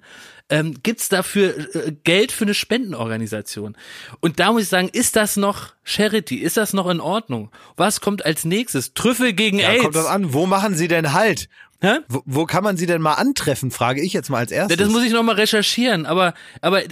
ähm, 0.50 0.76
gibt's 0.82 1.10
dafür 1.10 1.76
äh, 1.76 1.92
Geld 2.04 2.32
für 2.32 2.46
eine 2.46 2.54
Spendenorganisation. 2.54 3.76
Und 4.22 4.40
da 4.40 4.52
muss 4.52 4.64
ich 4.64 4.70
sagen, 4.70 4.90
ist 4.92 5.16
das 5.16 5.38
noch 5.38 5.74
Charity? 5.84 6.38
Ist 6.38 6.58
das 6.58 6.74
noch 6.74 6.88
in 6.90 7.00
Ordnung? 7.02 7.52
Was 7.76 8.02
kommt 8.02 8.26
als 8.26 8.46
nächstes? 8.46 8.94
Trüffel 8.94 9.34
gegen 9.34 9.60
Ja, 9.60 9.70
AIDS. 9.70 9.84
kommt 9.84 9.96
das 9.96 10.06
an, 10.06 10.34
wo 10.34 10.46
machen 10.46 10.76
sie 10.76 10.88
denn 10.88 11.14
halt? 11.14 11.50
Hä? 11.82 12.00
Wo, 12.08 12.24
wo 12.26 12.46
kann 12.46 12.64
man 12.64 12.76
sie 12.76 12.88
denn 12.88 13.02
mal 13.02 13.14
antreffen, 13.16 13.70
frage 13.70 14.02
ich 14.02 14.14
jetzt 14.14 14.30
mal 14.30 14.40
als 14.40 14.52
erstes. 14.52 14.78
Das 14.78 14.90
muss 14.90 15.04
ich 15.04 15.12
noch 15.12 15.22
mal 15.22 15.36
recherchieren, 15.36 16.06
aber 16.08 16.34
aber 16.62 16.84
äh, 16.84 16.90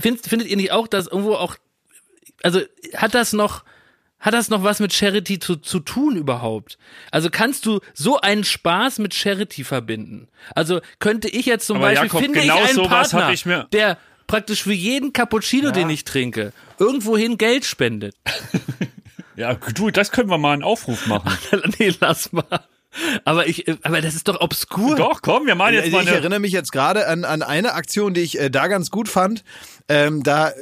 find, 0.00 0.26
findet 0.26 0.48
ihr 0.48 0.56
nicht 0.56 0.72
auch, 0.72 0.88
dass 0.88 1.06
irgendwo 1.06 1.34
auch 1.34 1.56
also 2.42 2.60
hat 2.96 3.14
das 3.14 3.32
noch 3.32 3.64
hat 4.24 4.34
das 4.34 4.48
noch 4.48 4.64
was 4.64 4.80
mit 4.80 4.92
Charity 4.92 5.38
zu, 5.38 5.54
zu 5.56 5.78
tun 5.78 6.16
überhaupt? 6.16 6.78
Also 7.12 7.28
kannst 7.30 7.66
du 7.66 7.78
so 7.94 8.20
einen 8.20 8.42
Spaß 8.42 8.98
mit 8.98 9.14
Charity 9.14 9.62
verbinden? 9.62 10.26
Also 10.56 10.80
könnte 10.98 11.28
ich 11.28 11.46
jetzt 11.46 11.66
zum 11.68 11.76
Aber 11.76 11.86
Beispiel 11.86 12.06
Jakob, 12.08 12.20
finde 12.22 12.40
genau 12.40 12.56
ich 12.56 12.64
einen 12.64 12.74
sowas 12.74 13.10
Partner, 13.10 13.32
ich 13.32 13.46
mir- 13.46 13.68
der 13.72 13.98
praktisch 14.26 14.62
für 14.62 14.72
jeden 14.72 15.12
Cappuccino, 15.12 15.70
den 15.70 15.90
ich 15.90 16.04
trinke, 16.04 16.52
irgendwohin 16.78 17.38
Geld 17.38 17.64
spendet. 17.64 18.16
Ja, 19.36 19.54
du, 19.54 19.90
das 19.90 20.12
können 20.12 20.30
wir 20.30 20.38
mal 20.38 20.52
einen 20.52 20.62
Aufruf 20.62 21.08
machen. 21.08 21.32
nee, 21.80 21.92
lass 21.98 22.32
mal. 22.32 22.44
Aber 23.24 23.48
ich, 23.48 23.64
aber 23.84 24.00
das 24.00 24.14
ist 24.14 24.28
doch 24.28 24.40
obskur. 24.40 24.94
Doch, 24.94 25.22
komm, 25.22 25.46
wir 25.46 25.56
machen 25.56 25.74
jetzt 25.74 25.86
Also 25.86 25.96
mal 25.96 26.02
ich 26.04 26.08
eine. 26.10 26.18
erinnere 26.18 26.38
mich 26.38 26.52
jetzt 26.52 26.70
gerade 26.70 27.08
an, 27.08 27.24
an 27.24 27.42
eine 27.42 27.72
Aktion, 27.72 28.14
die 28.14 28.20
ich 28.20 28.38
äh, 28.38 28.48
da 28.48 28.68
ganz 28.68 28.92
gut 28.92 29.08
fand. 29.08 29.42
Ähm, 29.88 30.22
da 30.22 30.52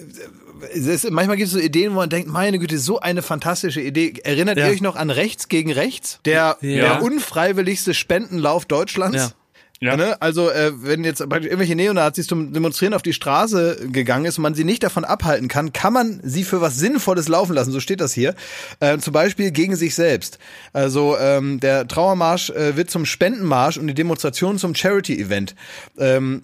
ist, 0.72 1.10
manchmal 1.10 1.36
gibt 1.36 1.48
es 1.48 1.52
so 1.52 1.58
Ideen, 1.58 1.92
wo 1.92 1.96
man 1.96 2.10
denkt, 2.10 2.28
meine 2.28 2.58
Güte, 2.58 2.78
so 2.78 3.00
eine 3.00 3.22
fantastische 3.22 3.80
Idee. 3.80 4.14
Erinnert 4.24 4.58
Ja. 4.58 4.66
ihr 4.66 4.72
euch 4.72 4.80
noch 4.80 4.96
an 4.96 5.10
Rechts 5.10 5.48
gegen 5.48 5.72
Rechts? 5.72 6.20
Der, 6.24 6.56
Ja. 6.60 6.80
der 6.98 7.02
unfreiwilligste 7.02 7.94
Spendenlauf 7.94 8.64
Deutschlands? 8.64 9.16
Ja. 9.16 9.32
Ja. 9.80 9.96
Ne? 9.96 10.22
Also 10.22 10.48
äh, 10.48 10.70
wenn 10.76 11.02
jetzt 11.02 11.18
irgendwelche 11.20 11.74
Neonazis 11.74 12.28
zum 12.28 12.52
Demonstrieren 12.52 12.94
auf 12.94 13.02
die 13.02 13.12
Straße 13.12 13.88
gegangen 13.90 14.26
ist 14.26 14.38
und 14.38 14.42
man 14.42 14.54
sie 14.54 14.62
nicht 14.62 14.84
davon 14.84 15.04
abhalten 15.04 15.48
kann, 15.48 15.72
kann 15.72 15.92
man 15.92 16.20
sie 16.22 16.44
für 16.44 16.60
was 16.60 16.76
Sinnvolles 16.76 17.26
laufen 17.26 17.52
lassen. 17.54 17.72
So 17.72 17.80
steht 17.80 18.00
das 18.00 18.12
hier. 18.12 18.36
Äh, 18.78 18.98
zum 18.98 19.12
Beispiel 19.12 19.50
gegen 19.50 19.74
sich 19.74 19.96
selbst. 19.96 20.38
Also 20.72 21.16
ähm, 21.18 21.58
der 21.58 21.88
Trauermarsch 21.88 22.50
äh, 22.50 22.76
wird 22.76 22.92
zum 22.92 23.04
Spendenmarsch 23.04 23.76
und 23.76 23.88
die 23.88 23.94
Demonstration 23.94 24.56
zum 24.56 24.76
Charity-Event. 24.76 25.56
Ähm, 25.98 26.42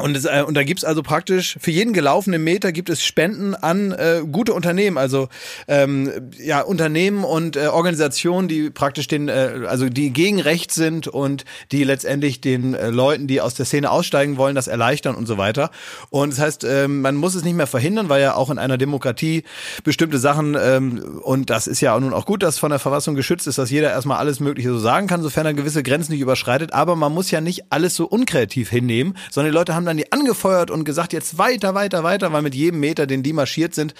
und, 0.00 0.16
es, 0.16 0.24
äh, 0.24 0.44
und 0.46 0.54
da 0.54 0.62
gibt's 0.62 0.84
also 0.84 1.02
praktisch 1.02 1.56
für 1.60 1.70
jeden 1.70 1.92
gelaufenen 1.92 2.42
Meter 2.42 2.72
gibt 2.72 2.90
es 2.90 3.02
Spenden 3.02 3.54
an 3.54 3.92
äh, 3.92 4.22
gute 4.30 4.52
Unternehmen, 4.52 4.98
also 4.98 5.28
ähm, 5.68 6.10
ja 6.38 6.60
Unternehmen 6.62 7.24
und 7.24 7.56
äh, 7.56 7.66
Organisationen, 7.66 8.48
die 8.48 8.70
praktisch 8.70 9.08
den, 9.08 9.28
äh, 9.28 9.62
also 9.66 9.88
die 9.88 10.10
gegen 10.12 10.40
Recht 10.40 10.72
sind 10.72 11.08
und 11.08 11.44
die 11.72 11.84
letztendlich 11.84 12.40
den 12.40 12.74
äh, 12.74 12.90
Leuten, 12.90 13.26
die 13.26 13.40
aus 13.40 13.54
der 13.54 13.66
Szene 13.66 13.90
aussteigen 13.90 14.36
wollen, 14.36 14.54
das 14.54 14.68
erleichtern 14.68 15.14
und 15.14 15.26
so 15.26 15.38
weiter. 15.38 15.70
Und 16.10 16.32
das 16.32 16.40
heißt, 16.40 16.64
ähm, 16.64 17.00
man 17.02 17.16
muss 17.16 17.34
es 17.34 17.44
nicht 17.44 17.54
mehr 17.54 17.66
verhindern, 17.66 18.08
weil 18.08 18.22
ja 18.22 18.34
auch 18.34 18.50
in 18.50 18.58
einer 18.58 18.78
Demokratie 18.78 19.44
bestimmte 19.84 20.18
Sachen 20.18 20.56
ähm, 20.60 21.20
und 21.22 21.50
das 21.50 21.66
ist 21.66 21.80
ja 21.80 21.98
nun 21.98 22.12
auch 22.12 22.26
gut, 22.26 22.42
dass 22.42 22.58
von 22.58 22.70
der 22.70 22.78
Verfassung 22.78 23.14
geschützt 23.14 23.46
ist, 23.46 23.58
dass 23.58 23.70
jeder 23.70 23.90
erstmal 23.90 24.18
alles 24.18 24.40
Mögliche 24.40 24.70
so 24.70 24.78
sagen 24.78 25.06
kann, 25.06 25.22
sofern 25.22 25.46
er 25.46 25.54
gewisse 25.54 25.82
Grenzen 25.82 26.12
nicht 26.12 26.20
überschreitet. 26.20 26.72
Aber 26.72 26.96
man 26.96 27.12
muss 27.12 27.30
ja 27.30 27.40
nicht 27.40 27.64
alles 27.70 27.94
so 27.94 28.06
unkreativ 28.06 28.70
hinnehmen, 28.70 29.16
sondern 29.30 29.52
die 29.52 29.56
Leute 29.56 29.74
haben 29.74 29.86
dann 29.90 29.96
die 29.96 30.12
angefeuert 30.12 30.70
und 30.70 30.84
gesagt, 30.84 31.12
jetzt 31.12 31.38
weiter, 31.38 31.74
weiter, 31.74 32.02
weiter, 32.02 32.32
weil 32.32 32.42
mit 32.42 32.54
jedem 32.54 32.80
Meter, 32.80 33.06
den 33.06 33.22
die 33.22 33.32
marschiert 33.32 33.74
sind, 33.74 33.94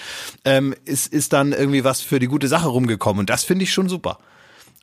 ähm, 0.45 0.75
ist, 0.85 1.13
ist 1.13 1.33
dann 1.33 1.53
irgendwie 1.53 1.85
was 1.85 2.01
für 2.01 2.19
die 2.19 2.27
gute 2.27 2.49
Sache 2.49 2.69
rumgekommen. 2.69 3.21
Und 3.21 3.31
das 3.31 3.45
finde 3.45 3.65
ich 3.65 3.73
schon 3.73 3.89
super. 3.89 4.19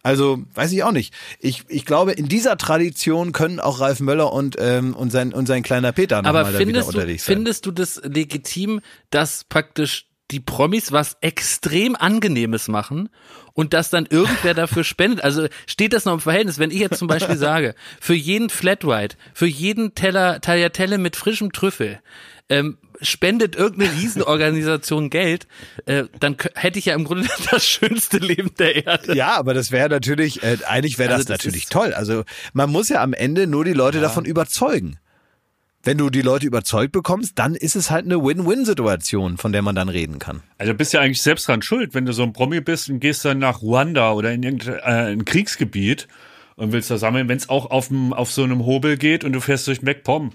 Also, 0.04 0.44
weiß 0.54 0.72
ich 0.72 0.84
auch 0.84 0.92
nicht. 0.92 1.14
Ich, 1.40 1.64
ich 1.68 1.86
glaube, 1.86 2.14
in 2.14 2.28
dieser 2.28 2.58
Tradition 2.58 3.34
können 3.34 3.60
auch 3.60 3.80
Ralf 3.80 4.00
Möller 4.00 4.32
und, 4.32 4.56
ähm, 4.60 4.96
und, 4.96 5.12
sein, 5.12 5.34
und 5.34 5.48
sein 5.48 5.64
kleiner 5.64 5.92
Peter 5.92 6.18
Aber 6.20 6.44
nochmal 6.44 6.66
wieder 6.66 6.86
unterwegs 6.86 7.26
sein. 7.26 7.36
findest 7.36 7.66
du 7.66 7.72
das 7.72 8.00
legitim, 8.04 8.80
dass 9.10 9.44
praktisch 9.44 10.08
die 10.32 10.40
Promis 10.40 10.92
was 10.92 11.18
extrem 11.22 11.96
Angenehmes 11.96 12.68
machen 12.68 13.10
und 13.58 13.74
dass 13.74 13.90
dann 13.90 14.06
irgendwer 14.06 14.54
dafür 14.54 14.84
spendet? 14.84 15.24
Also 15.24 15.48
steht 15.66 15.92
das 15.92 16.06
noch 16.06 16.14
im 16.14 16.20
Verhältnis? 16.20 16.60
Wenn 16.60 16.70
ich 16.70 16.80
jetzt 16.80 17.00
zum 17.00 17.08
Beispiel 17.08 17.38
sage, 17.38 17.74
für 18.00 18.14
jeden 18.14 18.50
Flat 18.50 18.86
White, 18.86 19.18
für 19.34 19.48
jeden 19.48 19.96
Teller 19.96 20.40
Tagliatelle 20.40 21.00
mit 21.00 21.16
frischem 21.16 21.52
Trüffel, 21.52 22.00
ähm, 22.50 22.78
spendet 23.02 23.56
irgendeine 23.56 23.94
Riesenorganisation 23.94 25.10
Geld, 25.10 25.48
äh, 25.88 26.04
dann 26.20 26.38
hätte 26.54 26.78
ich 26.78 26.86
ja 26.86 26.94
im 26.94 27.04
Grunde 27.04 27.28
das 27.52 27.68
schönste 27.68 28.20
Leben 28.20 28.52
der 28.60 28.86
Erde. 28.86 29.16
Ja, 29.16 29.36
aber 29.36 29.56
das 29.56 29.72
wäre 29.72 29.90
natürlich, 29.90 30.44
äh, 30.44 30.58
eigentlich 30.68 31.00
wäre 31.00 31.10
das, 31.10 31.22
Also 31.22 31.34
das 31.34 31.44
natürlich 31.44 31.66
toll. 31.66 31.94
Also 31.94 32.24
man 32.54 32.70
muss 32.70 32.90
ja 32.90 33.02
am 33.02 33.14
Ende 33.14 33.48
nur 33.48 33.66
die 33.66 33.74
Leute 33.74 34.00
davon 34.00 34.24
überzeugen. 34.24 35.00
Wenn 35.84 35.98
du 35.98 36.10
die 36.10 36.22
Leute 36.22 36.46
überzeugt 36.46 36.92
bekommst, 36.92 37.40
dann 37.40 37.56
ist 37.56 37.76
es 37.76 37.90
halt 37.90 38.06
eine 38.06 38.22
Win-Win-Situation, 38.24 39.38
von 39.38 39.54
der 39.54 39.62
man 39.62 39.76
dann 39.76 39.90
reden 39.90 40.20
kann. 40.20 40.42
Also 40.58 40.74
bist 40.74 40.94
ja 40.94 41.02
eigentlich 41.02 41.22
selbst 41.22 41.48
dran 41.48 41.62
schuld, 41.62 41.94
wenn 41.94 42.06
du 42.06 42.14
so 42.14 42.24
ein 42.24 42.34
Promi 42.34 42.60
bist 42.60 42.90
und 42.90 43.00
gehst 43.00 43.24
dann 43.24 43.40
nach 43.40 43.62
Ruanda 43.62 44.12
oder 44.12 44.32
in 44.32 44.44
irgendein 44.44 45.20
äh, 45.20 45.24
Kriegsgebiet 45.24 46.08
und 46.56 46.74
willst 46.74 46.92
da 46.92 46.98
sammeln, 46.98 47.30
wenn 47.30 47.38
es 47.38 47.50
auch 47.50 47.70
auf, 47.70 47.90
auf 48.12 48.32
so 48.32 48.44
einem 48.44 48.66
Hobel 48.66 48.98
geht 48.98 49.24
und 49.24 49.32
du 49.32 49.40
fährst 49.40 49.68
durch 49.68 49.82
MacPom. 49.82 50.32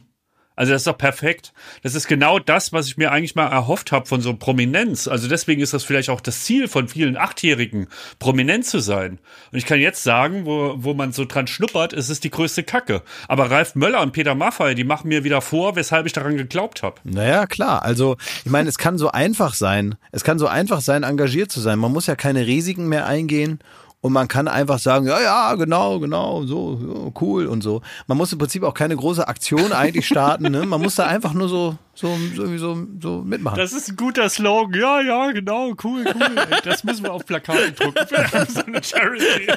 Also 0.63 0.75
das 0.75 0.83
ist 0.83 0.87
doch 0.87 0.97
perfekt. 0.97 1.53
Das 1.83 1.97
ist 1.97 2.07
genau 2.07 2.39
das, 2.39 2.73
was 2.73 2.87
ich 2.87 2.97
mir 2.97 3.11
eigentlich 3.11 3.35
mal 3.35 3.49
erhofft 3.49 3.91
habe 3.91 4.07
von 4.07 4.21
so 4.21 4.33
Prominenz. 4.33 5.09
Also 5.09 5.27
deswegen 5.27 5.61
ist 5.61 5.75
das 5.75 5.83
vielleicht 5.83 6.09
auch 6.09 6.21
das 6.21 6.45
Ziel 6.45 6.69
von 6.69 6.87
vielen 6.87 7.17
Achtjährigen, 7.17 7.89
prominent 8.21 8.65
zu 8.65 8.79
sein. 8.79 9.19
Und 9.51 9.59
ich 9.59 9.67
kann 9.67 9.81
jetzt 9.81 10.05
sagen, 10.05 10.47
wo, 10.47 10.75
wo 10.77 10.95
man 10.95 11.11
so 11.11 11.25
dran 11.25 11.49
schnuppert, 11.49 11.93
ist 11.93 12.11
es 12.11 12.21
die 12.21 12.31
größte 12.31 12.63
Kacke. 12.63 13.03
Aber 13.27 13.51
Ralf 13.51 13.75
Möller 13.75 14.03
und 14.03 14.13
Peter 14.13 14.37
Maffay, 14.37 14.77
die 14.77 14.85
machen 14.85 15.09
mir 15.09 15.25
wieder 15.25 15.41
vor, 15.41 15.75
weshalb 15.75 16.07
ich 16.07 16.13
daran 16.13 16.37
geglaubt 16.37 16.85
habe. 16.85 17.01
Naja, 17.03 17.47
klar. 17.47 17.83
Also, 17.83 18.17
ich 18.45 18.51
meine, 18.53 18.69
es 18.69 18.79
kann 18.79 18.99
so 18.99 19.11
einfach 19.11 19.55
sein. 19.55 19.97
Es 20.13 20.23
kann 20.23 20.39
so 20.39 20.47
einfach 20.47 20.81
sein, 20.81 21.03
engagiert 21.03 21.51
zu 21.51 21.59
sein. 21.59 21.81
Man 21.81 21.91
muss 21.91 22.07
ja 22.07 22.15
keine 22.15 22.47
Risiken 22.47 22.87
mehr 22.87 23.07
eingehen 23.07 23.59
und 24.03 24.13
man 24.13 24.27
kann 24.27 24.49
einfach 24.49 24.81
sagen, 24.81 25.07
ja, 25.07 25.21
ja, 25.21 25.55
genau, 25.55 26.01
genau, 26.01 26.43
so, 26.43 26.79
ja, 26.83 27.13
cool 27.21 27.47
und 27.47 27.63
so. 27.63 27.83
Man 28.09 28.19
muss 28.19 28.33
im 28.33 28.39
Prinzip 28.39 28.65
auch 28.65 28.75
keine 28.75 28.97
große 28.97 29.27
Aktion 29.29 29.73
eigentlich 29.73 30.09
starten. 30.09 30.51
Ne? 30.51 30.67
Man 30.67 30.83
muss 30.83 30.97
da 30.97 31.07
einfach 31.07 31.33
nur 31.35 31.49
so, 31.49 31.77
so, 31.95 32.19
so, 32.35 32.59
so, 32.59 32.87
so 33.01 33.23
mitmachen. 33.23 33.57
Das 33.57 33.73
ist 33.73 33.89
ein 33.89 33.97
guter 33.97 34.29
Slogan. 34.29 34.81
Ja, 34.81 35.01
ja, 35.01 35.31
genau, 35.31 35.75
cool, 35.85 36.05
cool. 36.05 36.37
Das 36.65 36.83
müssen 36.83 37.05
wir 37.05 37.13
auf 37.13 37.25
Plakate 37.25 37.71
drucken 37.73 38.05
so 38.49 38.65
eine 38.65 38.83
Charity. 38.83 39.53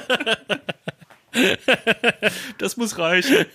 Das 2.57 2.77
muss 2.77 2.97
reichen. 2.97 3.45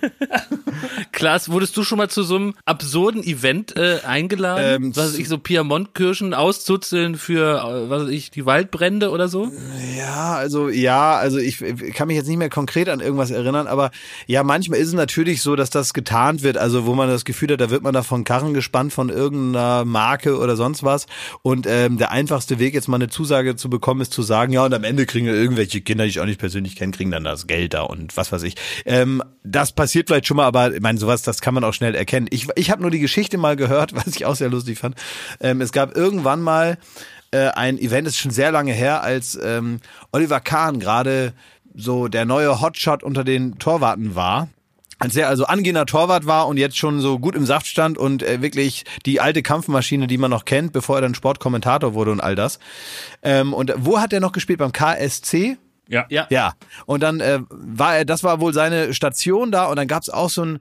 Klaas, 1.13 1.51
wurdest 1.51 1.77
du 1.77 1.83
schon 1.83 1.99
mal 1.99 2.09
zu 2.09 2.23
so 2.23 2.37
einem 2.37 2.55
absurden 2.65 3.23
Event 3.23 3.77
äh, 3.77 4.01
eingeladen? 4.07 4.85
Ähm, 4.85 4.97
was 4.97 5.13
weiß 5.13 5.19
ich, 5.19 5.29
so 5.29 5.39
Piemont-Kirschen 5.39 6.35
auszuzeln 6.35 7.17
für, 7.17 7.59
äh, 7.59 7.91
was 7.91 8.05
weiß 8.05 8.11
ich, 8.11 8.31
die 8.31 8.47
Waldbrände 8.47 9.11
oder 9.11 9.29
so? 9.29 9.51
Ja, 9.97 10.35
also 10.35 10.69
ja, 10.69 11.17
also 11.17 11.39
ich, 11.39 11.61
ich 11.63 11.95
kann 11.95 12.09
mich 12.09 12.17
jetzt 12.17 12.29
nicht 12.29 12.37
mehr 12.37 12.51
konkret 12.51 12.89
an 12.89 13.01
irgendwas 13.01 13.31
erinnern, 13.31 13.67
aber 13.67 13.91
ja, 14.27 14.43
manchmal 14.43 14.79
ist 14.79 14.89
es 14.89 14.95
natürlich 14.95 15.43
so, 15.43 15.57
dass 15.57 15.71
das 15.71 15.95
getarnt 15.95 16.43
wird, 16.43 16.59
also 16.59 16.87
wo 16.87 16.95
man 16.95 17.09
das 17.09 17.25
Gefühl 17.25 17.53
hat, 17.53 17.61
da 17.61 17.71
wird 17.71 17.83
man 17.83 17.95
da 17.95 18.03
von 18.03 18.25
Karren 18.25 18.55
gespannt 18.55 18.93
von 18.93 19.09
irgendeiner 19.09 19.85
Marke 19.85 20.39
oder 20.39 20.57
sonst 20.57 20.83
was 20.83 21.07
und 21.43 21.67
ähm, 21.67 21.99
der 21.99 22.11
einfachste 22.11 22.59
Weg, 22.59 22.75
jetzt 22.75 22.89
mal 22.89 22.97
eine 22.97 23.09
Zusage 23.09 23.57
zu 23.57 23.71
bekommen, 23.71 24.01
ist 24.01 24.13
zu 24.13 24.23
sagen, 24.23 24.53
ja, 24.53 24.65
und 24.65 24.75
am 24.75 24.85
Ende 24.85 25.07
kriegen 25.07 25.27
irgendwelche 25.27 25.81
Kinder, 25.81 26.05
die 26.05 26.11
ich 26.11 26.21
auch 26.21 26.27
nicht 26.27 26.41
persönlich 26.41 26.77
kenne, 26.77 26.93
kriegen 26.93 27.11
dann 27.11 27.25
das 27.25 27.47
Geld 27.47 27.70
da 27.75 27.83
und 27.83 28.17
was 28.17 28.33
weiß 28.33 28.43
ich. 28.43 28.55
Ähm, 28.85 29.23
das 29.43 29.73
passiert 29.73 30.09
vielleicht 30.09 30.27
schon 30.27 30.37
mal, 30.37 30.47
aber 30.47 30.75
ich 30.75 30.81
meine, 30.81 30.99
sowas, 30.99 31.23
das 31.23 31.41
kann 31.41 31.55
man 31.55 31.65
auch 31.65 31.75
schnell 31.75 31.95
erkennen. 31.95 32.27
Ich, 32.31 32.49
ich 32.57 32.71
habe 32.71 32.83
nur 32.83 32.91
die 32.91 33.01
Geschichte 33.01 33.39
mal 33.39 33.57
gehört, 33.57 33.95
was 33.95 34.09
ich 34.09 34.27
auch 34.27 34.37
sehr 34.37 34.51
lustig 34.51 34.79
fand. 34.79 34.97
Ähm, 35.41 35.61
es 35.61 35.73
gab 35.73 35.97
irgendwann 35.97 36.41
mal 36.41 36.79
äh, 37.31 37.49
ein 37.49 37.79
Event, 37.79 38.07
das 38.07 38.15
ist 38.15 38.21
schon 38.21 38.31
sehr 38.31 38.53
lange 38.53 38.73
her, 38.73 39.03
als 39.03 39.39
ähm, 39.43 39.81
Oliver 40.13 40.41
Kahn 40.41 40.81
gerade 40.81 41.33
so 41.75 42.09
der 42.09 42.25
neue 42.25 42.61
Hotshot 42.61 43.03
unter 43.03 43.25
den 43.25 43.59
Torwarten 43.59 44.15
war 44.15 44.49
als 45.01 45.17
er 45.17 45.29
also 45.29 45.47
angehender 45.47 45.87
Torwart 45.87 46.27
war 46.27 46.47
und 46.47 46.59
jetzt 46.59 46.77
schon 46.77 47.01
so 47.01 47.19
gut 47.19 47.35
im 47.35 47.47
Saft 47.47 47.67
stand 47.67 47.99
und 47.99 48.23
äh, 48.23 48.43
wirklich 48.43 48.85
die 49.07 49.19
alte 49.19 49.43
Kampfmaschine, 49.43 50.07
die 50.07 50.19
man 50.19 50.31
noch 50.31 50.45
kennt, 50.45 50.73
bevor 50.73 50.97
er 50.97 51.01
dann 51.03 51.15
Sportkommentator 51.15 51.95
wurde 51.95 52.13
und 52.13 52.21
all 52.21 52.37
das. 52.37 52.61
Ähm, 53.23 53.55
und 53.55 53.73
wo 53.79 53.99
hat 53.99 54.13
er 54.13 54.21
noch 54.21 54.33
gespielt? 54.33 54.59
Beim 54.59 54.73
KSC? 54.73 55.57
Ja. 55.91 56.07
Ja. 56.09 56.27
Ja. 56.31 56.55
Und 56.87 57.03
dann 57.03 57.21
äh, 57.21 57.41
war 57.51 57.97
er, 57.97 58.05
das 58.05 58.23
war 58.23 58.41
wohl 58.41 58.55
seine 58.55 58.95
Station 58.95 59.51
da 59.51 59.67
und 59.67 59.77
dann 59.77 59.89
gab's 59.89 60.09
auch 60.09 60.31
so 60.31 60.45
ein 60.45 60.61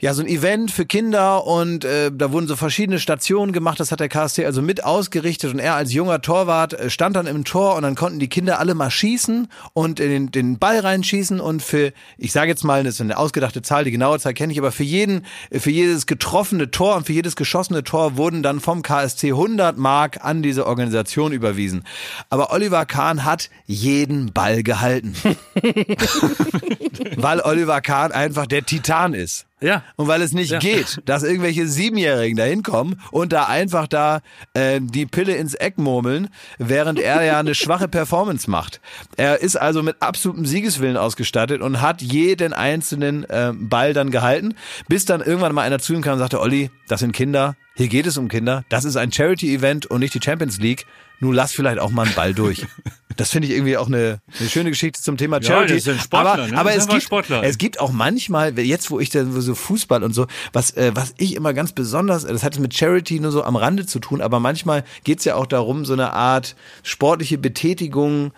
ja, 0.00 0.14
so 0.14 0.22
ein 0.22 0.28
Event 0.28 0.70
für 0.70 0.86
Kinder 0.86 1.46
und 1.46 1.84
äh, 1.84 2.10
da 2.10 2.32
wurden 2.32 2.48
so 2.48 2.56
verschiedene 2.56 2.98
Stationen 2.98 3.52
gemacht. 3.52 3.78
Das 3.80 3.92
hat 3.92 4.00
der 4.00 4.08
KSC 4.08 4.46
also 4.46 4.62
mit 4.62 4.82
ausgerichtet 4.82 5.52
und 5.52 5.58
er 5.58 5.74
als 5.74 5.92
junger 5.92 6.22
Torwart 6.22 6.72
äh, 6.72 6.88
stand 6.88 7.16
dann 7.16 7.26
im 7.26 7.44
Tor 7.44 7.76
und 7.76 7.82
dann 7.82 7.96
konnten 7.96 8.18
die 8.18 8.28
Kinder 8.28 8.58
alle 8.58 8.74
mal 8.74 8.90
schießen 8.90 9.48
und 9.74 9.98
den, 9.98 10.32
den 10.32 10.58
Ball 10.58 10.80
reinschießen 10.80 11.38
und 11.38 11.62
für, 11.62 11.92
ich 12.16 12.32
sage 12.32 12.48
jetzt 12.48 12.64
mal, 12.64 12.82
das 12.82 12.94
ist 12.94 13.02
eine 13.02 13.18
ausgedachte 13.18 13.60
Zahl, 13.60 13.84
die 13.84 13.90
genaue 13.90 14.18
Zahl 14.18 14.32
kenne 14.32 14.54
ich, 14.54 14.58
aber 14.58 14.72
für 14.72 14.84
jeden, 14.84 15.26
für 15.52 15.70
jedes 15.70 16.06
getroffene 16.06 16.70
Tor 16.70 16.96
und 16.96 17.06
für 17.06 17.12
jedes 17.12 17.36
geschossene 17.36 17.84
Tor 17.84 18.16
wurden 18.16 18.42
dann 18.42 18.60
vom 18.60 18.80
KSC 18.80 19.32
100 19.32 19.76
Mark 19.76 20.24
an 20.24 20.42
diese 20.42 20.66
Organisation 20.66 21.32
überwiesen. 21.32 21.84
Aber 22.30 22.52
Oliver 22.52 22.86
Kahn 22.86 23.26
hat 23.26 23.50
jeden 23.66 24.32
Ball 24.32 24.39
gehalten. 24.62 25.14
Weil 27.16 27.40
Oliver 27.40 27.80
Kahn 27.80 28.12
einfach 28.12 28.46
der 28.46 28.64
Titan 28.64 29.14
ist. 29.14 29.46
Ja. 29.62 29.82
Und 29.96 30.08
weil 30.08 30.22
es 30.22 30.32
nicht 30.32 30.50
Ja. 30.52 30.58
geht, 30.58 31.02
dass 31.04 31.22
irgendwelche 31.22 31.66
Siebenjährigen 31.66 32.34
da 32.36 32.44
hinkommen 32.44 32.98
und 33.10 33.32
da 33.34 33.44
einfach 33.44 33.86
da 33.88 34.20
äh, 34.54 34.80
die 34.82 35.04
Pille 35.04 35.34
ins 35.36 35.52
Eck 35.54 35.76
murmeln, 35.76 36.28
während 36.58 36.98
er 36.98 37.22
ja 37.24 37.38
eine 37.38 37.54
schwache 37.54 37.86
Performance 37.86 38.50
macht. 38.50 38.80
Er 39.18 39.40
ist 39.42 39.56
also 39.56 39.82
mit 39.82 39.96
absolutem 40.00 40.46
Siegeswillen 40.46 40.96
ausgestattet 40.96 41.60
und 41.60 41.82
hat 41.82 42.00
jeden 42.00 42.54
einzelnen 42.54 43.24
äh, 43.28 43.52
Ball 43.54 43.92
dann 43.92 44.10
gehalten, 44.10 44.54
bis 44.88 45.04
dann 45.04 45.20
irgendwann 45.20 45.54
mal 45.54 45.62
einer 45.62 45.78
zu 45.78 45.92
ihm 45.92 46.00
kam 46.00 46.14
und 46.14 46.20
sagte, 46.20 46.40
Olli, 46.40 46.70
das 46.88 47.00
sind 47.00 47.12
Kinder, 47.12 47.54
hier 47.74 47.88
geht 47.88 48.06
es 48.06 48.16
um 48.16 48.28
Kinder, 48.28 48.64
das 48.70 48.86
ist 48.86 48.96
ein 48.96 49.12
Charity-Event 49.12 49.84
und 49.86 50.00
nicht 50.00 50.14
die 50.14 50.20
Champions 50.24 50.56
League. 50.58 50.86
Nun 51.20 51.34
lass 51.34 51.52
vielleicht 51.52 51.80
auch 51.80 51.90
mal 51.90 52.06
einen 52.06 52.14
Ball 52.14 52.32
durch. 52.32 52.66
Das 53.16 53.30
finde 53.30 53.48
ich 53.48 53.54
irgendwie 53.54 53.76
auch 53.76 53.88
eine, 53.88 54.20
eine 54.38 54.48
schöne 54.48 54.70
Geschichte 54.70 55.02
zum 55.02 55.16
Thema 55.16 55.40
Ja, 55.40 55.66
Charity. 55.66 55.90
ein 55.90 55.98
Sportler, 55.98 56.32
aber 56.32 56.46
ne? 56.46 56.58
aber 56.58 56.74
es, 56.74 56.86
gibt, 56.86 57.02
Sportler. 57.02 57.42
es 57.42 57.58
gibt 57.58 57.80
auch 57.80 57.90
manchmal, 57.92 58.58
jetzt 58.58 58.90
wo 58.90 59.00
ich 59.00 59.10
da 59.10 59.24
so 59.24 59.54
Fußball 59.54 60.02
und 60.04 60.14
so, 60.14 60.26
was, 60.52 60.70
äh, 60.76 60.92
was 60.94 61.14
ich 61.18 61.34
immer 61.34 61.52
ganz 61.52 61.72
besonders, 61.72 62.24
das 62.24 62.44
hat 62.44 62.58
mit 62.58 62.74
Charity 62.74 63.20
nur 63.20 63.32
so 63.32 63.42
am 63.42 63.56
Rande 63.56 63.84
zu 63.86 63.98
tun, 63.98 64.20
aber 64.20 64.38
manchmal 64.40 64.84
geht's 65.04 65.24
ja 65.24 65.34
auch 65.34 65.46
darum, 65.46 65.84
so 65.84 65.92
eine 65.92 66.12
Art 66.12 66.54
sportliche 66.82 67.36
Betätigung, 67.38 68.28
äh, 68.28 68.30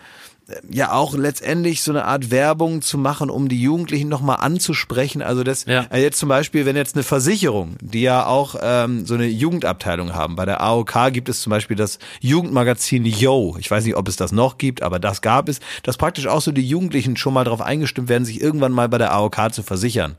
ja 0.69 0.91
auch 0.93 1.15
letztendlich 1.15 1.81
so 1.83 1.91
eine 1.91 2.05
Art 2.05 2.31
Werbung 2.31 2.81
zu 2.81 2.97
machen, 2.97 3.29
um 3.29 3.49
die 3.49 3.61
Jugendlichen 3.61 4.09
nochmal 4.09 4.37
anzusprechen. 4.39 5.21
Also 5.21 5.43
das 5.43 5.65
Ja. 5.65 5.85
äh, 5.91 6.01
jetzt 6.01 6.19
zum 6.19 6.29
Beispiel, 6.29 6.65
wenn 6.65 6.75
jetzt 6.75 6.95
eine 6.95 7.03
Versicherung, 7.03 7.75
die 7.81 8.01
ja 8.01 8.25
auch 8.25 8.55
ähm, 8.61 9.05
so 9.05 9.13
eine 9.13 9.25
Jugendabteilung 9.27 10.13
haben, 10.13 10.35
bei 10.35 10.45
der 10.45 10.61
AOK 10.61 11.11
gibt 11.11 11.29
es 11.29 11.41
zum 11.41 11.51
Beispiel 11.51 11.75
das 11.77 11.99
Jugendmagazin 12.21 13.05
Yo. 13.05 13.55
Ich 13.59 13.69
weiß 13.71 13.85
nicht, 13.85 13.95
ob 13.95 14.07
es 14.07 14.15
das 14.15 14.31
noch 14.31 14.57
gibt, 14.57 14.81
aber 14.81 14.99
das 14.99 15.21
gab 15.21 15.49
es, 15.49 15.59
dass 15.83 15.97
praktisch 15.97 16.27
auch 16.27 16.41
so 16.41 16.51
die 16.51 16.67
Jugendlichen 16.67 17.17
schon 17.17 17.33
mal 17.33 17.43
darauf 17.43 17.61
eingestimmt 17.61 18.09
werden, 18.09 18.25
sich 18.25 18.41
irgendwann 18.41 18.71
mal 18.71 18.89
bei 18.89 18.97
der 18.97 19.13
AOK 19.13 19.53
zu 19.53 19.63
versichern 19.63 20.15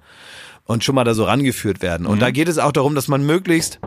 und 0.66 0.84
schon 0.84 0.94
mal 0.94 1.04
da 1.04 1.14
so 1.14 1.24
rangeführt 1.24 1.82
werden. 1.82 2.06
Und 2.06 2.20
da 2.22 2.30
geht 2.30 2.48
es 2.48 2.58
auch 2.58 2.72
darum, 2.72 2.94
dass 2.94 3.08
man 3.08 3.24
möglichst. 3.26 3.78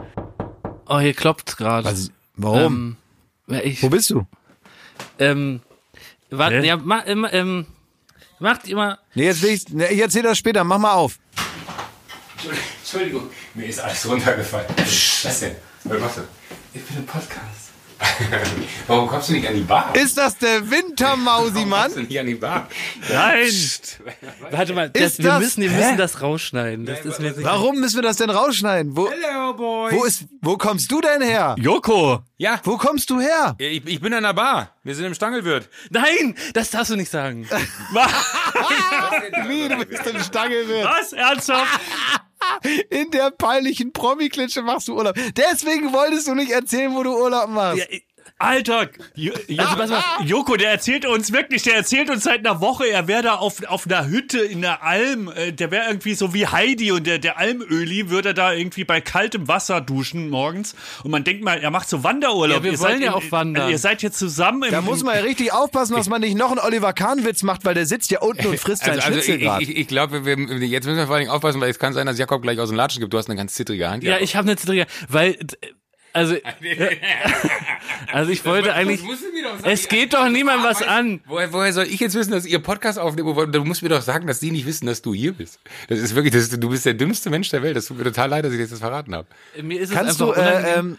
Oh, 0.88 1.00
hier 1.00 1.14
klopft 1.14 1.58
gerade. 1.58 1.94
Warum? 2.36 2.96
Ähm, 3.50 3.60
ich, 3.64 3.82
Wo 3.82 3.90
bist 3.90 4.10
du? 4.10 4.26
ähm, 5.20 5.62
warte, 6.30 6.66
ja, 6.66 6.78
ma, 6.78 7.04
ähm, 7.06 7.28
ähm, 7.32 7.66
macht 8.40 8.68
immer. 8.68 9.00
Nee, 9.16 9.26
jetzt 9.26 9.42
will 9.42 9.52
ich, 9.52 9.70
nee, 9.70 9.88
ich 9.88 10.00
erzähl 10.00 10.24
das 10.24 10.38
später. 10.38 10.64
Mach 10.64 10.78
mal 10.78 10.94
auf. 10.94 11.20
Entschuldigung, 12.80 13.30
mir 13.54 13.66
ist 13.66 13.80
alles 13.80 14.08
runtergefallen. 14.08 14.68
Was 14.78 15.40
denn? 15.40 15.56
Was 15.84 16.00
machst 16.00 16.18
du? 16.18 16.22
Ich 16.74 16.84
bin 16.84 16.98
im 16.98 17.06
Podcast. 17.06 17.57
Warum 18.88 19.08
kommst 19.08 19.30
du 19.30 19.34
nicht 19.34 19.48
an 19.48 19.56
die 19.56 19.62
Bar? 19.62 19.94
Ist 19.96 20.18
das 20.18 20.38
der 20.38 20.70
Wintermausi, 20.70 21.56
Warum 21.56 21.70
Mann? 21.70 21.82
kommst 21.84 21.98
du 21.98 22.02
nicht 22.02 22.20
an 22.20 22.26
die 22.28 22.36
Bar? 22.36 22.68
Nein! 23.12 23.52
Warte 24.52 24.74
mal, 24.74 24.90
das, 24.90 25.04
Ist 25.04 25.18
wir 25.20 25.26
das- 25.32 25.40
müssen, 25.40 25.62
wir 25.64 25.72
Hä? 25.72 25.78
müssen 25.78 25.98
das 25.98 26.22
rausschneiden. 26.22 26.86
Das 26.86 27.04
ist 27.06 27.20
mir 27.20 27.34
Warum 27.44 27.80
müssen 27.80 27.96
wir 27.96 28.04
das 28.04 28.18
denn 28.18 28.30
rausschneiden? 28.30 28.96
Wo, 28.96 29.10
Hello, 29.10 29.54
boy. 29.54 29.92
wo 29.94 30.04
ist, 30.06 30.26
wo 30.42 30.58
kommst 30.58 30.92
du 30.92 31.02
denn 31.02 31.22
her? 31.22 31.56
Joko! 31.60 32.20
Ja, 32.40 32.60
Wo 32.64 32.78
kommst 32.78 33.10
du 33.10 33.20
her? 33.20 33.56
ich, 33.58 33.84
ich 33.88 34.00
bin 34.00 34.14
an 34.14 34.22
der 34.22 34.34
Bar. 34.34 34.70
Wir 34.84 34.94
sind 34.94 35.06
im 35.06 35.16
Stangelwirt. 35.16 35.68
Nein, 35.90 36.36
das 36.54 36.70
darfst 36.70 36.92
du 36.92 36.96
nicht 36.96 37.10
sagen. 37.10 37.48
Wie, 39.48 39.68
du 39.68 39.84
bist 39.86 40.08
ein 40.08 40.24
Stangelwirt. 40.24 40.86
Was? 40.86 41.14
Ernsthaft? 41.14 41.80
In 42.90 43.12
der 43.12 43.32
peinlichen 43.32 43.92
Promi-Klitsche 43.94 44.62
machst 44.62 44.88
du 44.88 44.96
Urlaub. 44.96 45.16
Deswegen 45.36 45.94
wolltest 45.94 46.28
du 46.28 46.36
nicht 46.36 46.52
erzählen, 46.52 46.94
wo 46.96 47.04
du 47.04 47.16
Urlaub 47.16 47.50
machst. 47.50 47.80
Ja, 47.80 47.98
Alter, 48.40 48.90
Also, 49.58 49.76
pass 49.78 49.90
mal. 49.90 50.04
Joko, 50.24 50.58
der 50.58 50.70
erzählt 50.70 51.08
uns 51.08 51.34
wirklich, 51.34 51.64
der 51.64 51.76
erzählt 51.76 52.12
uns 52.12 52.24
seit 52.24 52.46
einer 52.46 52.62
Woche, 52.62 52.86
er 52.88 53.08
wäre 53.08 53.24
da 53.24 53.36
auf, 53.36 53.64
auf 53.66 53.88
einer 53.88 54.08
Hütte 54.08 54.38
in 54.40 54.62
der 54.62 54.84
Alm, 54.84 55.32
äh, 55.36 55.52
der 55.52 55.72
wäre 55.72 55.88
irgendwie 55.88 56.14
so 56.14 56.36
wie 56.36 56.46
Heidi 56.46 56.92
und 56.92 57.08
der, 57.08 57.18
der 57.18 57.40
Almöli 57.40 58.12
würde 58.12 58.36
da 58.36 58.54
irgendwie 58.54 58.84
bei 58.84 59.02
kaltem 59.02 59.48
Wasser 59.48 59.82
duschen 59.82 60.30
morgens 60.30 60.76
und 61.04 61.10
man 61.10 61.24
denkt 61.24 61.44
mal, 61.44 61.58
er 61.60 61.72
macht 61.72 61.90
so 61.90 62.04
Wanderurlaub. 62.04 62.58
Ja, 62.60 62.64
wir 62.64 62.72
Ihr 62.74 62.80
wollen 62.80 62.92
seid 62.94 63.02
ja 63.02 63.08
in- 63.08 63.14
auch 63.14 63.32
wandern. 63.32 63.72
Ihr 63.72 63.80
seid 63.80 64.04
jetzt 64.04 64.20
zusammen 64.20 64.64
im 64.64 64.72
Da 64.72 64.82
muss 64.82 65.04
man 65.04 65.16
ja 65.16 65.22
richtig 65.22 65.52
aufpassen, 65.52 65.96
dass 65.96 66.08
man 66.08 66.22
nicht 66.22 66.38
noch 66.38 66.52
einen 66.52 66.60
Oliver 66.60 66.94
Kahn-Witz 66.94 67.42
macht, 67.42 67.66
weil 67.66 67.74
der 67.74 67.88
sitzt 67.88 68.12
ja 68.12 68.20
unten 68.20 68.46
und 68.46 68.60
frisst 68.60 68.84
seinen 68.84 68.98
Also, 69.00 69.08
also 69.08 69.14
Schnitzel 69.22 69.36
ich, 69.38 69.42
gerade. 69.42 69.64
ich, 69.64 69.76
ich 69.78 69.88
glaube, 69.88 70.26
wir, 70.26 70.38
wir- 70.38 70.68
jetzt 70.68 70.86
müssen 70.86 70.98
wir 70.98 71.08
vor 71.08 71.16
allem 71.16 71.30
aufpassen, 71.30 71.60
weil 71.60 71.72
es 71.72 71.80
kann 71.80 71.94
sein, 71.94 72.06
dass 72.06 72.20
Jakob 72.20 72.44
gleich 72.44 72.60
aus 72.60 72.70
dem 72.70 72.78
Latschen 72.78 73.00
gibt. 73.00 73.12
Du 73.14 73.18
hast 73.18 73.30
eine 73.30 73.36
ganz 73.38 73.56
zittrige 73.56 73.90
Hand. 73.90 74.04
Ja, 74.04 74.12
Jakob. 74.12 74.24
ich 74.24 74.36
habe 74.36 74.48
eine 74.48 74.58
Zittrige, 74.58 74.86
weil, 75.10 75.38
also, 76.18 76.36
also 78.12 78.32
ich 78.32 78.44
wollte 78.44 78.74
eigentlich, 78.74 79.04
musst 79.04 79.24
du 79.24 79.32
mir 79.32 79.44
doch 79.44 79.60
sagen. 79.60 79.70
es 79.70 79.88
geht 79.88 80.16
doch 80.16 80.28
niemandem 80.30 80.64
was 80.64 80.82
an. 80.82 81.22
Woher, 81.28 81.54
woher 81.54 81.72
soll 81.74 81.86
ich 81.86 82.00
jetzt 82.00 82.16
wissen, 82.16 82.32
dass 82.32 82.48
ihr 82.48 82.58
Podcast 82.58 82.98
aufnehmt? 82.98 83.54
Du 83.54 83.64
musst 83.64 83.84
mir 83.84 83.90
doch 83.90 84.02
sagen, 84.02 84.26
dass 84.26 84.40
die 84.40 84.50
nicht 84.50 84.66
wissen, 84.66 84.88
dass 84.88 85.04
du 85.04 85.14
hier 85.14 85.34
bist. 85.34 85.60
Das 85.90 86.00
ist 86.00 86.16
wirklich, 86.16 86.34
das 86.34 86.44
ist, 86.44 86.64
du 86.64 86.70
bist 86.70 86.88
der 86.88 86.96
dümmste 86.96 87.30
Mensch 87.30 87.50
der 87.50 87.62
Welt. 87.62 87.78
Das 87.78 87.86
tut 87.86 88.00
mir 88.00 88.04
total 88.06 88.30
leid, 88.30 88.46
dass 88.46 88.52
ich 88.52 88.58
dir 88.58 88.68
das 88.68 88.80
verraten 88.80 89.14
habe. 89.14 89.28
Mir 89.62 89.80
ist 89.80 89.90
es 89.90 89.96
Kannst 89.96 90.20
einfach 90.20 90.36
du, 90.36 90.42
äh, 90.42 90.80
ähm, 90.80 90.98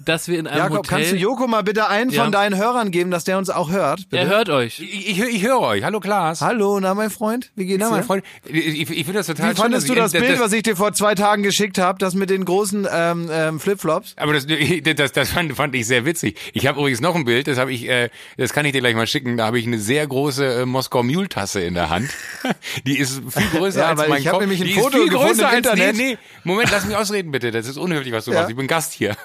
dass 0.00 0.26
wir 0.28 0.38
in 0.38 0.46
einem 0.46 0.58
Jakob, 0.58 0.78
Hotel. 0.78 0.98
kannst 0.98 1.12
du 1.12 1.16
Joko 1.16 1.46
mal 1.46 1.62
bitte 1.62 1.88
einen 1.88 2.10
Ja. 2.10 2.22
von 2.24 2.32
deinen 2.32 2.56
Hörern 2.56 2.90
geben, 2.90 3.10
dass 3.12 3.24
der 3.24 3.38
uns 3.38 3.48
auch 3.48 3.70
hört? 3.70 4.08
Bitte? 4.10 4.22
er 4.24 4.28
hört 4.28 4.48
euch. 4.50 4.80
Ich, 4.80 5.10
ich, 5.10 5.20
ich 5.20 5.42
höre 5.44 5.60
euch. 5.60 5.84
Hallo 5.84 6.00
Klaas. 6.00 6.40
Hallo, 6.40 6.80
na 6.80 6.94
mein 6.94 7.10
Freund, 7.10 7.52
wie 7.54 7.64
geht's 7.66 7.80
Na, 7.80 7.86
dir? 7.88 7.94
mein 7.96 8.04
Freund, 8.04 8.24
ich, 8.44 8.80
ich 8.80 8.86
finde 8.88 9.12
das 9.14 9.26
total 9.28 9.52
Wie 9.52 9.56
fandest 9.56 9.88
du 9.88 9.94
das 9.94 10.12
Bild, 10.12 10.40
was 10.40 10.52
ich 10.52 10.64
dir 10.64 10.74
vor 10.76 10.92
zwei 10.94 11.14
Tagen 11.14 11.42
geschickt 11.44 11.78
habe, 11.78 11.98
das 12.00 12.14
mit 12.14 12.28
den 12.30 12.44
großen 12.44 12.88
ähm, 12.92 13.28
ähm, 13.30 13.60
Flipflops? 13.60 14.14
Aber 14.16 14.32
das, 14.32 14.46
das, 14.96 15.12
das 15.12 15.30
fand, 15.30 15.52
fand 15.54 15.74
ich 15.76 15.86
sehr 15.86 16.04
witzig. 16.04 16.38
Ich 16.52 16.66
habe 16.66 16.80
übrigens 16.80 17.00
noch 17.00 17.14
ein 17.14 17.24
Bild, 17.24 17.46
das 17.46 17.56
habe 17.58 17.72
ich, 17.72 17.88
äh, 17.88 18.10
das 18.36 18.52
kann 18.52 18.66
ich 18.66 18.72
dir 18.72 18.80
gleich 18.80 18.96
mal 18.96 19.06
schicken. 19.06 19.36
Da 19.36 19.46
habe 19.46 19.58
ich 19.60 19.66
eine 19.66 19.78
sehr 19.78 20.06
große 20.06 20.62
äh, 20.62 20.66
Moskau 20.66 21.02
Mule 21.04 21.28
Tasse 21.28 21.60
in 21.60 21.74
der 21.74 21.90
Hand. 21.90 22.10
Die 22.86 22.98
ist 22.98 23.22
viel 23.30 23.58
größer 23.58 23.80
Ja, 23.84 23.90
als 23.90 24.08
mein 24.08 24.20
ich 24.20 24.26
hab 24.26 24.32
Kopf. 24.34 24.40
nämlich 24.42 24.60
ein 24.60 24.66
Die 24.66 24.74
Foto 24.74 24.96
ist 24.98 25.02
viel 25.04 25.12
größer 25.12 25.40
im 25.42 25.46
als, 25.46 25.56
Internet. 25.58 25.96
Nee, 25.96 26.02
nee, 26.12 26.18
Moment, 26.42 26.70
lass 26.72 26.84
mich 26.84 26.96
ausreden 26.96 27.30
bitte. 27.30 27.52
Das 27.52 27.68
ist 27.68 27.76
unhöflich, 27.76 28.12
was 28.12 28.24
du 28.24 28.32
Ja. 28.32 28.38
machst. 28.38 28.50
Ich 28.50 28.56
bin 28.56 28.66
Gast 28.66 28.92
hier. 28.92 29.16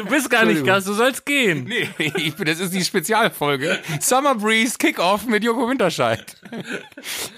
Du 0.00 0.06
bist 0.06 0.30
gar 0.30 0.46
nicht 0.46 0.64
Gast, 0.64 0.88
du 0.88 0.94
sollst 0.94 1.26
gehen. 1.26 1.64
Nee, 1.64 1.88
ich 2.16 2.34
bin, 2.34 2.46
das 2.46 2.58
ist 2.58 2.72
die 2.72 2.82
Spezialfolge. 2.82 3.78
Summer 4.00 4.34
Breeze 4.34 4.78
Kickoff 4.78 5.26
mit 5.26 5.44
Joko 5.44 5.68
Winterscheid. 5.68 6.24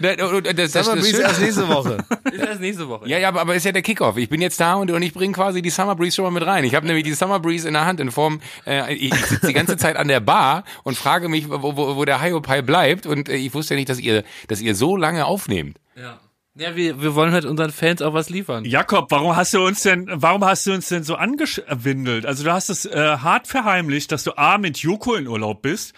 Das, 0.01 0.17
das, 0.17 0.73
das, 0.73 0.87
Summer 0.87 0.97
Breeze 1.01 1.17
Schöne- 1.17 1.23
erst 1.29 1.41
nächste 1.41 1.69
Woche. 1.69 1.99
Ist 2.33 2.45
erst 2.45 2.61
nächste 2.61 2.89
Woche. 2.89 3.09
Ja, 3.09 3.19
ja, 3.19 3.29
aber, 3.29 3.41
aber 3.43 3.55
ist 3.55 3.65
ja 3.65 3.73
der 3.73 3.83
Kickoff. 3.83 4.17
Ich 4.17 4.29
bin 4.29 4.41
jetzt 4.41 4.59
da 4.59 4.75
und, 4.75 4.91
und 4.91 5.03
ich 5.03 5.13
bringe 5.13 5.35
quasi 5.35 5.61
die 5.63 5.71
Summer 5.71 5.95
Breeze 5.95 6.17
schon 6.17 6.25
mal 6.25 6.31
mit 6.31 6.45
rein. 6.47 6.65
Ich 6.65 6.75
habe 6.75 6.87
nämlich 6.87 7.05
die 7.05 7.13
Summer 7.13 7.39
Breeze 7.39 7.69
in 7.69 7.75
der 7.75 7.85
Hand 7.85 8.01
in 8.01 8.11
Form, 8.11 8.41
äh, 8.67 8.95
ich, 8.95 9.13
ich 9.13 9.27
sitze 9.27 9.47
die 9.49 9.53
ganze 9.53 9.77
Zeit 9.77 9.97
an 9.97 10.09
der 10.09 10.21
Bar 10.21 10.65
und 10.83 10.97
frage 10.97 11.29
mich, 11.29 11.49
wo, 11.51 11.77
wo, 11.77 11.97
wo 11.97 12.05
der 12.05 12.21
Hiopai 12.23 12.63
bleibt 12.63 13.07
und 13.07 13.29
äh, 13.29 13.37
ich 13.37 13.53
wusste 13.55 13.75
ja 13.75 13.79
nicht, 13.79 13.89
dass 13.89 13.99
ihr, 14.01 14.25
dass 14.49 14.61
ihr 14.61 14.75
so 14.75 14.97
lange 14.97 15.27
aufnehmt. 15.27 15.79
Ja, 15.95 16.19
ja 16.55 16.77
wir, 16.77 17.01
wir 17.03 17.15
wollen 17.15 17.33
halt 17.33 17.45
unseren 17.45 17.71
Fans 17.71 18.03
auch 18.03 18.15
was 18.15 18.31
liefern. 18.31 18.65
Jakob, 18.65 19.11
warum 19.11 19.35
hast 19.37 19.55
du 19.55 19.65
uns 19.65 19.83
denn, 19.83 20.09
warum 20.13 20.45
hast 20.45 20.67
du 20.67 20.73
uns 20.73 20.89
denn 20.89 21.03
so 21.05 21.17
angewindelt? 21.17 22.27
Also 22.27 22.45
du 22.45 22.53
hast 22.53 22.69
es 22.69 22.85
äh, 22.87 23.17
hart 23.19 23.47
verheimlicht, 23.47 24.13
dass 24.13 24.25
du 24.25 24.33
A 24.37 24.59
mit 24.59 24.79
Joko 24.79 25.15
in 25.15 25.27
Urlaub 25.27 25.63
bist 25.63 25.95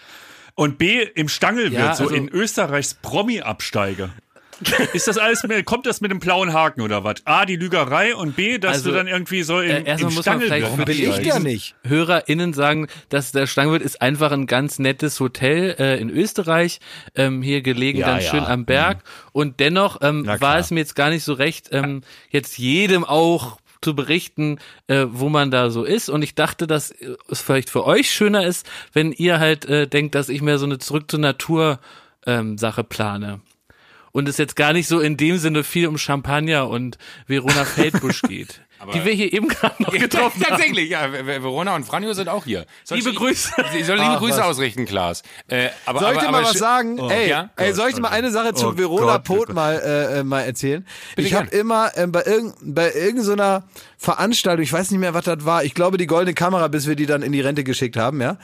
und 0.55 0.77
B 0.77 1.01
im 1.03 1.27
Stangelwirt, 1.27 1.73
Ja, 1.73 1.95
so 1.95 2.03
also- 2.05 2.15
in 2.15 2.29
Österreichs 2.29 2.93
Promi-Absteige. 2.95 4.09
Ist 4.93 5.07
das 5.07 5.17
alles, 5.17 5.43
mit, 5.43 5.65
kommt 5.65 5.85
das 5.85 6.01
mit 6.01 6.11
dem 6.11 6.19
blauen 6.19 6.53
Haken 6.53 6.81
oder 6.81 7.03
was? 7.03 7.15
A, 7.25 7.45
die 7.45 7.55
Lügerei 7.55 8.15
und 8.15 8.35
B, 8.35 8.57
dass 8.57 8.77
Also, 8.77 8.91
du 8.91 8.95
dann 8.95 9.07
irgendwie 9.07 9.43
so 9.43 9.59
äh, 9.59 9.79
im, 9.79 9.85
erstmal 9.85 10.11
im 10.11 10.15
muss 10.15 10.25
man 10.25 10.41
vielleicht 10.41 10.67
für 10.75 10.85
Bin 10.85 10.97
ich 10.97 11.19
der 11.19 11.39
nicht? 11.39 11.75
HörerInnen 11.83 12.53
sagen, 12.53 12.87
dass 13.09 13.31
der 13.31 13.47
Stangenwirt 13.47 13.81
ist 13.81 14.01
einfach 14.01 14.31
ein 14.31 14.47
ganz 14.47 14.79
nettes 14.79 15.19
Hotel 15.19 15.75
äh, 15.79 15.99
in 15.99 16.09
Österreich, 16.09 16.79
ähm, 17.15 17.41
hier 17.41 17.61
gelegen, 17.61 17.99
Ja, 17.99 18.07
dann 18.07 18.21
ja. 18.21 18.29
schön 18.29 18.43
am 18.43 18.65
Berg. 18.65 18.99
Und 19.31 19.59
dennoch 19.59 19.99
ähm, 20.01 20.25
war 20.25 20.57
es 20.57 20.71
mir 20.71 20.79
jetzt 20.79 20.95
gar 20.95 21.09
nicht 21.09 21.23
so 21.23 21.33
recht, 21.33 21.69
ähm, 21.71 22.01
jetzt 22.29 22.57
jedem 22.57 23.03
auch 23.03 23.57
zu 23.81 23.95
berichten, 23.95 24.57
äh, 24.87 25.05
wo 25.09 25.29
man 25.29 25.51
da 25.51 25.69
so 25.69 25.83
ist. 25.83 26.09
Und 26.09 26.23
ich 26.23 26.33
dachte, 26.33 26.65
dass 26.65 26.91
äh, 26.91 27.15
es 27.29 27.41
vielleicht 27.41 27.69
für 27.69 27.85
euch 27.85 28.09
schöner 28.09 28.45
ist, 28.45 28.65
wenn 28.93 29.11
ihr 29.11 29.39
halt 29.39 29.65
äh, 29.65 29.87
denkt, 29.87 30.15
dass 30.15 30.29
ich 30.29 30.41
mehr 30.41 30.57
so 30.57 30.65
eine 30.65 30.79
Zurück 30.79 31.11
zur 31.11 31.19
Natur 31.19 31.79
ähm, 32.25 32.57
Sache 32.57 32.83
plane. 32.83 33.41
Und 34.15 34.29
es 34.29 34.37
jetzt 34.37 34.55
gar 34.55 34.71
nicht 34.71 34.87
so 34.87 35.01
in 35.01 35.17
dem 35.17 35.37
Sinne 35.39 35.65
viel 35.65 35.87
um 35.87 35.97
Champagner 35.97 36.69
und 36.69 36.97
Verona 37.27 37.65
Feldbusch 37.65 38.21
geht. 38.21 38.61
die 38.93 39.03
wir 39.03 39.11
hier 39.11 39.33
eben 39.33 39.49
gerade 39.49 39.81
noch 39.83 39.91
getroffen 39.91 40.41
haben. 40.41 40.51
Tatsächlich, 40.51 40.89
ja. 40.89 41.09
Ver- 41.09 41.25
Ver- 41.25 41.43
Verona 41.43 41.75
und 41.75 41.83
Franjo 41.85 42.13
sind 42.13 42.29
auch 42.29 42.45
hier. 42.45 42.65
Soll 42.85 42.99
Liebe 42.99 43.09
ich- 43.09 43.15
Grüße. 43.17 43.51
Sie 43.73 43.83
soll 43.83 43.97
liebe 43.97 44.11
Ach, 44.11 44.19
Grüße 44.19 44.37
was. 44.37 44.45
ausrichten, 44.45 44.85
Klaas. 44.85 45.21
Äh, 45.49 45.67
aber, 45.85 45.99
Soll 45.99 46.11
ich 46.13 46.17
aber, 46.19 46.25
dir 46.27 46.31
mal 46.31 46.37
aber 46.43 46.49
was 46.49 46.57
sagen? 46.57 46.97
ey, 47.09 47.29
ja? 47.29 47.49
ey, 47.57 47.73
soll 47.73 47.89
ich 47.89 47.95
dir 47.95 48.01
mal 48.01 48.09
eine 48.11 48.31
Sache 48.31 48.53
zu 48.53 48.67
Oh 48.69 48.77
Verona 48.77 49.17
Gott, 49.17 49.23
Pot 49.25 49.53
mal, 49.53 49.75
äh, 49.83 50.19
äh, 50.19 50.23
mal 50.23 50.41
erzählen? 50.43 50.87
Bitte 51.17 51.27
ich 51.27 51.33
habe 51.33 51.49
immer 51.49 51.91
ähm, 51.97 52.13
bei, 52.13 52.23
irgend, 52.23 52.55
bei 52.61 52.93
irgendeiner 52.93 53.63
Veranstaltung, 53.97 54.63
ich 54.63 54.73
weiß 54.73 54.91
nicht 54.91 54.99
mehr, 54.99 55.13
was 55.13 55.25
das 55.25 55.45
war, 55.45 55.63
ich 55.63 55.73
glaube 55.73 55.97
die 55.97 56.07
Goldene 56.07 56.33
Kamera, 56.33 56.67
bis 56.67 56.87
wir 56.87 56.95
die 56.95 57.05
dann 57.05 57.21
in 57.21 57.31
die 57.31 57.41
Rente 57.41 57.63
geschickt 57.63 57.97
haben, 57.97 58.21
ja. 58.21 58.37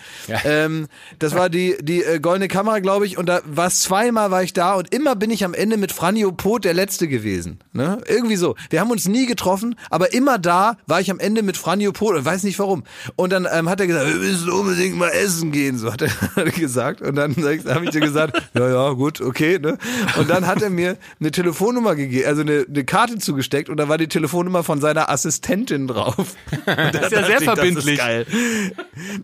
Ähm, 0.46 0.88
das 1.20 1.36
war 1.36 1.50
die, 1.50 1.76
die 1.82 2.04
äh, 2.04 2.20
Goldene 2.20 2.48
Kamera, 2.48 2.80
glaube 2.80 3.06
ich, 3.06 3.18
und 3.18 3.28
da 3.28 3.42
war 3.46 3.70
zweimal 3.70 4.32
war 4.32 4.44
ich 4.44 4.54
da 4.54 4.76
und 4.76 4.94
immer 4.94 5.16
bin 5.16 5.30
ich 5.30 5.44
am 5.44 5.54
Ende 5.54 5.78
mit 5.78 5.92
Franjo 5.92 6.32
Pot 6.32 6.64
der 6.64 6.74
Letzte 6.74 7.08
gewesen. 7.08 7.60
Ne? 7.74 8.00
Irgendwie 8.08 8.36
so. 8.36 8.56
Wir 8.70 8.80
haben 8.80 8.92
uns 8.92 9.08
nie 9.08 9.26
getroffen, 9.26 9.76
aber 9.90 10.14
immer 10.14 10.40
da 10.40 10.78
war 10.88 11.02
ich 11.02 11.12
am 11.12 11.20
Ende 11.20 11.44
mit 11.44 11.58
Franjo 11.58 11.92
Pot 11.92 12.16
und 12.16 12.26
weiß 12.26 12.44
nicht 12.44 12.58
warum. 12.60 12.84
Und 13.16 13.32
dann 13.32 13.48
ähm, 13.52 13.70
hat 13.70 13.80
er 13.80 13.88
gesagt, 13.88 14.08
wir 14.08 14.16
müssen 14.16 14.50
unbedingt 14.50 14.98
mal 14.98 15.10
essen 15.10 15.52
gehen, 15.52 15.78
so 15.78 15.92
hat 15.92 16.02
er, 16.02 16.10
hat 16.36 16.46
er 16.46 16.52
gesagt. 16.52 17.02
Und 17.02 17.16
dann 17.16 17.36
habe 17.36 17.86
ich 17.86 17.92
dir 17.92 18.00
gesagt, 18.00 18.42
ja, 18.54 18.70
ja, 18.70 18.92
gut, 18.92 19.22
okay. 19.22 19.60
Ne? 19.60 19.78
Und 20.18 20.30
dann 20.30 20.48
hat 20.48 20.62
er 20.62 20.70
mir 20.70 20.98
eine 21.20 21.32
Telefonnummer 21.32 21.96
gegeben, 21.96 22.26
also 22.28 22.42
eine, 22.42 22.66
eine 22.68 22.86
Karte 22.86 23.18
zugesteckt 23.18 23.70
und 23.70 23.78
da 23.78 23.90
war 23.90 23.98
die 23.98 24.08
Telefonnummer 24.08 24.64
von 24.64 24.80
seiner 24.80 25.10
Assistentin 25.10 25.41
drauf. 25.42 26.36
Das 26.66 27.08
ist 27.08 27.12
ja 27.12 27.24
sehr 27.26 27.42
verbindlich. 27.42 27.98
Das 27.98 28.20
ist 28.20 28.32
geil. 28.32 28.74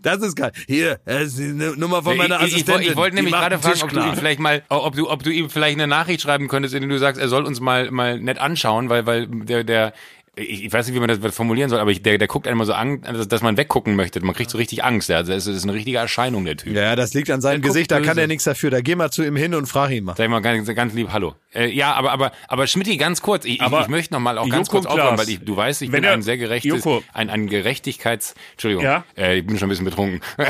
Das 0.02 0.22
ist 0.22 0.36
geil. 0.36 0.52
Hier, 0.66 0.98
das 1.04 1.22
ist 1.24 1.38
die 1.38 1.52
Nummer 1.52 2.02
von 2.02 2.16
meiner 2.16 2.36
ich, 2.40 2.42
ich, 2.42 2.48
ich, 2.48 2.54
Assistentin. 2.54 2.90
ich 2.90 2.96
wollte 2.96 3.16
nämlich 3.16 3.34
gerade 3.34 3.58
fragen, 3.58 3.82
ob 3.82 3.90
du 3.90 4.00
ihm 4.00 4.14
vielleicht 4.14 4.40
mal, 4.40 4.62
ob 4.68 4.94
du, 4.94 5.08
ob 5.10 5.22
du 5.22 5.30
ihm 5.30 5.50
vielleicht 5.50 5.76
eine 5.78 5.86
Nachricht 5.86 6.22
schreiben 6.22 6.48
könntest, 6.48 6.74
in 6.74 6.82
der 6.82 6.90
du 6.90 6.98
sagst, 6.98 7.20
er 7.20 7.28
soll 7.28 7.44
uns 7.44 7.60
mal, 7.60 7.90
mal 7.90 8.18
nett 8.20 8.38
anschauen, 8.38 8.88
weil, 8.88 9.06
weil 9.06 9.26
der, 9.26 9.64
der, 9.64 9.92
ich, 10.38 10.64
ich 10.64 10.72
weiß 10.72 10.86
nicht, 10.86 10.94
wie 10.96 11.00
man 11.00 11.08
das 11.08 11.34
formulieren 11.34 11.68
soll, 11.70 11.78
aber 11.80 11.90
ich, 11.90 12.02
der, 12.02 12.18
der 12.18 12.28
guckt 12.28 12.46
einem 12.48 12.64
so 12.64 12.72
an, 12.72 13.02
dass, 13.02 13.28
dass 13.28 13.42
man 13.42 13.56
weggucken 13.56 13.96
möchte. 13.96 14.20
Man 14.24 14.34
kriegt 14.34 14.50
so 14.50 14.58
richtig 14.58 14.84
Angst. 14.84 15.08
Ja. 15.08 15.16
Also 15.18 15.32
das 15.32 15.46
ist 15.46 15.64
eine 15.64 15.74
richtige 15.74 15.98
Erscheinung, 15.98 16.44
der 16.44 16.56
Typ. 16.56 16.74
Ja, 16.74 16.96
das 16.96 17.14
liegt 17.14 17.30
an 17.30 17.40
seinem 17.40 17.60
guckt 17.62 17.74
Gesicht, 17.74 17.90
da 17.90 18.00
kann 18.00 18.16
er 18.18 18.26
nichts 18.26 18.44
dafür. 18.44 18.70
Da 18.70 18.80
geh 18.80 18.94
mal 18.94 19.10
zu 19.10 19.24
ihm 19.24 19.36
hin 19.36 19.54
und 19.54 19.66
frag 19.66 19.90
ihn 19.90 20.04
mal. 20.04 20.14
Sag 20.16 20.24
ich 20.24 20.30
mal 20.30 20.40
ganz, 20.40 20.72
ganz 20.74 20.94
lieb 20.94 21.08
Hallo. 21.12 21.34
Äh, 21.54 21.70
ja, 21.70 21.92
aber 21.94 22.12
aber 22.12 22.32
aber 22.46 22.66
Schmidti, 22.66 22.96
ganz 22.96 23.22
kurz. 23.22 23.44
Ich, 23.44 23.60
Aber 23.60 23.78
ich, 23.78 23.82
ich 23.84 23.88
möchte 23.88 24.14
noch 24.14 24.20
mal 24.20 24.38
auch 24.38 24.48
ganz 24.48 24.68
Joko 24.68 24.82
kurz 24.82 24.86
aufhören, 24.86 25.18
weil 25.18 25.28
ich, 25.28 25.40
du 25.40 25.56
weißt, 25.56 25.82
ich 25.82 25.92
wenn 25.92 26.02
bin 26.02 26.04
er- 26.04 26.12
ein 26.12 26.22
sehr 26.22 26.36
gerechtes, 26.38 26.70
Joko. 26.84 27.02
ein 27.12 27.30
ein 27.30 27.46
Gerechtigkeits. 27.48 28.34
Entschuldigung. 28.52 28.84
Ja? 28.84 29.04
Äh, 29.16 29.38
ich 29.38 29.46
bin 29.46 29.58
schon 29.58 29.66
ein 29.66 29.70
bisschen 29.70 29.84
betrunken. 29.84 30.20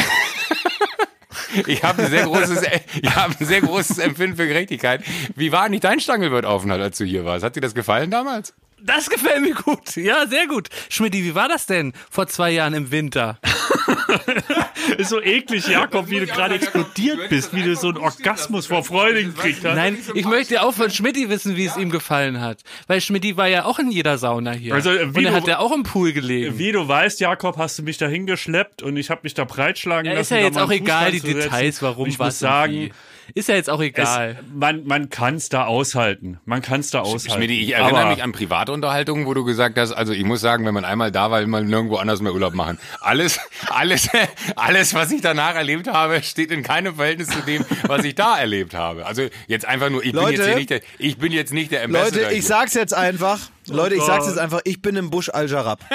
Ich 1.67 1.83
habe 1.83 2.03
ein 2.03 2.11
sehr 2.11 2.25
großes, 2.25 2.63
ich 3.03 3.17
habe 3.17 3.35
ein 3.39 3.47
sehr 3.47 3.61
großes 3.61 3.99
Empfinden 3.99 4.37
für 4.37 4.47
Gerechtigkeit. 4.47 5.03
Wie 5.35 5.51
war 5.53 5.69
nicht 5.69 5.85
dein 5.85 5.99
Stangelwirt-Aufenthalt, 6.01 6.83
als 6.83 6.99
du 6.99 7.05
hier 7.05 7.25
warst? 7.25 7.45
Hat 7.45 7.57
dir 7.57 7.61
das 7.61 7.75
gefallen 7.75 8.11
damals? 8.11 8.55
Das 8.81 9.11
gefällt 9.11 9.43
mir 9.43 9.55
gut. 9.55 9.97
Ja, 9.97 10.27
sehr 10.27 10.47
gut. 10.47 10.69
Schmidti, 10.89 11.25
wie 11.25 11.35
war 11.35 11.49
das 11.49 11.67
denn 11.67 11.93
vor 12.11 12.27
zwei 12.29 12.51
Jahren 12.51 12.75
im 12.75 12.91
Winter? 12.91 13.39
Ist 14.97 15.11
so 15.11 15.21
eklig, 15.21 15.67
Jakob, 15.69 16.09
wie 16.11 16.21
du 16.21 16.27
gerade 16.27 16.55
explodiert 16.55 17.29
bist, 17.29 17.55
wie 17.55 17.63
du 17.63 17.75
so 17.77 17.89
einen 17.89 17.99
Orgasmus 17.99 18.67
vor 18.67 18.83
Freude 18.85 19.25
gekriegt 19.25 19.65
hast. 19.65 19.75
Nein, 19.77 19.99
ich 20.15 20.25
möchte 20.25 20.63
auch 20.63 20.73
von 20.73 20.91
Schmidti 20.91 21.29
wissen, 21.29 21.57
wie 21.57 21.67
es 21.67 21.77
ihm 21.77 21.91
gefallen 21.91 22.41
hat. 22.41 22.61
Weil 22.87 23.01
Schmidti 23.01 23.37
war 23.37 23.49
ja 23.49 23.65
auch 23.65 23.79
in 23.79 23.91
jeder 23.91 24.17
Sauna 24.19 24.53
hier. 24.53 24.75
Also, 24.75 24.91
wie 24.91 25.03
Und 25.03 25.17
er 25.25 25.31
du- 25.31 25.37
hat 25.37 25.47
ja 25.49 25.59
auch 25.59 25.73
im 25.73 25.83
Pool 25.83 26.13
gelegen. 26.13 26.59
Wie 26.59 26.73
du 26.73 26.87
weißt, 26.87 27.21
Jakob, 27.21 27.57
hast 27.59 27.79
du 27.79 27.83
mich 27.83 27.99
dahin 27.99 28.27
geschleppt 28.27 28.83
und 28.83 28.97
ich 28.97 29.11
habe 29.11 29.21
mich 29.25 29.35
da 29.35 29.45
breitschlagen 29.45 30.07
Ja, 30.11 30.13
lassen. 30.19 30.23
ist 30.23 30.31
ja 30.31 30.37
da 30.39 30.43
jetzt 30.45 30.59
auch 30.59 30.71
egal, 30.71 31.13
die. 31.13 31.21
Details, 31.21 31.83
warum, 31.83 32.05
Und 32.05 32.11
ich 32.11 32.19
was 32.19 32.35
muss 32.37 32.43
und 32.43 32.49
sagen, 32.49 32.73
wie. 32.73 32.93
Ist 33.35 33.49
ja 33.49 33.55
jetzt 33.55 33.69
auch 33.69 33.81
es, 33.81 33.89
egal. 33.89 34.39
man, 34.55 34.85
man 34.85 35.11
kann 35.11 35.35
es 35.37 35.49
da 35.49 35.67
aushalten. 35.67 36.39
Man 36.45 36.63
kann 36.63 36.81
es 36.81 36.91
da 36.91 37.01
aushalten. 37.01 37.31
Schmidti, 37.31 37.61
ich 37.61 37.75
erinnere 37.75 38.01
Aber 38.01 38.11
mich 38.11 38.23
an 38.23 38.33
private 38.33 38.73
Unterhaltungen, 38.73 39.27
wo 39.27 39.35
du 39.35 39.45
gesagt 39.45 39.79
hast, 39.79 39.93
also 39.93 40.13
ich 40.13 40.25
muss 40.25 40.41
sagen, 40.41 40.65
wenn 40.65 40.75
man 40.75 40.85
einmal 40.85 41.13
da 41.13 41.31
war, 41.31 41.41
will 41.41 41.47
man 41.47 41.67
nirgendwo 41.67 41.97
anders 41.97 42.21
mehr 42.21 42.33
Urlaub 42.33 42.55
machen. 42.55 42.79
Alles, 43.01 43.39
alles, 43.69 44.09
alles, 44.57 44.95
was 44.95 45.11
ich 45.13 45.21
danach 45.21 45.55
erlebt 45.55 45.89
habe, 45.89 46.23
steht 46.23 46.51
in 46.51 46.63
keinem 46.63 46.95
Verhältnis 46.97 47.29
zu 47.29 47.41
dem, 47.43 47.65
was 47.83 48.05
ich 48.05 48.15
da 48.15 48.39
erlebt 48.39 48.75
habe. 48.75 49.07
Also 49.07 49.29
jetzt 49.47 49.67
einfach 49.67 49.91
nur, 49.91 50.05
ich 50.05 50.13
bin 50.13 50.23
Leute. 50.23 50.35
jetzt 50.35 50.47
hier 50.47 50.57
nicht 50.57 50.71
der, 50.71 50.81
ich 50.99 51.19
bin 51.19 51.33
jetzt 51.33 51.53
nicht 51.53 51.71
der 51.71 51.85
Ambassador. 51.85 52.23
Leute, 52.23 52.35
ich 52.35 52.41
hier. 52.41 52.49
sag's 52.49 52.75
jetzt 52.75 52.95
einfach. 52.95 53.39
Leute, 53.69 53.95
ich 53.97 54.03
sag's 54.03 54.21
Gott. 54.21 54.29
jetzt 54.29 54.39
einfach. 54.39 54.61
Ich 54.65 54.81
bin 54.83 54.97
im 54.97 55.11
Busch 55.11 55.29
Al 55.29 55.49
Jarab. 55.49 55.81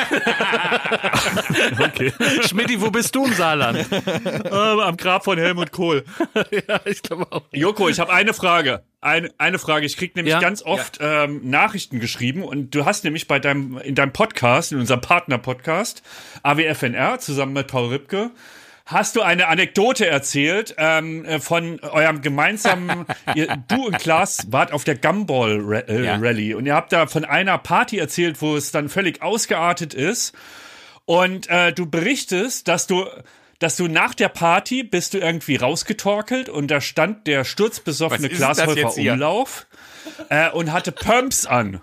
Schmidti, 2.47 2.82
wo 2.82 2.91
bist 2.91 3.15
du 3.15 3.26
im 3.26 3.34
Saarland? 3.34 3.86
ähm, 3.91 4.51
am 4.51 4.97
Grab 4.97 5.24
von 5.24 5.38
Helmut 5.38 5.71
Kohl. 5.71 6.03
ja, 6.67 6.80
ich 6.86 7.01
glaube 7.01 7.28
auch. 7.32 7.43
Joko, 7.51 7.89
ich 7.89 7.99
habe 7.99 8.11
eine 8.13 8.34
Frage. 8.34 8.84
Eine, 9.01 9.32
eine 9.38 9.59
Frage. 9.59 9.86
Ich 9.86 9.97
krieg 9.97 10.15
nämlich 10.15 10.34
Ja? 10.34 10.39
ganz 10.39 10.63
oft 10.63 10.99
ähm, 11.01 11.41
Nachrichten 11.49 11.99
geschrieben 11.99 12.43
und 12.43 12.74
du 12.74 12.86
hast 12.86 13.03
nämlich 13.03 13.28
bei 13.28 13.39
deinem 13.39 13.78
in 13.78 13.95
deinem 13.95 14.13
Podcast, 14.13 14.71
in 14.71 14.80
unserem 14.80 15.01
Partner-Podcast 15.01 16.03
AWFNR 16.43 17.19
zusammen 17.19 17.53
mit 17.53 17.67
Paul 17.67 17.89
Ripke, 17.89 18.32
hast 18.93 19.15
du 19.15 19.21
eine 19.21 19.47
Anekdote 19.47 20.07
erzählt 20.07 20.75
ähm, 20.77 21.25
äh, 21.25 21.39
von 21.39 21.79
eurem 21.81 22.21
gemeinsamen. 22.21 23.05
ihr, 23.35 23.47
du 23.67 23.87
und 23.87 23.99
Klaas 23.99 24.51
wart 24.51 24.71
auf 24.71 24.83
der 24.83 24.95
Gumball 24.95 25.83
äh, 25.87 26.05
Ja. 26.05 26.15
Rally 26.17 26.53
und 26.53 26.65
ihr 26.65 26.75
habt 26.75 26.93
da 26.93 27.07
von 27.07 27.25
einer 27.25 27.57
Party 27.57 27.97
erzählt, 27.97 28.41
wo 28.41 28.55
es 28.55 28.71
dann 28.71 28.89
völlig 28.89 29.21
ausgeartet 29.21 29.93
ist. 29.93 30.33
Und 31.05 31.49
äh, 31.49 31.73
du 31.73 31.85
berichtest, 31.85 32.67
dass 32.67 32.87
du, 32.87 33.05
dass 33.59 33.75
du 33.75 33.87
nach 33.87 34.13
der 34.13 34.29
Party 34.29 34.83
bist 34.83 35.13
du 35.13 35.17
irgendwie 35.17 35.57
rausgetorkelt 35.57 36.47
und 36.47 36.69
da 36.69 36.79
stand 36.79 37.27
der 37.27 37.43
sturzbesoffene 37.43 38.23
Was 38.27 38.31
ist 38.31 38.37
Klaas 38.37 38.57
das 38.57 38.67
Häufer 38.67 38.79
jetzt 38.79 38.97
hier? 38.97 39.13
Umlauf 39.13 39.67
äh, 40.29 40.49
und 40.51 40.71
hatte 40.71 40.91
Pumps 40.91 41.45
an. 41.45 41.81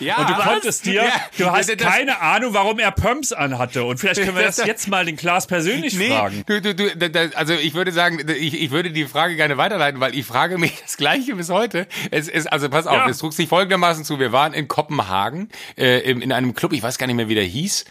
Ja, 0.00 0.16
Und 0.18 0.30
du 0.30 0.34
konntest 0.34 0.86
dir, 0.86 1.04
Ja, 1.04 1.12
du 1.38 1.50
hast 1.50 1.68
das- 1.68 1.76
keine 1.76 2.20
Ahnung, 2.20 2.54
warum 2.54 2.78
er 2.78 2.90
Pumps 2.92 3.32
anhatte. 3.32 3.84
Und 3.84 3.98
vielleicht 3.98 4.22
können 4.22 4.36
wir 4.36 4.42
das 4.46 4.58
jetzt 4.58 4.88
mal 4.88 5.04
den 5.04 5.16
Klaas 5.16 5.46
persönlich 5.46 5.94
Nee, 5.94 6.08
fragen. 6.10 6.42
du, 6.46 6.60
du, 6.60 6.74
du, 6.74 6.96
da- 6.96 7.08
da- 7.08 7.36
also 7.36 7.54
ich 7.54 7.74
würde 7.74 7.92
sagen, 7.92 8.20
ich, 8.28 8.60
ich 8.62 8.70
würde 8.70 8.90
die 8.90 9.04
Frage 9.06 9.36
gerne 9.36 9.56
weiterleiten, 9.56 10.00
weil 10.00 10.14
ich 10.16 10.24
frage 10.26 10.58
mich 10.58 10.80
das 10.82 10.96
Gleiche 10.96 11.34
bis 11.36 11.50
heute. 11.50 11.86
Es 12.10 12.28
ist, 12.28 12.52
also 12.52 12.68
pass 12.68 12.86
auf, 12.86 12.94
Ja. 12.96 13.08
es 13.08 13.18
trug 13.18 13.32
sich 13.32 13.48
folgendermaßen 13.48 14.04
zu. 14.04 14.18
Wir 14.18 14.32
waren 14.32 14.52
in 14.54 14.68
Kopenhagen 14.68 15.48
äh, 15.76 16.00
im- 16.00 16.22
in 16.22 16.32
einem 16.32 16.54
Club, 16.54 16.72
ich 16.72 16.82
weiß 16.82 16.98
gar 16.98 17.06
nicht 17.06 17.16
mehr, 17.16 17.28
wie 17.28 17.34
der 17.34 17.44
hieß. 17.44 17.84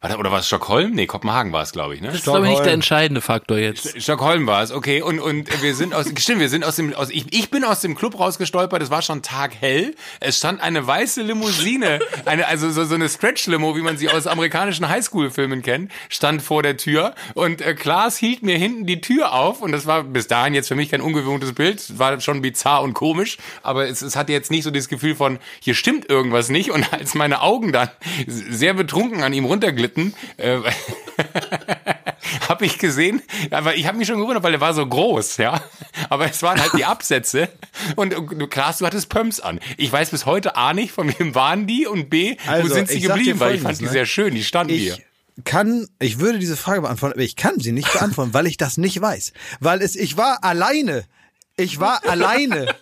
Warte, 0.00 0.16
Oder 0.16 0.30
war 0.30 0.38
es 0.38 0.46
Stockholm? 0.46 0.92
Nee, 0.92 1.06
Kopenhagen 1.06 1.52
war 1.52 1.64
es, 1.64 1.72
glaube 1.72 1.96
ich, 1.96 2.00
ne? 2.00 2.06
Das 2.12 2.18
ist 2.18 2.28
aber 2.28 2.46
nicht 2.46 2.64
der 2.64 2.72
entscheidende 2.72 3.20
Faktor 3.20 3.58
jetzt. 3.58 4.00
Stockholm 4.00 4.46
war 4.46 4.62
es, 4.62 4.70
okay. 4.70 5.02
Und, 5.02 5.18
und 5.18 5.60
wir 5.60 5.74
sind 5.74 5.92
aus, 5.92 6.06
stimmt, 6.18 6.38
wir 6.38 6.48
sind 6.48 6.64
aus 6.64 6.76
dem, 6.76 6.94
aus, 6.94 7.10
ich, 7.10 7.26
ich 7.32 7.50
bin 7.50 7.64
aus 7.64 7.80
dem 7.80 7.96
Club 7.96 8.16
rausgestolpert, 8.16 8.80
es 8.80 8.90
war 8.90 9.02
schon 9.02 9.22
taghell. 9.22 9.96
Es 10.20 10.38
stand 10.38 10.60
eine 10.60 10.86
weiße 10.86 11.22
Limousine, 11.22 11.98
eine, 12.26 12.46
also 12.46 12.70
so, 12.70 12.84
so 12.84 12.94
eine 12.94 13.08
Stretch-Limo, 13.08 13.74
wie 13.74 13.80
man 13.80 13.98
sie 13.98 14.08
aus 14.08 14.28
amerikanischen 14.28 14.88
Highschool-Filmen 14.88 15.62
kennt, 15.62 15.90
stand 16.08 16.42
vor 16.42 16.62
der 16.62 16.76
Tür. 16.76 17.16
Und 17.34 17.60
äh, 17.60 17.74
Klaas 17.74 18.16
hielt 18.18 18.44
mir 18.44 18.56
hinten 18.56 18.86
die 18.86 19.00
Tür 19.00 19.32
auf 19.32 19.62
und 19.62 19.72
das 19.72 19.86
war 19.86 20.04
bis 20.04 20.28
dahin 20.28 20.54
jetzt 20.54 20.68
für 20.68 20.76
mich 20.76 20.92
kein 20.92 21.00
ungewohntes 21.00 21.54
Bild. 21.54 21.80
Es 21.80 21.98
war 21.98 22.20
schon 22.20 22.40
bizarr 22.40 22.82
und 22.82 22.94
komisch, 22.94 23.36
aber 23.64 23.88
es, 23.88 24.00
es 24.02 24.14
hatte 24.14 24.30
jetzt 24.30 24.52
nicht 24.52 24.62
so 24.62 24.70
das 24.70 24.86
Gefühl 24.86 25.16
von, 25.16 25.40
hier 25.58 25.74
stimmt 25.74 26.08
irgendwas 26.08 26.50
nicht. 26.50 26.70
Und 26.70 26.92
als 26.92 27.16
meine 27.16 27.42
Augen 27.42 27.72
dann 27.72 27.90
sehr 28.28 28.74
betrunken 28.74 29.24
an 29.24 29.32
ihm 29.32 29.44
runterglitten, 29.44 29.87
äh, 30.36 30.58
habe 32.48 32.66
ich 32.66 32.78
gesehen, 32.78 33.22
aber 33.50 33.76
ich 33.76 33.86
habe 33.86 33.98
mich 33.98 34.06
schon 34.08 34.18
gewundert, 34.18 34.42
weil 34.42 34.52
der 34.52 34.60
war 34.60 34.74
so 34.74 34.86
groß, 34.86 35.38
ja. 35.38 35.62
Aber 36.08 36.26
es 36.30 36.42
waren 36.42 36.60
halt 36.60 36.72
die 36.76 36.84
Absätze 36.84 37.48
und, 37.96 38.14
und 38.14 38.50
Klaas, 38.50 38.78
du 38.78 38.86
hattest 38.86 39.08
Pumps 39.08 39.40
an. 39.40 39.60
Ich 39.76 39.90
weiß 39.90 40.10
bis 40.10 40.26
heute 40.26 40.56
A 40.56 40.74
nicht, 40.74 40.92
von 40.92 41.12
wem 41.18 41.34
waren 41.34 41.66
die 41.66 41.86
und 41.86 42.10
B, 42.10 42.36
Also, 42.46 42.68
wo 42.68 42.74
sind 42.74 42.88
sie 42.88 43.00
geblieben, 43.00 43.40
weil 43.40 43.56
ich 43.56 43.62
fand 43.62 43.78
die 43.78 43.84
ne? 43.84 43.90
sehr 43.90 44.06
schön, 44.06 44.34
die 44.34 44.44
standen 44.44 44.74
hier. 44.74 44.94
Ich 44.94 45.44
kann, 45.44 45.88
ich 46.00 46.18
würde 46.18 46.38
diese 46.38 46.56
Frage 46.56 46.80
beantworten, 46.82 47.14
aber 47.14 47.22
ich 47.22 47.36
kann 47.36 47.60
sie 47.60 47.72
nicht 47.72 47.92
beantworten, 47.92 48.34
weil 48.34 48.46
ich 48.46 48.56
das 48.56 48.76
nicht 48.76 49.00
weiß. 49.00 49.32
Weil 49.60 49.82
es, 49.82 49.94
ich 49.94 50.16
war 50.16 50.42
alleine. 50.42 51.04
Ich 51.56 51.80
war 51.80 52.04
alleine. 52.08 52.74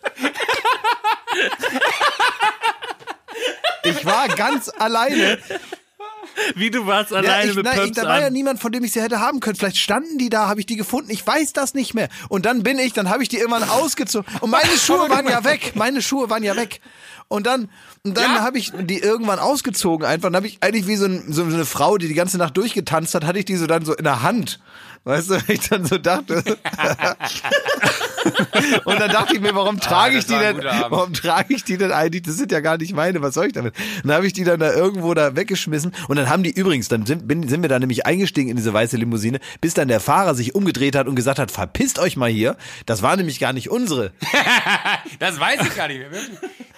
Ich 3.85 4.05
war 4.05 4.29
ganz 4.29 4.69
alleine. 4.69 5.39
Wie 6.55 6.71
du 6.71 6.87
warst 6.87 7.11
Ja, 7.11 7.19
alleine 7.19 7.51
ich, 7.51 7.57
mit 7.57 7.65
nein, 7.65 7.81
ich, 7.87 7.93
da 7.93 8.03
war 8.05 8.21
ja 8.21 8.27
an. 8.29 8.33
niemand, 8.33 8.61
von 8.61 8.73
dem 8.73 8.85
ich 8.85 8.93
sie 8.93 9.01
hätte 9.03 9.21
haben 9.21 9.41
können. 9.41 9.57
Vielleicht 9.57 9.79
standen 9.79 10.19
die 10.19 10.29
da, 10.29 10.49
habe 10.49 10.61
ich 10.61 10.67
die 10.67 10.77
gefunden. 10.77 11.11
Ich 11.11 11.27
weiß 11.27 11.53
das 11.53 11.75
nicht 11.75 11.95
mehr. 11.95 12.09
Und 12.29 12.47
dann 12.47 12.63
bin 12.63 12.79
ich, 12.79 12.93
dann 12.93 13.09
habe 13.09 13.23
ich 13.23 13.29
die 13.29 13.39
irgendwann 13.39 13.69
ausgezogen. 13.69 14.27
Und 14.41 14.51
meine 14.51 14.71
Schuhe 14.79 15.09
waren 15.11 15.27
ja 15.29 15.45
weg. 15.45 15.73
Meine 15.75 16.03
Schuhe 16.03 16.29
waren 16.31 16.43
ja 16.43 16.57
weg. 16.57 16.81
Und 17.29 17.47
dann, 17.47 17.69
und 18.05 18.17
dann 18.17 18.35
Ja. 18.37 18.41
habe 18.43 18.59
ich 18.59 18.73
die 18.73 18.99
irgendwann 18.99 19.39
ausgezogen 19.41 20.07
einfach. 20.07 20.29
Dann 20.29 20.37
habe 20.37 20.47
ich 20.47 20.59
eigentlich 20.61 20.87
wie 20.87 20.97
so, 20.97 21.07
ein, 21.07 21.33
so 21.33 21.43
eine 21.43 21.65
Frau, 21.65 21.99
die 21.99 22.07
die 22.09 22.15
ganze 22.15 22.39
Nacht 22.39 22.57
durchgetanzt 22.57 23.15
hat, 23.15 23.25
hatte 23.25 23.39
ich 23.41 23.45
die 23.47 23.57
so 23.57 23.67
dann 23.67 23.85
so 23.85 23.95
in 23.95 24.05
der 24.05 24.23
Hand. 24.23 24.61
Weißt 25.07 25.31
du, 25.31 25.39
ich 25.47 25.61
dann 25.69 25.85
so 25.87 25.99
dachte. 25.99 26.43
und 28.85 29.01
dann 29.01 29.09
dachte 29.11 29.35
ich 29.37 29.41
mir, 29.41 29.55
warum 29.55 29.79
trage 29.79 30.17
das 30.17 30.25
ich 30.25 30.31
die 30.33 30.37
denn, 30.39 30.59
warum 30.65 31.13
trage 31.13 31.55
ich 31.55 31.63
die 31.63 31.77
denn 31.79 31.93
eigentlich? 31.93 32.23
Das 32.23 32.37
sind 32.37 32.51
ja 32.51 32.59
gar 32.59 32.77
nicht 32.77 32.93
meine, 32.93 33.23
was 33.23 33.35
soll 33.35 33.47
ich 33.47 33.53
damit? 33.53 33.73
Dann 34.03 34.13
habe 34.13 34.27
ich 34.27 34.33
die 34.33 34.43
dann 34.43 34.59
da 34.59 34.73
irgendwo 34.75 35.15
da 35.15 35.37
weggeschmissen 35.37 35.93
und 36.09 36.17
dann 36.17 36.29
haben 36.29 36.43
die 36.43 36.51
übrigens, 36.51 36.89
dann 36.89 37.07
sind, 37.07 37.29
bin, 37.29 37.49
sind 37.49 37.63
wir 37.63 37.69
da 37.69 37.79
nämlich 37.79 38.05
eingestiegen 38.05 38.51
in 38.51 38.57
diese 38.57 38.73
weiße 38.73 38.97
Limousine, 38.97 39.39
bis 39.61 39.75
dann 39.75 39.87
der 39.87 40.01
Fahrer 40.01 40.35
sich 40.35 40.57
umgedreht 40.57 40.97
hat 40.97 41.07
und 41.07 41.15
gesagt 41.15 41.39
hat, 41.39 41.53
verpisst 41.53 42.01
euch 42.01 42.17
mal 42.17 42.29
hier. 42.29 42.57
Das 42.85 43.03
war 43.03 43.17
nämlich 43.17 43.39
gar 43.39 43.53
nicht 43.53 43.71
unsere. 43.71 44.13
Das 45.19 45.39
weiß 45.41 45.61
ich 45.63 45.75
gar 45.77 45.89
nicht 45.89 45.99
mehr. 46.01 46.11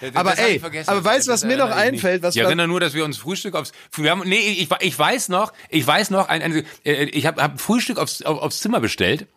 Das- 0.01 0.15
Aber 0.15 0.37
ey, 0.37 0.61
aber 0.87 1.03
weißt 1.03 1.27
du, 1.27 1.31
was 1.31 1.43
mir 1.43 1.57
noch 1.57 1.71
einfällt, 1.71 2.21
was 2.23 2.35
ich 2.35 2.41
erinnere 2.41 2.67
nur, 2.67 2.79
dass 2.79 2.93
wir 2.93 3.03
uns 3.03 3.17
Frühstück 3.17 3.55
aufs, 3.55 3.71
wir 3.95 4.11
haben, 4.11 4.21
nee, 4.25 4.37
ich, 4.37 4.69
ich 4.79 4.97
weiß 4.97 5.27
noch, 5.29 5.51
ich 5.69 5.85
weiß 5.85 6.09
noch, 6.11 6.29
ein, 6.29 6.41
ein, 6.41 6.63
äh, 6.85 7.03
ich 7.05 7.25
habe 7.25 7.41
hab 7.41 7.59
Frühstück 7.59 7.97
aufs, 7.97 8.18
auf, 8.25 8.39
aufs 8.39 8.61
Zimmer 8.61 8.79
bestellt. 8.79 9.27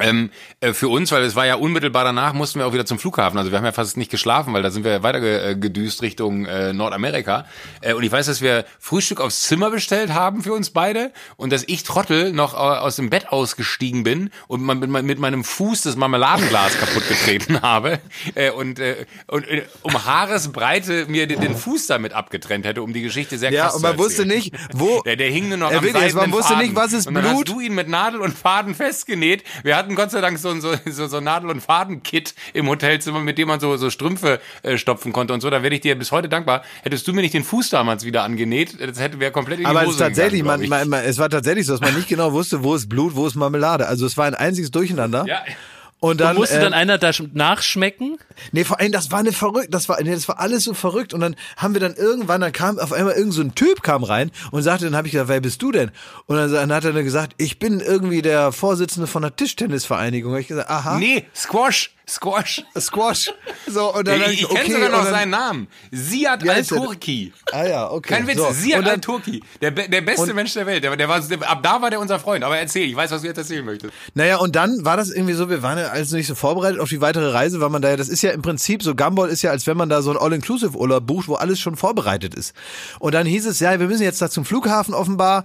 Ähm, 0.00 0.30
äh, 0.60 0.72
für 0.72 0.88
uns, 0.88 1.12
weil 1.12 1.22
es 1.22 1.36
war 1.36 1.46
ja 1.46 1.54
unmittelbar 1.56 2.04
danach, 2.04 2.32
mussten 2.32 2.58
wir 2.58 2.66
auch 2.66 2.72
wieder 2.72 2.86
zum 2.86 2.98
Flughafen. 2.98 3.38
Also 3.38 3.50
wir 3.50 3.58
haben 3.58 3.64
ja 3.64 3.72
fast 3.72 3.96
nicht 3.96 4.10
geschlafen, 4.10 4.52
weil 4.52 4.62
da 4.62 4.70
sind 4.70 4.84
wir 4.84 5.02
weiter 5.02 5.20
äh, 5.22 5.56
gedüst 5.56 6.02
Richtung 6.02 6.46
äh, 6.46 6.72
Nordamerika. 6.72 7.46
Äh, 7.80 7.94
und 7.94 8.02
ich 8.02 8.10
weiß, 8.12 8.26
dass 8.26 8.40
wir 8.40 8.64
Frühstück 8.78 9.20
aufs 9.20 9.42
Zimmer 9.42 9.70
bestellt 9.70 10.12
haben 10.14 10.42
für 10.42 10.52
uns 10.52 10.70
beide 10.70 11.12
und 11.36 11.52
dass 11.52 11.64
ich 11.66 11.82
Trottel 11.84 12.32
noch 12.32 12.54
äh, 12.54 12.56
aus 12.56 12.96
dem 12.96 13.10
Bett 13.10 13.28
ausgestiegen 13.30 14.02
bin 14.04 14.30
und 14.48 14.62
man, 14.62 14.78
mit, 14.78 14.90
mit 14.90 15.18
meinem 15.18 15.44
Fuß 15.44 15.82
das 15.82 15.96
Marmeladenglas 15.96 16.78
kaputt 16.78 17.06
getreten 17.08 17.60
habe 17.62 18.00
äh, 18.34 18.50
und, 18.50 18.80
und 19.26 19.46
um 19.82 20.04
Haaresbreite 20.04 21.06
mir 21.08 21.26
den, 21.26 21.40
den 21.40 21.56
Fuß 21.56 21.86
damit 21.86 22.12
abgetrennt 22.12 22.64
hätte, 22.66 22.82
um 22.82 22.92
die 22.92 23.02
Geschichte 23.02 23.38
sehr 23.38 23.52
Ja, 23.52 23.64
krass 23.64 23.74
und 23.74 23.80
zu 23.80 23.86
man 23.86 23.98
wusste 23.98 24.26
nicht, 24.26 24.54
wo. 24.72 25.00
Der, 25.10 25.16
der 25.16 25.30
hing 25.30 25.48
nur 25.48 25.58
noch 25.58 25.70
Ja, 25.70 25.78
am 25.78 25.84
wirklich, 25.84 26.14
man 26.14 26.30
wusste 26.32 26.52
Faden. 26.54 26.66
nicht, 26.66 26.76
was 26.76 26.92
ist 26.92 27.06
und 27.06 27.14
dann 27.14 27.24
Blut. 27.24 27.36
hast 27.36 27.48
du 27.48 27.60
ihn 27.60 27.74
mit 27.74 27.88
Nadel 27.88 28.20
und 28.20 28.36
Faden 28.36 28.74
festgenäht. 28.74 29.44
Wir 29.62 29.76
hatten 29.76 29.89
Gott 29.94 30.10
sei 30.10 30.20
Dank 30.20 30.38
so 30.38 30.50
ein 30.50 30.60
so, 30.60 30.74
so, 30.86 31.06
so 31.06 31.20
Nadel- 31.20 31.50
und 31.50 31.60
Faden-Kit 31.60 32.34
im 32.52 32.68
Hotelzimmer, 32.68 33.20
mit 33.20 33.38
dem 33.38 33.48
man 33.48 33.60
so, 33.60 33.76
so 33.76 33.90
Strümpfe 33.90 34.40
äh, 34.62 34.76
stopfen 34.76 35.12
konnte 35.12 35.34
und 35.34 35.40
so. 35.40 35.50
Da 35.50 35.62
werde 35.62 35.76
ich 35.76 35.82
dir 35.82 35.96
bis 35.96 36.12
heute 36.12 36.28
dankbar. 36.28 36.62
Hättest 36.82 37.06
du 37.08 37.12
mir 37.12 37.22
nicht 37.22 37.34
den 37.34 37.44
Fuß 37.44 37.70
damals 37.70 38.04
wieder 38.04 38.22
angenäht, 38.22 38.76
das 38.80 39.00
hätte 39.00 39.20
wäre 39.20 39.32
komplett 39.32 39.58
in 39.58 39.64
die 39.64 39.70
Aber 39.70 39.82
es 39.82 39.88
Hose 39.88 39.96
ist 39.96 40.00
tatsächlich, 40.00 40.42
gegangen, 40.42 40.68
man, 40.68 40.88
man, 40.88 40.88
man, 40.88 41.04
es 41.04 41.18
war 41.18 41.28
tatsächlich 41.28 41.66
so, 41.66 41.72
dass 41.72 41.80
man 41.80 41.94
nicht 41.94 42.08
genau 42.08 42.32
wusste, 42.32 42.62
wo 42.62 42.74
ist 42.74 42.88
Blut, 42.88 43.14
wo 43.14 43.26
ist 43.26 43.34
Marmelade. 43.34 43.86
Also 43.86 44.06
es 44.06 44.16
war 44.16 44.26
ein 44.26 44.34
einziges 44.34 44.70
Durcheinander. 44.70 45.24
Ja. 45.26 45.42
Und 46.00 46.18
dann, 46.22 46.34
Musste 46.36 46.56
äh, 46.56 46.60
dann 46.62 46.72
einer 46.72 46.96
da 46.96 47.10
sch- 47.10 47.28
nachschmecken? 47.34 48.16
Nee, 48.52 48.64
vor 48.64 48.80
allem, 48.80 48.90
das 48.90 49.10
war 49.12 49.18
eine 49.18 49.32
verrückt, 49.32 49.68
das 49.74 49.86
war, 49.90 50.02
nee, 50.02 50.10
das 50.14 50.26
war 50.28 50.40
alles 50.40 50.64
so 50.64 50.72
verrückt. 50.72 51.12
Und 51.12 51.20
dann 51.20 51.36
haben 51.58 51.74
wir 51.74 51.80
dann 51.80 51.94
irgendwann, 51.94 52.40
dann 52.40 52.52
kam 52.52 52.78
auf 52.78 52.92
einmal 52.94 53.14
irgend 53.14 53.34
so 53.34 53.42
ein 53.42 53.54
Typ 53.54 53.82
kam 53.82 54.02
rein 54.02 54.30
und 54.50 54.62
sagte, 54.62 54.86
dann 54.86 54.96
habe 54.96 55.06
ich 55.08 55.12
gesagt, 55.12 55.28
wer 55.28 55.40
bist 55.42 55.60
du 55.60 55.72
denn? 55.72 55.90
Und 56.24 56.36
dann, 56.36 56.50
dann 56.50 56.72
hat 56.72 56.84
er 56.86 56.94
dann 56.94 57.04
gesagt, 57.04 57.34
ich 57.36 57.58
bin 57.58 57.80
irgendwie 57.80 58.22
der 58.22 58.50
Vorsitzende 58.50 59.06
von 59.06 59.20
der 59.20 59.36
Tischtennisvereinigung. 59.36 60.32
Hab 60.32 60.40
ich 60.40 60.48
gesagt, 60.48 60.70
aha, 60.70 60.98
Nee, 60.98 61.24
Squash, 61.36 61.90
Squash. 62.10 62.64
Squash. 62.78 63.32
So, 63.68 63.94
und 63.94 64.08
dann, 64.08 64.20
Ich, 64.22 64.40
ich 64.40 64.50
okay, 64.50 64.62
kenne 64.62 64.74
sogar 64.74 64.88
noch 64.90 65.04
dann, 65.04 65.12
seinen 65.12 65.30
Namen. 65.30 65.68
Siad? 65.92 66.48
Al-Turki. 66.48 67.32
Ah 67.52 67.64
ja, 67.64 67.90
okay. 67.90 68.14
Kein 68.14 68.26
Witz, 68.26 68.38
so. 68.38 68.50
Siad 68.50 68.86
Al-Turki. 68.86 69.42
Der, 69.60 69.70
der 69.70 70.00
beste 70.00 70.34
Mensch 70.34 70.54
der 70.54 70.66
Welt. 70.66 70.82
Der, 70.82 70.96
der 70.96 71.08
war, 71.08 71.20
der, 71.20 71.48
ab 71.48 71.62
da 71.62 71.80
war 71.80 71.90
der 71.90 72.00
unser 72.00 72.18
Freund. 72.18 72.42
Aber 72.42 72.58
erzähl, 72.58 72.88
ich 72.88 72.96
weiß, 72.96 73.12
was 73.12 73.22
du 73.22 73.28
jetzt 73.28 73.38
erzählen 73.38 73.64
möchtest. 73.64 73.92
Naja, 74.14 74.38
und 74.38 74.56
dann 74.56 74.84
war 74.84 74.96
das 74.96 75.10
irgendwie 75.10 75.34
so, 75.34 75.48
wir 75.48 75.62
waren 75.62 75.78
ja 75.78 75.88
also 75.88 76.16
nicht 76.16 76.26
so 76.26 76.34
vorbereitet 76.34 76.80
auf 76.80 76.88
die 76.88 77.00
weitere 77.00 77.30
Reise, 77.30 77.60
weil 77.60 77.70
man 77.70 77.80
da 77.80 77.90
ja, 77.90 77.96
das 77.96 78.08
ist 78.08 78.22
ja 78.22 78.32
im 78.32 78.42
Prinzip 78.42 78.82
so, 78.82 78.96
Gumball 78.96 79.28
ist 79.28 79.42
ja, 79.42 79.52
als 79.52 79.68
wenn 79.68 79.76
man 79.76 79.88
da 79.88 80.02
so 80.02 80.10
ein 80.10 80.16
All-Inclusive-Urlaub 80.16 81.06
bucht, 81.06 81.28
wo 81.28 81.34
alles 81.34 81.60
schon 81.60 81.76
vorbereitet 81.76 82.34
ist. 82.34 82.54
Und 82.98 83.14
dann 83.14 83.26
hieß 83.26 83.46
es, 83.46 83.60
ja, 83.60 83.78
wir 83.78 83.86
müssen 83.86 84.02
jetzt 84.02 84.20
da 84.20 84.28
zum 84.28 84.44
Flughafen 84.44 84.94
offenbar, 84.94 85.44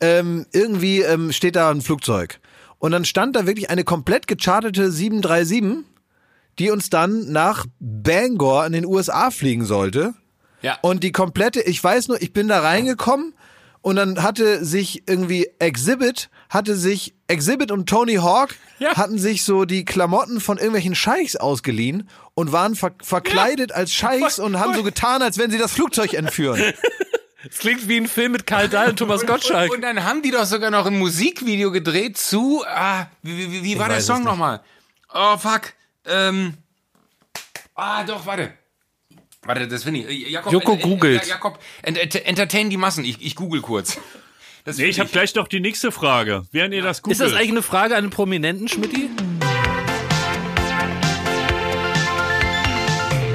ähm, 0.00 0.46
irgendwie 0.52 1.02
ähm, 1.02 1.30
steht 1.30 1.54
da 1.54 1.70
ein 1.70 1.82
Flugzeug. 1.82 2.40
Und 2.80 2.92
dann 2.92 3.04
stand 3.04 3.36
da 3.36 3.46
wirklich 3.46 3.68
eine 3.68 3.84
komplett 3.84 4.26
gechartete 4.26 4.90
737, 4.90 5.84
die 6.58 6.70
uns 6.70 6.90
dann 6.90 7.30
nach 7.32 7.66
Bangor 7.78 8.66
in 8.66 8.72
den 8.72 8.84
USA 8.86 9.30
fliegen 9.30 9.64
sollte. 9.64 10.14
Ja. 10.62 10.78
Und 10.82 11.02
die 11.04 11.12
komplette, 11.12 11.60
ich 11.62 11.82
weiß 11.82 12.08
nur, 12.08 12.20
ich 12.20 12.32
bin 12.32 12.48
da 12.48 12.60
reingekommen 12.60 13.32
und 13.82 13.96
dann 13.96 14.22
hatte 14.22 14.62
sich 14.64 15.04
irgendwie 15.08 15.48
Exhibit, 15.58 16.28
hatte 16.50 16.76
sich 16.76 17.14
Exhibit 17.28 17.70
und 17.70 17.88
Tony 17.88 18.16
Hawk 18.16 18.54
Ja. 18.78 18.94
hatten 18.96 19.18
sich 19.18 19.42
so 19.44 19.64
die 19.64 19.84
Klamotten 19.86 20.40
von 20.40 20.58
irgendwelchen 20.58 20.94
Scheichs 20.94 21.36
ausgeliehen 21.36 22.08
und 22.34 22.52
waren 22.52 22.74
ver 22.74 22.92
verkleidet 23.02 23.72
als 23.72 23.94
Scheichs 23.94 24.38
und 24.38 24.58
haben 24.58 24.74
so 24.74 24.82
getan, 24.82 25.22
als 25.22 25.38
wenn 25.38 25.50
sie 25.50 25.58
das 25.58 25.72
Flugzeug 25.72 26.14
entführen. 26.14 26.62
Das 27.42 27.56
klingt 27.58 27.88
wie 27.88 27.96
ein 27.96 28.06
Film 28.06 28.32
mit 28.32 28.46
Karl 28.46 28.68
Dahl 28.68 28.90
und 28.90 28.98
Thomas 28.98 29.24
Gottschalk. 29.24 29.70
Und, 29.70 29.76
und 29.76 29.80
dann 29.82 30.04
haben 30.04 30.20
die 30.20 30.30
doch 30.30 30.44
sogar 30.44 30.70
noch 30.70 30.84
ein 30.84 30.98
Musikvideo 30.98 31.70
gedreht 31.72 32.18
zu, 32.18 32.62
ah, 32.66 33.06
wie, 33.22 33.50
wie, 33.50 33.62
wie 33.64 33.78
war 33.78 33.88
der 33.88 33.96
es 33.96 34.06
Song 34.06 34.24
nochmal? 34.24 34.60
Oh, 35.14 35.38
fuck. 35.38 35.72
Ähm, 36.06 36.54
ah, 37.74 38.04
doch, 38.04 38.26
warte. 38.26 38.52
Warte, 39.42 39.68
das 39.68 39.84
finde 39.84 40.00
ich. 40.00 40.26
Äh, 40.26 40.30
Jakob, 40.30 40.52
Joko 40.52 40.72
ent- 40.72 40.82
ent- 40.82 40.90
googelt. 40.90 41.22
Ja, 41.22 41.28
Jakob, 41.34 41.58
ent, 41.82 41.98
ent, 41.98 42.26
entertain 42.26 42.70
die 42.70 42.76
Massen. 42.76 43.04
Ich, 43.04 43.20
ich 43.24 43.34
google 43.34 43.60
kurz. 43.62 43.98
Das 44.64 44.76
Nee, 44.76 44.84
ich 44.86 45.00
habe 45.00 45.08
gleich 45.08 45.34
noch 45.34 45.48
die 45.48 45.60
nächste 45.60 45.90
Frage. 45.92 46.44
Während 46.52 46.74
ihr 46.74 46.82
das 46.82 47.00
googelt. 47.02 47.18
Ist 47.20 47.24
das 47.26 47.32
eigentlich 47.34 47.50
eine 47.52 47.62
Frage 47.62 47.96
an 47.96 48.04
den 48.04 48.10
Prominenten, 48.10 48.68
Schmidti? 48.68 49.08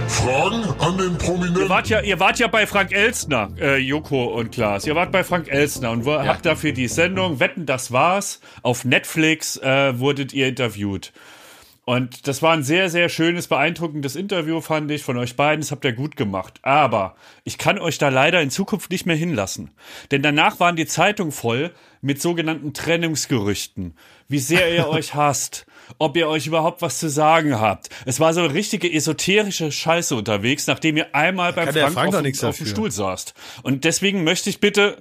Fragen 0.07 0.63
an 0.79 0.97
den 0.97 1.11
Ihr 1.11 1.17
Prominenten. 1.17 1.69
wart 1.69 1.87
ja, 1.89 2.01
ihr 2.01 2.19
wart 2.19 2.39
ja 2.39 2.47
bei 2.47 2.65
Frank 2.65 2.91
Elstner, 2.91 3.51
äh, 3.59 3.77
Joko 3.77 4.25
und 4.25 4.51
Klaas. 4.51 4.85
Ihr 4.87 4.95
wart 4.95 5.11
bei 5.11 5.23
Frank 5.23 5.47
Elstner 5.49 5.91
und 5.91 6.05
wo, 6.05 6.13
habt 6.13 6.45
dafür 6.45 6.71
die 6.71 6.87
Sendung 6.87 7.39
Wetten, 7.39 7.65
das 7.65 7.91
war's. 7.91 8.39
Auf 8.63 8.85
Netflix 8.85 9.57
äh, 9.57 9.99
wurdet 9.99 10.33
ihr 10.33 10.47
interviewt. 10.47 11.11
Und 11.85 12.27
das 12.27 12.41
war 12.41 12.53
ein 12.53 12.63
sehr, 12.63 12.89
sehr 12.89 13.09
schönes, 13.09 13.47
beeindruckendes 13.47 14.15
Interview, 14.15 14.59
fand 14.59 14.89
ich, 14.89 15.03
von 15.03 15.17
euch 15.17 15.35
beiden. 15.35 15.61
Das 15.61 15.71
habt 15.71 15.85
ihr 15.85 15.93
gut 15.93 16.15
gemacht. 16.15 16.59
Aber 16.63 17.15
ich 17.43 17.59
kann 17.59 17.77
euch 17.77 17.99
da 17.99 18.09
leider 18.09 18.41
in 18.41 18.49
Zukunft 18.49 18.89
nicht 18.89 19.05
mehr 19.05 19.15
hinlassen. 19.15 19.69
Denn 20.09 20.23
danach 20.23 20.59
waren 20.59 20.75
die 20.75 20.87
Zeitungen 20.87 21.31
voll 21.31 21.71
mit 22.01 22.19
sogenannten 22.19 22.73
Trennungsgerüchten. 22.73 23.93
Wie 24.27 24.39
sehr 24.39 24.73
ihr 24.73 24.87
euch 24.89 25.13
hasst. 25.13 25.67
Ob 25.99 26.17
ihr 26.17 26.27
euch 26.27 26.47
überhaupt 26.47 26.81
was 26.81 26.97
zu 26.97 27.07
sagen 27.07 27.59
habt. 27.59 27.89
Es 28.05 28.19
war 28.19 28.33
so 28.33 28.41
eine 28.41 28.53
richtige 28.55 28.91
esoterische 28.91 29.71
Scheiße 29.71 30.15
unterwegs, 30.15 30.65
nachdem 30.65 30.97
ihr 30.97 31.13
einmal 31.13 31.53
beim 31.53 31.71
Frank, 31.71 31.93
Frank 31.93 32.15
auf, 32.15 32.43
auf 32.43 32.57
dem. 32.57 32.65
Stuhl 32.65 32.89
saßt. 32.89 33.35
Und 33.61 33.83
deswegen 33.83 34.23
möchte 34.23 34.49
ich 34.49 34.59
bitte 34.59 34.97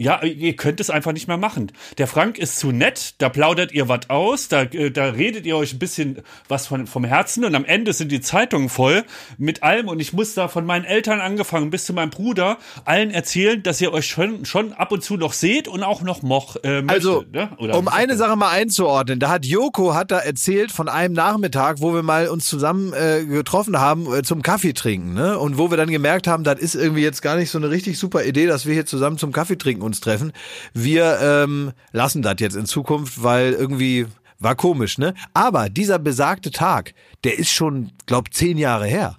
Ja, 0.00 0.22
ihr 0.22 0.54
könnt 0.54 0.78
es 0.78 0.90
einfach 0.90 1.10
nicht 1.10 1.26
mehr 1.26 1.38
machen. 1.38 1.72
Der 1.98 2.06
Frank 2.06 2.38
ist 2.38 2.60
zu 2.60 2.70
nett, 2.70 3.14
da 3.18 3.28
plaudert 3.28 3.72
ihr 3.72 3.88
was 3.88 4.08
aus, 4.08 4.46
da, 4.46 4.62
äh, 4.62 4.92
da 4.92 5.06
redet 5.06 5.44
ihr 5.44 5.56
euch 5.56 5.72
ein 5.72 5.80
bisschen 5.80 6.22
was 6.46 6.68
von, 6.68 6.86
vom 6.86 7.02
Herzen 7.02 7.44
und 7.44 7.56
am 7.56 7.64
Ende 7.64 7.92
sind 7.92 8.12
die 8.12 8.20
Zeitungen 8.20 8.68
voll 8.68 9.02
mit 9.38 9.64
allem 9.64 9.88
und 9.88 9.98
ich 9.98 10.12
muss 10.12 10.34
da 10.34 10.46
von 10.46 10.64
meinen 10.64 10.84
Eltern 10.84 11.20
angefangen 11.20 11.70
bis 11.70 11.84
zu 11.84 11.92
meinem 11.94 12.10
Bruder 12.10 12.58
allen 12.84 13.10
erzählen, 13.10 13.60
dass 13.60 13.80
ihr 13.80 13.92
euch 13.92 14.06
schon, 14.06 14.44
schon 14.44 14.72
ab 14.72 14.92
und 14.92 15.02
zu 15.02 15.16
noch 15.16 15.32
seht 15.32 15.66
und 15.66 15.82
auch 15.82 16.00
noch 16.02 16.22
moch, 16.22 16.54
äh, 16.62 16.80
möchtet, 16.80 17.04
Also, 17.04 17.24
ne? 17.32 17.50
Um 17.76 17.88
eine 17.88 18.16
Sache 18.16 18.36
mal 18.36 18.50
einzuordnen, 18.50 19.18
da 19.18 19.30
hat 19.30 19.46
Joko 19.46 19.94
hat 19.94 20.12
da 20.12 20.20
erzählt 20.20 20.70
von 20.70 20.88
einem 20.88 21.14
Nachmittag, 21.14 21.80
wo 21.80 21.92
wir 21.92 22.04
mal 22.04 22.28
uns 22.28 22.46
zusammen 22.46 22.92
äh, 22.92 23.24
getroffen 23.24 23.80
haben 23.80 24.06
äh, 24.14 24.22
zum 24.22 24.42
Kaffee 24.42 24.74
trinken, 24.74 25.14
ne? 25.14 25.40
Und 25.40 25.58
wo 25.58 25.72
wir 25.72 25.76
dann 25.76 25.90
gemerkt 25.90 26.28
haben, 26.28 26.44
das 26.44 26.60
ist 26.60 26.76
irgendwie 26.76 27.02
jetzt 27.02 27.20
gar 27.20 27.34
nicht 27.34 27.50
so 27.50 27.58
eine 27.58 27.68
richtig 27.70 27.98
super 27.98 28.24
Idee, 28.24 28.46
dass 28.46 28.64
wir 28.64 28.74
hier 28.74 28.86
zusammen 28.86 29.18
zum 29.18 29.32
Kaffee 29.32 29.58
trinken 29.58 29.87
uns 29.88 30.00
treffen. 30.00 30.32
Wir 30.72 31.18
ähm, 31.20 31.72
lassen 31.92 32.22
das 32.22 32.36
jetzt 32.38 32.54
in 32.56 32.66
Zukunft, 32.66 33.22
weil 33.22 33.52
irgendwie 33.52 34.06
war 34.38 34.54
komisch, 34.54 34.98
ne? 34.98 35.14
Aber 35.34 35.68
dieser 35.68 35.98
besagte 35.98 36.52
Tag, 36.52 36.94
der 37.24 37.38
ist 37.38 37.50
schon, 37.50 37.90
glaub, 38.06 38.32
zehn 38.32 38.56
Jahre 38.56 38.86
her. 38.86 39.18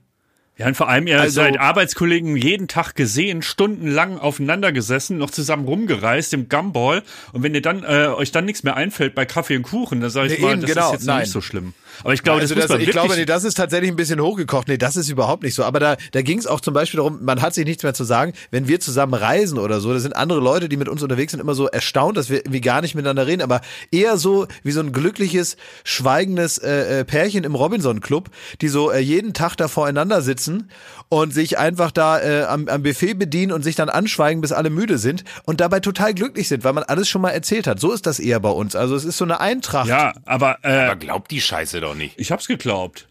Ja, 0.58 0.68
und 0.68 0.76
vor 0.76 0.90
allem, 0.90 1.08
ihr 1.08 1.20
Also- 1.20 1.36
seid 1.36 1.58
Arbeitskollegen 1.58 2.36
jeden 2.36 2.68
Tag 2.68 2.94
gesehen, 2.96 3.41
stundenlang 3.41 4.18
aufeinander 4.20 4.74
gesessen, 4.74 5.18
noch 5.18 5.30
zusammen 5.30 5.66
rumgereist 5.66 6.34
im 6.34 6.50
Gumball. 6.50 7.02
Und 7.32 7.44
wenn 7.44 7.56
ihr 7.56 7.62
dann 7.62 7.84
äh, 7.84 8.08
euch 8.08 8.32
dann 8.34 8.44
nichts 8.44 8.64
mehr 8.64 8.76
einfällt 8.76 9.16
bei 9.16 9.26
Kaffee 9.26 9.56
und 9.56 9.64
Kuchen, 9.64 10.02
dann 10.02 10.10
sage 10.10 10.34
ich 10.34 10.40
Nee, 10.40 10.46
mal, 10.46 10.52
eben, 10.54 10.62
das 10.62 10.70
genau, 10.72 10.88
ist 10.88 10.91
jetzt 10.94 11.06
nein. 11.06 11.22
nicht 11.22 11.32
so 11.32 11.40
schlimm. 11.40 11.74
Aber 12.04 12.14
ich 12.14 12.24
glaube, 12.24 12.42
also 12.42 12.56
das 12.56 12.70
man 12.70 12.82
ich 12.82 12.92
glaube, 12.92 13.16
nee, 13.16 13.26
das 13.26 13.44
ist 13.44 13.56
tatsächlich 13.56 13.90
ein 13.90 13.96
bisschen 13.96 14.20
hochgekocht. 14.20 14.68
Nee, 14.68 14.78
das 14.78 14.96
ist 14.96 15.10
überhaupt 15.10 15.44
nicht 15.44 15.56
so. 15.56 15.64
Aber 15.64 15.80
da, 15.80 15.98
da 16.12 16.22
ging 16.22 16.38
es 16.40 16.48
auch 16.48 16.62
zum 16.62 16.74
Beispiel 16.74 16.98
darum, 16.98 17.24
man 17.24 17.42
hat 17.42 17.54
sich 17.54 17.66
nichts 17.66 17.84
mehr 17.84 17.94
zu 17.94 18.04
sagen. 18.04 18.34
Wenn 18.52 18.68
wir 18.68 18.80
zusammen 18.80 19.14
reisen 19.14 19.58
oder 19.58 19.82
so, 19.82 19.94
da 19.94 20.00
sind 20.00 20.16
andere 20.16 20.40
Leute, 20.40 20.70
die 20.70 20.78
mit 20.78 20.88
uns 20.88 21.04
unterwegs 21.04 21.32
sind, 21.32 21.40
immer 21.40 21.56
so 21.56 21.68
erstaunt, 21.68 22.18
dass 22.18 22.30
wir 22.30 22.38
irgendwie 22.38 22.62
gar 22.62 22.82
nicht 22.82 22.96
miteinander 22.96 23.28
reden. 23.28 23.42
Aber 23.42 23.62
eher 23.92 24.18
so 24.18 24.48
wie 24.64 24.72
so 24.72 24.80
ein 24.80 24.92
glückliches, 24.92 25.58
schweigendes 25.84 26.58
äh, 26.58 27.00
äh, 27.00 27.06
Pärchen 27.06 27.44
im 27.44 27.56
Robinson-Club, 27.56 28.30
die 28.62 28.68
so 28.68 28.92
äh, 28.92 29.00
jeden 29.00 29.34
Tag 29.34 29.56
da 29.56 29.68
voreinander 29.68 30.22
sitzen 30.22 30.70
und 31.10 31.34
sich 31.34 31.58
einfach 31.58 31.92
da 31.92 32.20
äh, 32.22 32.44
am, 32.44 32.68
am 32.68 32.84
Buffet 32.84 33.16
bedienen 33.16 33.52
und 33.52 33.64
sich 33.64 33.76
dann 33.76 33.90
anschweigen, 33.90 34.42
bis 34.42 34.52
alle 34.52 34.70
müde 34.70 34.98
sind 34.98 35.24
und 35.44 35.60
dabei 35.60 35.80
total 35.80 36.14
glücklich 36.14 36.48
sind, 36.48 36.64
weil 36.64 36.74
man 36.74 36.84
alles 36.84 37.10
schon 37.10 37.22
mal 37.22 37.32
erzählt 37.32 37.68
hat. 37.68 37.80
So 37.80 37.92
ist 37.92 38.06
das 38.06 38.20
eher 38.20 38.40
bei 38.40 38.50
uns. 38.50 38.76
Also 38.76 38.96
es 38.96 39.06
ist 39.06 39.18
so 39.18 39.26
eine 39.26 39.40
Eintracht. 39.40 39.88
ja, 39.88 40.14
aber, 40.26 40.60
äh, 40.64 40.86
Aber 40.86 40.96
glaubt 40.96 41.32
die 41.32 41.42
Scheiße 41.42 41.82
doch 41.82 41.89
nicht. 41.95 42.20
ich 42.20 42.32
hab's 42.32 42.48
geglaubt. 42.48 43.07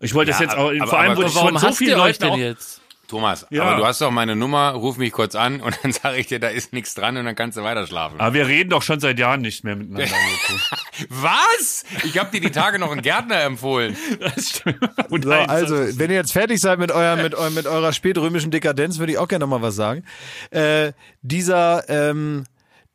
Ich 0.00 0.14
wollte 0.14 0.32
das 0.32 0.40
Ja, 0.40 0.46
jetzt 0.46 0.56
auch, 0.56 0.70
aber- 0.70 0.86
vor 0.86 0.98
allem 0.98 1.10
aber 1.12 1.18
wurde 1.18 1.28
ich 1.28 1.34
Warum 1.36 1.48
von 1.50 1.58
so 1.58 1.72
vielen 1.72 1.96
Leuten 1.98 2.18
denn 2.20 2.30
auch, 2.30 2.36
jetzt? 2.36 2.80
Thomas, 3.08 3.46
Ja. 3.50 3.64
aber 3.64 3.76
du 3.76 3.84
hast 3.86 4.00
doch 4.00 4.10
meine 4.10 4.34
Nummer, 4.34 4.70
ruf 4.70 4.96
mich 4.96 5.12
kurz 5.12 5.34
an 5.34 5.60
und 5.60 5.78
dann 5.82 5.92
sage 5.92 6.16
ich 6.16 6.28
dir, 6.28 6.40
da 6.40 6.48
ist 6.48 6.72
nichts 6.72 6.94
dran 6.94 7.16
und 7.18 7.26
dann 7.26 7.34
kannst 7.36 7.58
du 7.58 7.62
weiter 7.62 7.86
schlafen. 7.86 8.18
Aber 8.18 8.32
wir 8.32 8.46
reden 8.46 8.70
doch 8.70 8.80
schon 8.82 9.00
seit 9.00 9.18
Jahren 9.18 9.42
nicht 9.42 9.64
mehr 9.64 9.76
miteinander. 9.76 10.08
Was? 11.10 11.84
Ich 12.04 12.18
habe 12.18 12.30
dir 12.30 12.40
die 12.40 12.50
Tage 12.50 12.78
noch 12.78 12.90
einen 12.90 13.02
Gärtner 13.02 13.42
empfohlen. 13.42 13.96
Das 14.18 14.48
stimmt. 14.50 14.78
Und 15.10 15.24
So, 15.24 15.28
nein, 15.30 15.48
also, 15.48 15.76
das 15.76 15.98
wenn 15.98 16.10
ihr 16.10 16.16
jetzt 16.16 16.32
fertig 16.32 16.58
seid 16.60 16.78
mit, 16.78 16.90
euer, 16.90 17.16
mit, 17.16 17.34
eu, 17.34 17.50
mit 17.50 17.66
eurer 17.66 17.92
spätrömischen 17.92 18.50
Dekadenz, 18.50 18.98
würde 18.98 19.12
ich 19.12 19.18
auch 19.18 19.28
gerne 19.28 19.44
noch 19.44 19.50
mal 19.50 19.62
was 19.62 19.76
sagen. 19.76 20.04
Äh, 20.50 20.92
dieser, 21.20 21.88
ähm, 21.88 22.44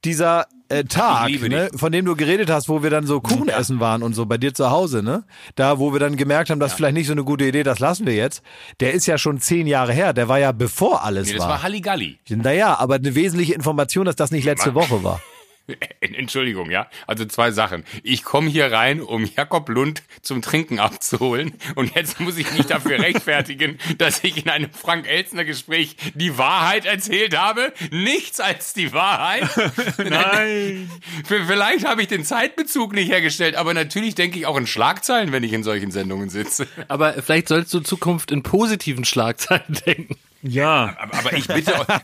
dieser 0.03 0.47
äh, 0.69 0.83
Tag, 0.83 1.29
ne, 1.41 1.69
von 1.75 1.91
dem 1.91 2.05
du 2.05 2.15
geredet 2.15 2.49
hast, 2.49 2.69
wo 2.69 2.83
wir 2.83 2.89
dann 2.89 3.05
so 3.05 3.21
Kuchen 3.21 3.49
essen 3.49 3.79
waren 3.79 4.03
und 4.03 4.13
so 4.13 4.25
bei 4.25 4.37
dir 4.37 4.53
zu 4.53 4.69
Hause, 4.69 5.03
ne? 5.03 5.23
Da, 5.55 5.79
wo 5.79 5.93
wir 5.93 5.99
dann 5.99 6.15
gemerkt 6.17 6.49
haben, 6.49 6.59
das 6.59 6.71
ist 6.71 6.77
vielleicht 6.77 6.93
nicht 6.95 7.07
so 7.07 7.13
eine 7.13 7.23
gute 7.23 7.45
Idee, 7.45 7.63
das 7.63 7.79
lassen 7.79 8.05
wir 8.05 8.15
jetzt. 8.15 8.41
Der 8.79 8.93
ist 8.93 9.05
ja 9.05 9.17
schon 9.17 9.39
zehn 9.39 9.67
Jahre 9.67 9.93
her. 9.93 10.13
Der 10.13 10.27
war 10.27 10.39
ja 10.39 10.51
bevor 10.51 11.03
alles 11.03 11.27
Nee, 11.27 11.33
das 11.33 11.43
war. 11.43 11.49
war 11.49 11.63
Halligalli. 11.63 12.17
naja, 12.29 12.77
aber 12.79 12.95
eine 12.95 13.15
wesentliche 13.15 13.53
Information, 13.53 14.05
dass 14.05 14.15
das 14.15 14.31
nicht 14.31 14.45
letzte 14.45 14.73
Woche 14.73 15.03
war. 15.03 15.21
Entschuldigung, 15.99 16.71
ja. 16.71 16.89
Also 17.07 17.25
zwei 17.25 17.51
Sachen. 17.51 17.83
Ich 18.03 18.23
komme 18.23 18.49
hier 18.49 18.71
rein, 18.71 19.01
um 19.01 19.25
Jakob 19.25 19.69
Lund 19.69 20.03
zum 20.21 20.41
Trinken 20.41 20.79
abzuholen. 20.79 21.53
Und 21.75 21.95
jetzt 21.95 22.19
muss 22.19 22.37
ich 22.37 22.51
mich 22.53 22.65
dafür 22.65 22.99
rechtfertigen, 22.99 23.77
dass 23.97 24.23
ich 24.23 24.43
in 24.43 24.49
einem 24.49 24.69
Frank-Elzner-Gespräch 24.71 25.97
die 26.15 26.37
Wahrheit 26.37 26.85
erzählt 26.85 27.37
habe. 27.37 27.73
Nichts 27.91 28.39
als 28.39 28.73
die 28.73 28.93
Wahrheit. 28.93 29.49
Nein. 29.97 30.89
Vielleicht 31.25 31.85
habe 31.85 32.01
ich 32.01 32.07
den 32.07 32.23
Zeitbezug 32.23 32.93
nicht 32.93 33.11
hergestellt, 33.11 33.55
aber 33.55 33.73
natürlich 33.73 34.15
denke 34.15 34.39
ich 34.39 34.45
auch 34.45 34.57
in 34.57 34.67
Schlagzeilen, 34.67 35.31
wenn 35.31 35.43
ich 35.43 35.53
in 35.53 35.63
solchen 35.63 35.91
Sendungen 35.91 36.29
sitze. 36.29 36.67
Aber 36.87 37.13
vielleicht 37.13 37.49
sollst 37.49 37.73
du 37.73 37.79
in 37.79 37.85
Zukunft 37.85 38.31
in 38.31 38.43
positiven 38.43 39.05
Schlagzeilen 39.05 39.77
denken. 39.85 40.15
Ja. 40.47 40.95
Aber, 40.97 41.33
ich 41.33 41.47
bitte 41.47 41.73
euch. 41.79 41.87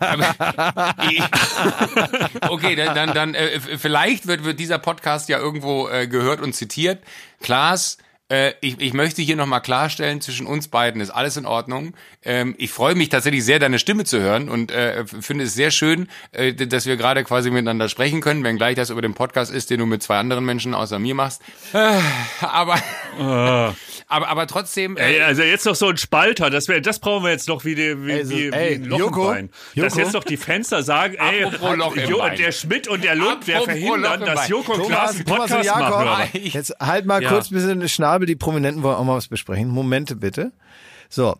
Okay, 2.49 2.75
dann, 2.75 2.95
dann, 2.95 3.13
dann 3.13 3.35
äh, 3.35 3.59
vielleicht 3.59 4.27
wird, 4.27 4.43
wird 4.43 4.59
dieser 4.59 4.77
Podcast 4.79 5.29
ja 5.29 5.37
irgendwo 5.37 5.87
äh, 5.87 6.07
gehört 6.07 6.41
und 6.41 6.53
zitiert. 6.53 7.03
Klaas, 7.41 7.97
äh, 8.29 8.53
ich, 8.61 8.79
ich 8.79 8.93
möchte 8.93 9.21
hier 9.21 9.35
nochmal 9.35 9.61
klarstellen, 9.61 10.21
zwischen 10.21 10.45
uns 10.47 10.67
beiden 10.67 11.01
ist 11.01 11.09
alles 11.11 11.37
in 11.37 11.45
Ordnung. 11.45 11.93
Ähm, 12.23 12.55
ich 12.57 12.71
freue 12.71 12.95
mich 12.95 13.09
tatsächlich 13.09 13.43
sehr, 13.45 13.59
deine 13.59 13.79
Stimme 13.79 14.05
zu 14.05 14.19
hören 14.19 14.49
und 14.49 14.71
äh, 14.71 15.05
finde 15.05 15.43
es 15.43 15.53
sehr 15.53 15.71
schön, 15.71 16.07
äh, 16.31 16.53
dass 16.53 16.85
wir 16.85 16.95
gerade 16.97 17.23
quasi 17.23 17.51
miteinander 17.51 17.89
sprechen 17.89 18.21
können, 18.21 18.43
wenngleich 18.43 18.75
das 18.75 18.89
über 18.89 19.01
den 19.01 19.13
Podcast 19.13 19.51
ist, 19.51 19.69
den 19.69 19.79
du 19.79 19.85
mit 19.85 20.01
zwei 20.03 20.17
anderen 20.17 20.45
Menschen 20.45 20.73
außer 20.73 20.99
mir 20.99 21.15
machst. 21.15 21.41
Äh, 21.73 21.99
aber, 22.41 22.79
aber, 24.07 24.27
aber 24.27 24.47
trotzdem. 24.47 24.97
Ey, 24.97 25.17
Äh, 25.17 25.21
also 25.23 25.43
jetzt 25.43 25.65
noch 25.65 25.75
so 25.75 25.89
ein 25.89 25.97
Spalter, 25.97 26.49
das, 26.49 26.67
wär, 26.67 26.81
das 26.81 26.99
brauchen 26.99 27.23
wir 27.25 27.31
jetzt 27.31 27.47
noch 27.47 27.65
wie, 27.65 27.75
die, 27.75 28.05
wie, 28.05 28.13
Also, 28.13 28.31
wie, 28.31 28.49
ey, 28.51 28.71
wie 28.79 28.83
ein 28.83 28.85
Loch 28.85 28.99
Joko, 28.99 29.27
im 29.29 29.33
Bein. 29.33 29.49
Dass 29.75 29.93
Joko? 29.95 29.99
jetzt 29.99 30.13
noch 30.13 30.23
die 30.23 30.37
Fenster 30.37 30.83
sagen, 30.83 31.15
ey, 31.15 31.43
Apropos 31.45 31.77
Loch 31.77 31.95
im 31.95 32.09
Jo, 32.09 32.17
Bein. 32.19 32.37
der 32.37 32.51
Schmidt 32.51 32.87
und 32.87 33.03
der 33.03 33.15
Lund, 33.15 33.45
wir 33.47 33.57
Apropos 33.57 33.73
verhindern, 33.79 34.19
dass. 34.21 34.47
Joko 34.47 34.73
und 34.73 34.87
Klaas 34.87 35.11
Thomas, 35.11 35.15
einen 35.15 35.25
Thomas 35.25 35.41
und 35.41 35.57
Podcast 35.57 35.65
Jakob, 35.65 35.81
machen. 35.89 36.01
oder 36.07 36.19
was? 36.43 36.53
jetzt 36.53 36.75
halt 36.79 37.05
mal 37.05 37.21
Ja. 37.23 37.29
kurz 37.29 37.51
ein 37.51 37.55
bisschen 37.55 37.81
Schnabel, 38.13 38.27
die 38.27 38.35
Prominenten 38.35 38.83
wollen 38.83 38.95
auch 38.95 39.03
mal 39.03 39.15
was 39.15 39.27
besprechen. 39.27 39.69
Momente 39.69 40.15
bitte. 40.15 40.51
So, 41.09 41.35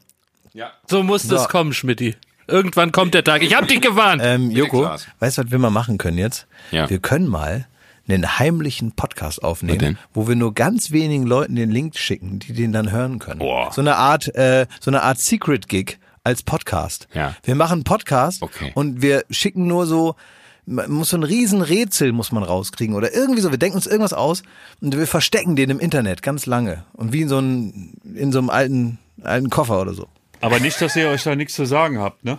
ja. 0.54 0.72
So 0.90 1.04
muss 1.04 1.24
So. 1.24 1.36
das 1.36 1.48
kommen, 1.50 1.72
Schmidti. 1.74 2.16
Irgendwann 2.48 2.92
kommt 2.92 3.14
der 3.14 3.24
Tag. 3.24 3.44
Ich 3.44 3.56
hab 3.56 3.68
dich 3.68 3.80
gewarnt. 3.80 4.22
Ähm, 4.26 4.50
Joko, 4.52 4.84
weißt 5.20 5.38
du, 5.38 5.44
was 5.44 5.52
wir 5.52 5.60
mal 5.60 5.70
machen 5.70 5.98
können 6.00 6.18
jetzt? 6.18 6.48
Ja. 6.72 6.90
Wir 6.90 6.98
können 7.00 7.28
mal 7.28 7.68
einen 8.08 8.38
heimlichen 8.40 8.92
Podcast 8.94 9.44
aufnehmen, 9.44 9.98
wo 10.14 10.28
wir 10.28 10.36
nur 10.36 10.54
ganz 10.56 10.92
wenigen 10.92 11.26
Leuten 11.28 11.56
den 11.56 11.70
Link 11.72 11.96
schicken, 11.96 12.40
die 12.40 12.54
den 12.54 12.74
dann 12.74 12.92
hören 12.92 13.20
können. 13.20 13.40
Boah. 13.40 13.72
So 13.72 13.80
eine 13.82 13.96
Art, 13.96 14.34
äh, 14.36 14.66
so 14.82 14.90
eine 14.92 15.04
Art 15.04 15.20
Secret 15.20 15.70
Gig 15.70 16.00
als 16.24 16.42
Podcast. 16.44 17.08
Ja. 17.14 17.36
Wir 17.44 17.56
machen 17.56 17.74
einen 17.74 17.84
Podcast 17.86 18.42
Okay. 18.42 18.72
und 18.76 19.02
wir 19.02 19.24
schicken 19.30 19.68
nur 19.68 19.86
so, 19.86 20.16
man 20.66 20.90
muss 20.92 21.10
so 21.10 21.18
ein 21.18 21.24
Riesenrätsel 21.24 22.12
muss 22.12 22.32
man 22.32 22.44
rauskriegen 22.44 22.96
oder 22.96 23.14
irgendwie 23.14 23.42
so. 23.42 23.52
Wir 23.52 23.58
denken 23.58 23.76
uns 23.76 23.86
irgendwas 23.88 24.14
aus 24.14 24.44
und 24.82 24.98
wir 24.98 25.08
verstecken 25.08 25.56
den 25.56 25.70
im 25.70 25.80
Internet 25.80 26.22
ganz 26.22 26.46
lange 26.46 26.84
und 26.94 27.12
wie 27.14 27.22
in 27.22 27.30
so 27.30 27.38
einem, 27.38 27.94
in 28.16 28.32
so 28.32 28.40
einem 28.40 28.50
alten, 28.50 29.00
alten 29.24 29.50
Koffer 29.50 29.82
oder 29.82 29.94
so. 29.94 30.08
Aber 30.42 30.60
nicht, 30.60 30.80
dass 30.82 30.96
ihr 30.96 31.10
euch 31.10 31.24
da 31.24 31.36
nichts 31.36 31.54
zu 31.56 31.66
sagen 31.66 32.00
habt, 32.00 32.24
ne? 32.26 32.38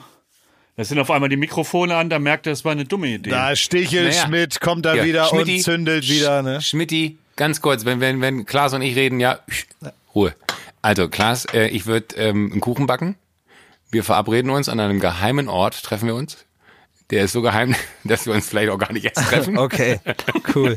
Da 0.76 0.82
sind 0.84 0.98
auf 0.98 1.10
einmal 1.10 1.28
die 1.28 1.36
Mikrofone 1.36 1.94
an, 1.94 2.10
da 2.10 2.18
merkt 2.18 2.46
ihr, 2.46 2.52
es 2.52 2.64
war 2.64 2.72
eine 2.72 2.84
dumme 2.84 3.06
Idee. 3.06 3.30
Stichel 3.54 4.08
Naja. 4.08 4.46
kommt 4.60 4.84
da 4.84 4.94
Ja, 4.94 5.04
Schmidti, 5.28 5.52
ne? 6.42 6.58
Sch- 6.58 6.60
Schmidti, 6.60 7.16
ganz 7.36 7.60
kurz, 7.60 7.84
wenn, 7.84 8.00
wenn, 8.00 8.20
wenn 8.20 8.44
Klaas 8.44 8.74
und 8.74 8.82
ich 8.82 8.96
reden, 8.96 9.20
ja, 9.20 9.38
Ruhe. 10.14 10.34
Also, 10.82 11.08
Klaas, 11.08 11.46
äh, 11.54 11.68
ich 11.68 11.86
würde 11.86 12.16
ähm, 12.16 12.50
einen 12.52 12.60
Kuchen 12.60 12.86
backen. 12.86 13.14
Wir 13.90 14.02
verabreden 14.02 14.50
uns 14.50 14.68
an 14.68 14.80
einem 14.80 14.98
geheimen 14.98 15.48
Ort, 15.48 15.80
treffen 15.82 16.06
wir 16.08 16.16
uns. 16.16 16.44
Der 17.10 17.24
ist 17.24 17.32
so 17.32 17.42
geheim, 17.42 17.74
dass 18.04 18.26
wir 18.26 18.32
uns 18.32 18.48
vielleicht 18.48 18.70
auch 18.70 18.78
gar 18.78 18.92
nicht 18.92 19.04
erst 19.04 19.28
treffen. 19.28 19.58
Okay, 19.64 20.00
cool. 20.54 20.76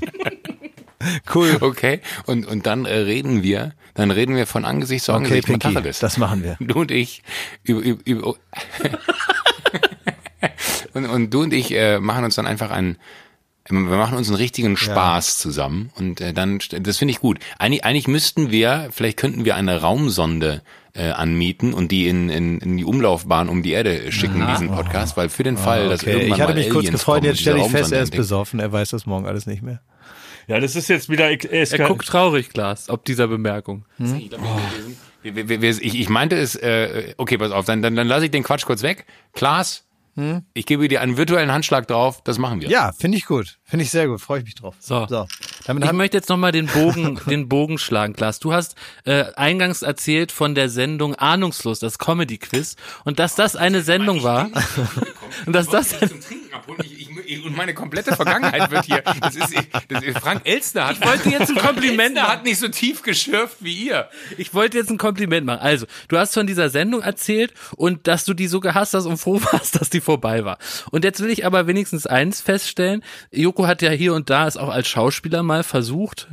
Cool. 1.33 1.57
Okay, 1.61 2.01
und, 2.25 2.45
und 2.47 2.65
dann 2.65 2.85
äh, 2.85 2.93
reden 2.95 3.43
wir, 3.43 3.73
dann 3.93 4.11
reden 4.11 4.35
wir 4.35 4.47
von 4.47 4.65
Angesicht 4.65 5.05
zu 5.05 5.11
Okay, 5.13 5.17
Angesicht 5.25 5.47
mit 5.47 5.61
Pinky, 5.61 5.75
Tacheles. 5.75 5.99
das 5.99 6.17
machen 6.17 6.43
wir. 6.43 6.57
Du 6.59 6.81
und 6.81 6.91
ich 6.91 7.21
über, 7.63 7.81
über, 7.81 8.01
über 8.05 8.27
und, 10.93 11.05
und 11.05 11.33
du 11.33 11.43
und 11.43 11.53
ich 11.53 11.71
äh, 11.71 11.99
machen 11.99 12.23
uns 12.23 12.35
dann 12.35 12.47
einfach 12.47 12.71
einen 12.71 12.97
wir 13.69 13.97
machen 13.97 14.17
uns 14.17 14.29
einen 14.29 14.37
richtigen 14.37 14.77
Spaß 14.77 15.39
zusammen 15.39 15.91
und 15.95 16.21
äh, 16.21 16.33
dann 16.33 16.59
das 16.71 16.97
finde 16.97 17.11
ich 17.11 17.19
gut. 17.19 17.39
Eigentlich, 17.59 17.83
eigentlich 17.83 18.07
müssten 18.07 18.49
wir, 18.49 18.87
vielleicht 18.91 19.17
könnten 19.17 19.43
wir 19.43 19.55
eine 19.55 19.81
Raumsonde 19.81 20.61
äh, 20.97 21.11
anmieten 21.11 21.73
und 21.73 21.91
die 21.91 22.07
in, 22.07 22.29
in, 22.29 22.59
in 22.59 22.77
die 22.77 22.83
Umlaufbahn 22.85 23.49
um 23.49 23.61
die 23.63 23.71
Erde 23.71 24.11
schicken, 24.11 24.45
diesen 24.47 24.69
Podcast, 24.69 25.15
weil 25.15 25.29
für 25.29 25.43
den 25.43 25.55
Fall, 25.57 25.89
dass 25.89 26.01
Okay, 26.01 26.11
irgendwann 26.11 26.35
ich 26.35 26.41
hatte 26.41 26.53
mal 26.53 26.59
mich 26.59 26.69
kurz 26.71 26.89
gefreut, 26.91 27.23
jetzt 27.23 27.39
stelle 27.41 27.59
ich 27.59 27.67
fest, 27.71 27.91
er 27.91 28.01
ist 28.01 28.15
besoffen, 28.15 28.59
er 28.59 28.71
weiß 28.71 28.89
das 28.89 29.05
morgen 29.05 29.25
alles 29.27 29.45
nicht 29.45 29.61
mehr. 29.61 29.81
Ja, 30.47 30.59
das 30.59 30.75
ist 30.77 30.87
jetzt 30.87 31.09
wieder. 31.09 31.29
Er 31.29 31.71
Er 31.71 31.87
guckt 31.87 32.07
traurig, 32.07 32.49
Glas, 32.49 32.89
ob 32.89 33.03
dieser 33.05 33.27
Bemerkung. 33.27 33.85
Ich, 33.99 34.29
glaub, 34.29 34.41
wir- 35.21 35.49
wir- 35.49 35.61
wir- 35.61 35.69
ich, 35.69 35.99
ich 35.99 36.09
meinte 36.09 36.37
es, 36.37 36.55
äh, 36.55 37.13
okay, 37.17 37.37
pass 37.37 37.51
auf, 37.51 37.65
dann, 37.65 37.81
dann, 37.81 37.95
dann 37.95 38.07
lasse 38.07 38.25
ich 38.25 38.31
den 38.31 38.43
Quatsch 38.43 38.65
kurz 38.65 38.81
weg. 38.81 39.05
Klaas, 39.33 39.83
ich 40.55 40.65
gebe 40.65 40.87
dir 40.87 41.01
einen 41.01 41.15
virtuellen 41.17 41.51
Handschlag 41.51 41.87
drauf, 41.87 42.23
das 42.23 42.39
machen 42.39 42.59
wir. 42.61 42.69
Ja, 42.69 42.91
finde 42.91 43.19
ich 43.19 43.25
gut. 43.27 43.59
Finde 43.65 43.83
ich 43.83 43.91
sehr 43.91 44.07
gut. 44.07 44.19
Freue 44.19 44.39
ich 44.39 44.45
mich 44.45 44.55
drauf. 44.55 44.73
So. 44.79 45.05
so. 45.07 45.27
Damit 45.67 45.83
Ich 45.83 45.91
möchte 45.91 46.15
jetzt 46.15 46.29
nochmal 46.29 46.53
den 46.53 46.67
Bogen, 46.67 47.19
den 47.29 47.49
Bogen 47.49 47.77
schlagen, 47.77 48.13
Klaas. 48.13 48.39
Du 48.39 48.53
hast 48.53 48.75
äh, 49.03 49.25
eingangs 49.35 49.81
erzählt 49.81 50.31
von 50.31 50.55
der 50.55 50.69
Sendung 50.69 51.13
Ahnungslos, 51.15 51.79
das 51.79 51.99
Comedy-Quiz, 51.99 52.77
und 53.03 53.19
dass 53.19 53.35
das 53.35 53.57
eine 53.57 53.81
Sendung 53.81 54.23
war. 54.23 54.49
Und 55.45 55.53
dass 55.53 55.67
das, 55.67 55.93
Und, 55.93 56.11
ich, 56.83 57.01
ich, 57.01 57.09
ich, 57.25 57.45
und 57.45 57.55
meine 57.55 57.73
komplette 57.73 58.15
Vergangenheit 58.15 58.69
wird 58.71 58.85
hier. 58.85 59.01
Das 59.01 59.35
ist, 59.35 59.53
das 59.87 60.03
ist 60.03 60.19
Frank 60.19 60.41
Elstner 60.45 60.87
hat. 60.87 60.97
Ich 60.97 61.05
wollte 61.05 61.29
jetzt 61.29 61.49
ein 61.49 61.55
Kompliment 61.55 61.99
Elstner 61.99 62.21
machen. 62.21 62.31
hat 62.31 62.43
nicht 62.43 62.59
so 62.59 62.67
tief 62.67 63.01
geschürft 63.01 63.57
wie 63.59 63.73
ihr. 63.73 64.09
Ich 64.37 64.53
wollte 64.53 64.77
jetzt 64.77 64.89
ein 64.89 64.97
Kompliment 64.97 65.45
machen. 65.45 65.59
Also, 65.59 65.85
du 66.07 66.17
hast 66.17 66.33
von 66.33 66.47
dieser 66.47 66.69
Sendung 66.69 67.01
erzählt 67.01 67.53
und 67.75 68.07
dass 68.07 68.25
du 68.25 68.33
die 68.33 68.47
so 68.47 68.59
gehasst 68.59 68.93
hast 68.93 69.05
und 69.05 69.17
froh 69.17 69.41
warst, 69.51 69.79
dass 69.79 69.89
die 69.89 70.01
vorbei 70.01 70.45
war. 70.45 70.57
Und 70.91 71.03
jetzt 71.03 71.21
will 71.21 71.29
ich 71.29 71.45
aber 71.45 71.67
wenigstens 71.67 72.07
eins 72.07 72.41
feststellen. 72.41 73.03
Joko 73.31 73.67
hat 73.67 73.81
ja 73.81 73.91
hier 73.91 74.13
und 74.13 74.29
da 74.29 74.47
es 74.47 74.57
auch 74.57 74.69
als 74.69 74.87
Schauspieler 74.87 75.43
mal 75.43 75.63
versucht. 75.63 76.27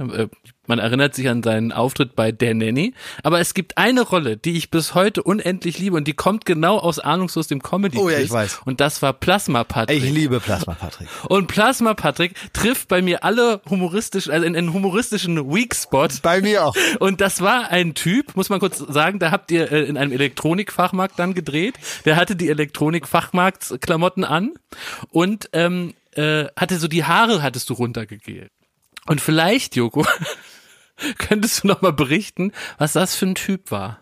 Man 0.66 0.78
erinnert 0.78 1.14
sich 1.14 1.28
an 1.28 1.42
seinen 1.42 1.72
Auftritt 1.72 2.16
bei 2.16 2.32
Der 2.32 2.54
Nanny. 2.54 2.94
Aber 3.22 3.40
es 3.40 3.54
gibt 3.54 3.76
eine 3.76 4.02
Rolle, 4.02 4.36
die 4.36 4.56
ich 4.56 4.70
bis 4.70 4.94
heute 4.94 5.22
unendlich 5.22 5.78
liebe 5.78 5.96
und 5.96 6.08
die 6.08 6.14
kommt 6.14 6.46
genau 6.46 6.78
aus 6.78 6.98
Ahnungslos 6.98 7.48
dem 7.48 7.62
Comedy. 7.62 7.98
Oh 7.98 8.08
ja, 8.08 8.18
ich 8.18 8.30
weiß. 8.30 8.60
Und 8.64 8.80
das 8.80 9.02
war 9.02 9.12
Plasma 9.12 9.64
Patrick. 9.64 10.02
Ich 10.02 10.10
liebe 10.10 10.40
Plasma 10.40 10.74
Patrick. 10.74 11.08
Und 11.28 11.48
Plasma 11.48 11.94
Patrick 11.94 12.34
trifft 12.52 12.88
bei 12.88 13.02
mir 13.02 13.24
alle 13.24 13.60
humoristisch, 13.68 14.28
also 14.28 14.46
in 14.46 14.56
einen 14.56 14.72
humoristischen 14.72 15.52
Weak 15.52 15.74
Spot. 15.74 16.08
Bei 16.22 16.40
mir 16.40 16.64
auch. 16.64 16.76
Und 17.00 17.20
das 17.20 17.40
war 17.40 17.70
ein 17.70 17.94
Typ, 17.94 18.36
muss 18.36 18.48
man 18.48 18.60
kurz 18.60 18.78
sagen, 18.78 19.18
da 19.18 19.30
habt 19.30 19.50
ihr 19.50 19.70
äh, 19.70 19.84
in 19.84 19.96
einem 19.96 20.12
Elektronikfachmarkt 20.12 21.18
dann 21.18 21.34
gedreht. 21.34 21.74
Der 22.04 22.16
hatte 22.16 22.36
die 22.36 22.48
Elektronikfachmarktsklamotten 22.48 24.24
an 24.24 24.52
und 25.10 25.48
ähm, 25.52 25.94
äh, 26.12 26.46
hatte 26.56 26.78
so 26.78 26.88
die 26.88 27.04
Haare 27.04 27.42
hattest 27.42 27.70
du 27.70 27.74
runtergegelt. 27.74 28.50
Und 29.06 29.20
vielleicht, 29.20 29.76
Joko, 29.76 30.06
könntest 31.18 31.62
du 31.62 31.68
noch 31.68 31.82
mal 31.82 31.92
berichten, 31.92 32.52
was 32.78 32.92
das 32.94 33.14
für 33.14 33.26
ein 33.26 33.34
Typ 33.34 33.70
war. 33.70 34.00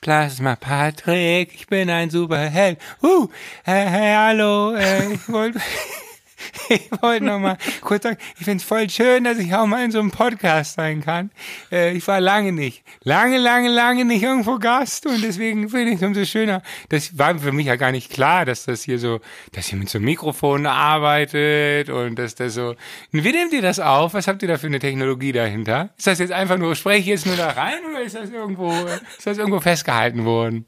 Plasma 0.00 0.56
Patrick, 0.56 1.54
ich 1.54 1.68
bin 1.68 1.88
ein 1.88 2.10
Superheld. 2.10 2.78
Uh, 3.02 3.28
äh, 3.64 3.72
hey, 3.72 4.14
hallo, 4.16 4.74
äh, 4.74 5.14
ich 5.14 5.28
wollte 5.28 5.60
ich 6.68 6.90
wollte 7.00 7.24
noch 7.24 7.38
mal 7.38 7.58
kurz 7.80 8.04
sagen, 8.04 8.18
ich 8.38 8.44
find's 8.44 8.64
voll 8.64 8.88
schön, 8.90 9.24
dass 9.24 9.38
ich 9.38 9.54
auch 9.54 9.66
mal 9.66 9.84
in 9.84 9.90
so 9.90 10.00
einem 10.00 10.10
Podcast 10.10 10.74
sein 10.74 11.02
kann. 11.02 11.30
Äh, 11.70 11.96
ich 11.96 12.06
war 12.08 12.20
lange 12.20 12.52
nicht, 12.52 12.82
lange, 13.02 13.38
lange, 13.38 13.68
lange 13.68 14.04
nicht 14.04 14.22
irgendwo 14.22 14.58
Gast 14.58 15.06
und 15.06 15.22
deswegen 15.22 15.68
finde 15.68 15.92
ich 15.92 15.96
es 15.96 16.02
umso 16.02 16.24
schöner. 16.24 16.62
Das 16.88 17.18
war 17.18 17.38
für 17.38 17.52
mich 17.52 17.66
ja 17.66 17.76
gar 17.76 17.92
nicht 17.92 18.10
klar, 18.10 18.44
dass 18.44 18.64
das 18.64 18.82
hier 18.82 18.98
so, 18.98 19.20
dass 19.52 19.72
ihr 19.72 19.78
mit 19.78 19.88
so 19.88 19.98
einem 19.98 20.06
Mikrofon 20.06 20.66
arbeitet 20.66 21.88
und 21.88 22.18
dass 22.18 22.34
das 22.34 22.54
so. 22.54 22.74
Wie 23.10 23.32
nehmt 23.32 23.52
ihr 23.52 23.62
das 23.62 23.80
auf? 23.80 24.14
Was 24.14 24.28
habt 24.28 24.42
ihr 24.42 24.48
da 24.48 24.58
für 24.58 24.66
eine 24.66 24.78
Technologie 24.78 25.32
dahinter? 25.32 25.90
Ist 25.96 26.06
das 26.06 26.18
jetzt 26.18 26.32
einfach 26.32 26.58
nur, 26.58 26.74
spreche 26.74 27.00
ich 27.00 27.06
jetzt 27.06 27.26
nur 27.26 27.36
da 27.36 27.50
rein 27.50 27.78
oder 27.90 28.02
ist 28.02 28.14
das 28.14 28.30
irgendwo, 28.30 28.70
ist 28.70 29.26
das 29.26 29.38
irgendwo 29.38 29.60
festgehalten 29.60 30.24
worden? 30.24 30.66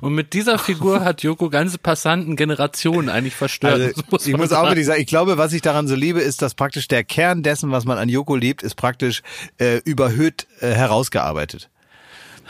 Und 0.00 0.14
mit 0.14 0.32
dieser 0.32 0.58
Figur 0.58 1.04
hat 1.04 1.22
Joko 1.22 1.48
ganze 1.48 1.78
Passanten 1.78 2.36
Generationen 2.36 3.08
eigentlich 3.08 3.34
verstört. 3.34 3.80
Also, 3.80 4.02
Das 4.10 4.26
ich 4.26 4.36
muss 4.36 4.52
auch 4.52 4.64
wirklich 4.64 4.86
sagen, 4.86 5.00
ich 5.00 5.06
glaube, 5.06 5.38
was 5.38 5.52
ich 5.52 5.62
daran 5.62 5.86
so 5.86 5.94
liebe, 5.94 6.20
ist, 6.20 6.42
dass 6.42 6.54
praktisch 6.54 6.88
der 6.88 7.04
Kern 7.04 7.42
dessen, 7.42 7.70
was 7.70 7.84
man 7.84 7.98
an 7.98 8.08
Joko 8.08 8.34
liebt, 8.34 8.62
ist 8.62 8.74
praktisch 8.74 9.22
äh, 9.58 9.78
überhöht 9.84 10.46
äh, 10.60 10.72
herausgearbeitet. 10.72 11.70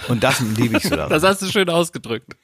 Und 0.08 0.24
das 0.24 0.40
liebe 0.40 0.78
ich 0.78 0.84
so 0.84 0.90
daran. 0.96 1.10
Das 1.10 1.22
hast 1.22 1.42
du 1.42 1.46
schön 1.46 1.68
ausgedrückt. 1.68 2.36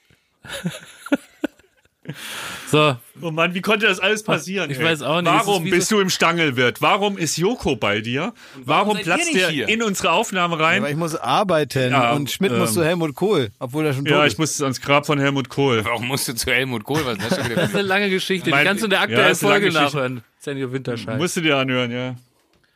So, 2.71 2.97
Oh 3.23 3.31
Mann, 3.31 3.55
wie 3.55 3.61
konnte 3.63 3.87
das 3.87 3.99
alles 3.99 4.23
passieren? 4.23 4.71
Ich 4.71 4.79
ey? 4.79 4.85
weiß 4.85 5.03
auch 5.03 5.21
nicht. 5.23 5.33
Warum 5.33 5.65
bist 5.65 5.91
du 5.91 6.01
im 6.01 6.11
Stangelwirt? 6.11 6.81
Warum 6.83 7.17
ist 7.19 7.37
Joko 7.37 7.77
bei 7.77 8.01
dir? 8.01 8.33
Warum, 8.65 8.97
seid 8.97 9.07
ihr 9.07 9.13
platzt 9.15 9.35
der 9.35 9.49
hier? 9.51 9.69
in 9.69 9.83
unsere 9.83 10.13
Aufnahme 10.13 10.59
rein? 10.59 10.79
Aber 10.83 10.91
ich 10.91 10.97
muss 10.97 11.17
arbeiten 11.17 11.91
Ja, 11.93 12.13
und 12.13 12.31
Schmidt 12.31 12.53
muss 12.53 12.71
ähm, 12.71 12.75
zu 12.77 12.85
Helmut 12.85 13.15
Kohl, 13.15 13.49
obwohl 13.59 13.87
er 13.87 13.95
schon 13.95 14.05
tot 14.05 14.13
ja, 14.13 14.25
ist. 14.25 14.35
ich 14.35 14.39
musste 14.39 14.65
ans 14.65 14.81
Grab 14.81 15.07
von 15.07 15.19
Helmut 15.19 15.49
Kohl. 15.49 15.85
Warum 15.85 16.07
musst 16.07 16.29
du 16.29 16.35
zu 16.35 16.51
Helmut 16.53 16.85
Kohl? 16.85 17.01
Was 17.05 17.19
das 17.19 17.37
schon 17.39 17.45
wieder 17.51 17.57
das 17.57 17.71
ist 17.71 17.75
eine 17.77 17.89
lange 17.89 18.11
Geschichte. 18.11 18.51
Mein- 18.51 18.61
Die 18.61 18.67
kannst 18.69 18.83
du 18.83 18.87
in 18.87 18.91
der 18.91 18.99
Ja, 18.99 19.05
aktuellen 19.05 19.25
lange 19.25 19.37
Folge 19.37 19.73
nachhören. 19.73 20.23
Senior 20.39 20.73
Winterscheid. 20.73 21.19
Musst 21.19 21.37
du 21.37 21.41
dir 21.41 21.57
anhören, 21.57 21.91
ja. 21.91 22.15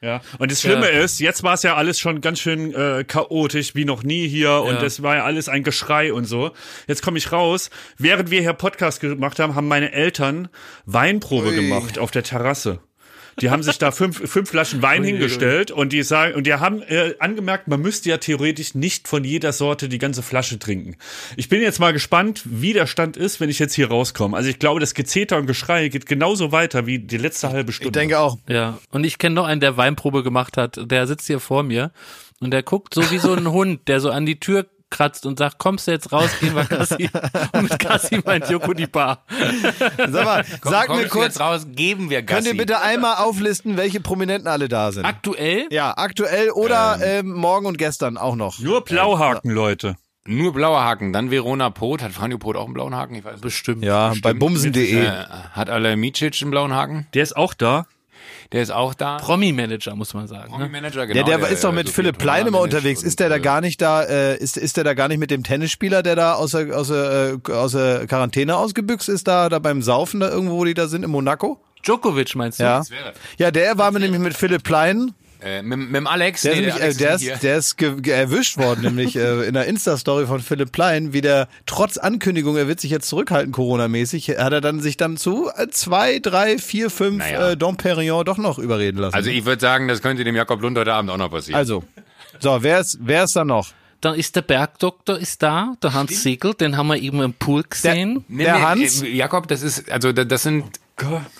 Ja. 0.03 0.20
Und 0.39 0.51
das 0.51 0.61
Schlimme 0.61 0.93
Ja. 0.93 1.01
ist, 1.01 1.20
jetzt 1.20 1.43
war 1.45 1.55
es 1.55 1.62
ja 1.62 1.77
alles 1.77 1.99
schon 2.01 2.20
ganz 2.20 2.41
schön 2.41 2.74
äh, 2.74 3.05
chaotisch, 3.05 3.74
wie 3.77 3.85
noch 3.85 4.03
nie 4.03 4.27
hier. 4.29 4.53
Und 4.62 4.74
Ja. 4.74 4.83
es 4.83 5.03
war 5.03 5.16
ja 5.16 5.24
alles 5.24 5.49
ein 5.49 5.62
Geschrei 5.62 6.12
und 6.12 6.24
so. 6.24 6.51
Jetzt 6.89 7.03
komme 7.03 7.19
ich 7.19 7.31
raus. 7.33 7.70
Während 7.99 8.31
wir 8.31 8.41
hier 8.41 8.53
Podcast 8.53 9.01
gemacht 9.01 9.39
haben, 9.39 9.55
haben 9.55 9.69
meine 9.69 9.93
Eltern 9.93 10.49
Weinprobe 10.87 11.49
Ui. 11.51 11.55
gemacht 11.55 11.99
auf 11.99 12.11
der 12.11 12.24
Terrasse. 12.24 12.81
Die 13.40 13.50
haben 13.50 13.62
sich 13.62 13.78
da 13.78 13.90
fünf, 13.90 14.28
fünf 14.30 14.50
Flaschen 14.50 14.82
Wein 14.82 15.04
hingestellt 15.04 15.70
und 15.70 15.92
die 15.92 16.02
sagen, 16.02 16.34
und 16.34 16.46
die 16.46 16.54
haben 16.54 16.82
äh, 16.82 17.14
angemerkt, 17.18 17.68
man 17.68 17.80
müsste 17.80 18.10
ja 18.10 18.18
theoretisch 18.18 18.74
nicht 18.74 19.09
von 19.09 19.24
jeder 19.24 19.52
Sorte 19.52 19.88
die 19.88 19.98
ganze 19.98 20.22
Flasche 20.22 20.59
trinken. 20.59 20.96
Ich 21.36 21.48
bin 21.48 21.62
jetzt 21.62 21.80
mal 21.80 21.92
gespannt, 21.92 22.42
wie 22.44 22.72
der 22.72 22.86
Stand 22.86 23.16
ist, 23.16 23.40
wenn 23.40 23.48
ich 23.48 23.59
jetzt 23.59 23.74
hier 23.74 23.88
rauskomme. 23.88 24.36
Also 24.36 24.50
ich 24.50 24.59
glaube, 24.59 24.80
das 24.80 24.94
Gezeter 24.94 25.38
und 25.38 25.46
Geschrei 25.46 25.88
geht 25.88 26.06
genauso 26.06 26.52
weiter 26.52 26.86
wie 26.86 26.98
die 26.98 27.18
letzte 27.18 27.50
halbe 27.50 27.72
Stunde. 27.72 27.88
Ich 27.88 27.92
denke 27.92 28.18
auch. 28.18 28.38
Ja, 28.48 28.78
und 28.90 29.04
ich 29.04 29.18
kenne 29.18 29.34
noch 29.34 29.46
einen, 29.46 29.60
der 29.60 29.76
Weinprobe 29.76 30.22
gemacht 30.22 30.56
hat. 30.56 30.78
Der 30.90 31.06
sitzt 31.06 31.26
hier 31.26 31.40
vor 31.40 31.62
mir 31.62 31.92
und 32.40 32.50
der 32.50 32.62
guckt 32.62 32.94
so 32.94 33.10
wie 33.10 33.18
so 33.18 33.32
ein 33.32 33.48
Hund, 33.52 33.88
der 33.88 34.00
so 34.00 34.10
an 34.10 34.26
die 34.26 34.38
Tür 34.40 34.66
kratzt 34.93 35.27
und 35.27 35.39
sagt, 35.39 35.59
kommst 35.59 35.89
du 35.89 35.90
jetzt 35.90 36.12
raus, 36.12 36.31
gehen 36.39 36.55
wir 36.55 36.64
Gassi. 36.64 37.10
Und 37.52 37.62
mit 37.64 37.78
Gassi 37.81 38.20
meint 38.24 38.48
Joko 38.48 38.73
die 38.73 38.86
Bar. 38.86 39.24
Sag 39.97 40.24
mal, 40.24 40.44
sag 40.62 40.86
Komm, 40.86 40.98
mir 40.98 41.02
kommst 41.02 41.05
du 41.05 41.09
kurz, 41.09 41.24
jetzt 41.24 41.40
raus, 41.40 41.66
geben 41.70 42.10
wir 42.10 42.23
Gassi. 42.23 42.43
könnt 42.44 42.55
ihr 42.55 42.56
bitte 42.56 42.81
einmal 42.81 43.16
auflisten, 43.16 43.77
welche 43.77 44.01
Prominenten 44.01 44.47
alle 44.47 44.69
da 44.69 44.93
sind? 44.93 45.05
Aktuell? 45.05 45.66
Ja, 45.70 45.94
aktuell 45.97 46.51
oder 46.51 46.98
ähm, 47.02 47.32
morgen 47.32 47.66
und 47.66 47.78
gestern 47.78 48.16
auch 48.16 48.36
noch. 48.36 48.60
Nur 48.60 48.85
Blauhaken, 48.85 49.51
Leute. 49.51 49.97
Nur 50.24 50.52
blauer 50.52 50.85
Haken. 50.85 51.12
Dann 51.12 51.32
Verona 51.32 51.70
Pot. 51.70 52.01
Hat 52.01 52.12
Franjo 52.12 52.39
Pot 52.39 52.56
auch 52.56 52.66
einen 52.66 52.74
blauen 52.74 52.94
Haken? 52.94 53.16
Ich 53.16 53.24
weiß 53.24 53.32
nicht. 53.32 53.43
Bestimmt. 53.43 53.85
Ja, 53.85 54.12
bei 54.23 54.32
bumsen.de. 54.32 55.05
Äh, 55.05 55.24
hat 55.52 55.69
Alamicic 55.69 56.40
einen 56.43 56.52
blauen 56.52 56.73
Haken? 56.73 57.09
Der 57.14 57.24
ist 57.24 57.36
auch 57.36 57.55
da. 57.55 57.86
Der 58.53 58.62
ist 58.62 58.70
auch 58.70 58.94
da. 58.94 59.16
Promi-Manager, 59.19 59.94
muss 59.97 60.12
man 60.15 60.27
sagen. 60.28 60.57
Ne? 60.59 60.69
Manager, 60.69 61.07
genau. 61.07 61.19
Ja, 61.28 61.39
der, 61.39 61.49
ist 61.49 61.65
doch 61.65 61.73
mit 61.73 61.86
Sophia 61.86 62.03
Philipp 62.03 62.19
Plein 62.19 62.47
immer 62.47 62.61
unterwegs. 62.61 63.03
Ist 63.03 63.20
der 63.20 63.28
da 63.28 63.36
äh, 63.36 63.40
gar 63.40 63.61
nicht 63.61 63.81
da, 63.81 64.03
äh, 64.03 64.36
ist, 64.36 64.57
ist 64.57 64.77
der 64.77 64.85
da 64.85 64.94
gar 64.94 65.09
nicht 65.09 65.19
mit 65.19 65.31
dem 65.31 65.43
Tennisspieler, 65.43 66.03
der 66.03 66.16
da 66.16 66.35
aus 66.35 66.53
der, 66.53 66.77
aus 66.77 66.89
der, 66.89 67.39
äh, 67.49 67.53
aus 67.53 67.73
der 67.73 68.07
Quarantäne 68.07 68.57
ausgebüxt 68.57 69.09
ist, 69.09 69.27
da, 69.28 69.49
da 69.49 69.59
beim 69.59 69.82
Saufen 69.82 70.20
da 70.20 70.28
irgendwo, 70.28 70.57
wo 70.59 70.65
die 70.65 70.74
da 70.74 70.86
sind, 70.89 71.03
in 71.05 71.11
Monaco? 71.11 71.59
Djokovic 71.85 72.35
meinst 72.36 72.61
du? 72.61 72.65
Ja. 72.65 72.82
wäre- 72.90 73.12
Ja, 73.39 73.51
der 73.51 73.77
war 73.78 73.90
nämlich 73.90 74.20
mit 74.20 74.35
Philipp 74.35 74.62
Plein. 74.62 75.15
Äh, 75.44 75.62
mit, 75.62 75.78
mit 75.78 75.94
dem 75.97 76.06
Alex. 76.06 76.43
Der, 76.43 76.52
nee, 76.55 76.60
ist, 76.60 76.66
nämlich, 76.66 76.82
Alex 76.82 76.97
äh, 76.97 76.98
der, 76.98 77.14
ist, 77.35 77.43
der 77.43 77.56
ist 77.59 77.77
ge 77.77 78.01
ge 78.01 78.12
erwischt 78.14 78.56
worden, 78.59 78.82
nämlich 78.82 79.16
äh, 79.16 79.47
in 79.47 79.55
der 79.55 79.66
Insta-Story 79.66 80.27
von 80.27 80.40
Philipp 80.40 80.73
Plein, 80.73 81.12
wie 81.12 81.20
der 81.20 81.48
trotz 81.66 81.98
Ankündigung, 81.98 82.56
er 82.56 82.69
wird 82.69 82.81
sich 82.81 82.90
jetzt 82.90 83.09
zurückhalten, 83.09 83.52
Corona-mäßig, 83.52 84.28
hat 84.39 84.52
er 84.52 84.60
dann 84.60 84.81
sich 84.81 84.97
dann 84.97 85.16
zu 85.16 85.51
äh, 85.56 85.69
zwei, 85.69 86.19
drei, 86.20 86.59
vier, 86.59 86.90
fünf 86.90 87.19
Naja. 87.19 87.51
äh, 87.51 87.56
Dom 87.56 87.77
Perignon 87.77 88.24
doch 88.24 88.39
noch 88.39 88.59
überreden 88.59 88.98
lassen. 88.98 89.14
Also 89.14 89.31
ich 89.31 89.44
würde 89.44 89.60
sagen, 89.60 89.89
das 89.89 90.01
könnte 90.02 90.24
dem 90.24 90.36
Jakob 90.36 90.60
Lund 90.62 90.78
heute 90.78 90.93
Abend 90.93 91.10
auch 91.10 91.16
noch 91.16 91.31
passieren. 91.31 91.59
Also, 91.59 91.82
so, 92.39 92.59
wer 92.62 92.81
ist, 92.81 92.98
wer 93.01 93.24
ist 93.24 93.35
da 93.36 93.44
noch? 93.44 93.69
Dann 94.01 94.16
ist 94.16 94.35
der 94.35 94.43
Bergdoktor 94.43 95.16
ist 95.16 95.43
da, 95.44 95.74
der 95.82 95.93
Hans 95.94 96.23
Siegel, 96.24 96.55
den 96.55 96.77
haben 96.77 96.89
wir 96.89 96.97
eben 96.97 97.23
im 97.23 97.35
Pool 97.35 97.62
gesehen. 97.62 98.24
Nee, 98.27 98.43
der 98.44 98.55
nee, 98.56 98.62
Hans? 98.62 99.02
äh, 99.02 99.09
Jakob, 99.09 99.47
das 99.47 99.62
ist, 99.62 99.90
also 99.93 100.12
da- 100.12 100.24
das 100.24 100.43
sind, 100.43 100.64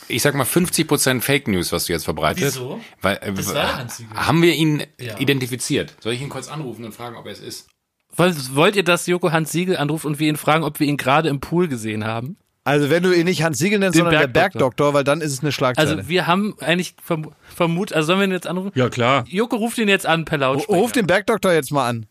ich 0.09 0.23
sag 0.23 0.35
mal 0.35 0.45
50% 0.45 1.21
Fake 1.21 1.49
News, 1.49 1.73
was 1.73 1.87
du 1.87 1.93
jetzt 1.93 2.05
verbreitet. 2.05 2.45
Wieso? 2.45 2.81
Weil, 3.01 3.17
äh, 3.23 3.33
Das 3.33 3.47
war 3.49 3.55
der 3.55 3.77
Hans 3.79 3.97
Siegel. 3.99 4.17
haben 4.17 4.43
wir 4.43 4.55
ihn 4.55 4.83
Ja. 5.01 5.19
identifiziert? 5.19 5.95
Soll 6.01 6.13
ich 6.15 6.23
ihn 6.23 6.29
kurz 6.29 6.49
anrufen 6.49 6.85
und 6.85 6.93
fragen, 6.95 7.17
ob 7.17 7.27
er 7.27 7.33
es 7.33 7.41
ist? 7.41 7.69
Wollt, 8.17 8.55
wollt 8.55 8.77
ihr, 8.77 8.85
dass 8.85 9.07
Joko 9.07 9.33
Hans 9.33 9.53
Siegel 9.53 9.77
anruft 9.77 10.05
und 10.05 10.19
wir 10.19 10.29
ihn 10.29 10.37
fragen, 10.37 10.65
ob 10.65 10.81
wir 10.81 10.87
ihn 10.87 10.97
gerade 10.99 11.29
im 11.29 11.41
Pool 11.41 11.69
gesehen 11.69 12.05
haben? 12.05 12.37
Also 12.65 12.91
wenn 12.91 13.03
du 13.03 13.13
ihn 13.13 13.25
nicht 13.25 13.43
Hans 13.43 13.59
Siegel 13.59 13.79
nennst, 13.81 13.97
Den 13.97 14.05
sondern 14.05 14.21
der 14.21 14.27
Bergdoktor. 14.29 14.69
Bergdoktor, 14.71 14.95
weil 14.95 15.03
dann 15.05 15.21
ist 15.21 15.33
es 15.33 15.41
eine 15.41 15.51
Schlagzeile. 15.51 15.97
Also 15.97 16.09
wir 16.09 16.27
haben 16.29 16.55
eigentlich 16.61 16.95
verm 17.03 17.33
vermutet, 17.55 17.97
also 17.97 18.07
sollen 18.09 18.21
wir 18.21 18.27
ihn 18.27 18.33
jetzt 18.33 18.47
anrufen? 18.47 18.71
Ja, 18.77 18.89
klar. 18.89 19.25
Joko 19.29 19.57
ruft 19.57 19.79
ihn 19.79 19.89
jetzt 19.89 20.07
an 20.07 20.25
per 20.25 20.39
Lautsprecher. 20.39 20.79
Ruf 20.79 20.93
den 20.93 21.07
Bergdoktor 21.07 21.53
jetzt 21.53 21.73
mal 21.73 21.89
an. 21.89 22.07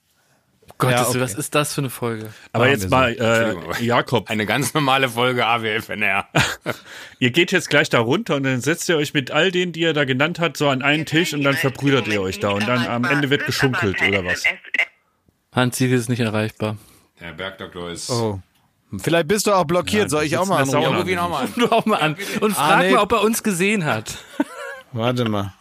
Gott, 0.82 0.92
Ja, 0.92 1.08
okay. 1.08 1.22
was 1.22 1.36
ist 1.36 1.54
das 1.54 1.76
für 1.76 1.82
eine 1.82 1.92
Folge? 1.92 2.34
Aber 2.54 2.66
Machen 2.66 2.80
jetzt 2.80 2.90
mal, 2.90 3.14
äh, 3.14 3.84
Jakob, 3.84 4.32
Eine 4.32 4.48
ganz 4.48 4.74
normale 4.74 5.10
Folge 5.10 5.46
AWFNR. 5.46 6.28
ihr 7.20 7.30
geht 7.30 7.52
jetzt 7.52 7.70
gleich 7.70 7.90
da 7.90 8.00
runter 8.00 8.36
und 8.36 8.44
dann 8.44 8.62
setzt 8.62 8.90
ihr 8.90 8.98
euch 8.98 9.14
mit 9.14 9.30
all 9.30 9.52
denen, 9.52 9.74
die 9.74 9.84
er 9.84 9.94
da 9.94 10.06
genannt 10.06 10.40
hat, 10.40 10.58
so 10.58 10.70
an 10.70 10.82
einen 10.82 11.06
Tisch 11.06 11.36
und 11.36 11.44
dann 11.44 11.54
verbrüdert 11.54 12.08
ihr 12.08 12.20
euch 12.20 12.40
da 12.40 12.50
und 12.50 12.68
dann 12.68 12.88
am 12.88 13.06
Ende 13.06 13.30
wird 13.30 13.46
geschunkelt 13.46 14.02
oder 14.02 14.26
was? 14.26 14.44
Hans 15.54 15.78
Siegel 15.78 16.00
ist 16.00 16.10
nicht 16.10 16.22
erreichbar. 16.22 16.78
Der 17.20 17.34
Bergdoktor 17.34 17.92
ist. 17.92 18.10
Oh. 18.10 18.40
Vielleicht 18.98 19.28
bist 19.28 19.46
du 19.46 19.54
auch 19.54 19.66
blockiert, 19.66 20.10
soll 20.10 20.24
ich 20.24 20.36
auch 20.36 20.48
mal 20.48 20.64
anrufen? 20.64 20.82
Ja, 20.82 20.98
ruf 20.98 21.08
ihn 21.08 21.20
auch 21.20 21.30
mal 21.30 21.44
an. 21.44 21.70
Auch 21.70 21.86
mal 21.86 21.98
an 21.98 22.18
und 22.42 22.54
frag 22.56 22.80
nee. 22.80 22.92
mal, 22.94 23.02
ob 23.02 23.12
er 23.12 23.22
uns 23.22 23.44
gesehen 23.44 23.86
hat. 23.86 24.18
Warte 24.92 25.30
mal. 25.30 25.54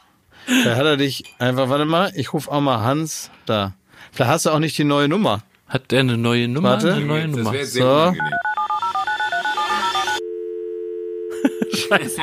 Vielleicht 0.46 0.76
hat 0.78 0.86
er 0.86 0.96
dich 0.96 1.24
einfach, 1.38 1.68
warte 1.68 1.84
mal, 1.84 2.10
ich 2.14 2.32
rufe 2.32 2.50
auch 2.50 2.62
mal 2.62 2.80
Hans 2.80 3.30
da. 3.44 3.74
Vielleicht 4.12 4.30
hast 4.30 4.46
du 4.46 4.50
auch 4.50 4.58
nicht 4.58 4.76
die 4.78 4.84
neue 4.84 5.08
Nummer. 5.08 5.42
Hat 5.68 5.90
der 5.90 6.00
eine 6.00 6.16
neue 6.16 6.48
Nummer? 6.48 6.70
Warte. 6.70 6.94
Eine 6.94 7.04
neue 7.04 7.26
Das 7.28 7.36
Nummer. 7.36 7.52
wäre 7.52 7.64
sehr 7.66 7.82
So. 7.82 7.90
unangenehm. 7.90 8.30
Scheiße. 11.72 12.20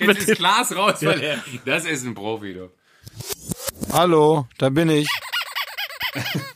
Jetzt 0.04 0.28
ist 0.28 0.36
Glas 0.38 0.74
raus, 0.76 0.96
weil 1.02 1.20
er, 1.20 1.38
das 1.64 1.84
ist 1.84 2.04
ein 2.04 2.14
Profi, 2.14 2.54
du. 2.54 2.70
Hallo, 3.92 4.46
da 4.58 4.68
bin 4.68 4.88
ich. 4.90 5.08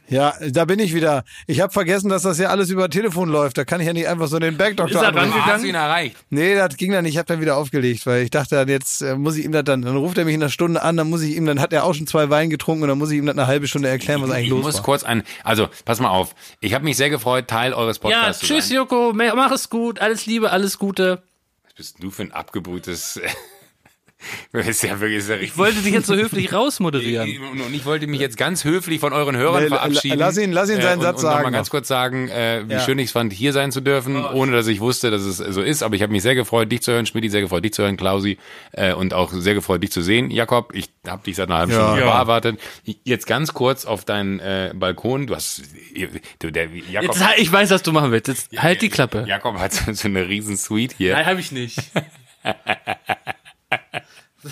Ja, 0.08 0.34
da 0.50 0.64
bin 0.66 0.78
ich 0.78 0.94
wieder. 0.94 1.24
Ich 1.46 1.60
habe 1.60 1.72
vergessen, 1.72 2.08
dass 2.10 2.22
das 2.22 2.38
ja 2.38 2.48
alles 2.50 2.68
über 2.70 2.90
Telefon 2.90 3.28
läuft. 3.30 3.56
Da 3.58 3.64
kann 3.64 3.80
ich 3.80 3.86
ja 3.86 3.92
nicht 3.92 4.06
einfach 4.06 4.28
so 4.28 4.38
den 4.38 4.56
Bergdoktor 4.56 5.00
Ist 5.00 5.02
er 5.02 5.08
anrufen. 5.08 5.30
rangegangen? 5.30 5.52
Hast 5.54 5.64
du 5.64 5.68
ihn 5.68 5.74
erreicht? 5.74 6.16
Nee, 6.30 6.54
das 6.54 6.76
ging 6.76 6.92
dann 6.92 7.04
nicht. 7.04 7.14
Ich 7.14 7.18
habe 7.18 7.26
dann 7.26 7.40
wieder 7.40 7.56
aufgelegt, 7.56 8.04
weil 8.06 8.22
ich 8.22 8.30
dachte 8.30 8.54
dann 8.56 8.68
jetzt 8.68 9.00
äh, 9.02 9.16
muss 9.16 9.36
ich 9.36 9.44
ihm 9.44 9.52
das 9.52 9.64
dann, 9.64 9.82
dann 9.82 9.96
ruft 9.96 10.18
er 10.18 10.24
mich 10.26 10.34
in 10.34 10.42
einer 10.42 10.50
Stunde 10.50 10.82
an, 10.82 10.96
dann 10.96 11.08
muss 11.08 11.22
ich 11.22 11.34
ihm, 11.36 11.46
dann 11.46 11.60
hat 11.60 11.72
er 11.72 11.84
auch 11.84 11.94
schon 11.94 12.06
zwei 12.06 12.28
Wein 12.30 12.50
getrunken 12.50 12.82
und 12.82 12.88
dann 12.90 12.98
muss 12.98 13.10
ich 13.10 13.18
ihm 13.18 13.26
das 13.26 13.36
eine 13.36 13.46
halbe 13.46 13.66
Stunde 13.66 13.88
erklären, 13.88 14.20
was 14.22 14.30
eigentlich 14.30 14.44
Ich 14.44 14.50
los 14.50 14.62
muss 14.64 14.74
war. 14.76 14.82
kurz 14.82 15.02
an, 15.04 15.22
also 15.42 15.68
pass 15.86 16.00
mal 16.00 16.10
auf. 16.10 16.34
Ich 16.60 16.74
habe 16.74 16.84
mich 16.84 16.96
sehr 16.98 17.08
gefreut, 17.10 17.48
Teil 17.48 17.72
eures 17.72 17.96
Ja, 17.96 18.02
Podcasts 18.02 18.40
zu 18.40 18.46
tschüss 18.46 18.68
sein. 18.68 18.76
Joko, 18.76 19.12
mach 19.14 19.50
es 19.52 19.70
gut, 19.70 20.00
alles 20.00 20.26
Liebe, 20.26 20.50
alles 20.50 20.78
Gute. 20.78 21.22
Was 21.64 21.74
bist 21.74 21.96
denn 21.98 22.02
du 22.04 22.10
für 22.10 22.22
ein 22.22 22.32
abgebrühtes... 22.32 23.20
Ist 24.52 24.82
ja 24.82 24.98
wirklich... 24.98 25.18
Ist 25.18 25.28
ja 25.28 25.36
Ich 25.36 25.56
wollte 25.58 25.80
dich 25.82 25.92
jetzt 25.92 26.06
so 26.06 26.14
höflich 26.14 26.52
rausmoderieren. 26.52 27.28
Und 27.66 27.74
ich 27.74 27.84
wollte 27.84 28.06
mich 28.06 28.18
jetzt 28.20 28.36
ganz 28.36 28.64
höflich 28.64 28.98
von 28.98 29.12
euren 29.12 29.36
Hörern 29.36 29.62
Nee, 29.64 29.68
verabschieden. 29.68 30.18
lass 30.18 30.38
ihn- 30.38 30.52
lass 30.52 30.70
ihn 30.70 30.80
seinen 30.80 30.98
und, 30.98 31.02
Satz 31.02 31.16
und 31.16 31.22
sagen 31.30 31.42
mal 31.44 31.50
ganz 31.50 31.68
kurz 31.70 31.86
sagen, 31.86 32.28
äh, 32.28 32.64
wie 32.66 32.72
Ja. 32.72 32.80
schön 32.80 32.98
ich 32.98 33.06
es 33.06 33.12
fand, 33.12 33.32
hier 33.32 33.52
sein 33.52 33.72
zu 33.72 33.80
dürfen, 33.82 34.16
ohne 34.24 34.52
dass 34.52 34.66
ich 34.68 34.80
wusste, 34.80 35.10
dass 35.10 35.22
es 35.22 35.36
so 35.36 35.60
ist. 35.60 35.82
Aber 35.82 35.94
ich 35.96 36.02
habe 36.02 36.12
mich 36.12 36.22
sehr 36.22 36.34
gefreut, 36.34 36.72
dich 36.72 36.80
zu 36.82 36.92
hören, 36.92 37.04
Schmidt, 37.06 37.30
sehr 37.30 37.42
gefreut, 37.42 37.64
dich 37.64 37.74
zu 37.74 37.82
hören, 37.82 37.96
Klausi, 37.98 38.38
äh, 38.72 38.94
und 38.94 39.12
auch 39.12 39.32
sehr 39.32 39.54
gefreut, 39.54 39.82
dich 39.82 39.92
zu 39.92 40.00
sehen, 40.02 40.30
Jakob. 40.30 40.74
Ich 40.74 40.88
habe 41.06 41.22
dich 41.22 41.36
seit 41.36 41.48
einer 41.48 41.58
halben 41.58 41.72
Ja. 41.72 41.84
Stunde 41.84 42.00
Ja. 42.06 42.18
erwartet. 42.18 42.58
Jetzt 43.04 43.26
ganz 43.26 43.52
kurz 43.52 43.84
auf 43.84 44.04
deinen 44.06 44.40
äh, 44.40 44.72
Balkon. 44.74 45.26
Du 45.26 45.34
hast, 45.34 45.62
du, 46.38 46.50
der 46.50 46.68
Jakob. 46.90 47.14
Jetzt, 47.16 47.24
ich 47.36 47.52
weiß, 47.52 47.70
was 47.70 47.82
du 47.82 47.92
machen 47.92 48.10
willst. 48.12 48.28
Jetzt 48.28 48.50
halt 48.56 48.80
die 48.80 48.88
Klappe. 48.88 49.24
Jakob 49.28 49.58
hat 49.58 49.72
so, 49.74 49.92
so 49.92 50.08
eine 50.08 50.26
riesen 50.26 50.56
Suite 50.56 50.94
hier. 50.96 51.12
Nein, 51.14 51.26
habe 51.26 51.40
ich 51.40 51.52
nicht. 51.52 51.78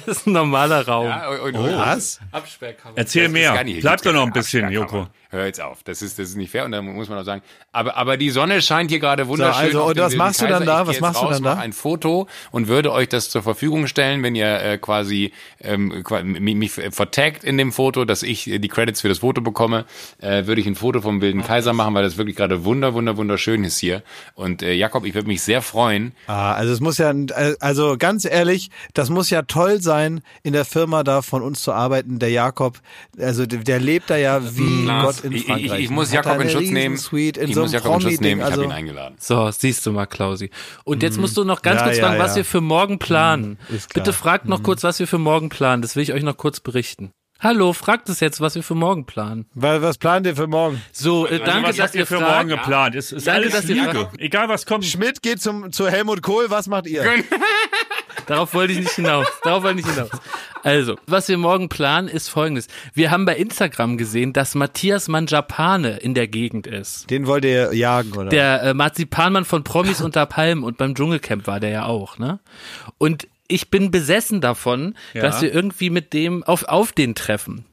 Das 0.07 0.19
ist 0.19 0.27
ein 0.27 0.33
normaler 0.33 0.87
Raum. 0.87 1.07
Ja, 1.07 1.29
und, 1.29 1.55
und, 1.55 1.79
Was? 1.79 2.21
Absperrkammer. 2.33 2.97
Erzähl 2.97 3.29
mehr. 3.29 3.63
Bleib 3.81 4.03
doch 4.03 4.13
noch 4.13 4.27
ein 4.27 4.33
bisschen. 4.33 4.71
Joko. 4.71 5.07
Hör 5.35 5.47
jetzt 5.47 5.61
auf. 5.61 5.83
Das 5.83 6.01
ist, 6.01 6.19
das 6.21 6.29
ist 6.29 6.37
nicht 6.37 6.53
fair 6.53 6.65
und 6.65 6.71
da 6.71 6.81
muss 6.81 7.09
man 7.09 7.19
auch 7.19 7.25
sagen. 7.25 7.43
Aber, 7.73 7.97
aber 7.97 8.17
die 8.17 8.31
Sonne 8.31 8.63
scheint 8.63 8.91
hier 8.91 9.01
gerade 9.01 9.27
wunderschön. 9.27 9.65
also, 9.65 9.83
auf 9.83 9.91
und 9.91 9.99
was 9.99 10.15
machst 10.15 10.41
du 10.41 10.47
dann 10.47 10.61
Kaiser. 10.61 10.65
da? 10.65 10.83
Ich 10.83 10.89
Was 10.89 11.01
machst 11.01 11.15
jetzt 11.17 11.23
du 11.23 11.27
raus, 11.27 11.35
dann 11.35 11.43
da? 11.43 11.55
mach 11.57 11.63
ein 11.63 11.73
Foto 11.73 12.29
und 12.53 12.69
würde 12.69 12.93
euch 12.93 13.09
das 13.09 13.31
zur 13.31 13.43
Verfügung 13.43 13.89
stellen, 13.89 14.23
wenn 14.23 14.37
ihr 14.37 14.61
äh, 14.61 14.79
quasi 14.79 15.33
ähm, 15.61 16.05
mich, 16.39 16.55
mich 16.55 16.71
vertagt 16.71 17.43
in 17.43 17.59
dem 17.59 17.73
Foto, 17.73 18.05
dass 18.05 18.23
ich 18.23 18.45
die 18.45 18.69
Credits 18.69 19.01
für 19.01 19.09
das 19.09 19.19
Foto 19.19 19.41
bekomme, 19.41 19.87
äh, 20.21 20.47
würde 20.47 20.61
ich 20.61 20.69
ein 20.69 20.77
Foto 20.77 21.01
vom 21.01 21.21
Wilden 21.21 21.43
Kaiser 21.43 21.73
machen, 21.73 21.95
weil 21.95 22.05
das 22.05 22.17
wirklich 22.17 22.37
gerade 22.37 22.65
wunder, 22.65 22.95
wunder, 22.95 23.17
wunderschön 23.17 23.65
ist 23.65 23.79
hier. 23.79 24.05
Und 24.37 24.63
äh, 24.63 24.73
Jakob, 24.75 25.05
ich 25.05 25.15
würde 25.15 25.27
mich 25.27 25.43
sehr 25.43 25.63
freuen. 25.63 26.13
Ah, 26.29 26.53
also 26.53 26.73
es 26.73 26.79
muss 26.79 26.99
ja, 26.99 27.13
also 27.59 27.97
ganz 27.99 28.25
ehrlich, 28.25 28.71
das 28.93 29.11
muss 29.11 29.31
ja 29.31 29.43
toll 29.43 29.83
sein, 29.83 30.23
in 30.45 30.53
der 30.53 30.65
Firma 30.65 31.03
da 31.03 31.23
von 31.23 31.43
uns 31.43 31.61
zu 31.61 31.73
arbeiten. 31.73 32.21
Der 32.21 32.31
Jakob, 32.31 32.79
also 33.19 33.47
der, 33.47 33.59
der 33.61 33.81
lebt 33.81 34.11
da 34.11 34.17
ja 34.17 34.41
wie 34.57 34.87
Lars, 34.87 35.23
Gott 35.23 35.24
in 35.25 35.33
ich, 35.33 35.41
ich, 35.41 35.47
Frankreich. 35.47 35.81
ich 35.85 35.91
muss 35.91 36.13
Jakob 36.13 36.41
in 36.41 36.51
Schutz 36.51 36.71
nehmen. 36.71 36.97
In 37.13 37.49
ich 37.49 37.55
so 37.55 37.63
muss 37.63 37.73
Jakob 37.73 37.95
in 37.97 38.01
Schutz 38.03 38.21
nehmen. 38.21 38.41
Ich 38.41 38.45
also, 38.47 38.57
habe 38.63 38.65
ihn 38.67 38.73
eingeladen. 38.73 39.17
So, 39.19 39.51
siehst 39.51 39.85
du 39.87 39.93
mal, 39.93 40.07
Klausi. 40.07 40.51
Und 40.85 41.03
jetzt 41.03 41.19
musst 41.19 41.37
du 41.37 41.45
noch 41.45 41.63
ganz 41.63 41.81
Ja, 41.81 41.87
kurz 41.87 41.97
ja, 41.99 42.07
fragen, 42.07 42.19
was 42.21 42.31
ja. 42.33 42.37
wir 42.37 42.45
für 42.45 42.61
morgen 42.61 42.99
planen. 42.99 43.59
klar. 43.67 43.81
Bitte 43.95 44.13
fragt 44.13 44.49
noch 44.49 44.63
kurz, 44.63 44.85
was 44.85 44.99
wir 45.01 45.07
für 45.07 45.19
morgen 45.19 45.49
planen. 45.49 45.83
Das 45.83 45.97
will 45.97 46.03
ich 46.03 46.13
euch 46.13 46.23
noch 46.23 46.37
kurz 46.37 46.61
berichten. 46.61 47.13
Hallo, 47.41 47.73
fragt 47.73 48.09
es 48.09 48.21
jetzt, 48.21 48.41
was 48.41 48.55
wir 48.55 48.63
für 48.63 48.77
morgen 48.77 49.05
planen. 49.07 49.47
Weil, 49.55 49.83
was 49.83 49.99
plant 49.99 50.25
ihr 50.27 50.37
für 50.37 50.47
morgen? 50.47 50.81
So, 50.93 51.27
äh, 51.27 51.33
Also, 51.33 51.45
danke, 51.45 51.69
was 51.71 51.77
dass 51.77 51.95
ihr 51.95 52.07
für 52.07 52.19
fragt. 52.19 52.31
morgen 52.31 52.49
geplant? 52.49 52.95
Es 52.95 53.13
ist 53.13 53.27
Danke, 53.27 53.41
alles 53.43 53.53
dass 53.53 53.69
ihr 53.69 53.75
Lüge. 53.75 53.91
fragt. 53.91 54.21
Egal 54.21 54.49
was 54.49 54.65
kommt. 54.67 54.85
Schmidt 54.87 55.21
geht 55.21 55.43
zum, 55.43 55.71
zu 55.73 55.89
Helmut 55.89 56.23
Kohl, 56.23 56.47
was 56.49 56.69
macht 56.69 56.87
ihr? 56.87 57.03
Darauf 58.27 58.55
wollte 58.55 58.73
ich 58.73 58.81
nicht 58.81 58.93
hinaus. 58.93 59.27
Darauf 59.43 59.63
wollte 59.63 59.81
ich 59.81 59.87
nicht 59.87 59.95
hinaus. 59.95 60.11
Also, 60.63 60.97
was 61.07 61.29
wir 61.29 61.37
morgen 61.37 61.69
planen, 61.69 62.09
ist 62.09 62.29
folgendes. 62.29 62.69
Wir 62.95 63.11
haben 63.11 63.27
bei 63.27 63.37
Instagram 63.37 63.99
gesehen, 63.99 64.33
dass 64.33 64.55
Matthias 64.55 65.09
Manjapane 65.09 65.99
in 65.99 66.15
der 66.15 66.27
Gegend 66.27 66.67
ist. 66.67 67.11
Den 67.11 67.27
wollt 67.27 67.45
ihr 67.45 67.75
jagen, 67.75 68.13
oder? 68.17 68.31
Der 68.31 68.63
äh, 68.63 68.75
Marzipanmann 68.75 69.45
von 69.45 69.63
Promis 69.63 70.01
unter 70.01 70.25
Palmen 70.27 70.65
und 70.65 70.79
beim 70.79 70.95
Dschungelcamp 70.95 71.47
war 71.47 71.61
der 71.61 71.71
ja 71.71 71.85
auch, 71.85 72.19
ne? 72.19 72.41
Und 72.99 73.29
ich 73.47 73.69
bin 73.71 73.91
besessen 73.91 74.41
davon, 74.41 74.95
Ja. 75.13 75.21
dass 75.23 75.43
wir 75.43 75.53
irgendwie 75.53 75.91
mit 75.91 76.15
dem 76.15 76.43
auf, 76.45 76.65
auf 76.65 76.93
den 76.93 77.15
treffen. 77.15 77.67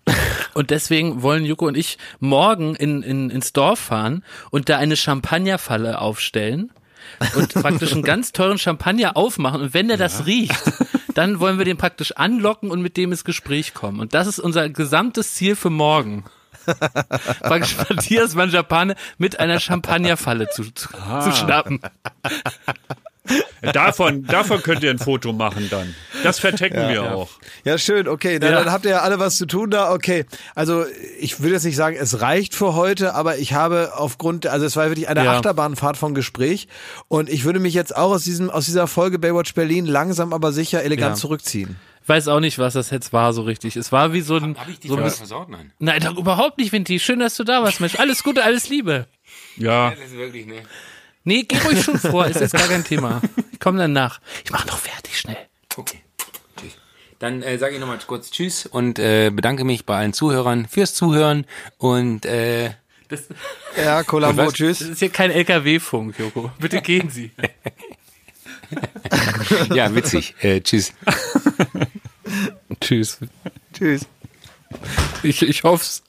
Und 0.54 0.70
deswegen 0.70 1.22
wollen 1.22 1.46
Joko 1.46 1.68
und 1.68 1.78
ich 1.78 1.98
morgen 2.20 2.76
in, 2.76 3.04
in, 3.04 3.30
ins 3.30 3.54
Dorf 3.54 3.80
fahren 3.80 4.26
und 4.50 4.68
da 4.68 4.78
eine 4.78 4.98
Champagnerfalle 4.98 6.02
aufstellen 6.02 6.72
und 7.36 7.54
praktisch 7.54 7.94
einen 7.94 8.04
ganz 8.04 8.32
teuren 8.32 8.58
Champagner 8.58 9.18
aufmachen. 9.18 9.62
Und 9.62 9.74
wenn 9.74 9.88
der 9.88 9.98
das 9.98 10.26
riecht, 10.26 10.62
dann 11.14 11.40
wollen 11.40 11.58
wir 11.58 11.66
den 11.66 11.78
praktisch 11.78 12.14
anlocken 12.14 12.72
und 12.72 12.82
mit 12.82 12.98
dem 12.98 13.12
ins 13.12 13.24
Gespräch 13.24 13.74
kommen. 13.74 14.00
Und 14.00 14.14
das 14.14 14.28
ist 14.28 14.40
unser 14.40 14.70
gesamtes 14.70 15.34
Ziel 15.34 15.56
für 15.56 15.70
morgen. 15.70 16.26
praktisch 17.42 17.78
Matthias 17.78 18.36
Manjapane 18.36 18.96
mit 19.18 19.40
einer 19.40 19.60
Champagnerfalle 19.60 20.50
zu, 20.50 20.64
zu, 20.72 20.90
zu 20.90 21.32
schnappen. 21.32 21.80
Davon, 23.74 24.24
davon 24.26 24.64
könnt 24.64 24.82
ihr 24.82 24.90
ein 24.90 24.98
Foto 24.98 25.34
machen 25.34 25.68
dann. 25.70 25.96
Das 26.24 26.40
vertecken 26.40 26.90
wir 26.90 27.16
auch. 27.16 27.30
Ja, 27.64 27.78
schön, 27.78 28.08
okay. 28.08 28.40
Na, 28.42 28.50
Ja. 28.50 28.56
Dann 28.64 28.72
habt 28.72 28.86
ihr 28.86 28.92
ja 28.92 29.02
alle 29.02 29.20
was 29.20 29.38
zu 29.38 29.46
tun 29.46 29.70
da. 29.70 29.94
Okay. 29.94 30.26
Also 30.56 30.84
ich 31.20 31.40
würde 31.40 31.54
jetzt 31.54 31.66
nicht 31.66 31.76
sagen, 31.76 31.96
es 32.00 32.22
reicht 32.22 32.56
für 32.56 32.74
heute, 32.74 33.14
aber 33.14 33.38
ich 33.38 33.54
habe 33.54 33.92
aufgrund, 33.96 34.48
also 34.48 34.66
es 34.66 34.76
war 34.76 34.88
wirklich 34.90 35.08
eine 35.10 35.24
Ja. 35.24 35.34
Achterbahnfahrt 35.38 35.96
von 35.98 36.16
Gespräch 36.16 36.68
und 37.08 37.30
ich 37.30 37.44
würde 37.44 37.60
mich 37.60 37.76
jetzt 37.76 37.96
auch 37.96 38.12
aus 38.12 38.24
diesem, 38.24 38.50
aus 38.50 38.66
dieser 38.66 38.88
Folge 38.88 39.20
Baywatch 39.20 39.54
Berlin 39.54 39.86
langsam 39.86 40.34
aber 40.34 40.52
sicher 40.52 40.82
elegant 40.84 41.16
Ja. 41.18 41.22
zurückziehen. 41.22 41.76
weiß 42.08 42.28
auch 42.30 42.40
nicht, 42.40 42.58
was 42.58 42.74
das 42.74 42.90
jetzt 42.90 43.14
war 43.14 43.32
so 43.32 43.44
richtig. 43.44 43.76
Es 43.76 43.92
war 43.92 44.12
wie 44.12 44.22
so 44.22 44.38
ein, 44.38 44.58
Habe 44.58 44.72
ich 44.72 44.80
die 44.80 44.88
so 44.88 44.98
ein 44.98 45.08
versaut? 45.12 45.50
Nein. 45.50 45.72
nein, 45.78 46.02
doch 46.02 46.18
überhaupt 46.18 46.58
nicht, 46.58 46.72
Vinti. 46.72 47.00
Schön, 47.00 47.20
dass 47.20 47.36
du 47.38 47.44
da 47.44 47.62
warst, 47.62 47.80
Mensch. 47.80 48.00
Alles 48.00 48.24
Gute, 48.24 48.44
alles 48.44 48.70
Liebe. 48.70 49.06
Ja. 49.56 49.92
Das 49.92 50.00
ist 50.00 50.18
wirklich, 50.18 50.48
ne. 50.48 50.64
Nee, 51.24 51.44
geh 51.44 51.58
ruhig 51.60 51.84
schon 51.84 52.00
vor, 52.00 52.26
ist 52.28 52.40
jetzt 52.42 52.54
gar 52.54 52.68
kein 52.68 52.84
Thema. 52.84 53.22
Ich 53.52 53.60
komm 53.60 53.78
dann 53.78 53.94
nach. 53.94 54.20
Ich 54.44 54.52
mach 54.52 54.66
noch 54.66 54.78
fertig, 54.80 55.18
schnell. 55.20 55.38
Okay. 55.78 56.00
Tschüss. 56.60 56.72
Dann 57.20 57.44
äh, 57.44 57.58
sage 57.60 57.76
ich 57.76 57.80
nochmal 57.80 58.00
kurz 58.08 58.32
Tschüss 58.32 58.66
und 58.66 58.98
äh, 59.00 59.30
bedanke 59.30 59.64
mich 59.64 59.86
bei 59.86 59.98
allen 59.98 60.14
Zuhörern 60.14 60.68
fürs 60.68 60.94
Zuhören 60.96 61.46
und 61.78 62.26
äh, 62.26 62.72
Das, 63.08 63.24
Ja, 63.78 64.04
Columbo, 64.04 64.52
tschüss. 64.52 64.80
das 64.80 64.88
ist 64.90 65.00
hier 65.00 65.10
kein 65.10 65.30
LKW-Funk, 65.32 66.18
Joko. 66.18 66.52
Bitte 66.60 66.82
gehen 66.82 67.10
Sie. 67.10 67.32
ja, 69.74 69.94
witzig. 69.94 70.36
äh, 70.42 70.62
tschüss. 70.62 70.94
Tschüss. 72.80 73.20
Tschüss. 73.74 74.06
Ich, 75.24 75.42
ich 75.42 75.64
hoff's. 75.64 76.04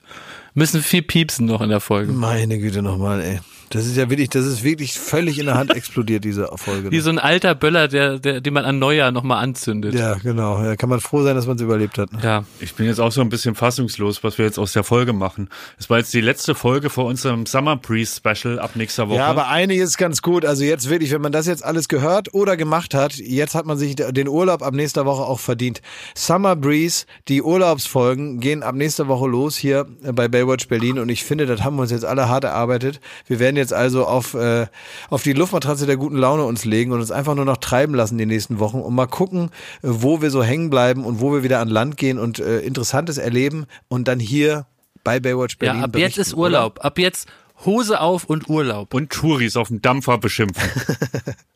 Müssen 0.55 0.83
viel 0.83 1.03
piepsen 1.03 1.47
noch 1.47 1.63
in 1.63 1.71
der 1.71 1.81
Folge. 1.81 2.13
Meine 2.13 2.59
Güte 2.59 2.83
nochmal, 2.83 3.21
ey. 3.23 3.41
Das 3.75 3.87
ist 3.87 3.97
ja 3.97 4.11
wirklich, 4.11 4.29
das 4.31 4.47
ist 4.47 4.63
wirklich 4.65 4.99
völlig 4.99 5.39
in 5.39 5.47
der 5.47 5.55
Hand 5.57 5.75
explodiert, 5.75 6.25
diese 6.25 6.49
Folge. 6.57 6.91
Wie 6.91 7.01
so 7.01 7.11
ein 7.11 7.19
alter 7.19 7.55
Böller, 7.55 7.89
der, 7.89 8.19
der, 8.19 8.41
den 8.41 8.55
man 8.55 8.65
an 8.65 8.79
Neujahr 8.79 9.13
nochmal 9.13 9.43
anzündet. 9.43 9.95
ja, 9.95 10.15
genau. 10.15 10.63
Da 10.63 10.77
kann 10.77 10.89
man 10.89 11.01
froh 11.01 11.23
sein, 11.23 11.35
dass 11.37 11.47
man 11.47 11.57
es 11.57 11.63
überlebt 11.63 11.99
hat. 11.99 12.11
ja. 12.23 12.45
Ich 12.61 12.75
bin 12.75 12.87
jetzt 12.87 13.01
auch 13.01 13.13
so 13.13 13.21
ein 13.21 13.29
bisschen 13.29 13.55
fassungslos, 13.55 14.23
was 14.25 14.39
wir 14.39 14.45
jetzt 14.45 14.59
aus 14.59 14.73
der 14.73 14.85
Folge 14.85 15.13
machen. 15.13 15.49
Es 15.79 15.91
war 15.91 15.99
jetzt 15.99 16.13
die 16.15 16.21
letzte 16.21 16.55
Folge 16.55 16.91
vor 16.91 17.07
unserem 17.07 17.47
Summer 17.47 17.77
Breeze 17.77 18.17
Special 18.17 18.59
ab 18.59 18.73
nächster 18.75 19.09
Woche. 19.09 19.19
Ja, 19.19 19.27
aber 19.27 19.49
einiges 19.49 19.91
ist 19.91 19.99
ganz 19.99 20.23
gut. 20.23 20.45
Also 20.45 20.65
jetzt 20.65 20.91
wirklich, 20.91 21.11
wenn 21.13 21.21
man 21.23 21.33
das 21.33 21.47
jetzt 21.47 21.65
alles 21.65 21.89
gehört 21.89 22.35
oder 22.35 22.57
gemacht 22.57 22.95
hat, 22.95 23.15
jetzt 23.15 23.55
hat 23.55 23.67
man 23.67 23.79
sich 23.79 23.95
den 23.97 24.29
Urlaub 24.29 24.63
ab 24.63 24.75
nächster 24.75 25.07
Woche 25.07 25.23
auch 25.23 25.41
verdient. 25.41 25.81
Summer 26.15 26.57
Breeze, 26.57 27.07
die 27.29 27.43
Urlaubsfolgen 27.43 28.41
gehen 28.41 28.63
ab 28.63 28.75
nächster 28.75 29.09
Woche 29.09 29.29
los 29.29 29.57
hier 29.57 29.87
bei 30.13 30.29
Baywatch 30.29 30.69
Berlin 30.69 30.99
und 30.99 31.09
ich 31.09 31.25
finde, 31.25 31.47
das 31.47 31.63
haben 31.63 31.77
wir 31.77 31.83
uns 31.83 31.91
jetzt 31.91 32.05
alle 32.05 32.29
hart 32.29 32.45
erarbeitet. 32.45 33.01
Wir 33.27 33.39
werden 33.39 33.57
jetzt 33.57 33.62
also 33.71 34.07
auf, 34.07 34.33
äh, 34.33 34.67
auf 35.11 35.23
die 35.23 35.35
Luftmatratze 35.35 35.85
der 35.85 35.99
guten 35.99 36.17
Laune 36.17 36.45
uns 36.45 36.65
legen 36.65 36.93
und 36.93 37.01
uns 37.01 37.11
einfach 37.11 37.35
nur 37.35 37.45
noch 37.45 37.59
treiben 37.59 37.95
lassen 37.95 38.17
die 38.17 38.25
nächsten 38.25 38.59
Wochen 38.59 38.81
und 38.81 38.95
mal 38.95 39.07
gucken, 39.07 39.51
äh, 39.83 39.89
wo 39.89 40.23
wir 40.23 40.31
so 40.31 40.43
hängen 40.43 40.71
bleiben 40.71 41.05
und 41.05 41.21
wo 41.21 41.33
wir 41.33 41.43
wieder 41.43 41.61
an 41.61 41.69
Land 41.69 41.99
gehen 41.99 42.19
und 42.19 42.39
äh, 42.39 42.61
Interessantes 42.61 43.19
erleben 43.19 43.67
und 43.89 44.09
dann 44.09 44.19
hier 44.19 44.65
bei 45.05 45.21
Baywatch 45.21 45.59
Ja, 45.61 45.73
Berlin 45.73 45.85
ab 45.85 45.97
jetzt 45.97 46.17
ist 46.19 46.33
Urlaub. 46.35 46.83
Ab 46.83 46.99
jetzt 46.99 47.29
Hose 47.65 48.01
auf 48.01 48.25
und 48.25 48.49
Urlaub. 48.49 48.95
und 48.95 49.11
Touris 49.11 49.57
auf 49.57 49.69
dem 49.69 49.83
Dampfer 49.83 50.19
beschimpfen. 50.19 50.63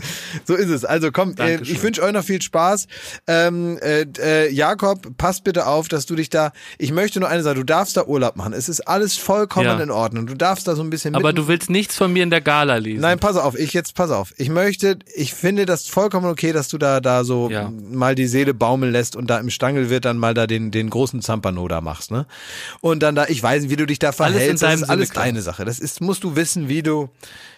So 0.46 0.54
ist 0.54 0.68
es. 0.70 0.84
Also 0.84 1.10
komm, 1.12 1.34
äh, 1.38 1.60
ich 1.62 1.82
wünsche 1.82 2.02
euch 2.02 2.12
noch 2.12 2.24
viel 2.24 2.40
Spaß. 2.42 2.86
Ähm, 3.26 3.78
äh, 3.82 4.06
äh, 4.18 4.52
Jakob, 4.52 5.16
pass 5.18 5.40
bitte 5.40 5.66
auf, 5.66 5.88
dass 5.88 6.06
du 6.06 6.14
dich 6.16 6.30
da. 6.30 6.52
Ich 6.78 6.92
möchte 6.92 7.20
nur 7.20 7.28
eine 7.28 7.42
Sache, 7.42 7.56
du 7.56 7.64
darfst 7.64 7.96
da 7.96 8.04
Urlaub 8.04 8.36
machen. 8.36 8.52
Es 8.52 8.68
ist 8.68 8.80
alles 8.80 9.16
vollkommen 9.16 9.66
Ja. 9.66 9.80
in 9.80 9.90
Ordnung. 9.90 10.26
Du 10.26 10.34
darfst 10.34 10.66
da 10.68 10.74
so 10.74 10.82
ein 10.82 10.90
bisschen 10.90 11.14
Aber 11.14 11.32
du 11.32 11.48
willst 11.48 11.70
nichts 11.70 11.96
von 11.96 12.12
mir 12.12 12.22
in 12.22 12.30
der 12.30 12.40
Gala 12.40 12.76
lesen. 12.76 13.00
Nein, 13.02 13.18
pass 13.18 13.36
auf, 13.36 13.58
ich 13.58 13.72
jetzt 13.72 13.94
pass 13.94 14.10
auf. 14.10 14.32
Ich 14.36 14.48
möchte, 14.48 14.98
ich 15.14 15.34
finde 15.34 15.66
das 15.66 15.86
vollkommen 15.86 16.26
okay, 16.26 16.52
dass 16.52 16.68
du 16.68 16.78
da 16.78 17.00
da 17.00 17.24
so 17.24 17.50
Ja. 17.50 17.70
mal 17.90 18.14
die 18.14 18.26
Seele 18.26 18.54
baumeln 18.54 18.92
lässt 18.92 19.16
und 19.16 19.28
da 19.30 19.38
im 19.38 19.50
Stangel 19.50 19.90
wird 19.90 20.04
dann 20.04 20.18
mal 20.18 20.34
da 20.34 20.46
den 20.46 20.70
den 20.70 20.90
großen 20.90 21.20
Zampano 21.22 21.68
da 21.68 21.80
machst, 21.80 22.10
ne? 22.10 22.26
Und 22.80 23.02
dann 23.02 23.14
da, 23.14 23.26
ich 23.28 23.42
weiß, 23.42 23.62
nicht, 23.62 23.70
wie 23.70 23.76
du 23.76 23.86
dich 23.86 23.98
da 23.98 24.08
in 24.08 24.14
verhältst. 24.14 24.62
deinem 24.62 24.80
das 24.80 24.82
ist 24.82 24.90
alles 24.90 25.08
Sinne, 25.08 25.20
deine 25.24 25.42
Sache. 25.42 25.64
Das 25.64 25.78
ist, 25.78 26.00
musst 26.00 26.24
du 26.24 26.36
wissen, 26.36 26.68
wie 26.68 26.82
du 26.82 27.08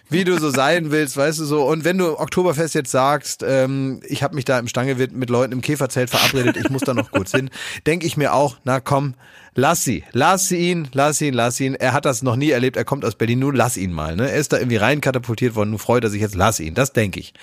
wie 0.09 0.23
du 0.23 0.37
so 0.37 0.49
sein 0.49 0.91
willst, 0.91 1.17
weißt 1.17 1.39
du 1.39 1.45
so. 1.45 1.63
Und 1.63 1.85
wenn 1.85 1.97
du 1.97 2.19
Oktoberfest 2.19 2.75
jetzt 2.75 2.91
sagst, 2.91 3.43
ähm, 3.45 4.01
ich 4.07 4.23
habe 4.23 4.35
mich 4.35 4.45
da 4.45 4.59
im 4.59 4.67
Stangelwirt 4.67 5.11
mit 5.11 5.29
Leuten 5.29 5.53
im 5.53 5.61
Käferzelt 5.61 6.09
verabredet, 6.09 6.57
ich 6.57 6.69
muss 6.69 6.81
da 6.81 6.93
noch 6.93 7.11
kurz 7.11 7.31
hin, 7.31 7.49
denke 7.85 8.05
ich 8.05 8.17
mir 8.17 8.33
auch, 8.33 8.57
na 8.63 8.79
komm, 8.79 9.15
lass 9.55 9.83
sie, 9.83 10.03
lass 10.11 10.47
sie 10.47 10.57
ihn, 10.71 10.87
lass 10.93 11.21
ihn, 11.21 11.33
lass 11.33 11.59
ihn. 11.59 11.75
Er 11.75 11.93
hat 11.93 12.05
das 12.05 12.21
noch 12.23 12.35
nie 12.35 12.49
erlebt, 12.51 12.77
er 12.77 12.85
kommt 12.85 13.05
aus 13.05 13.15
Berlin, 13.15 13.39
nun 13.39 13.55
lass 13.55 13.77
ihn 13.77 13.91
mal. 13.91 14.15
Ne? 14.15 14.29
Er 14.29 14.37
ist 14.37 14.53
da 14.53 14.57
irgendwie 14.57 14.77
rein 14.77 15.01
katapultiert 15.01 15.55
worden, 15.55 15.71
nun 15.71 15.79
freut 15.79 16.03
er 16.03 16.09
sich 16.09 16.21
jetzt, 16.21 16.35
lass 16.35 16.59
ihn, 16.59 16.73
das 16.73 16.93
denke 16.93 17.19
ich. 17.19 17.33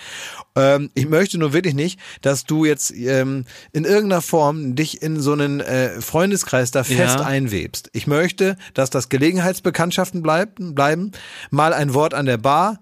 Ähm, 0.57 0.91
ich 0.95 1.09
möchte 1.09 1.39
nur 1.39 1.53
wirklich 1.53 1.75
nicht, 1.75 1.99
dass 2.23 2.45
du 2.45 2.65
jetzt 2.65 2.93
ähm, 2.93 3.45
in 3.73 3.85
irgendeiner 3.85 4.23
Form 4.23 4.75
dich 4.75 5.03
in 5.03 5.21
so 5.21 5.33
einen 5.33 5.61
äh, 5.61 6.01
Freundeskreis 6.01 6.71
da 6.71 6.85
fest 6.85 7.19
Ja. 7.21 7.25
einwebst. 7.27 7.91
Ich 7.93 8.07
möchte, 8.07 8.57
dass 8.75 8.91
das 8.91 9.09
Gelegenheitsbekanntschaften 9.09 10.23
bleiben, 10.23 10.75
bleiben, 10.75 11.13
mal 11.51 11.73
ein 11.73 11.95
Wort 11.95 12.15
an 12.15 12.27
der 12.27 12.39
Bar, 12.39 12.81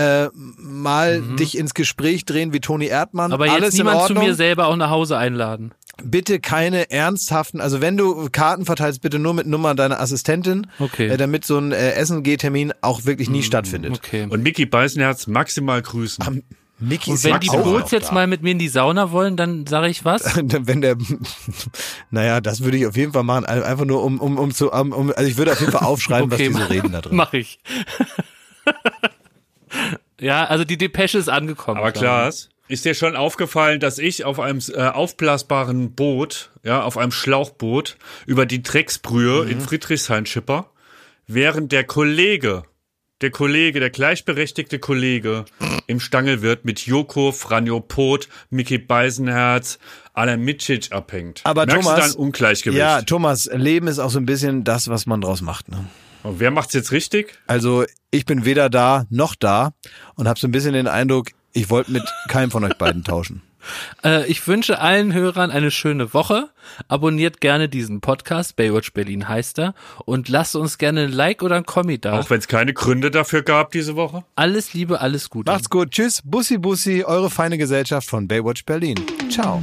äh, 0.00 0.28
mal 0.34 1.20
dich 1.38 1.56
ins 1.58 1.74
Gespräch 1.74 2.24
drehen 2.24 2.52
wie 2.52 2.60
Toni 2.60 2.86
Erdmann. 2.86 3.28
Mhm. 3.30 3.34
Aber 3.34 3.46
jetzt 3.46 3.54
Alles 3.56 3.74
in 3.74 3.78
niemand 3.86 4.06
zu 4.06 4.14
mir 4.14 4.34
selber 4.34 4.66
auch 4.68 4.76
nach 4.76 4.90
Hause 4.90 5.16
einladen. 5.18 5.72
bitte 6.02 6.40
keine 6.40 6.90
ernsthaften, 6.90 7.60
also 7.60 7.80
wenn 7.80 7.96
du 7.96 8.28
Karten 8.32 8.64
verteilst, 8.64 9.02
bitte 9.02 9.18
nur 9.18 9.34
mit 9.34 9.46
Nummer 9.46 9.74
deiner 9.74 10.00
Assistentin, 10.00 10.66
Okay. 10.78 11.08
äh, 11.08 11.16
damit 11.16 11.44
so 11.44 11.58
ein 11.58 11.72
äh, 11.72 11.92
Essen-G-Termin 11.92 12.72
auch 12.80 13.04
wirklich 13.04 13.28
nie 13.28 13.42
stattfindet. 13.42 13.92
Okay. 13.96 14.26
Und 14.30 14.42
Mickey 14.42 14.64
Beißenherz 14.66 15.26
maximal 15.26 15.82
grüßen. 15.82 16.42
Mickey 16.82 17.10
Und 17.10 17.24
wenn 17.24 17.40
die 17.40 17.50
auch 17.50 17.62
Boots 17.62 17.90
jetzt 17.90 18.08
da. 18.08 18.14
mal 18.14 18.26
mit 18.26 18.42
mir 18.42 18.52
in 18.52 18.58
die 18.58 18.68
Sauna 18.70 19.10
wollen, 19.12 19.36
dann 19.36 19.66
sage 19.66 19.88
ich 19.90 20.06
was? 20.06 20.22
wenn 20.42 20.80
der, 20.80 20.96
naja, 22.10 22.40
das 22.40 22.62
würde 22.64 22.78
ich 22.78 22.86
auf 22.86 22.96
jeden 22.96 23.12
Fall 23.12 23.22
machen, 23.24 23.44
also 23.44 23.62
einfach 23.64 23.84
nur 23.84 24.02
um, 24.02 24.18
um, 24.18 24.38
um 24.38 24.50
zu, 24.54 24.70
um, 24.72 25.12
also 25.14 25.28
ich 25.28 25.36
würde 25.36 25.52
auf 25.52 25.60
jeden 25.60 25.72
Fall 25.72 25.86
aufschreiben, 25.86 26.32
Okay, 26.32 26.48
was 26.48 26.56
die 26.56 26.62
so 26.62 26.68
reden 26.72 26.92
da 26.92 27.02
drin. 27.02 27.16
Mach 27.16 27.34
ich. 27.34 27.58
ja, 30.20 30.44
also 30.44 30.64
die 30.64 30.76
Depesche 30.78 31.18
ist 31.18 31.28
angekommen. 31.28 31.78
Aber 31.78 31.92
Klaas, 31.92 32.48
ist 32.68 32.84
dir 32.84 32.94
schon 32.94 33.16
aufgefallen, 33.16 33.80
dass 33.80 33.98
ich 33.98 34.24
auf 34.24 34.38
einem 34.38 34.60
äh, 34.74 34.80
aufblasbaren 34.88 35.92
Boot, 35.94 36.50
ja, 36.62 36.82
auf 36.82 36.96
einem 36.98 37.10
Schlauchboot 37.12 37.96
über 38.26 38.46
die 38.46 38.62
Drecksbrühe 38.62 39.44
Mhm. 39.44 39.50
in 39.50 39.60
Friedrichshain 39.60 40.26
schipper, 40.26 40.70
während 41.26 41.72
der 41.72 41.84
Kollege, 41.84 42.62
der 43.22 43.30
Kollege, 43.30 43.80
der 43.80 43.90
gleichberechtigte 43.90 44.78
Kollege 44.78 45.44
im 45.86 46.00
Stangelwirt 46.00 46.64
mit 46.64 46.80
Joko, 46.86 47.32
Franjo 47.32 47.80
Pot, 47.80 48.28
Mickey 48.50 48.78
Beisenherz, 48.78 49.78
Alan 50.14 50.40
Micic 50.40 50.92
abhängt. 50.92 51.40
Aber 51.44 51.66
Merkst 51.66 51.82
Thomas, 51.84 51.94
du 51.96 52.00
da 52.00 52.06
ein 52.06 52.26
Ungleichgewicht? 52.26 52.78
Ja, 52.78 53.02
Thomas, 53.02 53.50
Leben 53.52 53.88
ist 53.88 53.98
auch 53.98 54.10
so 54.10 54.18
ein 54.18 54.26
bisschen 54.26 54.64
das, 54.64 54.88
was 54.88 55.04
man 55.06 55.20
draus 55.20 55.42
macht. 55.42 55.68
Ne? 55.68 55.84
Und 56.22 56.40
wer 56.40 56.50
macht's 56.50 56.74
jetzt 56.74 56.92
richtig? 56.92 57.38
Also 57.46 57.84
ich 58.10 58.26
bin 58.26 58.44
weder 58.44 58.68
da 58.70 59.06
noch 59.10 59.34
da 59.34 59.72
und 60.14 60.28
habe 60.28 60.38
so 60.38 60.46
ein 60.46 60.52
bisschen 60.52 60.72
den 60.74 60.88
Eindruck, 60.88 61.28
ich 61.52 61.70
wollte 61.70 61.92
mit 61.92 62.02
keinem 62.28 62.50
von 62.50 62.64
euch 62.64 62.76
beiden 62.76 63.04
tauschen. 63.04 63.42
Äh, 64.02 64.26
ich 64.26 64.46
wünsche 64.46 64.80
allen 64.80 65.12
Hörern 65.12 65.50
eine 65.50 65.70
schöne 65.70 66.14
Woche. 66.14 66.48
Abonniert 66.88 67.42
gerne 67.42 67.68
diesen 67.68 68.00
Podcast, 68.00 68.56
Baywatch 68.56 68.94
Berlin 68.94 69.28
heißt 69.28 69.58
er. 69.58 69.74
Und 70.06 70.30
lasst 70.30 70.56
uns 70.56 70.78
gerne 70.78 71.02
ein 71.02 71.12
Like 71.12 71.42
oder 71.42 71.56
ein 71.56 71.66
Kommi 71.66 71.98
da. 71.98 72.18
Auch 72.18 72.30
wenn 72.30 72.38
es 72.38 72.48
keine 72.48 72.72
Gründe 72.72 73.10
dafür 73.10 73.42
gab 73.42 73.70
diese 73.72 73.96
Woche? 73.96 74.24
Alles 74.34 74.72
Liebe, 74.72 75.02
alles 75.02 75.28
Gute. 75.28 75.52
Macht's 75.52 75.68
gut, 75.68 75.90
tschüss, 75.90 76.22
Bussi 76.24 76.56
Bussi, 76.56 77.04
eure 77.04 77.28
feine 77.28 77.58
Gesellschaft 77.58 78.08
von 78.08 78.26
Baywatch 78.26 78.64
Berlin. 78.64 78.98
Ciao. 79.28 79.62